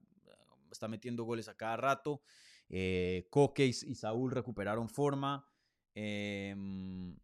está 0.71 0.87
metiendo 0.87 1.25
goles 1.25 1.49
a 1.49 1.57
cada 1.57 1.75
rato. 1.75 2.21
Eh, 2.69 3.27
Coque 3.29 3.65
y, 3.65 3.73
Saúl 3.73 4.31
recuperaron 4.31 4.87
forma. 4.87 5.45
Em, 5.93 7.17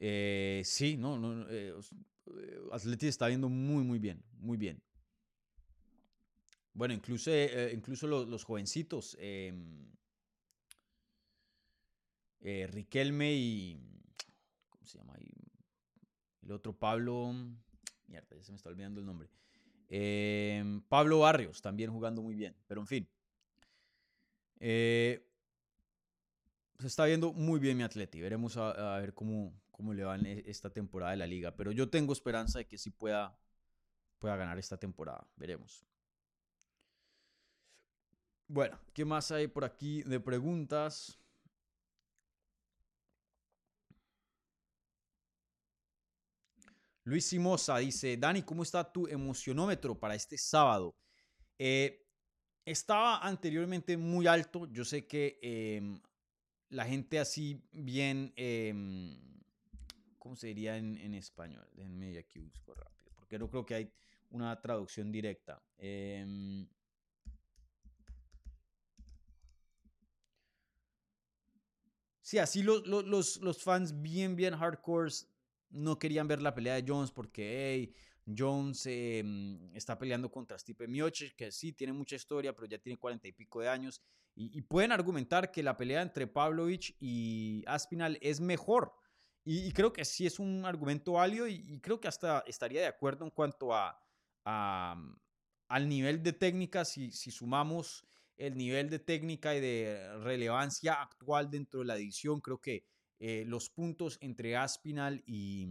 eh, 0.00 0.60
sí, 0.66 0.98
no, 0.98 1.16
no 1.18 1.46
eh, 1.48 1.72
Atleti 2.72 3.06
está 3.06 3.26
viendo 3.28 3.48
muy, 3.48 3.84
muy 3.84 3.98
bien, 3.98 4.22
muy 4.34 4.58
bien. 4.58 4.82
Bueno, 6.72 6.94
incluso, 6.94 7.30
eh, 7.32 7.72
incluso 7.74 8.06
los, 8.06 8.44
jovencitos, 8.44 9.16
em, 9.20 9.90
eh, 12.40 12.68
Riquelme 12.70 13.32
y. 13.32 13.78
¿Cómo 14.68 14.86
se 14.86 14.98
llama? 14.98 15.14
ahí? 15.16 15.30
El 16.42 16.52
otro 16.52 16.72
Pablo. 16.72 17.34
Mierda, 18.06 18.36
ya 18.36 18.42
se 18.42 18.52
me 18.52 18.56
está 18.56 18.68
olvidando 18.70 19.00
el 19.00 19.06
nombre. 19.06 19.28
Em, 19.88 20.80
Pablo 20.82 21.20
Barrios 21.20 21.60
también 21.60 21.90
jugando 21.90 22.22
muy 22.22 22.34
bien, 22.34 22.56
pero 22.66 22.80
en 22.80 22.86
fin. 22.86 23.08
Eh, 24.60 25.26
se 26.78 26.86
está 26.86 27.04
viendo 27.06 27.32
muy 27.32 27.60
bien 27.60 27.76
mi 27.76 27.82
Atleti. 27.82 28.20
Veremos 28.20 28.56
a, 28.56 28.96
a 28.96 29.00
ver 29.00 29.14
cómo, 29.14 29.60
cómo 29.70 29.92
le 29.92 30.04
va 30.04 30.14
en 30.16 30.26
e- 30.26 30.44
esta 30.46 30.70
temporada 30.70 31.12
de 31.12 31.18
la 31.18 31.26
liga. 31.26 31.56
Pero 31.56 31.72
yo 31.72 31.90
tengo 31.90 32.12
esperanza 32.12 32.58
de 32.58 32.66
que 32.66 32.78
sí 32.78 32.90
pueda, 32.90 33.36
pueda 34.18 34.36
ganar 34.36 34.58
esta 34.58 34.78
temporada. 34.78 35.26
Veremos. 35.36 35.89
Bueno, 38.52 38.76
¿qué 38.92 39.04
más 39.04 39.30
hay 39.30 39.46
por 39.46 39.64
aquí 39.64 40.02
de 40.02 40.18
preguntas? 40.18 41.16
Luis 47.04 47.26
Simosa 47.26 47.78
dice, 47.78 48.16
Dani, 48.16 48.42
¿cómo 48.42 48.64
está 48.64 48.92
tu 48.92 49.06
emocionómetro 49.06 49.96
para 49.96 50.16
este 50.16 50.36
sábado? 50.36 50.96
Eh, 51.60 52.04
estaba 52.64 53.24
anteriormente 53.24 53.96
muy 53.96 54.26
alto. 54.26 54.66
Yo 54.72 54.84
sé 54.84 55.06
que 55.06 55.38
em, 55.40 56.00
la 56.70 56.84
gente 56.86 57.20
así 57.20 57.62
bien, 57.70 58.32
em, 58.34 59.16
¿cómo 60.18 60.34
se 60.34 60.48
diría 60.48 60.76
en, 60.76 61.14
español? 61.14 61.68
Déjenme 61.72 62.18
aquí 62.18 62.40
busco 62.40 62.74
rápido, 62.74 63.12
porque 63.14 63.38
no 63.38 63.48
creo 63.48 63.64
que 63.64 63.74
hay 63.76 63.92
una 64.30 64.60
traducción 64.60 65.12
directa. 65.12 65.62
Em, 65.78 66.66
Sí, 72.30 72.38
así 72.38 72.62
los, 72.62 72.86
los, 72.86 73.38
los, 73.38 73.60
fans 73.60 74.02
bien, 74.02 74.36
bien 74.36 74.54
hardcores 74.54 75.28
no 75.68 75.98
querían 75.98 76.28
ver 76.28 76.40
la 76.40 76.54
pelea 76.54 76.74
de 76.74 76.84
Jones 76.86 77.10
porque, 77.10 77.72
hey, 77.74 77.92
Jones 78.38 78.86
eh, 78.86 79.20
mm, 79.24 79.74
está 79.74 79.98
peleando 79.98 80.30
contra 80.30 80.56
Stipe 80.56 80.86
Miocic, 80.86 81.34
que 81.34 81.50
sí, 81.50 81.72
tiene 81.72 81.92
mucha 81.92 82.14
historia, 82.14 82.54
pero 82.54 82.68
ya 82.68 82.78
tiene 82.78 83.00
cuarenta 83.00 83.26
y 83.26 83.32
pico 83.32 83.60
de 83.60 83.68
años. 83.68 84.00
Y, 84.36 84.56
y 84.56 84.62
pueden 84.62 84.92
argumentar 84.92 85.50
que 85.50 85.64
la 85.64 85.76
pelea 85.76 86.02
entre 86.02 86.28
Pavlovich 86.28 86.94
y 87.00 87.64
Aspinal 87.66 88.16
es 88.20 88.40
mejor. 88.40 88.92
Y, 89.42 89.66
y 89.66 89.72
creo 89.72 89.92
que 89.92 90.04
sí 90.04 90.24
es 90.24 90.38
un 90.38 90.64
argumento 90.64 91.14
válido 91.14 91.48
y, 91.48 91.54
y, 91.54 91.80
creo 91.80 91.98
que 91.98 92.06
hasta 92.06 92.44
estaría 92.46 92.80
de 92.80 92.86
acuerdo 92.86 93.24
en 93.24 93.32
cuanto 93.32 93.74
a, 93.74 94.00
a 94.44 94.94
mm, 94.96 95.18
al 95.66 95.88
nivel 95.88 96.22
de 96.22 96.32
técnica 96.32 96.84
si, 96.84 97.10
si 97.10 97.32
sumamos 97.32 98.06
el 98.40 98.56
nivel 98.56 98.88
de 98.88 98.98
técnica 98.98 99.54
y 99.54 99.60
de 99.60 100.18
relevancia 100.20 100.94
actual 100.94 101.50
dentro 101.50 101.80
de 101.80 101.86
la 101.86 101.96
edición. 101.96 102.40
Creo 102.40 102.58
que 102.58 102.84
eh, 103.18 103.44
los 103.46 103.68
puntos 103.68 104.16
entre 104.22 104.56
Aspinal 104.56 105.22
y 105.26 105.68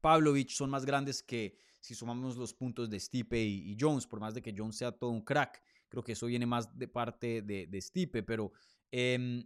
Pavlovich 0.00 0.54
son 0.54 0.70
más 0.70 0.86
grandes 0.86 1.24
que 1.24 1.58
si 1.80 1.96
sumamos 1.96 2.36
los 2.36 2.54
puntos 2.54 2.88
de 2.88 3.00
Stipe 3.00 3.42
y, 3.42 3.76
Jones, 3.78 4.06
por 4.06 4.20
más 4.20 4.34
de 4.34 4.42
que 4.42 4.54
Jones 4.56 4.76
sea 4.76 4.92
todo 4.92 5.10
un 5.10 5.22
crack. 5.22 5.60
Creo 5.88 6.04
que 6.04 6.12
eso 6.12 6.26
viene 6.26 6.46
más 6.46 6.76
de 6.78 6.86
parte 6.86 7.42
de, 7.42 7.80
Stipe, 7.80 8.22
pero, 8.22 8.52
eh, 8.92 9.44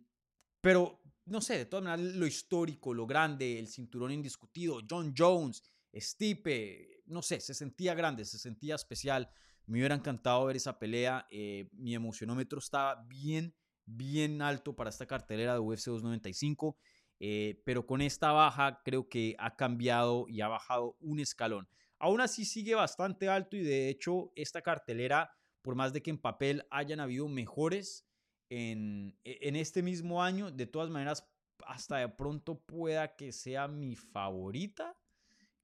pero 0.61 1.01
no 1.25 1.41
sé, 1.41 1.57
de 1.57 1.67
todas 1.67 1.85
maneras, 1.85 2.15
lo 2.17 2.27
histórico, 2.27 2.93
lo 2.93 3.07
grande, 3.07 3.59
el 3.59 3.69
cinturón 3.69 4.13
indiscutido, 4.13 4.81
John 4.89 5.15
Jones, 5.17 5.63
Stipe, 5.95 7.03
no 7.07 7.23
sé, 7.23 7.41
se 7.41 7.55
sentía 7.55 7.95
grande, 7.95 8.27
se 8.27 8.39
sentía 8.39 8.75
especial. 8.75 9.31
Me 9.71 9.79
hubiera 9.79 9.95
encantado 9.95 10.45
ver 10.47 10.57
esa 10.57 10.81
pelea. 10.81 11.29
Eh, 11.31 11.69
mi 11.73 11.95
emocionómetro 11.95 12.59
estaba 12.59 13.05
bien, 13.07 13.55
bien 13.87 14.43
alto 14.43 14.75
para 14.75 14.91
esta 14.91 15.07
cartelera 15.07 15.53
de 15.53 15.61
UFC 15.61 15.87
295. 15.87 16.77
Eh, 17.21 17.63
pero 17.65 17.87
con 17.87 18.01
esta 18.01 18.33
baja 18.33 18.83
creo 18.85 19.09
que 19.09 19.37
ha 19.39 19.55
cambiado 19.55 20.27
y 20.29 20.41
ha 20.41 20.49
bajado 20.49 20.97
un 20.99 21.21
escalón. 21.21 21.69
Aún 22.01 22.21
así 22.21 22.45
sigue 22.45 22.75
bastante 22.75 23.29
alto 23.29 23.57
y 23.57 23.63
de 23.63 23.89
hecho 23.89 24.33
esta 24.35 24.61
cartelera, 24.61 25.31
por 25.63 25.77
más 25.77 25.93
de 25.93 26.03
que 26.03 26.11
en 26.11 26.19
papel 26.19 26.67
hayan 26.71 26.99
habido 26.99 27.29
mejores 27.29 28.09
en, 28.49 29.17
en 29.23 29.55
este 29.55 29.85
mismo 29.85 30.21
año, 30.21 30.51
de 30.51 30.67
todas 30.67 30.91
maneras 30.91 31.31
hasta 31.65 31.99
de 31.99 32.09
pronto 32.09 32.59
pueda 32.59 33.15
que 33.15 33.31
sea 33.31 33.69
mi 33.69 33.95
favorita, 33.95 34.97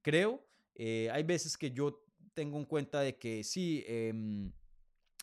creo. 0.00 0.46
Eh, 0.76 1.08
hay 1.10 1.22
veces 1.24 1.56
que 1.56 1.72
yo 1.72 2.04
tengo 2.36 2.58
en 2.58 2.66
cuenta 2.66 3.00
de 3.00 3.18
que 3.18 3.42
sí, 3.42 3.82
eh, 3.88 4.12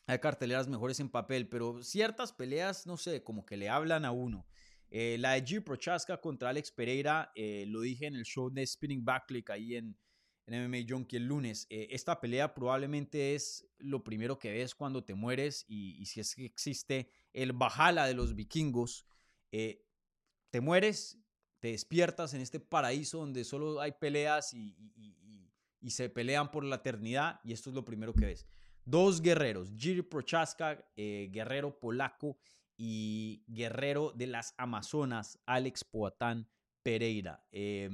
hay 0.05 0.19
carteleras 0.19 0.67
mejores 0.67 0.99
en 0.99 1.09
papel, 1.09 1.47
pero 1.47 1.81
ciertas 1.81 2.33
peleas, 2.33 2.85
no 2.85 2.97
sé, 2.97 3.23
como 3.23 3.45
que 3.45 3.55
le 3.55 3.69
hablan 3.69 4.03
a 4.03 4.11
uno. 4.11 4.45
Eh, 4.89 5.17
la 5.17 5.31
de 5.31 5.43
G. 5.43 5.63
Prochaska 5.63 6.19
contra 6.19 6.49
Alex 6.49 6.71
Pereira, 6.71 7.31
eh, 7.35 7.65
lo 7.67 7.81
dije 7.81 8.05
en 8.05 8.15
el 8.15 8.25
show 8.25 8.49
de 8.49 8.65
Spinning 8.67 9.03
Backlick 9.03 9.49
ahí 9.49 9.75
en, 9.75 9.97
en 10.45 10.65
MMA 10.65 10.85
Junkie 10.87 11.17
el 11.17 11.25
lunes. 11.25 11.65
Eh, 11.69 11.87
esta 11.91 12.19
pelea 12.19 12.53
probablemente 12.53 13.33
es 13.33 13.65
lo 13.77 14.03
primero 14.03 14.37
que 14.37 14.51
ves 14.51 14.75
cuando 14.75 15.03
te 15.03 15.15
mueres 15.15 15.65
y, 15.67 16.05
si 16.05 16.19
es 16.19 16.35
que 16.35 16.45
existe 16.45 17.09
el 17.31 17.53
Bajala 17.53 18.05
de 18.05 18.13
los 18.13 18.35
vikingos, 18.35 19.07
te 19.49 20.61
mueres, 20.61 21.17
te 21.59 21.69
despiertas 21.69 22.33
en 22.33 22.41
este 22.41 22.59
paraíso 22.59 23.19
donde 23.19 23.43
solo 23.45 23.79
hay 23.79 23.93
peleas 23.93 24.53
y, 24.53 24.75
y, 25.83 25.91
se 25.91 26.09
pelean 26.09 26.49
por 26.49 26.63
la 26.63 26.77
eternidad 26.77 27.39
y 27.43 27.53
esto 27.53 27.69
es 27.69 27.75
lo 27.75 27.85
primero 27.85 28.13
que 28.13 28.25
ves. 28.25 28.47
Dos 28.85 29.21
guerreros, 29.21 29.71
Giri 29.77 30.01
Prochaska, 30.01 30.83
eh, 30.95 31.29
guerrero 31.31 31.79
polaco, 31.79 32.37
y 32.77 33.43
guerrero 33.47 34.11
de 34.15 34.27
las 34.27 34.53
Amazonas, 34.57 35.39
Alex 35.45 35.83
Poatán 35.83 36.49
Pereira. 36.81 37.45
Eh, 37.51 37.89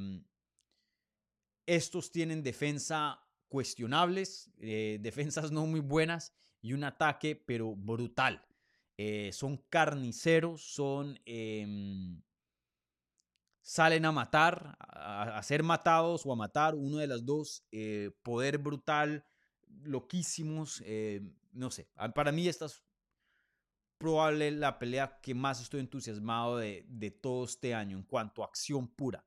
estos 1.65 2.11
tienen 2.11 2.41
defensa 2.41 3.19
cuestionables, 3.47 4.51
eh, 4.59 4.97
defensas 5.01 5.51
no 5.51 5.65
muy 5.65 5.79
buenas 5.79 6.33
y 6.61 6.73
un 6.73 6.83
ataque 6.83 7.35
pero 7.35 7.75
brutal. 7.75 8.43
Eh, 8.97 9.31
son 9.33 9.57
carniceros, 9.69 10.61
son... 10.61 11.19
Salen 13.61 14.05
a 14.05 14.11
matar, 14.11 14.77
a, 14.79 15.37
a, 15.37 15.43
ser 15.43 15.63
matados 15.63 16.25
o 16.25 16.31
a 16.31 16.35
matar, 16.35 16.75
uno 16.75 16.97
de 16.97 17.07
las 17.07 17.25
dos, 17.25 17.63
eh, 17.71 18.11
poder 18.23 18.57
brutal, 18.57 19.25
loquísimos, 19.83 20.81
eh, 20.85 21.21
no 21.51 21.69
sé, 21.69 21.89
para 22.15 22.31
mí 22.31 22.47
esta 22.47 22.65
es 22.65 22.83
probable 23.97 24.51
la 24.51 24.79
pelea 24.79 25.19
que 25.21 25.35
más 25.35 25.61
estoy 25.61 25.81
entusiasmado 25.81 26.57
de, 26.57 26.85
de 26.87 27.11
todo 27.11 27.43
este 27.43 27.75
año 27.75 27.97
en 27.97 28.03
cuanto 28.03 28.41
a 28.41 28.45
acción 28.45 28.87
pura. 28.87 29.25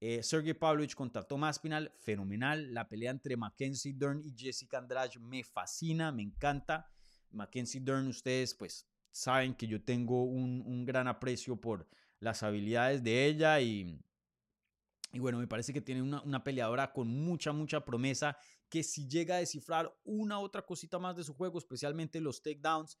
Eh, 0.00 0.22
Sergey 0.22 0.54
Pavlovich 0.54 0.94
contra 0.94 1.22
Tomás 1.22 1.58
Pinal, 1.58 1.92
fenomenal. 1.96 2.72
La 2.72 2.88
pelea 2.88 3.10
entre 3.10 3.36
Mackenzie 3.36 3.94
Dern 3.94 4.22
y 4.24 4.34
Jessica 4.36 4.78
Andrade 4.78 5.18
me 5.18 5.42
fascina, 5.42 6.12
me 6.12 6.22
encanta. 6.22 6.90
Mackenzie 7.30 7.80
Dern, 7.80 8.08
ustedes 8.08 8.54
pues 8.54 8.86
saben 9.10 9.54
que 9.54 9.66
yo 9.66 9.82
tengo 9.82 10.24
un, 10.24 10.62
un 10.66 10.84
gran 10.84 11.08
aprecio 11.08 11.56
por 11.56 11.88
las 12.20 12.42
habilidades 12.42 13.02
de 13.02 13.26
ella 13.26 13.60
y, 13.60 13.98
y 15.12 15.18
bueno, 15.18 15.38
me 15.38 15.46
parece 15.46 15.72
que 15.72 15.80
tiene 15.80 16.02
una, 16.02 16.22
una, 16.22 16.42
peleadora 16.42 16.92
con 16.92 17.08
mucha, 17.08 17.52
mucha 17.52 17.84
promesa 17.84 18.36
que 18.68 18.82
si 18.82 19.08
llega 19.08 19.36
a 19.36 19.38
descifrar 19.38 19.94
una 20.04 20.38
otra 20.38 20.62
cosita 20.62 20.98
más 20.98 21.16
de 21.16 21.24
su 21.24 21.34
juego, 21.34 21.58
especialmente 21.58 22.20
los 22.20 22.42
takedowns, 22.42 22.98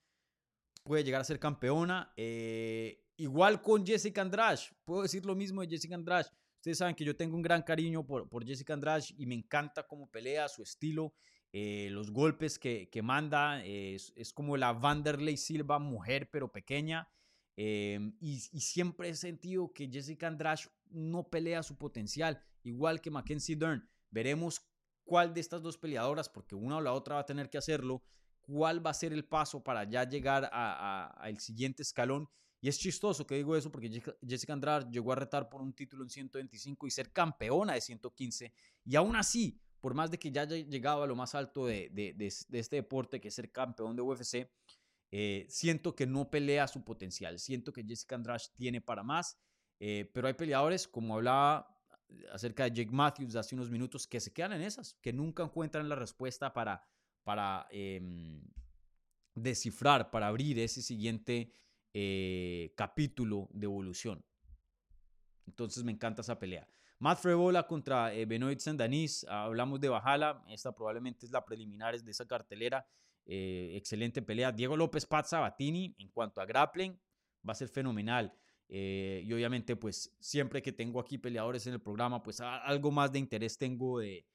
puede 0.86 1.04
llegar 1.04 1.20
a 1.20 1.24
ser 1.24 1.38
campeona. 1.38 2.12
Eh, 2.16 3.04
igual 3.16 3.60
con 3.60 3.84
Jessica 3.84 4.22
Andrade, 4.22 4.60
puedo 4.84 5.02
decir 5.02 5.26
lo 5.26 5.34
mismo 5.34 5.60
de 5.60 5.68
Jessica 5.68 5.94
Andrade. 5.94 6.28
Ustedes 6.56 6.78
saben 6.78 6.94
que 6.94 7.04
yo 7.04 7.14
tengo 7.14 7.36
un 7.36 7.42
gran 7.42 7.62
cariño 7.62 8.06
por, 8.06 8.28
por 8.28 8.44
Jessica 8.44 8.72
Andrade 8.72 9.04
y 9.16 9.26
me 9.26 9.34
encanta 9.34 9.86
cómo 9.86 10.10
pelea, 10.10 10.48
su 10.48 10.62
estilo, 10.62 11.14
eh, 11.52 11.88
los 11.90 12.10
golpes 12.10 12.58
que, 12.58 12.88
que 12.90 13.02
manda. 13.02 13.64
Es, 13.64 14.12
es, 14.16 14.32
como 14.32 14.56
la 14.56 14.72
Vanderlei 14.72 15.36
Silva, 15.36 15.78
mujer 15.78 16.30
pero 16.30 16.50
pequeña. 16.50 17.08
Eh, 17.56 18.12
y, 18.20 18.38
siempre 18.38 19.08
he 19.08 19.14
sentido 19.14 19.72
que 19.72 19.88
Jessica 19.88 20.26
Andrade 20.26 20.62
no 20.90 21.28
pelea 21.28 21.62
su 21.62 21.76
potencial, 21.76 22.42
igual 22.62 23.00
que 23.00 23.10
Mackenzie 23.10 23.56
Dern. 23.56 23.88
Veremos 24.10 24.62
cuál 25.04 25.32
de 25.32 25.40
estas 25.40 25.62
dos 25.62 25.78
peleadoras, 25.78 26.28
porque 26.28 26.54
una 26.54 26.76
o 26.76 26.80
la 26.80 26.92
otra 26.92 27.14
va 27.14 27.20
a 27.22 27.26
tener 27.26 27.48
que 27.48 27.58
hacerlo, 27.58 28.02
cuál 28.42 28.84
va 28.84 28.90
a 28.90 28.94
ser 28.94 29.12
el 29.12 29.24
paso 29.24 29.62
para 29.62 29.84
ya 29.84 30.08
llegar 30.08 30.48
al 30.52 31.40
siguiente 31.40 31.82
escalón. 31.82 32.28
Y 32.60 32.68
es 32.68 32.78
chistoso 32.78 33.26
que 33.26 33.36
digo 33.36 33.56
eso 33.56 33.70
porque 33.70 34.02
Jessica 34.26 34.52
Andrade 34.52 34.90
llegó 34.90 35.12
a 35.12 35.16
retar 35.16 35.48
por 35.48 35.60
un 35.60 35.72
título 35.72 36.02
en 36.02 36.10
125 36.10 36.86
y 36.86 36.90
ser 36.90 37.12
campeona 37.12 37.74
de 37.74 37.80
115. 37.80 38.52
Y 38.84 38.96
aún 38.96 39.14
así, 39.14 39.60
por 39.80 39.94
más 39.94 40.10
de 40.10 40.18
que 40.18 40.30
ya 40.30 40.42
haya 40.42 40.56
llegado 40.56 41.02
a 41.02 41.06
lo 41.06 41.14
más 41.14 41.34
alto 41.34 41.66
de, 41.66 41.90
de, 41.90 42.12
de, 42.14 42.32
de 42.48 42.58
este 42.58 42.76
deporte, 42.76 43.20
que 43.20 43.28
es 43.28 43.34
ser 43.34 43.52
campeón 43.52 43.94
de 43.94 44.02
UFC, 44.02 44.48
eh, 45.10 45.46
siento 45.48 45.94
que 45.94 46.06
no 46.06 46.30
pelea 46.30 46.66
su 46.68 46.84
potencial. 46.84 47.38
Siento 47.38 47.72
que 47.72 47.84
Jessica 47.84 48.16
Andrade 48.16 48.44
tiene 48.54 48.80
para 48.80 49.02
más, 49.02 49.38
eh, 49.78 50.10
pero 50.12 50.28
hay 50.28 50.34
peleadores, 50.34 50.88
como 50.88 51.14
hablaba 51.14 51.72
acerca 52.32 52.64
de 52.64 52.70
Jake 52.70 52.92
Matthews 52.92 53.36
hace 53.36 53.54
unos 53.54 53.70
minutos, 53.70 54.06
que 54.06 54.20
se 54.20 54.32
quedan 54.32 54.52
en 54.52 54.62
esas, 54.62 54.94
que 54.94 55.12
nunca 55.12 55.42
encuentran 55.42 55.88
la 55.88 55.96
respuesta 55.96 56.52
para, 56.52 56.82
para 57.24 57.66
em, 57.70 58.42
descifrar, 59.34 60.10
para 60.10 60.28
abrir 60.28 60.58
ese 60.58 60.82
siguiente 60.82 61.52
eh, 61.92 62.72
capítulo 62.76 63.48
de 63.52 63.66
evolución. 63.66 64.24
Entonces 65.46 65.84
me 65.84 65.92
encanta 65.92 66.22
esa 66.22 66.38
pelea. 66.38 66.68
Matt 66.98 67.20
Frebola 67.20 67.66
contra 67.66 68.12
eh, 68.14 68.24
Benoit 68.24 68.58
Sandanis. 68.58 69.24
Hablamos 69.28 69.80
de 69.80 69.88
Bajala. 69.88 70.42
Esta 70.48 70.74
probablemente 70.74 71.26
es 71.26 71.32
la 71.32 71.44
preliminares 71.44 72.04
de 72.04 72.10
esa 72.10 72.26
cartelera. 72.26 72.86
Eh, 73.26 73.72
excelente 73.74 74.22
pelea. 74.22 74.52
Diego 74.52 74.76
López 74.76 75.04
Paz 75.04 75.30
Sabatini, 75.30 75.94
en 75.98 76.08
cuanto 76.10 76.40
a 76.40 76.46
grappling, 76.46 76.98
va 77.46 77.52
a 77.52 77.56
ser 77.56 77.68
fenomenal. 77.68 78.32
Eh, 78.68 79.22
y 79.24 79.32
obviamente, 79.32 79.76
pues 79.76 80.16
siempre 80.20 80.62
que 80.62 80.72
tengo 80.72 81.00
aquí 81.00 81.18
peleadores 81.18 81.66
en 81.66 81.74
el 81.74 81.80
programa, 81.80 82.22
pues 82.22 82.40
algo 82.40 82.90
más 82.90 83.12
de 83.12 83.18
interés 83.18 83.58
tengo 83.58 83.98
de, 83.98 84.26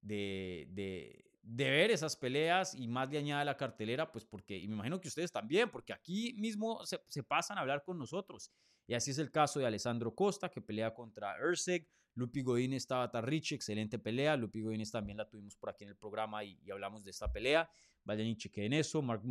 de, 0.00 0.66
de, 0.70 1.24
de 1.42 1.70
ver 1.70 1.90
esas 1.90 2.16
peleas 2.16 2.74
y 2.74 2.86
más 2.86 3.10
de 3.10 3.18
añade 3.18 3.44
la 3.44 3.56
cartelera, 3.56 4.10
pues 4.10 4.24
porque, 4.24 4.56
y 4.56 4.68
me 4.68 4.74
imagino 4.74 5.00
que 5.00 5.08
ustedes 5.08 5.32
también, 5.32 5.70
porque 5.70 5.92
aquí 5.92 6.34
mismo 6.34 6.84
se, 6.86 7.00
se, 7.08 7.22
pasan 7.22 7.58
a 7.58 7.62
hablar 7.62 7.82
con 7.82 7.98
nosotros. 7.98 8.50
Y 8.86 8.94
así 8.94 9.10
es 9.10 9.18
el 9.18 9.30
caso 9.30 9.58
de 9.58 9.66
Alessandro 9.66 10.14
Costa, 10.14 10.50
que 10.50 10.60
pelea 10.60 10.94
contra 10.94 11.36
Erseg. 11.36 11.88
Lupi 12.16 12.42
Godínez 12.42 12.82
estaba 12.82 13.10
Tarrichi, 13.10 13.54
excelente 13.54 13.98
pelea. 13.98 14.36
Lupi 14.36 14.60
Godínez 14.60 14.90
también 14.90 15.18
la 15.18 15.28
tuvimos 15.28 15.56
por 15.56 15.70
aquí 15.70 15.84
en 15.84 15.90
el 15.90 15.96
programa 15.96 16.44
y, 16.44 16.58
y 16.62 16.70
hablamos 16.70 17.02
de 17.02 17.10
esta 17.10 17.32
pelea. 17.32 17.68
Vayan 18.04 18.26
y 18.26 18.36
chequen 18.36 18.72
eso. 18.72 19.02
Mark, 19.02 19.22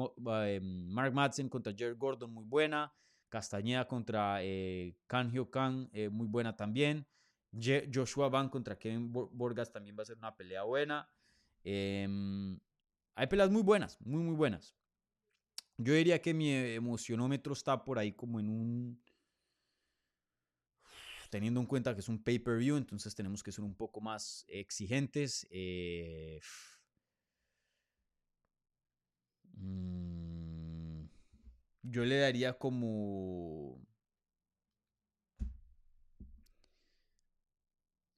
eh, 0.46 0.60
Madsen 0.62 1.50
contra 1.50 1.74
Jared 1.78 1.98
Gordon, 1.98 2.34
muy 2.34 2.46
buena. 2.46 2.94
Castañeda 3.30 3.88
contra 3.88 4.44
eh, 4.44 4.96
Kan 5.08 5.32
Hyo 5.32 5.50
Kang, 5.50 5.90
eh, 5.94 6.10
muy 6.10 6.28
buena 6.28 6.56
también. 6.56 7.08
Joshua 7.94 8.30
Van 8.30 8.50
contra 8.50 8.78
Kevin 8.78 9.12
Borgas 9.12 9.72
también 9.72 9.98
va 9.98 10.04
a 10.04 10.06
ser 10.06 10.18
una 10.18 10.36
pelea 10.36 10.64
buena. 10.64 11.10
Eh, 11.64 12.08
hay 13.16 13.28
peleas 13.28 13.52
muy 13.52 13.62
buenas, 13.62 14.00
muy, 14.02 14.22
muy 14.22 14.36
buenas. 14.36 14.76
Yo 15.78 15.94
diría 15.94 16.22
que 16.22 16.34
mi 16.34 16.52
emocionómetro 16.52 17.54
está 17.54 17.84
por 17.84 17.98
ahí 17.98 18.14
como 18.14 18.40
en 18.40 18.50
un... 18.50 19.04
Teniendo 21.30 21.60
en 21.60 21.66
cuenta 21.66 21.96
que 21.96 22.02
es 22.02 22.10
un 22.10 22.24
pay-per-view, 22.24 22.78
entonces 22.78 23.16
tenemos 23.16 23.42
que 23.42 23.52
ser 23.52 23.64
un 23.64 23.74
poco 23.74 24.00
más 24.00 24.46
exigentes. 24.48 25.48
Eh, 25.50 26.40
mmm, 29.54 31.04
yo 31.84 32.06
le 32.06 32.18
daría 32.18 32.54
como 32.54 33.82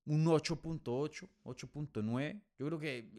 un 0.06 0.26
8.8, 0.26 1.30
8.9. 1.44 2.42
Yo 2.58 2.66
creo 2.68 2.80
que 2.80 3.10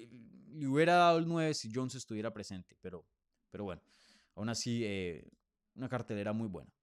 le 0.52 0.66
hubiera 0.66 0.94
dado 0.94 1.18
el 1.18 1.26
9 1.26 1.54
si 1.54 1.70
Jones 1.72 1.94
estuviera 1.94 2.32
presente, 2.32 2.76
pero, 2.80 3.04
pero 3.50 3.64
bueno, 3.64 3.82
aún 4.34 4.48
así, 4.48 4.84
eh, 4.84 5.28
una 5.74 5.88
cartelera 5.88 6.32
muy 6.32 6.48
buena. 6.48 6.75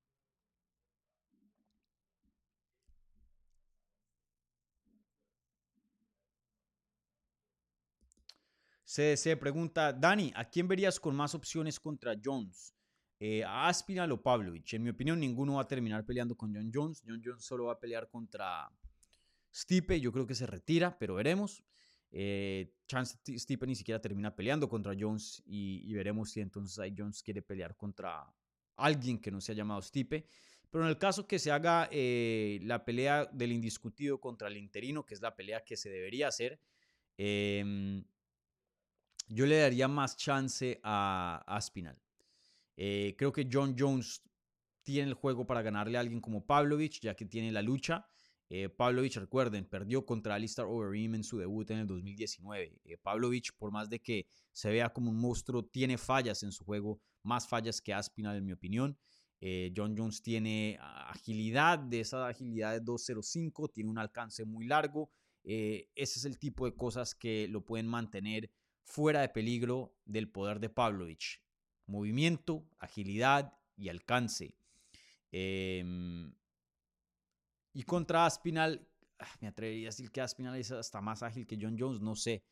CDC 8.93 9.39
pregunta, 9.39 9.91
Dani, 9.91 10.31
¿a 10.35 10.47
quién 10.47 10.67
verías 10.67 10.99
con 10.99 11.15
más 11.15 11.33
opciones 11.33 11.79
contra 11.79 12.13
Jones? 12.23 12.75
Eh, 13.19 13.43
¿A 13.43 13.67
Aspinal 13.67 14.11
o 14.11 14.21
Pavlovich? 14.21 14.75
En 14.75 14.83
mi 14.83 14.91
opinión, 14.91 15.19
ninguno 15.19 15.55
va 15.55 15.63
a 15.63 15.67
terminar 15.67 16.05
peleando 16.05 16.35
con 16.35 16.53
John 16.53 16.69
Jones. 16.71 17.01
John 17.03 17.19
Jones 17.25 17.43
solo 17.43 17.65
va 17.65 17.73
a 17.73 17.79
pelear 17.79 18.07
contra 18.07 18.69
Stipe. 19.51 19.99
Yo 19.99 20.11
creo 20.11 20.27
que 20.27 20.35
se 20.35 20.45
retira, 20.45 20.95
pero 20.99 21.15
veremos. 21.15 21.63
Eh, 22.11 22.71
Chance 22.85 23.17
Stipe 23.35 23.65
ni 23.65 23.73
siquiera 23.73 23.99
termina 23.99 24.35
peleando 24.35 24.69
contra 24.69 24.93
Jones 24.95 25.41
y, 25.43 25.91
veremos 25.91 26.29
si 26.29 26.41
entonces 26.41 26.77
ahí 26.77 26.93
Jones 26.95 27.23
quiere 27.23 27.41
pelear 27.41 27.75
contra 27.75 28.31
alguien 28.75 29.19
que 29.19 29.31
no 29.31 29.41
se 29.41 29.53
ha 29.53 29.55
llamado 29.55 29.81
Stipe. 29.81 30.27
Pero 30.69 30.83
en 30.83 30.91
el 30.91 30.99
caso 30.99 31.25
que 31.25 31.39
se 31.39 31.49
haga 31.49 31.89
eh, 31.91 32.59
la 32.61 32.85
pelea 32.85 33.25
del 33.25 33.53
indiscutido 33.53 34.21
contra 34.21 34.49
el 34.49 34.57
interino, 34.57 35.03
que 35.03 35.15
es 35.15 35.21
la 35.21 35.35
pelea 35.35 35.63
que 35.63 35.77
se 35.77 35.89
debería 35.89 36.27
hacer, 36.27 36.59
eh, 37.17 38.03
yo 39.27 39.45
le 39.45 39.57
daría 39.57 39.87
más 39.87 40.17
chance 40.17 40.79
a 40.83 41.43
Aspinal. 41.47 41.99
Eh, 42.75 43.15
creo 43.17 43.31
que 43.31 43.47
John 43.51 43.75
Jones 43.77 44.21
tiene 44.83 45.09
el 45.09 45.13
juego 45.13 45.45
para 45.45 45.61
ganarle 45.61 45.97
a 45.97 46.01
alguien 46.01 46.21
como 46.21 46.45
Pavlovich, 46.45 46.99
ya 46.99 47.15
que 47.15 47.25
tiene 47.25 47.51
la 47.51 47.61
lucha. 47.61 48.05
Eh, 48.49 48.69
Pavlovich, 48.69 49.15
recuerden, 49.15 49.65
perdió 49.65 50.05
contra 50.05 50.35
Alistair 50.35 50.67
Overeem 50.67 51.15
en 51.15 51.23
su 51.23 51.37
debut 51.37 51.69
en 51.71 51.79
el 51.79 51.87
2019. 51.87 52.81
Eh, 52.83 52.97
Pavlovich, 52.97 53.53
por 53.57 53.71
más 53.71 53.89
de 53.89 54.01
que 54.01 54.27
se 54.51 54.69
vea 54.69 54.91
como 54.91 55.09
un 55.09 55.17
monstruo, 55.17 55.65
tiene 55.65 55.97
fallas 55.97 56.43
en 56.43 56.51
su 56.51 56.63
juego, 56.63 56.99
más 57.23 57.47
fallas 57.47 57.81
que 57.81 57.93
Aspinal, 57.93 58.37
en 58.37 58.45
mi 58.45 58.53
opinión. 58.53 58.97
John 59.75 59.93
Jones 59.97 60.21
tiene 60.21 60.79
agilidad, 60.79 61.77
de 61.77 61.99
esa 61.99 62.29
agilidad 62.29 62.71
de 62.71 62.81
2.05, 62.81 63.73
tiene 63.73 63.89
un 63.89 63.97
alcance 63.97 64.45
muy 64.45 64.65
largo. 64.65 65.11
ese 65.43 65.85
es 65.95 66.23
el 66.23 66.39
tipo 66.39 66.63
de 66.63 66.73
cosas 66.77 67.13
que 67.13 67.49
lo 67.49 67.65
pueden 67.65 67.85
mantener 67.85 68.49
fuera 68.83 69.21
de 69.21 69.29
peligro 69.29 69.95
del 70.05 70.29
poder 70.29 70.59
de 70.59 70.69
Pavlovich. 70.69 71.41
Movimiento, 71.85 72.67
agilidad 72.79 73.57
y 73.75 73.89
alcance. 73.89 74.55
Eh, 75.31 75.83
y 77.73 77.83
contra 77.83 78.25
Aspinal, 78.25 78.87
ah, 79.19 79.35
me 79.41 79.47
atrevería 79.47 79.87
a 79.87 79.91
decir 79.91 80.11
que 80.11 80.21
Aspinal 80.21 80.55
es 80.55 80.71
hasta 80.71 81.01
más 81.01 81.23
ágil 81.23 81.47
que 81.47 81.57
John 81.59 81.75
Jones, 81.77 82.01
no 82.01 82.15
sé. 82.15 82.43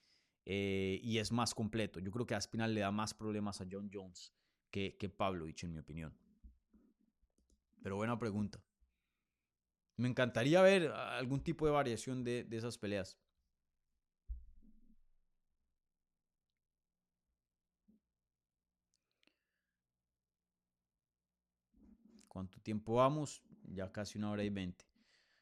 Eh, 0.45 0.99
y 1.03 1.19
es 1.19 1.31
más 1.31 1.53
completo. 1.53 1.99
Yo 1.99 2.11
creo 2.11 2.25
que 2.25 2.33
Aspinal 2.33 2.73
le 2.73 2.81
da 2.81 2.91
más 2.91 3.13
problemas 3.13 3.61
a 3.61 3.67
John 3.71 3.89
Jones 3.93 4.33
que, 4.71 4.97
que 4.97 5.09
Pavlovich, 5.09 5.63
en 5.63 5.73
mi 5.73 5.79
opinión. 5.79 6.17
Pero 7.83 7.97
buena 7.97 8.17
pregunta. 8.17 8.63
Me 9.97 10.07
encantaría 10.07 10.61
ver 10.63 10.87
algún 10.91 11.43
tipo 11.43 11.67
de 11.67 11.71
variación 11.71 12.23
de, 12.23 12.43
de 12.43 12.57
esas 12.57 12.79
peleas. 12.79 13.19
¿Cuánto 22.31 22.61
tiempo 22.61 22.93
vamos? 22.93 23.43
Ya 23.73 23.91
casi 23.91 24.17
una 24.17 24.31
hora 24.31 24.41
y 24.41 24.49
veinte. 24.49 24.85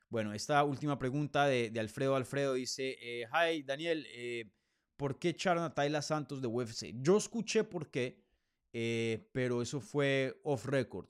Bueno, 0.10 0.34
esta 0.34 0.64
última 0.64 0.98
pregunta 0.98 1.46
de, 1.46 1.72
Alfredo 1.80 2.16
Alfredo 2.16 2.56
dice, 2.56 2.98
eh, 3.00 3.28
hi 3.32 3.62
Daniel, 3.62 4.08
eh, 4.10 4.52
¿por 4.98 5.20
qué 5.20 5.30
echaron 5.30 5.64
a 5.64 5.76
Tayla 5.76 6.02
Santos 6.02 6.42
de 6.42 6.48
UFC? 6.48 6.96
Yo 7.00 7.18
escuché 7.18 7.64
por 7.64 7.92
qué, 7.92 8.26
eh, 8.74 9.30
pero 9.34 9.62
eso 9.62 9.80
fue 9.80 10.42
off 10.44 10.66
record, 10.66 11.10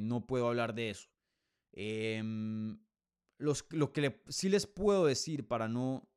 no 0.00 0.26
puedo 0.26 0.48
hablar 0.48 0.74
de 0.74 0.88
eso. 0.88 1.10
Em, 1.72 2.78
lo 3.36 3.92
que 3.92 4.22
sí 4.28 4.48
les 4.48 4.66
puedo 4.66 5.04
decir 5.04 5.46
para 5.46 5.68
no, 5.68 6.08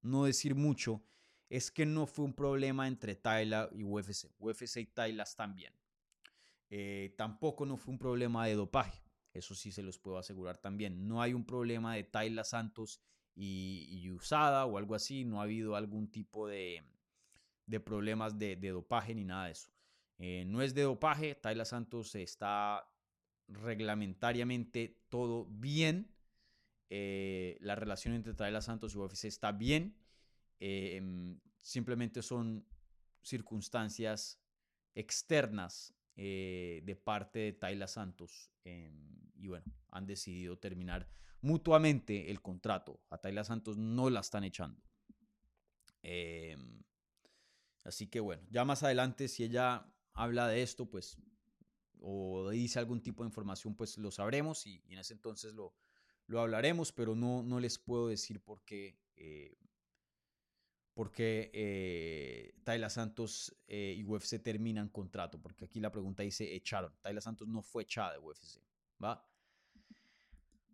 no 0.00 0.24
decir 0.24 0.54
mucho 0.54 1.02
es 1.50 1.70
que 1.70 1.84
no 1.84 2.06
fue 2.06 2.24
un 2.24 2.32
problema 2.32 2.88
entre 2.88 3.16
Tayla 3.16 3.68
y 3.74 3.84
UFC. 3.84 4.30
UFC 4.38 4.78
y 4.78 4.86
Tayla 4.86 5.24
están 5.24 5.54
bien. 5.54 5.74
Eh, 6.70 7.14
tampoco 7.16 7.64
no 7.64 7.76
fue 7.76 7.92
un 7.92 7.98
problema 7.98 8.46
de 8.46 8.54
dopaje. 8.54 9.02
Eso 9.32 9.54
sí 9.54 9.70
se 9.70 9.82
los 9.82 9.98
puedo 9.98 10.18
asegurar 10.18 10.58
también. 10.58 11.06
No 11.06 11.22
hay 11.22 11.34
un 11.34 11.44
problema 11.44 11.94
de 11.94 12.04
Tayla 12.04 12.44
Santos 12.44 13.02
y, 13.34 14.08
usada 14.10 14.64
o 14.64 14.78
algo 14.78 14.94
así. 14.94 15.24
No 15.24 15.40
ha 15.40 15.44
habido 15.44 15.76
algún 15.76 16.10
tipo 16.10 16.48
de, 16.48 16.82
de 17.66 17.80
problemas 17.80 18.38
de, 18.38 18.56
dopaje 18.56 19.14
ni 19.14 19.24
nada 19.24 19.46
de 19.46 19.52
eso. 19.52 19.70
Eh, 20.18 20.44
no 20.46 20.62
es 20.62 20.74
de 20.74 20.82
dopaje. 20.82 21.34
Tayla 21.34 21.64
Santos 21.64 22.14
está 22.14 22.88
reglamentariamente 23.48 25.02
todo 25.08 25.46
bien. 25.46 26.10
Eh, 26.88 27.58
la 27.60 27.74
relación 27.74 28.14
entre 28.14 28.34
Tayla 28.34 28.62
Santos 28.62 28.94
y 28.94 28.98
UFC 28.98 29.24
está 29.26 29.52
bien. 29.52 29.96
Simplemente 31.60 32.22
son 32.22 32.64
circunstancias 33.22 34.40
externas 34.94 35.95
eh, 36.16 36.80
de 36.84 36.96
parte 36.96 37.38
de 37.40 37.52
Tayla 37.52 37.86
Santos. 37.86 38.50
Eh, 38.64 38.90
y 39.34 39.48
bueno, 39.48 39.66
han 39.90 40.06
decidido 40.06 40.58
terminar 40.58 41.08
mutuamente 41.42 42.30
el 42.30 42.40
contrato. 42.40 43.00
A 43.10 43.18
Tayla 43.18 43.44
Santos 43.44 43.76
no 43.76 44.08
la 44.08 44.20
están 44.20 44.44
echando. 44.44 44.82
Eh, 46.02 46.56
así 47.84 48.06
que 48.06 48.20
bueno, 48.20 48.42
ya 48.50 48.64
más 48.64 48.82
adelante 48.82 49.28
si 49.28 49.44
ella 49.44 49.92
habla 50.14 50.48
de 50.48 50.62
esto, 50.62 50.88
pues, 50.88 51.18
o 52.00 52.48
dice 52.50 52.78
algún 52.78 53.02
tipo 53.02 53.22
de 53.22 53.28
información, 53.28 53.74
pues 53.74 53.98
lo 53.98 54.10
sabremos 54.10 54.66
y, 54.66 54.82
y 54.86 54.94
en 54.94 55.00
ese 55.00 55.14
entonces 55.14 55.52
lo, 55.54 55.74
lo, 56.26 56.40
hablaremos, 56.40 56.92
pero 56.92 57.14
no, 57.14 57.42
no 57.42 57.60
les 57.60 57.78
puedo 57.78 58.08
decir 58.08 58.40
por 58.40 58.62
qué, 58.64 58.98
porque 60.96 61.50
eh, 61.52 62.88
Santos 62.88 63.54
eh, 63.68 63.94
y 63.98 64.02
UFC 64.02 64.42
terminan 64.42 64.88
contrato, 64.88 65.38
porque 65.38 65.66
aquí 65.66 65.78
la 65.78 65.92
pregunta 65.92 66.22
dice 66.22 66.54
echaron. 66.54 66.90
Tayla 67.02 67.20
Santos 67.20 67.46
no 67.46 67.60
fue 67.60 67.82
echada 67.82 68.12
de 68.12 68.18
UFC, 68.18 68.62
¿va? 69.04 69.22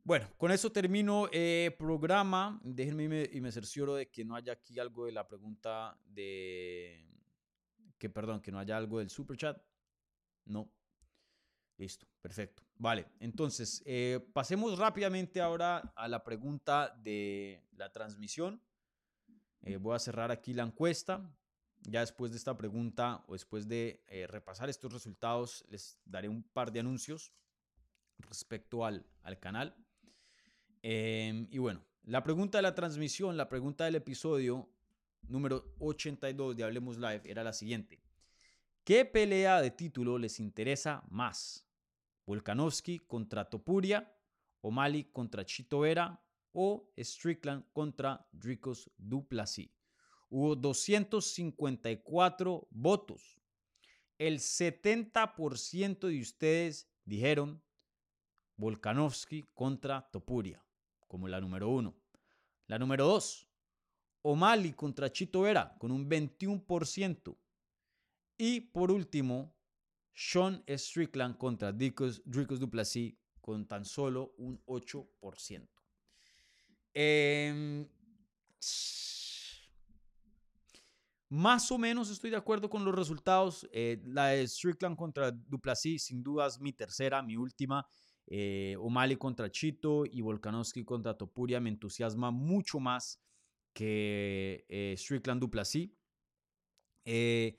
Bueno, 0.05 0.29
con 0.37 0.53
eso 0.53 0.71
termino 0.71 1.29
el 1.33 1.75
programa. 1.75 2.61
Déjenme 2.63 3.03
y 3.03 3.09
me, 3.09 3.31
y 3.33 3.41
me 3.41 3.51
cercioro 3.51 3.97
de 3.97 4.11
que 4.11 4.25
no 4.25 4.37
haya 4.37 4.53
aquí 4.53 4.79
algo 4.79 5.07
de 5.07 5.13
la 5.13 5.27
pregunta 5.27 5.99
de... 6.05 7.05
Que 7.99 8.09
perdón, 8.09 8.41
que 8.41 8.53
no 8.53 8.61
haya 8.61 8.77
algo 8.77 9.01
del 9.01 9.11
super 9.11 9.37
chat. 9.37 9.61
No. 10.45 10.71
Listo, 11.79 12.07
perfecto. 12.21 12.63
Vale, 12.77 13.07
entonces 13.19 13.83
eh, 13.87 14.21
pasemos 14.33 14.79
rápidamente 14.79 15.41
ahora 15.41 15.79
a 15.97 16.07
la 16.07 16.23
pregunta 16.23 16.97
de 17.03 17.61
la 17.73 17.91
transmisión. 17.91 18.63
Eh, 19.63 19.77
voy 19.77 19.95
a 19.95 19.99
cerrar 19.99 20.31
aquí 20.31 20.53
la 20.53 20.65
encuesta. 20.65 21.31
Ya 21.83 22.01
después 22.01 22.31
de 22.31 22.39
esta 22.39 22.57
pregunta 22.57 23.25
o 23.27 23.33
después 23.33 23.67
de 23.67 24.05
eh, 24.09 24.27
repasar 24.27 24.69
estos 24.69 24.93
resultados, 24.93 25.65
les 25.69 25.99
daré 26.05 26.29
un 26.29 26.43
par 26.43 26.71
de 26.71 26.81
anuncios 26.81 27.33
respecto 28.19 28.85
al, 28.85 29.05
al 29.23 29.39
canal. 29.41 29.75
Em, 30.83 31.49
y 31.51 31.59
bueno, 31.59 31.85
la 32.05 32.23
pregunta 32.23 32.59
de 32.59 32.63
la 32.63 32.75
transmisión, 32.75 33.37
la 33.37 33.49
pregunta 33.49 33.85
del 33.85 33.97
episodio 33.97 34.69
número 35.29 35.75
82 35.79 36.57
de 36.57 36.65
Hablemos 36.65 36.99
Live 36.99 37.23
era 37.25 37.45
la 37.45 37.53
siguiente. 37.53 38.01
¿Qué 38.85 39.05
pelea 39.05 39.61
de 39.61 39.71
título 39.71 40.19
les 40.19 40.41
interesa 40.41 41.05
más? 41.09 41.67
¿Volkanovski 42.27 43.01
contra 43.01 43.49
Topuria? 43.49 44.13
¿O'Malley 44.61 45.05
contra 45.05 45.45
Chito 45.45 45.81
Vera? 45.81 46.21
¿O 46.53 46.91
Strickland 46.97 47.65
contra 47.73 48.27
Dricos 48.33 48.91
Duplessis? 48.97 49.71
Hubo 50.29 50.57
254 50.57 52.69
votos. 52.71 53.41
El 54.19 54.39
70% 54.39 56.09
de 56.09 56.21
ustedes 56.21 56.89
dijeron 57.05 57.63
Volkanovski 58.57 59.49
contra 59.55 60.09
Topuria 60.11 60.63
como 61.13 61.29
la 61.29 61.43
número 61.43 61.69
uno. 61.69 61.95
La 62.69 62.79
número 62.79 63.05
dos, 63.05 63.47
O'Malley 64.23 64.73
contra 64.73 65.13
Chito 65.13 65.43
Vera 65.43 65.77
con 65.79 65.91
un 65.91 66.09
21%. 66.09 67.37
Y 68.39 68.61
por 68.61 68.91
último, 68.91 69.55
Sean 70.15 70.65
Strickland 70.67 71.37
contra 71.37 71.71
Dricos, 71.71 72.23
Duplessis 72.25 73.15
con 73.43 73.67
tan 73.67 73.85
solo 73.85 74.33
un 74.39 74.65
8%. 74.65 75.69
Em, 76.95 77.87
más 81.29 81.71
o 81.71 81.79
menos 81.79 82.11
estoy 82.11 82.31
de 82.31 82.37
acuerdo 82.37 82.69
con 82.69 82.85
los 82.85 82.95
resultados. 82.95 83.69
Eh, 83.73 84.01
la 84.05 84.29
de 84.29 84.47
Strickland 84.47 84.97
contra 84.97 85.31
Duplessis, 85.31 86.05
sin 86.05 86.23
duda, 86.23 86.47
es 86.47 86.61
mi 86.61 86.73
tercera, 86.73 87.23
mi 87.23 87.37
última. 87.37 87.87
Eh, 88.27 88.77
O'Malley 88.79 89.17
contra 89.17 89.51
Chito 89.51 90.05
y 90.07 90.21
Volkanovski 90.21 90.85
contra 90.85 91.17
Topuria 91.17 91.61
me 91.61 91.71
entusiasma 91.71 92.31
mucho 92.31 92.79
más 92.79 93.21
que 93.73 94.65
eh, 94.69 94.95
Strickland 94.97 95.41
Duplessis. 95.41 95.91
Eh, 97.05 97.59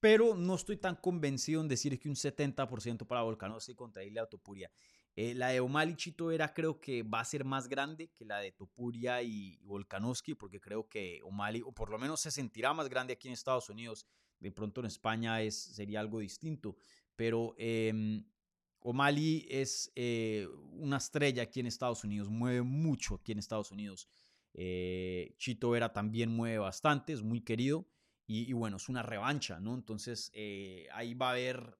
pero 0.00 0.34
no 0.34 0.56
estoy 0.56 0.78
tan 0.78 0.96
convencido 0.96 1.60
en 1.60 1.68
decir 1.68 1.98
que 1.98 2.08
un 2.08 2.16
70% 2.16 3.06
para 3.06 3.22
Volkanovski 3.22 3.74
contra 3.74 4.02
Ilya 4.02 4.26
Topuria. 4.26 4.70
Eh, 5.14 5.34
la 5.34 5.48
de 5.48 5.60
O'Malley 5.60 5.94
Chito 5.94 6.30
era 6.30 6.54
creo 6.54 6.80
que 6.80 7.02
va 7.02 7.20
a 7.20 7.24
ser 7.24 7.44
más 7.44 7.68
grande 7.68 8.10
que 8.14 8.24
la 8.24 8.38
de 8.38 8.52
Topuria 8.52 9.22
y 9.22 9.58
Volkanovski, 9.62 10.34
porque 10.34 10.60
creo 10.60 10.88
que 10.88 11.20
O'Malley, 11.24 11.62
o 11.62 11.72
por 11.72 11.90
lo 11.90 11.98
menos 11.98 12.20
se 12.20 12.30
sentirá 12.30 12.72
más 12.72 12.88
grande 12.88 13.12
aquí 13.12 13.28
en 13.28 13.34
Estados 13.34 13.68
Unidos. 13.68 14.06
De 14.40 14.50
pronto 14.50 14.80
en 14.80 14.86
España 14.86 15.42
es, 15.42 15.56
sería 15.56 16.00
algo 16.00 16.20
distinto. 16.20 16.76
Pero 17.14 17.54
eh, 17.58 18.22
O'Malley 18.80 19.46
es 19.48 19.92
una 20.72 20.96
estrella 20.96 21.42
aquí 21.44 21.60
en 21.60 21.66
Estados 21.66 22.04
Unidos, 22.04 22.28
mueve 22.28 22.62
mucho 22.62 23.16
aquí 23.16 23.32
en 23.32 23.38
Estados 23.38 23.70
Unidos. 23.70 24.08
Eh, 24.54 25.34
Chito 25.38 25.70
Vera 25.70 25.92
también 25.92 26.30
mueve 26.30 26.58
bastante, 26.58 27.12
es 27.12 27.22
muy 27.22 27.40
querido. 27.40 27.86
Y, 28.26 28.50
bueno, 28.54 28.78
es 28.78 28.88
una 28.88 29.02
revancha, 29.02 29.60
¿no? 29.60 29.74
Entonces 29.74 30.30
eh, 30.32 30.88
ahí 30.92 31.12
va 31.12 31.28
a 31.28 31.30
haber 31.32 31.78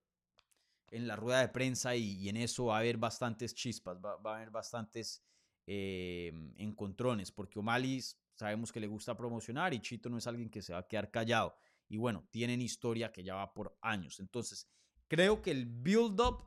en 0.93 1.09
la 1.09 1.16
rueda 1.16 1.40
de 1.40 1.48
prensa 1.48 1.97
y, 1.97 2.28
en 2.28 2.36
eso 2.36 2.66
va 2.66 2.77
a 2.77 2.81
haber 2.81 2.98
bastantes 2.98 3.55
chispas, 3.55 3.97
va, 3.98 4.19
a 4.24 4.36
haber 4.36 4.51
bastantes 4.51 5.24
encontrones, 5.66 7.32
porque 7.32 7.59
O'Malley 7.59 8.02
sabemos 8.35 8.70
que 8.70 8.81
le 8.81 8.86
gusta 8.86 9.16
promocionar 9.16 9.73
y 9.73 9.81
Chito 9.81 10.10
no 10.10 10.19
es 10.19 10.27
alguien 10.27 10.51
que 10.51 10.60
se 10.60 10.73
va 10.73 10.81
a 10.81 10.86
quedar 10.86 11.10
callado. 11.10 11.56
Y 11.89 11.97
bueno, 11.97 12.27
tienen 12.31 12.60
historia 12.60 13.10
que 13.10 13.24
ya 13.24 13.35
va 13.35 13.55
por 13.55 13.78
años. 13.81 14.20
Entonces, 14.20 14.69
creo 15.09 15.40
que 15.40 15.51
el 15.51 15.66
build-up 15.66 16.44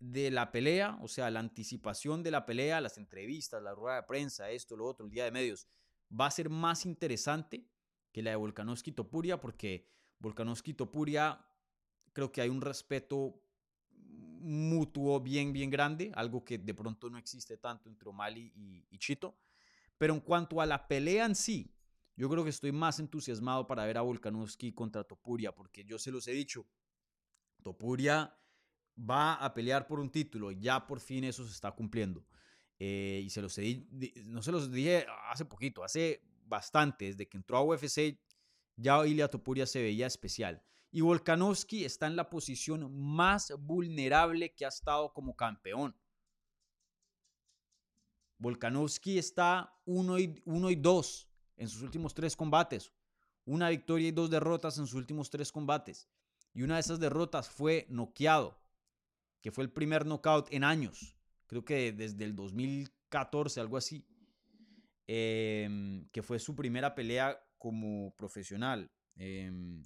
de 0.00 0.30
la 0.30 0.50
pelea, 0.50 0.98
o 1.02 1.08
sea, 1.08 1.30
la 1.30 1.40
anticipación 1.40 2.22
de 2.22 2.30
la 2.30 2.46
pelea, 2.46 2.80
las 2.80 2.98
entrevistas, 2.98 3.62
la 3.62 3.74
rueda 3.74 3.96
de 3.96 4.02
prensa, 4.04 4.50
esto, 4.50 4.76
lo 4.76 4.86
otro, 4.86 5.06
el 5.06 5.12
día 5.12 5.24
de 5.24 5.32
medios, 5.32 5.68
va 6.08 6.26
a 6.26 6.30
ser 6.30 6.48
más 6.48 6.84
interesante 6.86 7.68
que 8.12 8.22
la 8.22 8.30
de 8.30 8.36
Volkanovski 8.36 8.92
Topuria, 8.92 9.40
porque 9.40 9.88
Volkanovski 10.18 10.74
Topuria 10.74 11.44
creo 12.12 12.32
que 12.32 12.40
hay 12.40 12.48
un 12.48 12.60
respeto 12.60 13.42
mutuo 14.40 15.20
bien, 15.20 15.52
bien 15.52 15.70
grande, 15.70 16.12
algo 16.14 16.44
que 16.44 16.58
de 16.58 16.74
pronto 16.74 17.10
no 17.10 17.18
existe 17.18 17.56
tanto 17.56 17.88
entre 17.88 18.08
O'Malley 18.08 18.52
y, 18.90 18.98
Chito. 18.98 19.38
Pero 19.96 20.14
en 20.14 20.20
cuanto 20.20 20.60
a 20.60 20.66
la 20.66 20.86
pelea 20.86 21.26
en 21.26 21.34
sí, 21.34 21.74
yo 22.16 22.28
creo 22.28 22.44
que 22.44 22.50
estoy 22.50 22.72
más 22.72 22.98
entusiasmado 23.00 23.66
para 23.66 23.84
ver 23.84 23.98
a 23.98 24.02
Volkanovski 24.02 24.72
contra 24.72 25.04
Topuria, 25.04 25.54
porque 25.54 25.84
yo 25.84 25.98
se 25.98 26.10
los 26.10 26.26
he 26.28 26.32
dicho, 26.32 26.66
Topuria 27.62 28.36
va 28.98 29.34
a 29.34 29.54
pelear 29.54 29.86
por 29.86 30.00
un 30.00 30.10
título, 30.10 30.50
ya 30.52 30.86
por 30.86 31.00
fin 31.00 31.24
eso 31.24 31.44
se 31.44 31.52
está 31.52 31.72
cumpliendo. 31.72 32.24
Eh, 32.80 33.22
y 33.24 33.30
se 33.30 33.42
los 33.42 33.58
no 34.24 34.40
se 34.42 34.52
los 34.52 34.70
dije 34.70 35.04
hace 35.30 35.44
poquito, 35.44 35.82
hace 35.82 36.22
bastante, 36.44 37.06
desde 37.06 37.28
que 37.28 37.36
entró 37.36 37.58
a 37.58 37.62
UFC, 37.64 38.18
ya 38.76 39.04
Ilya 39.04 39.28
Topuria 39.28 39.66
se 39.66 39.82
veía 39.82 40.06
especial. 40.06 40.62
Y 40.90 41.02
Volkanovski 41.02 41.84
está 41.84 42.06
en 42.06 42.16
la 42.16 42.30
posición 42.30 42.90
más 42.98 43.52
vulnerable 43.58 44.54
que 44.54 44.64
ha 44.64 44.68
estado 44.68 45.12
como 45.12 45.36
campeón. 45.36 45.94
Volkanovski 48.38 49.18
está 49.18 49.74
1 49.84 50.18
y, 50.18 50.42
y 50.46 50.76
2 50.76 51.28
en 51.56 51.68
sus 51.68 51.82
últimos 51.82 52.14
tres 52.14 52.36
combates. 52.36 52.92
Una 53.44 53.68
victoria 53.68 54.08
y 54.08 54.12
dos 54.12 54.30
derrotas 54.30 54.78
en 54.78 54.86
sus 54.86 54.94
últimos 54.94 55.30
tres 55.30 55.50
combates. 55.52 56.08
Y 56.54 56.62
una 56.62 56.74
de 56.74 56.80
esas 56.80 57.00
derrotas 57.00 57.48
fue 57.48 57.86
noqueado, 57.88 58.58
que 59.40 59.50
fue 59.50 59.64
el 59.64 59.70
primer 59.70 60.06
knockout 60.06 60.52
en 60.52 60.64
años. 60.64 61.16
Creo 61.46 61.64
que 61.64 61.92
desde 61.92 62.24
el 62.24 62.34
2014, 62.34 63.60
algo 63.60 63.76
así. 63.76 64.06
Em, 65.06 66.06
que 66.10 66.22
fue 66.22 66.38
su 66.38 66.54
primera 66.54 66.94
pelea 66.94 67.40
como 67.56 68.14
profesional. 68.16 68.90
Em, 69.16 69.82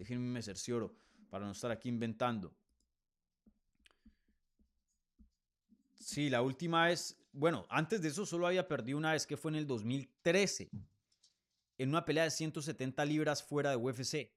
déjenme 0.00 0.30
me 0.30 0.42
cercioro 0.42 0.94
para 1.28 1.44
no 1.44 1.52
estar 1.52 1.70
aquí 1.70 1.90
inventando. 1.90 2.54
Sí, 5.94 6.30
la 6.30 6.40
última 6.40 6.86
vez, 6.86 7.18
bueno, 7.32 7.66
antes 7.68 8.00
de 8.00 8.08
eso 8.08 8.24
solo 8.24 8.46
había 8.46 8.66
perdido 8.66 8.96
una 8.96 9.12
vez 9.12 9.26
que 9.26 9.36
fue 9.36 9.50
en 9.50 9.56
el 9.56 9.66
2013, 9.66 10.70
en 11.76 11.88
una 11.90 12.04
pelea 12.06 12.24
de 12.24 12.30
170 12.30 13.04
libras 13.04 13.42
fuera 13.42 13.70
de 13.70 13.76
UFC. 13.76 14.32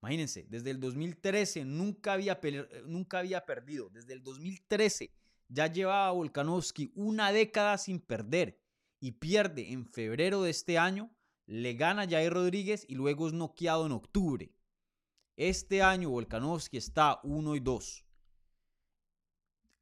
Imagínense, 0.00 0.46
desde 0.48 0.70
el 0.70 0.78
2013 0.78 1.64
nunca 1.64 2.12
había, 2.12 2.40
nunca 2.86 3.18
había 3.18 3.44
perdido. 3.44 3.90
Desde 3.90 4.12
el 4.12 4.22
2013 4.22 5.10
ya 5.48 5.66
llevaba 5.66 6.12
Volkanovski 6.12 6.92
una 6.94 7.32
década 7.32 7.76
sin 7.78 7.98
perder 7.98 8.60
y 9.00 9.12
pierde 9.12 9.72
en 9.72 9.86
febrero 9.86 10.42
de 10.42 10.50
este 10.50 10.78
año, 10.78 11.10
le 11.46 11.74
gana 11.74 12.06
Jair 12.08 12.32
Rodríguez 12.32 12.84
y 12.88 12.94
luego 12.94 13.26
es 13.26 13.32
noqueado 13.32 13.86
en 13.86 13.92
octubre. 13.92 14.52
Este 15.38 15.82
año 15.82 16.10
Volkanovski 16.10 16.78
está 16.78 17.20
1 17.22 17.54
y 17.54 17.60
2. 17.60 18.04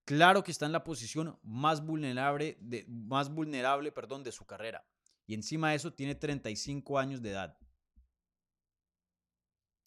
Claro 0.04 0.44
que 0.44 0.50
está 0.50 0.66
en 0.66 0.72
la 0.72 0.84
posición 0.84 1.38
más 1.42 1.82
vulnerable, 1.82 2.58
de, 2.60 2.84
más 2.86 3.30
vulnerable 3.30 3.90
perdón, 3.90 4.22
de 4.22 4.32
su 4.32 4.44
carrera. 4.44 4.86
Y 5.26 5.32
encima 5.32 5.70
de 5.70 5.76
eso 5.76 5.94
tiene 5.94 6.14
35 6.14 6.98
años 6.98 7.22
de 7.22 7.30
edad. 7.30 7.58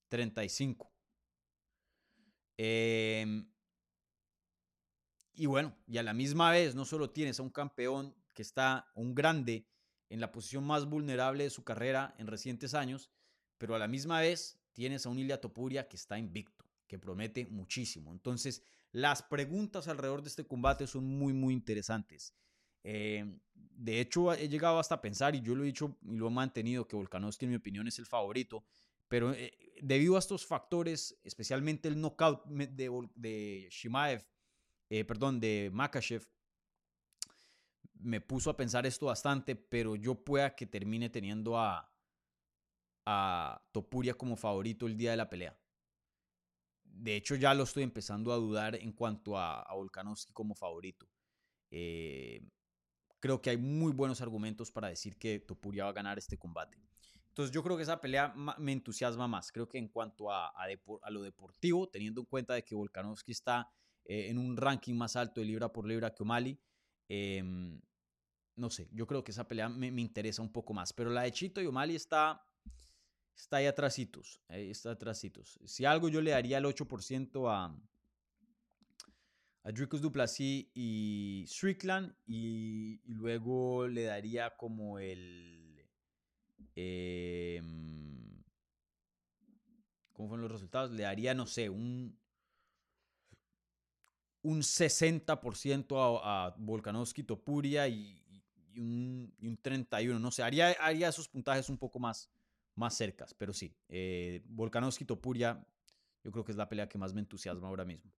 35. 0.08 0.91
Em, 2.58 3.48
y 5.34 5.46
bueno, 5.46 5.78
y 5.86 6.00
a 6.00 6.04
la 6.04 6.16
misma 6.16 6.50
vez 6.50 6.74
no 6.74 6.84
solo 6.84 7.12
tienes 7.12 7.40
a 7.40 7.44
un 7.44 7.52
campeón 7.52 8.16
que 8.34 8.41
está, 8.41 8.91
un 8.96 9.14
grande, 9.14 9.70
en 10.10 10.20
la 10.20 10.32
posición 10.32 10.64
más 10.64 10.88
vulnerable 10.88 11.44
de 11.44 11.52
su 11.52 11.64
carrera 11.64 12.16
en 12.18 12.26
recientes 12.26 12.74
años, 12.74 13.12
pero 13.60 13.76
a 13.76 13.80
la 13.80 13.88
misma 13.88 14.22
vez 14.22 14.59
tienes 14.74 15.06
a 15.06 15.10
un 15.10 15.20
Ilia 15.20 15.41
Topuria 15.41 15.88
que 15.88 15.96
está 15.96 16.18
invicto, 16.18 16.66
que 16.88 17.00
promete 17.00 17.46
muchísimo. 17.48 18.12
Entonces, 18.12 18.64
las 18.91 19.22
preguntas 19.22 19.88
alrededor 19.88 20.22
de 20.22 20.30
este 20.30 20.46
combate 20.46 20.88
son 20.88 21.06
muy, 21.06 21.34
muy 21.34 21.54
interesantes. 21.54 22.34
Eh, 22.84 23.40
de 23.52 24.00
hecho, 24.00 24.34
he 24.34 24.50
llegado 24.50 24.80
hasta 24.80 24.96
a 24.96 25.02
pensar, 25.02 25.36
y 25.36 25.41
yo 25.41 25.56
lo 25.56 25.64
he 25.64 25.68
dicho 25.68 25.98
y 26.04 26.16
lo 26.16 26.28
he 26.28 26.32
mantenido, 26.32 26.88
que 26.88 26.96
Volkanovski 26.96 27.46
en 27.46 27.52
mi 27.52 27.58
opinión 27.58 27.88
es 27.88 28.00
el 28.00 28.06
favorito, 28.06 28.64
pero 29.08 29.34
eh, 29.34 29.58
debido 29.82 30.16
a 30.16 30.20
estos 30.20 30.46
factores, 30.46 31.20
especialmente 31.24 31.88
el 31.88 32.00
knockout 32.00 32.46
de, 32.46 33.08
de 33.16 33.68
Shimaev, 33.72 34.26
eh, 34.90 35.04
perdón, 35.06 35.40
de 35.40 35.70
Makachev, 35.74 36.28
me 38.00 38.22
puso 38.22 38.50
a 38.50 38.58
pensar 38.58 38.86
esto 38.86 39.08
bastante, 39.08 39.56
pero 39.56 39.96
yo 39.96 40.16
pueda 40.16 40.56
que 40.56 40.66
termine 40.66 41.10
teniendo 41.10 41.58
a, 41.58 41.89
a 43.11 43.60
Topuria 43.72 44.14
como 44.14 44.36
favorito 44.36 44.86
el 44.86 44.95
día 44.95 45.10
de 45.10 45.18
la 45.18 45.31
pelea. 45.31 45.57
De 46.84 47.15
hecho, 47.15 47.36
ya 47.36 47.56
lo 47.56 47.64
estoy 47.64 47.81
empezando 47.81 48.31
a 48.31 48.36
dudar 48.36 48.76
en 48.76 48.91
cuanto 48.91 49.36
a, 49.36 49.65
Volkanovski 49.73 50.31
como 50.31 50.53
favorito. 50.53 51.10
Eh, 51.72 52.48
creo 53.19 53.41
que 53.41 53.49
hay 53.49 53.57
muy 53.57 53.94
buenos 53.94 54.22
argumentos 54.22 54.72
para 54.72 54.90
decir 54.90 55.18
que 55.18 55.40
Topuria 55.40 55.86
va 55.86 55.90
a 55.90 55.94
ganar 55.94 56.19
este 56.19 56.38
combate. 56.38 56.77
Entonces 57.30 57.52
yo 57.52 57.64
creo 57.64 57.77
que 57.77 57.84
esa 57.84 57.99
pelea 57.99 58.31
me 58.60 58.73
entusiasma 58.73 59.27
más. 59.27 59.52
Creo 59.52 59.68
que 59.68 59.80
en 59.80 59.88
cuanto 59.88 60.31
a, 60.31 60.49
a, 60.49 61.10
lo 61.10 61.23
deportivo, 61.23 61.90
teniendo 61.90 62.22
en 62.22 62.27
cuenta 62.27 62.53
de 62.53 62.64
que 62.64 62.76
Volkanovski 62.76 63.31
está 63.31 63.72
eh, 64.06 64.30
en 64.30 64.38
un 64.38 64.56
ranking 64.56 64.94
más 64.94 65.15
alto 65.15 65.41
de 65.41 65.48
libra 65.48 65.73
por 65.73 65.88
libra 65.88 66.14
que 66.14 66.22
O'Malley, 66.22 66.60
em, 67.07 67.81
no 68.56 68.69
sé, 68.69 68.88
yo 68.91 69.07
creo 69.07 69.23
que 69.23 69.31
esa 69.31 69.48
pelea 69.48 69.68
me, 69.68 69.90
me, 69.90 70.02
interesa 70.02 70.44
un 70.44 70.52
poco 70.52 70.73
más. 70.73 70.94
Pero 70.94 71.10
la 71.10 71.23
de 71.23 71.31
Chito 71.31 71.60
y 71.61 71.65
O'Malley 71.65 71.95
está, 71.95 72.45
está 73.41 73.57
ahí 73.57 73.66
atrasitos. 73.66 74.41
Ahí 74.48 74.70
está 74.70 74.91
atrasitos. 74.91 75.60
Si 75.66 75.86
algo 75.86 76.10
yo 76.10 76.22
le 76.22 76.32
daría 76.32 76.57
el 76.57 76.66
8% 76.66 77.49
a, 77.49 77.76
a 79.64 79.72
Dricus 79.72 80.02
Duplessis 80.02 80.68
y 80.74 81.45
Strickland 81.48 82.14
y, 82.28 83.02
luego 83.06 83.88
le 83.88 84.03
daría 84.03 84.56
como 84.56 84.99
el... 84.99 85.86
Em, 86.76 88.44
¿Cómo 90.14 90.30
fueron 90.30 90.44
los 90.44 90.52
resultados? 90.52 90.91
Le 90.91 91.03
daría, 91.03 91.34
no 91.34 91.45
sé, 91.45 91.70
un, 91.70 92.18
un 94.41 94.60
60% 94.60 96.22
a, 96.24 96.48
a 96.48 96.56
Volkanovski 96.57 97.24
Topuria 97.24 97.88
y, 97.88 98.22
un, 98.76 99.34
y, 99.40 99.48
un, 99.48 99.57
31. 99.57 100.20
No 100.20 100.32
sé, 100.32 100.44
haría, 100.44 100.72
haría 100.80 101.07
esos 101.07 101.30
puntajes 101.30 101.70
un 101.70 101.78
poco 101.78 101.99
más, 101.99 102.30
más 102.80 102.95
cercas, 102.95 103.34
pero 103.34 103.53
sí. 103.53 103.76
Eh, 103.89 104.41
Volkanovski 104.47 105.06
Topuria, 105.06 105.64
yo 106.23 106.31
creo 106.31 106.43
que 106.43 106.53
es 106.53 106.57
la 106.57 106.68
pelea 106.68 106.89
que 106.89 106.97
más 106.97 107.14
me 107.14 107.19
entusiasma 107.19 107.68
ahora 107.68 107.85
mismo. 107.85 108.11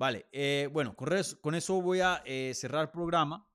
Vale, 0.00 0.26
eh, 0.32 0.66
bueno, 0.72 0.96
con 0.96 1.54
eso 1.54 1.82
voy 1.82 2.00
a 2.00 2.22
eh, 2.24 2.52
cerrar 2.54 2.84
el 2.84 2.90
programa. 2.90 3.46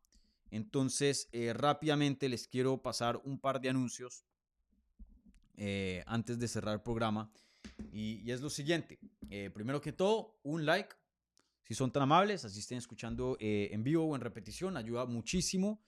Entonces, 0.52 1.28
eh, 1.32 1.54
rápidamente 1.54 2.30
les 2.30 2.48
quiero 2.48 2.84
pasar 2.84 3.20
un 3.24 3.40
par 3.40 3.60
de 3.60 3.70
anuncios 3.70 4.26
antes 6.06 6.38
de 6.38 6.48
cerrar 6.48 6.76
el 6.76 6.82
programa. 6.82 7.32
Y, 7.92 8.30
es 8.30 8.42
lo 8.42 8.52
siguiente. 8.52 9.00
primero 9.56 9.82
que 9.82 9.92
todo, 9.92 10.38
un 10.44 10.68
like. 10.68 10.96
Si 11.64 11.74
son 11.74 11.92
tan 11.92 12.04
amables, 12.04 12.46
así 12.46 12.60
estén 12.60 12.78
escuchando 12.78 13.38
en 13.40 13.84
vivo 13.84 14.06
o 14.06 14.16
en 14.16 14.22
repetición, 14.22 14.78
ayuda 14.78 15.08
muchísimo. 15.08 15.82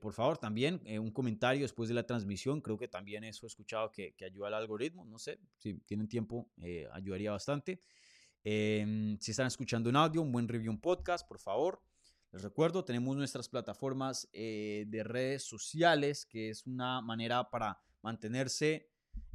Por 0.00 0.12
favor, 0.12 0.38
también 0.38 0.80
un 0.98 1.10
comentario 1.10 1.62
después 1.62 1.88
de 1.88 1.94
la 1.94 2.04
transmisión. 2.04 2.60
Creo 2.60 2.78
que 2.78 2.88
también 2.88 3.24
eso 3.24 3.46
he 3.46 3.48
escuchado 3.48 3.90
que, 3.92 4.14
que 4.14 4.24
ayuda 4.24 4.48
al 4.48 4.54
algoritmo. 4.54 5.04
No 5.04 5.18
sé, 5.18 5.38
si 5.58 5.74
tienen 5.80 6.08
tiempo, 6.08 6.48
ayudaría 6.92 7.30
bastante. 7.30 7.80
Em, 8.42 9.18
si 9.18 9.32
están 9.32 9.46
escuchando 9.46 9.90
un 9.90 9.96
audio, 9.96 10.22
un 10.22 10.32
buen 10.32 10.48
review, 10.48 10.72
un 10.72 10.80
podcast, 10.80 11.26
por 11.28 11.38
favor. 11.38 11.82
Les 12.32 12.42
recuerdo, 12.42 12.84
tenemos 12.84 13.16
nuestras 13.16 13.48
plataformas 13.48 14.28
eh, 14.32 14.84
de 14.88 15.02
redes 15.02 15.44
sociales, 15.44 16.24
que 16.24 16.50
es 16.50 16.66
una 16.66 17.00
manera 17.00 17.50
para 17.50 17.78
mantenerse 18.02 18.88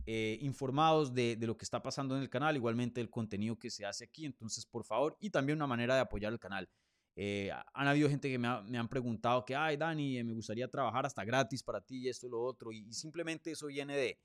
eh, 0.06 0.38
informados 0.42 1.14
de, 1.14 1.38
lo 1.42 1.58
que 1.58 1.66
está 1.66 1.84
pasando 1.84 2.16
en 2.16 2.24
el 2.24 2.30
canal, 2.30 2.56
igualmente 2.56 3.02
el 3.02 3.10
contenido 3.10 3.60
que 3.60 3.70
se 3.70 3.86
hace 3.86 4.06
aquí. 4.06 4.26
Entonces, 4.26 4.66
por 4.66 4.86
favor, 4.86 5.18
y 5.20 5.30
también 5.30 5.58
una 5.58 5.68
manera 5.68 5.96
de 5.96 6.02
apoyar 6.02 6.32
el 6.32 6.40
canal. 6.40 6.70
Eh, 7.16 7.50
han 7.74 7.88
habido 7.88 8.10
gente 8.10 8.30
que 8.30 8.38
me, 8.38 8.48
han 8.48 8.90
preguntado 8.90 9.46
que, 9.46 9.56
ay, 9.56 9.78
Dani, 9.78 10.24
me 10.24 10.34
gustaría 10.34 10.68
trabajar 10.68 11.06
hasta 11.06 11.24
gratis 11.24 11.64
para 11.64 11.82
ti 11.82 12.04
y 12.04 12.10
esto 12.10 12.28
y 12.28 12.30
lo 12.30 12.42
otro. 12.42 12.72
y 12.72 12.92
simplemente 12.94 13.52
eso 13.52 13.68
viene 13.68 13.96
de, 13.96 14.20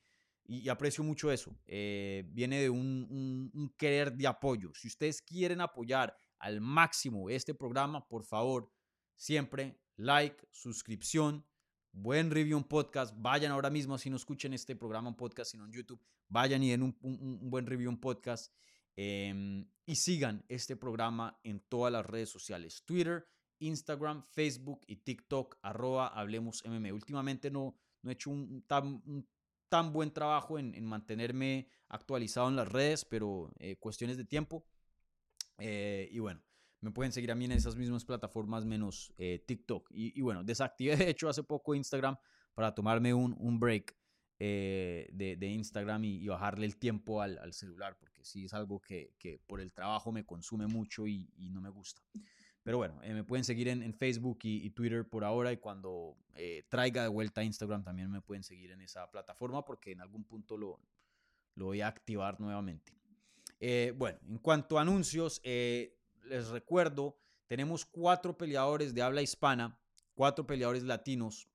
y, 0.50 0.68
aprecio 0.68 1.04
mucho 1.04 1.30
eso. 1.30 1.56
Eh, 1.66 2.24
viene 2.32 2.60
de 2.60 2.70
un, 2.70 3.72
querer 3.76 4.12
de 4.12 4.26
apoyo. 4.26 4.72
Si 4.74 4.88
ustedes 4.88 5.22
quieren 5.22 5.60
apoyar 5.60 6.14
al 6.38 6.60
máximo 6.60 7.30
este 7.30 7.54
programa, 7.54 8.06
por 8.08 8.24
favor, 8.24 8.68
siempre 9.14 9.80
like, 9.96 10.44
suscripción, 10.50 11.46
buen 11.92 12.30
review 12.32 12.58
en 12.58 12.64
podcast. 12.64 13.14
Vayan 13.16 13.52
ahora 13.52 13.70
mismo, 13.70 13.96
si 13.96 14.10
no 14.10 14.16
escuchen 14.16 14.52
este 14.52 14.74
programa 14.74 15.08
en 15.08 15.14
podcast, 15.14 15.52
sino 15.52 15.66
en 15.66 15.72
YouTube, 15.72 16.02
vayan 16.28 16.62
y 16.64 16.70
den 16.70 16.82
un, 16.82 17.50
buen 17.50 17.66
review 17.66 17.90
en 17.90 18.00
podcast. 18.00 18.52
Em, 18.96 19.68
y 19.86 19.96
sigan 19.96 20.44
este 20.48 20.76
programa 20.76 21.40
en 21.42 21.60
todas 21.60 21.92
las 21.92 22.06
redes 22.06 22.30
sociales: 22.30 22.82
Twitter, 22.84 23.26
Instagram, 23.60 24.22
Facebook 24.22 24.80
y 24.86 24.96
TikTok, 24.96 25.58
arroba 25.62 26.08
Hablemos 26.08 26.62
MM. 26.64 26.92
Últimamente 26.92 27.50
no, 27.50 27.76
no 28.02 28.10
he 28.10 28.14
hecho 28.14 28.30
un, 28.30 28.64
un 29.06 29.28
tan 29.70 29.92
buen 29.92 30.10
trabajo 30.10 30.58
en, 30.58 30.84
mantenerme 30.84 31.68
actualizado 31.88 32.48
en 32.48 32.56
las 32.56 32.68
redes, 32.68 33.06
pero 33.06 33.50
eh, 33.58 33.76
cuestiones 33.76 34.18
de 34.18 34.24
tiempo. 34.24 34.66
Eh, 35.58 36.08
y 36.10 36.18
bueno, 36.18 36.42
me 36.80 36.90
pueden 36.90 37.12
seguir 37.12 37.30
a 37.30 37.34
mí 37.34 37.44
en 37.44 37.52
esas 37.52 37.76
mismas 37.76 38.04
plataformas 38.04 38.66
menos 38.66 39.14
eh, 39.16 39.42
TikTok. 39.46 39.88
Y, 39.92 40.20
bueno, 40.20 40.42
desactivé 40.44 40.96
de 40.96 41.08
hecho 41.08 41.28
hace 41.28 41.44
poco 41.44 41.74
Instagram 41.74 42.16
para 42.52 42.74
tomarme 42.74 43.14
un, 43.14 43.34
un 43.38 43.58
break 43.58 43.96
de, 44.38 45.36
de, 45.38 45.46
Instagram 45.46 46.04
y, 46.04 46.26
bajarle 46.26 46.64
el 46.64 46.78
tiempo 46.78 47.20
al, 47.20 47.38
al, 47.38 47.52
celular, 47.52 47.98
porque 48.20 48.28
sí 48.28 48.44
es 48.44 48.52
algo 48.52 48.80
que, 48.80 49.14
que, 49.18 49.38
por 49.46 49.60
el 49.60 49.72
trabajo 49.72 50.12
me 50.12 50.24
consume 50.24 50.66
mucho 50.66 51.06
y, 51.06 51.30
y 51.38 51.48
no 51.48 51.60
me 51.62 51.70
gusta. 51.70 52.02
Pero 52.62 52.76
bueno, 52.76 53.00
eh, 53.02 53.14
me 53.14 53.24
pueden 53.24 53.44
seguir 53.44 53.68
en, 53.68 53.94
Facebook 53.94 54.40
y, 54.42 54.68
Twitter 54.70 55.08
por 55.08 55.24
ahora 55.24 55.52
y 55.52 55.56
cuando 55.56 56.18
eh, 56.34 56.64
traiga 56.68 57.02
de 57.02 57.08
vuelta 57.08 57.40
a 57.40 57.44
Instagram 57.44 57.82
también 57.82 58.10
me 58.10 58.20
pueden 58.20 58.42
seguir 58.42 58.72
en 58.72 58.82
esa 58.82 59.10
plataforma 59.10 59.64
porque 59.64 59.92
en 59.92 60.02
algún 60.02 60.24
punto 60.24 60.58
lo, 60.58 60.78
lo 61.54 61.66
voy 61.66 61.80
a 61.80 61.88
activar 61.88 62.38
nuevamente. 62.38 62.92
Eh, 63.58 63.94
bueno, 63.96 64.18
en 64.28 64.38
cuanto 64.38 64.78
a 64.78 64.82
anuncios, 64.82 65.40
les 65.42 66.48
recuerdo, 66.50 67.16
tenemos 67.46 67.86
cuatro 67.86 68.36
peleadores 68.36 68.92
de 68.92 69.00
habla 69.00 69.22
hispana, 69.22 69.78
cuatro 70.14 70.46
peleadores 70.46 70.82
latinos 70.82 71.48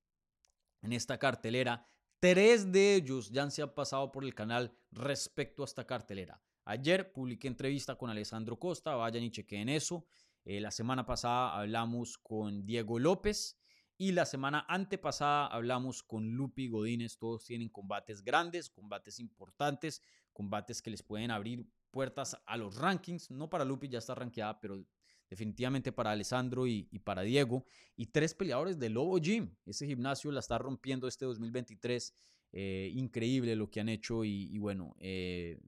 en 0.82 0.94
esta 0.94 1.20
cartelera. 1.20 1.88
Tres 2.20 2.72
de 2.72 2.96
ellos 2.96 3.30
ya 3.30 3.48
se 3.52 3.62
han 3.62 3.74
pasado 3.74 4.12
por 4.12 4.24
el 4.24 4.34
canal 4.34 4.76
respecto 4.92 5.62
a 5.62 5.66
esta 5.66 5.86
cartelera. 5.86 6.42
Ayer 6.66 7.14
publiqué 7.14 7.48
entrevista 7.48 7.96
con 7.96 8.10
Alessandro 8.10 8.58
Costa, 8.58 8.96
vayan 8.96 9.24
y 9.24 9.32
chequen 9.32 9.70
eso. 9.70 10.08
Eh, 10.44 10.60
la 10.60 10.72
semana 10.72 11.06
pasada 11.06 11.56
hablamos 11.56 12.18
con 12.18 12.66
Diego 12.66 12.98
López 12.98 13.58
y 13.98 14.12
la 14.12 14.26
semana 14.26 14.66
antepasada 14.68 15.48
hablamos 15.48 16.04
con 16.04 16.32
Lupi 16.32 16.68
Godínez. 16.68 17.18
Todos 17.18 17.46
tienen 17.46 17.70
combates 17.70 18.24
grandes, 18.24 18.70
combates 18.70 19.20
importantes, 19.20 20.02
combates 20.34 20.82
que 20.82 20.90
les 20.90 21.04
pueden 21.04 21.32
abrir 21.32 21.68
puertas 21.92 22.36
a 22.46 22.58
los 22.58 22.78
rankings. 22.78 23.32
No 23.32 23.50
para 23.50 23.64
Lupi, 23.64 23.88
ya 23.88 24.00
está 24.00 24.16
rankeada, 24.16 24.60
pero 24.60 24.84
definitivamente 25.30 25.92
para 25.92 26.12
Alessandro 26.12 26.68
y, 26.68 26.84
para 27.04 27.22
Diego. 27.22 27.64
Y 27.96 28.08
tres 28.08 28.34
peleadores 28.34 28.78
de 28.80 28.90
Lobo 28.90 29.18
Gym. 29.18 29.56
Ese 29.66 29.86
gimnasio 29.86 30.32
la 30.32 30.42
está 30.42 30.58
rompiendo 30.58 31.08
este 31.08 31.26
2023. 31.26 32.14
Eh, 32.58 32.90
increíble 32.94 33.54
lo 33.54 33.70
que 33.70 33.82
han 33.82 33.90
hecho 33.90 34.24
y, 34.24 34.58
bueno, 34.60 34.96
eh, 35.00 35.60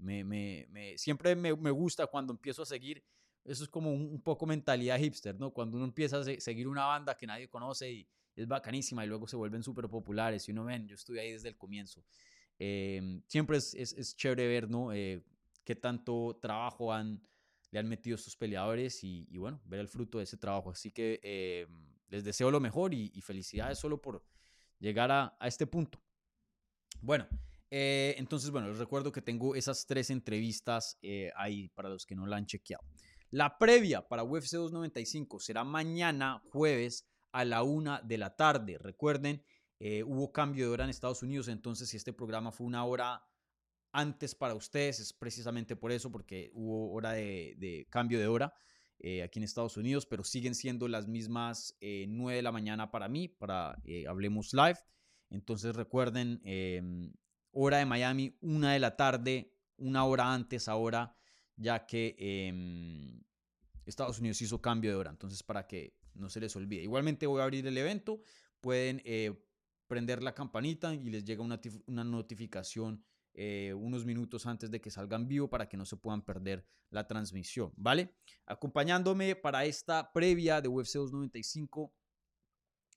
siempre 0.96 1.36
me, 1.36 1.52
gusta 1.52 2.08
cuando 2.08 2.32
empiezo 2.32 2.62
a 2.62 2.66
seguir 2.66 3.04
eso 3.48 3.64
es 3.64 3.70
como 3.70 3.94
un, 3.94 4.22
poco 4.22 4.46
mentalidad 4.46 4.98
hipster, 4.98 5.40
¿no? 5.40 5.52
Cuando 5.52 5.78
uno 5.78 5.86
empieza 5.86 6.20
a 6.20 6.24
seguir 6.24 6.68
una 6.68 6.86
banda 6.86 7.18
que 7.18 7.26
nadie 7.26 7.48
conoce 7.48 7.92
y 7.92 8.08
es 8.36 8.46
bacanísima 8.46 9.06
y 9.06 9.08
luego 9.08 9.26
se 9.26 9.38
vuelven 9.38 9.64
súper 9.64 9.88
populares 9.88 10.48
y 10.48 10.52
uno 10.52 10.66
ven, 10.66 10.86
yo 10.86 10.96
estuve 10.96 11.22
ahí 11.22 11.32
desde 11.32 11.48
el 11.48 11.58
comienzo. 11.58 12.04
Em, 12.60 13.22
siempre 13.26 13.58
es, 13.58 13.74
es, 13.74 14.16
chévere 14.18 14.48
ver, 14.48 14.70
¿no? 14.70 14.92
Eh, 14.92 15.24
qué 15.64 15.76
tanto 15.76 16.38
trabajo 16.42 16.92
han, 16.92 17.22
le 17.72 17.80
han 17.80 17.88
metido 17.88 18.16
estos 18.16 18.36
peleadores 18.36 19.02
y, 19.04 19.26
bueno, 19.38 19.62
ver 19.66 19.80
el 19.80 19.88
fruto 19.88 20.18
de 20.18 20.26
ese 20.26 20.36
trabajo. 20.36 20.72
Así 20.72 20.92
que 20.92 21.20
em, 21.24 21.96
les 22.10 22.26
deseo 22.26 22.52
lo 22.52 22.60
mejor 22.60 22.94
y, 22.94 23.22
felicidades 23.22 23.80
solo 23.80 24.02
por 24.02 24.24
llegar 24.80 25.10
a, 25.10 25.38
a 25.40 25.48
este 25.48 25.66
punto. 25.66 26.02
Bueno, 27.02 27.28
eh, 27.70 28.16
entonces, 28.18 28.50
bueno, 28.52 28.70
les 28.70 28.78
recuerdo 28.78 29.12
que 29.12 29.22
tengo 29.22 29.56
esas 29.56 29.86
tres 29.86 30.10
entrevistas 30.10 30.98
eh, 31.02 31.32
ahí 31.36 31.70
para 31.70 31.90
los 31.90 32.06
que 32.06 32.16
no 32.16 32.26
la 32.26 32.38
han 32.38 32.46
chequeado. 32.46 32.84
La 33.30 33.58
previa 33.58 34.08
para 34.08 34.24
UFC 34.24 34.54
295 34.54 35.40
será 35.40 35.64
mañana 35.64 36.42
jueves 36.50 37.06
a 37.34 37.44
la 37.44 37.64
una 37.64 38.02
de 38.02 38.18
la 38.18 38.36
tarde. 38.36 38.78
Recuerden, 38.78 39.44
eh, 39.80 40.04
hubo 40.04 40.32
cambio 40.32 40.66
de 40.66 40.72
hora 40.72 40.84
en 40.86 40.90
Estados 40.90 41.24
Unidos, 41.24 41.50
entonces 41.50 41.90
si 41.90 41.98
este 41.98 42.14
programa 42.14 42.52
fue 42.52 42.66
una 42.66 42.86
hora 42.86 43.22
antes 43.92 44.34
para 44.34 44.54
ustedes, 44.54 45.00
es 45.00 45.12
precisamente 45.12 45.76
por 45.76 45.92
eso, 45.92 46.12
porque 46.12 46.52
hubo 46.54 46.92
hora 46.94 47.12
de, 47.14 47.88
cambio 47.90 48.20
de 48.20 48.28
hora. 48.28 48.54
aquí 49.24 49.40
en 49.40 49.44
Estados 49.44 49.76
Unidos, 49.76 50.06
pero 50.06 50.24
siguen 50.24 50.56
siendo 50.56 50.88
las 50.88 51.08
mismas 51.08 51.76
9 51.82 52.38
de 52.38 52.42
la 52.42 52.52
mañana 52.52 52.92
para 52.92 53.08
mí, 53.08 53.28
para 53.28 53.82
Hablemos 54.08 54.54
Live. 54.54 54.80
Entonces 55.30 55.76
recuerden, 55.76 56.42
em, 56.44 57.12
hora 57.52 57.78
de 57.78 57.86
Miami, 57.86 58.38
una 58.42 58.74
de 58.74 58.80
la 58.80 58.96
tarde, 58.96 59.54
una 59.78 60.06
hora 60.06 60.34
antes 60.34 60.68
ahora, 60.68 61.16
ya 61.56 61.86
que 61.86 62.16
em, 62.18 63.22
Estados 63.86 64.20
Unidos 64.20 64.42
hizo 64.42 64.62
cambio 64.62 64.92
de 64.92 64.98
hora. 64.98 65.12
Entonces, 65.12 65.44
para 65.44 65.66
que 65.68 65.96
no 66.18 66.30
se 66.30 66.40
les 66.40 66.56
olvide. 66.56 66.84
Igualmente 66.84 67.28
voy 67.28 67.42
a 67.42 67.46
abrir 67.46 67.66
el 67.68 67.78
evento. 67.78 68.22
Pueden 68.60 69.02
eh, 69.06 69.34
prender 69.88 70.22
la 70.22 70.34
campanita 70.34 70.94
y 70.94 71.10
les 71.10 71.24
llega 71.24 71.44
una, 71.44 72.04
notificación 72.04 73.04
eh, 73.34 73.74
unos 73.74 74.06
minutos 74.06 74.46
antes 74.46 74.72
de 74.72 74.82
que 74.82 74.90
salgan 74.90 75.28
vivo 75.28 75.50
para 75.50 75.70
que 75.70 75.78
no 75.78 75.86
se 75.86 75.96
puedan 75.96 76.24
perder 76.24 76.66
la 76.90 77.06
transmisión, 77.06 77.72
¿vale? 77.78 78.16
Acompañándome 78.46 79.36
para 79.36 79.66
esta 79.66 80.12
previa 80.12 80.60
de 80.60 80.68
UFC 80.68 80.96
295 80.96 81.94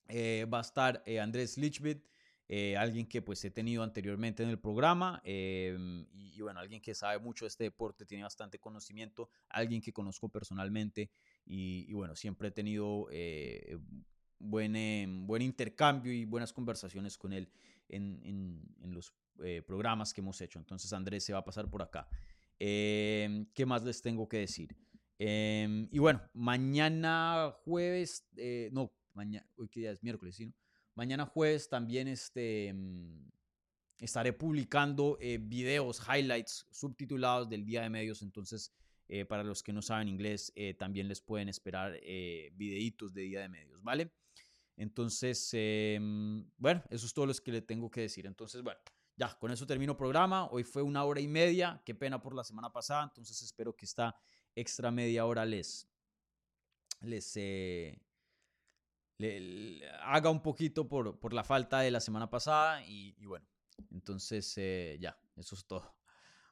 eh, 0.08 0.46
va 0.52 0.58
a 0.58 0.62
estar 0.62 1.04
Andrés 1.20 1.58
Lichbit, 1.58 2.04
alguien 2.76 3.06
que 3.06 3.22
pues 3.22 3.44
he 3.44 3.50
tenido 3.50 3.84
anteriormente 3.84 4.42
en 4.42 4.48
el 4.48 4.58
programa 4.58 5.20
em, 5.24 6.06
y, 6.12 6.40
bueno, 6.40 6.58
alguien 6.58 6.80
que 6.80 6.94
sabe 6.94 7.18
mucho 7.20 7.44
de 7.44 7.48
este 7.48 7.64
deporte, 7.64 8.04
tiene 8.04 8.24
bastante 8.24 8.58
conocimiento, 8.58 9.30
alguien 9.48 9.80
que 9.80 9.92
conozco 9.92 10.28
personalmente 10.28 11.10
y, 11.44 11.92
bueno, 11.92 12.16
siempre 12.16 12.48
he 12.48 12.50
tenido 12.50 13.06
eh, 13.10 13.78
buen, 14.38 14.74
eh, 14.74 15.06
buen 15.08 15.42
intercambio 15.42 16.12
y 16.12 16.24
buenas 16.24 16.52
conversaciones 16.52 17.16
con 17.16 17.32
él 17.32 17.52
en, 17.88 18.20
en, 18.82 18.94
los 18.94 19.12
eh, 19.44 19.62
programas 19.64 20.12
que 20.12 20.20
hemos 20.20 20.40
hecho. 20.40 20.58
Entonces 20.58 20.92
Andrés 20.92 21.24
se 21.24 21.32
va 21.32 21.40
a 21.40 21.44
pasar 21.44 21.70
por 21.70 21.82
acá. 21.82 22.08
Em, 22.58 23.46
¿Qué 23.54 23.64
más 23.64 23.84
les 23.84 24.02
tengo 24.02 24.28
que 24.28 24.38
decir? 24.38 24.76
Em, 25.18 25.88
y 25.92 25.98
bueno, 25.98 26.20
mañana 26.32 27.54
jueves, 27.64 28.28
no, 28.72 28.92
mañana, 29.14 29.46
hoy 29.56 29.68
qué 29.68 29.80
día 29.80 29.92
es 29.92 30.02
miércoles, 30.02 30.34
¿sí? 30.34 30.52
Mañana 31.00 31.24
jueves 31.24 31.66
también 31.70 32.08
este, 32.08 32.68
em, 32.68 33.30
estaré 33.98 34.34
publicando 34.34 35.16
videos, 35.40 35.98
highlights 36.06 36.66
subtitulados 36.70 37.48
del 37.48 37.64
día 37.64 37.80
de 37.80 37.88
medios. 37.88 38.20
Entonces, 38.20 38.70
eh, 39.08 39.24
para 39.24 39.42
los 39.42 39.62
que 39.62 39.72
no 39.72 39.80
saben 39.80 40.08
inglés, 40.08 40.52
eh, 40.54 40.74
también 40.74 41.08
les 41.08 41.22
pueden 41.22 41.48
esperar 41.48 41.98
eh, 42.02 42.50
videitos 42.52 43.14
de 43.14 43.22
día 43.22 43.40
de 43.40 43.48
medios, 43.48 43.82
¿vale? 43.82 44.12
Entonces, 44.76 45.48
em, 45.54 46.46
bueno, 46.58 46.84
eso 46.90 47.06
es 47.06 47.14
todo 47.14 47.24
lo 47.24 47.32
que 47.32 47.50
le 47.50 47.62
tengo 47.62 47.90
que 47.90 48.02
decir. 48.02 48.26
Entonces, 48.26 48.60
bueno, 48.60 48.80
ya, 49.16 49.38
con 49.38 49.50
eso 49.50 49.66
termino 49.66 49.96
programa. 49.96 50.50
Hoy 50.50 50.64
fue 50.64 50.82
una 50.82 51.02
hora 51.04 51.22
y 51.22 51.28
media. 51.28 51.80
Qué 51.82 51.94
pena 51.94 52.20
por 52.20 52.34
la 52.34 52.44
semana 52.44 52.70
pasada. 52.70 53.04
Entonces, 53.04 53.40
espero 53.40 53.74
que 53.74 53.86
esta 53.86 54.14
extra 54.54 54.90
media 54.90 55.24
hora 55.24 55.46
les, 55.46 55.88
les 57.00 57.38
haga 60.02 60.30
un 60.30 60.42
poquito 60.42 60.88
por, 60.88 61.18
por, 61.18 61.32
la 61.32 61.44
falta 61.44 61.80
de 61.80 61.90
la 61.90 62.00
semana 62.00 62.30
pasada. 62.30 62.84
Y, 62.86 63.14
bueno, 63.24 63.46
entonces, 63.90 64.54
ya, 64.98 65.18
eso 65.36 65.54
es 65.54 65.64
todo. 65.66 65.94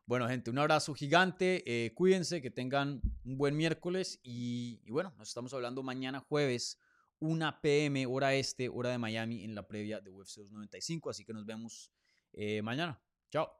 Bueno, 0.08 0.26
gente, 0.26 0.50
un 0.50 0.58
abrazo 0.58 0.94
gigante. 0.94 1.62
Eh, 1.66 1.92
cuídense, 1.92 2.40
que 2.40 2.50
tengan 2.50 3.02
un 3.26 3.36
buen 3.36 3.54
miércoles. 3.54 4.18
Y, 4.22 4.80
bueno, 4.88 5.12
nos 5.18 5.28
estamos 5.28 5.52
hablando 5.52 5.82
mañana 5.82 6.20
jueves, 6.20 6.78
1 7.18 7.60
pm, 7.60 8.06
hora 8.06 8.32
este, 8.32 8.70
hora 8.70 8.88
de 8.88 8.96
Miami, 8.96 9.44
en 9.44 9.54
la 9.54 9.68
previa 9.68 10.00
de 10.00 10.08
UFC 10.08 10.36
295. 10.36 11.10
Así 11.10 11.26
que 11.26 11.34
nos 11.34 11.44
vemos 11.44 11.92
eh, 12.32 12.62
mañana. 12.62 12.98
Chao. 13.30 13.57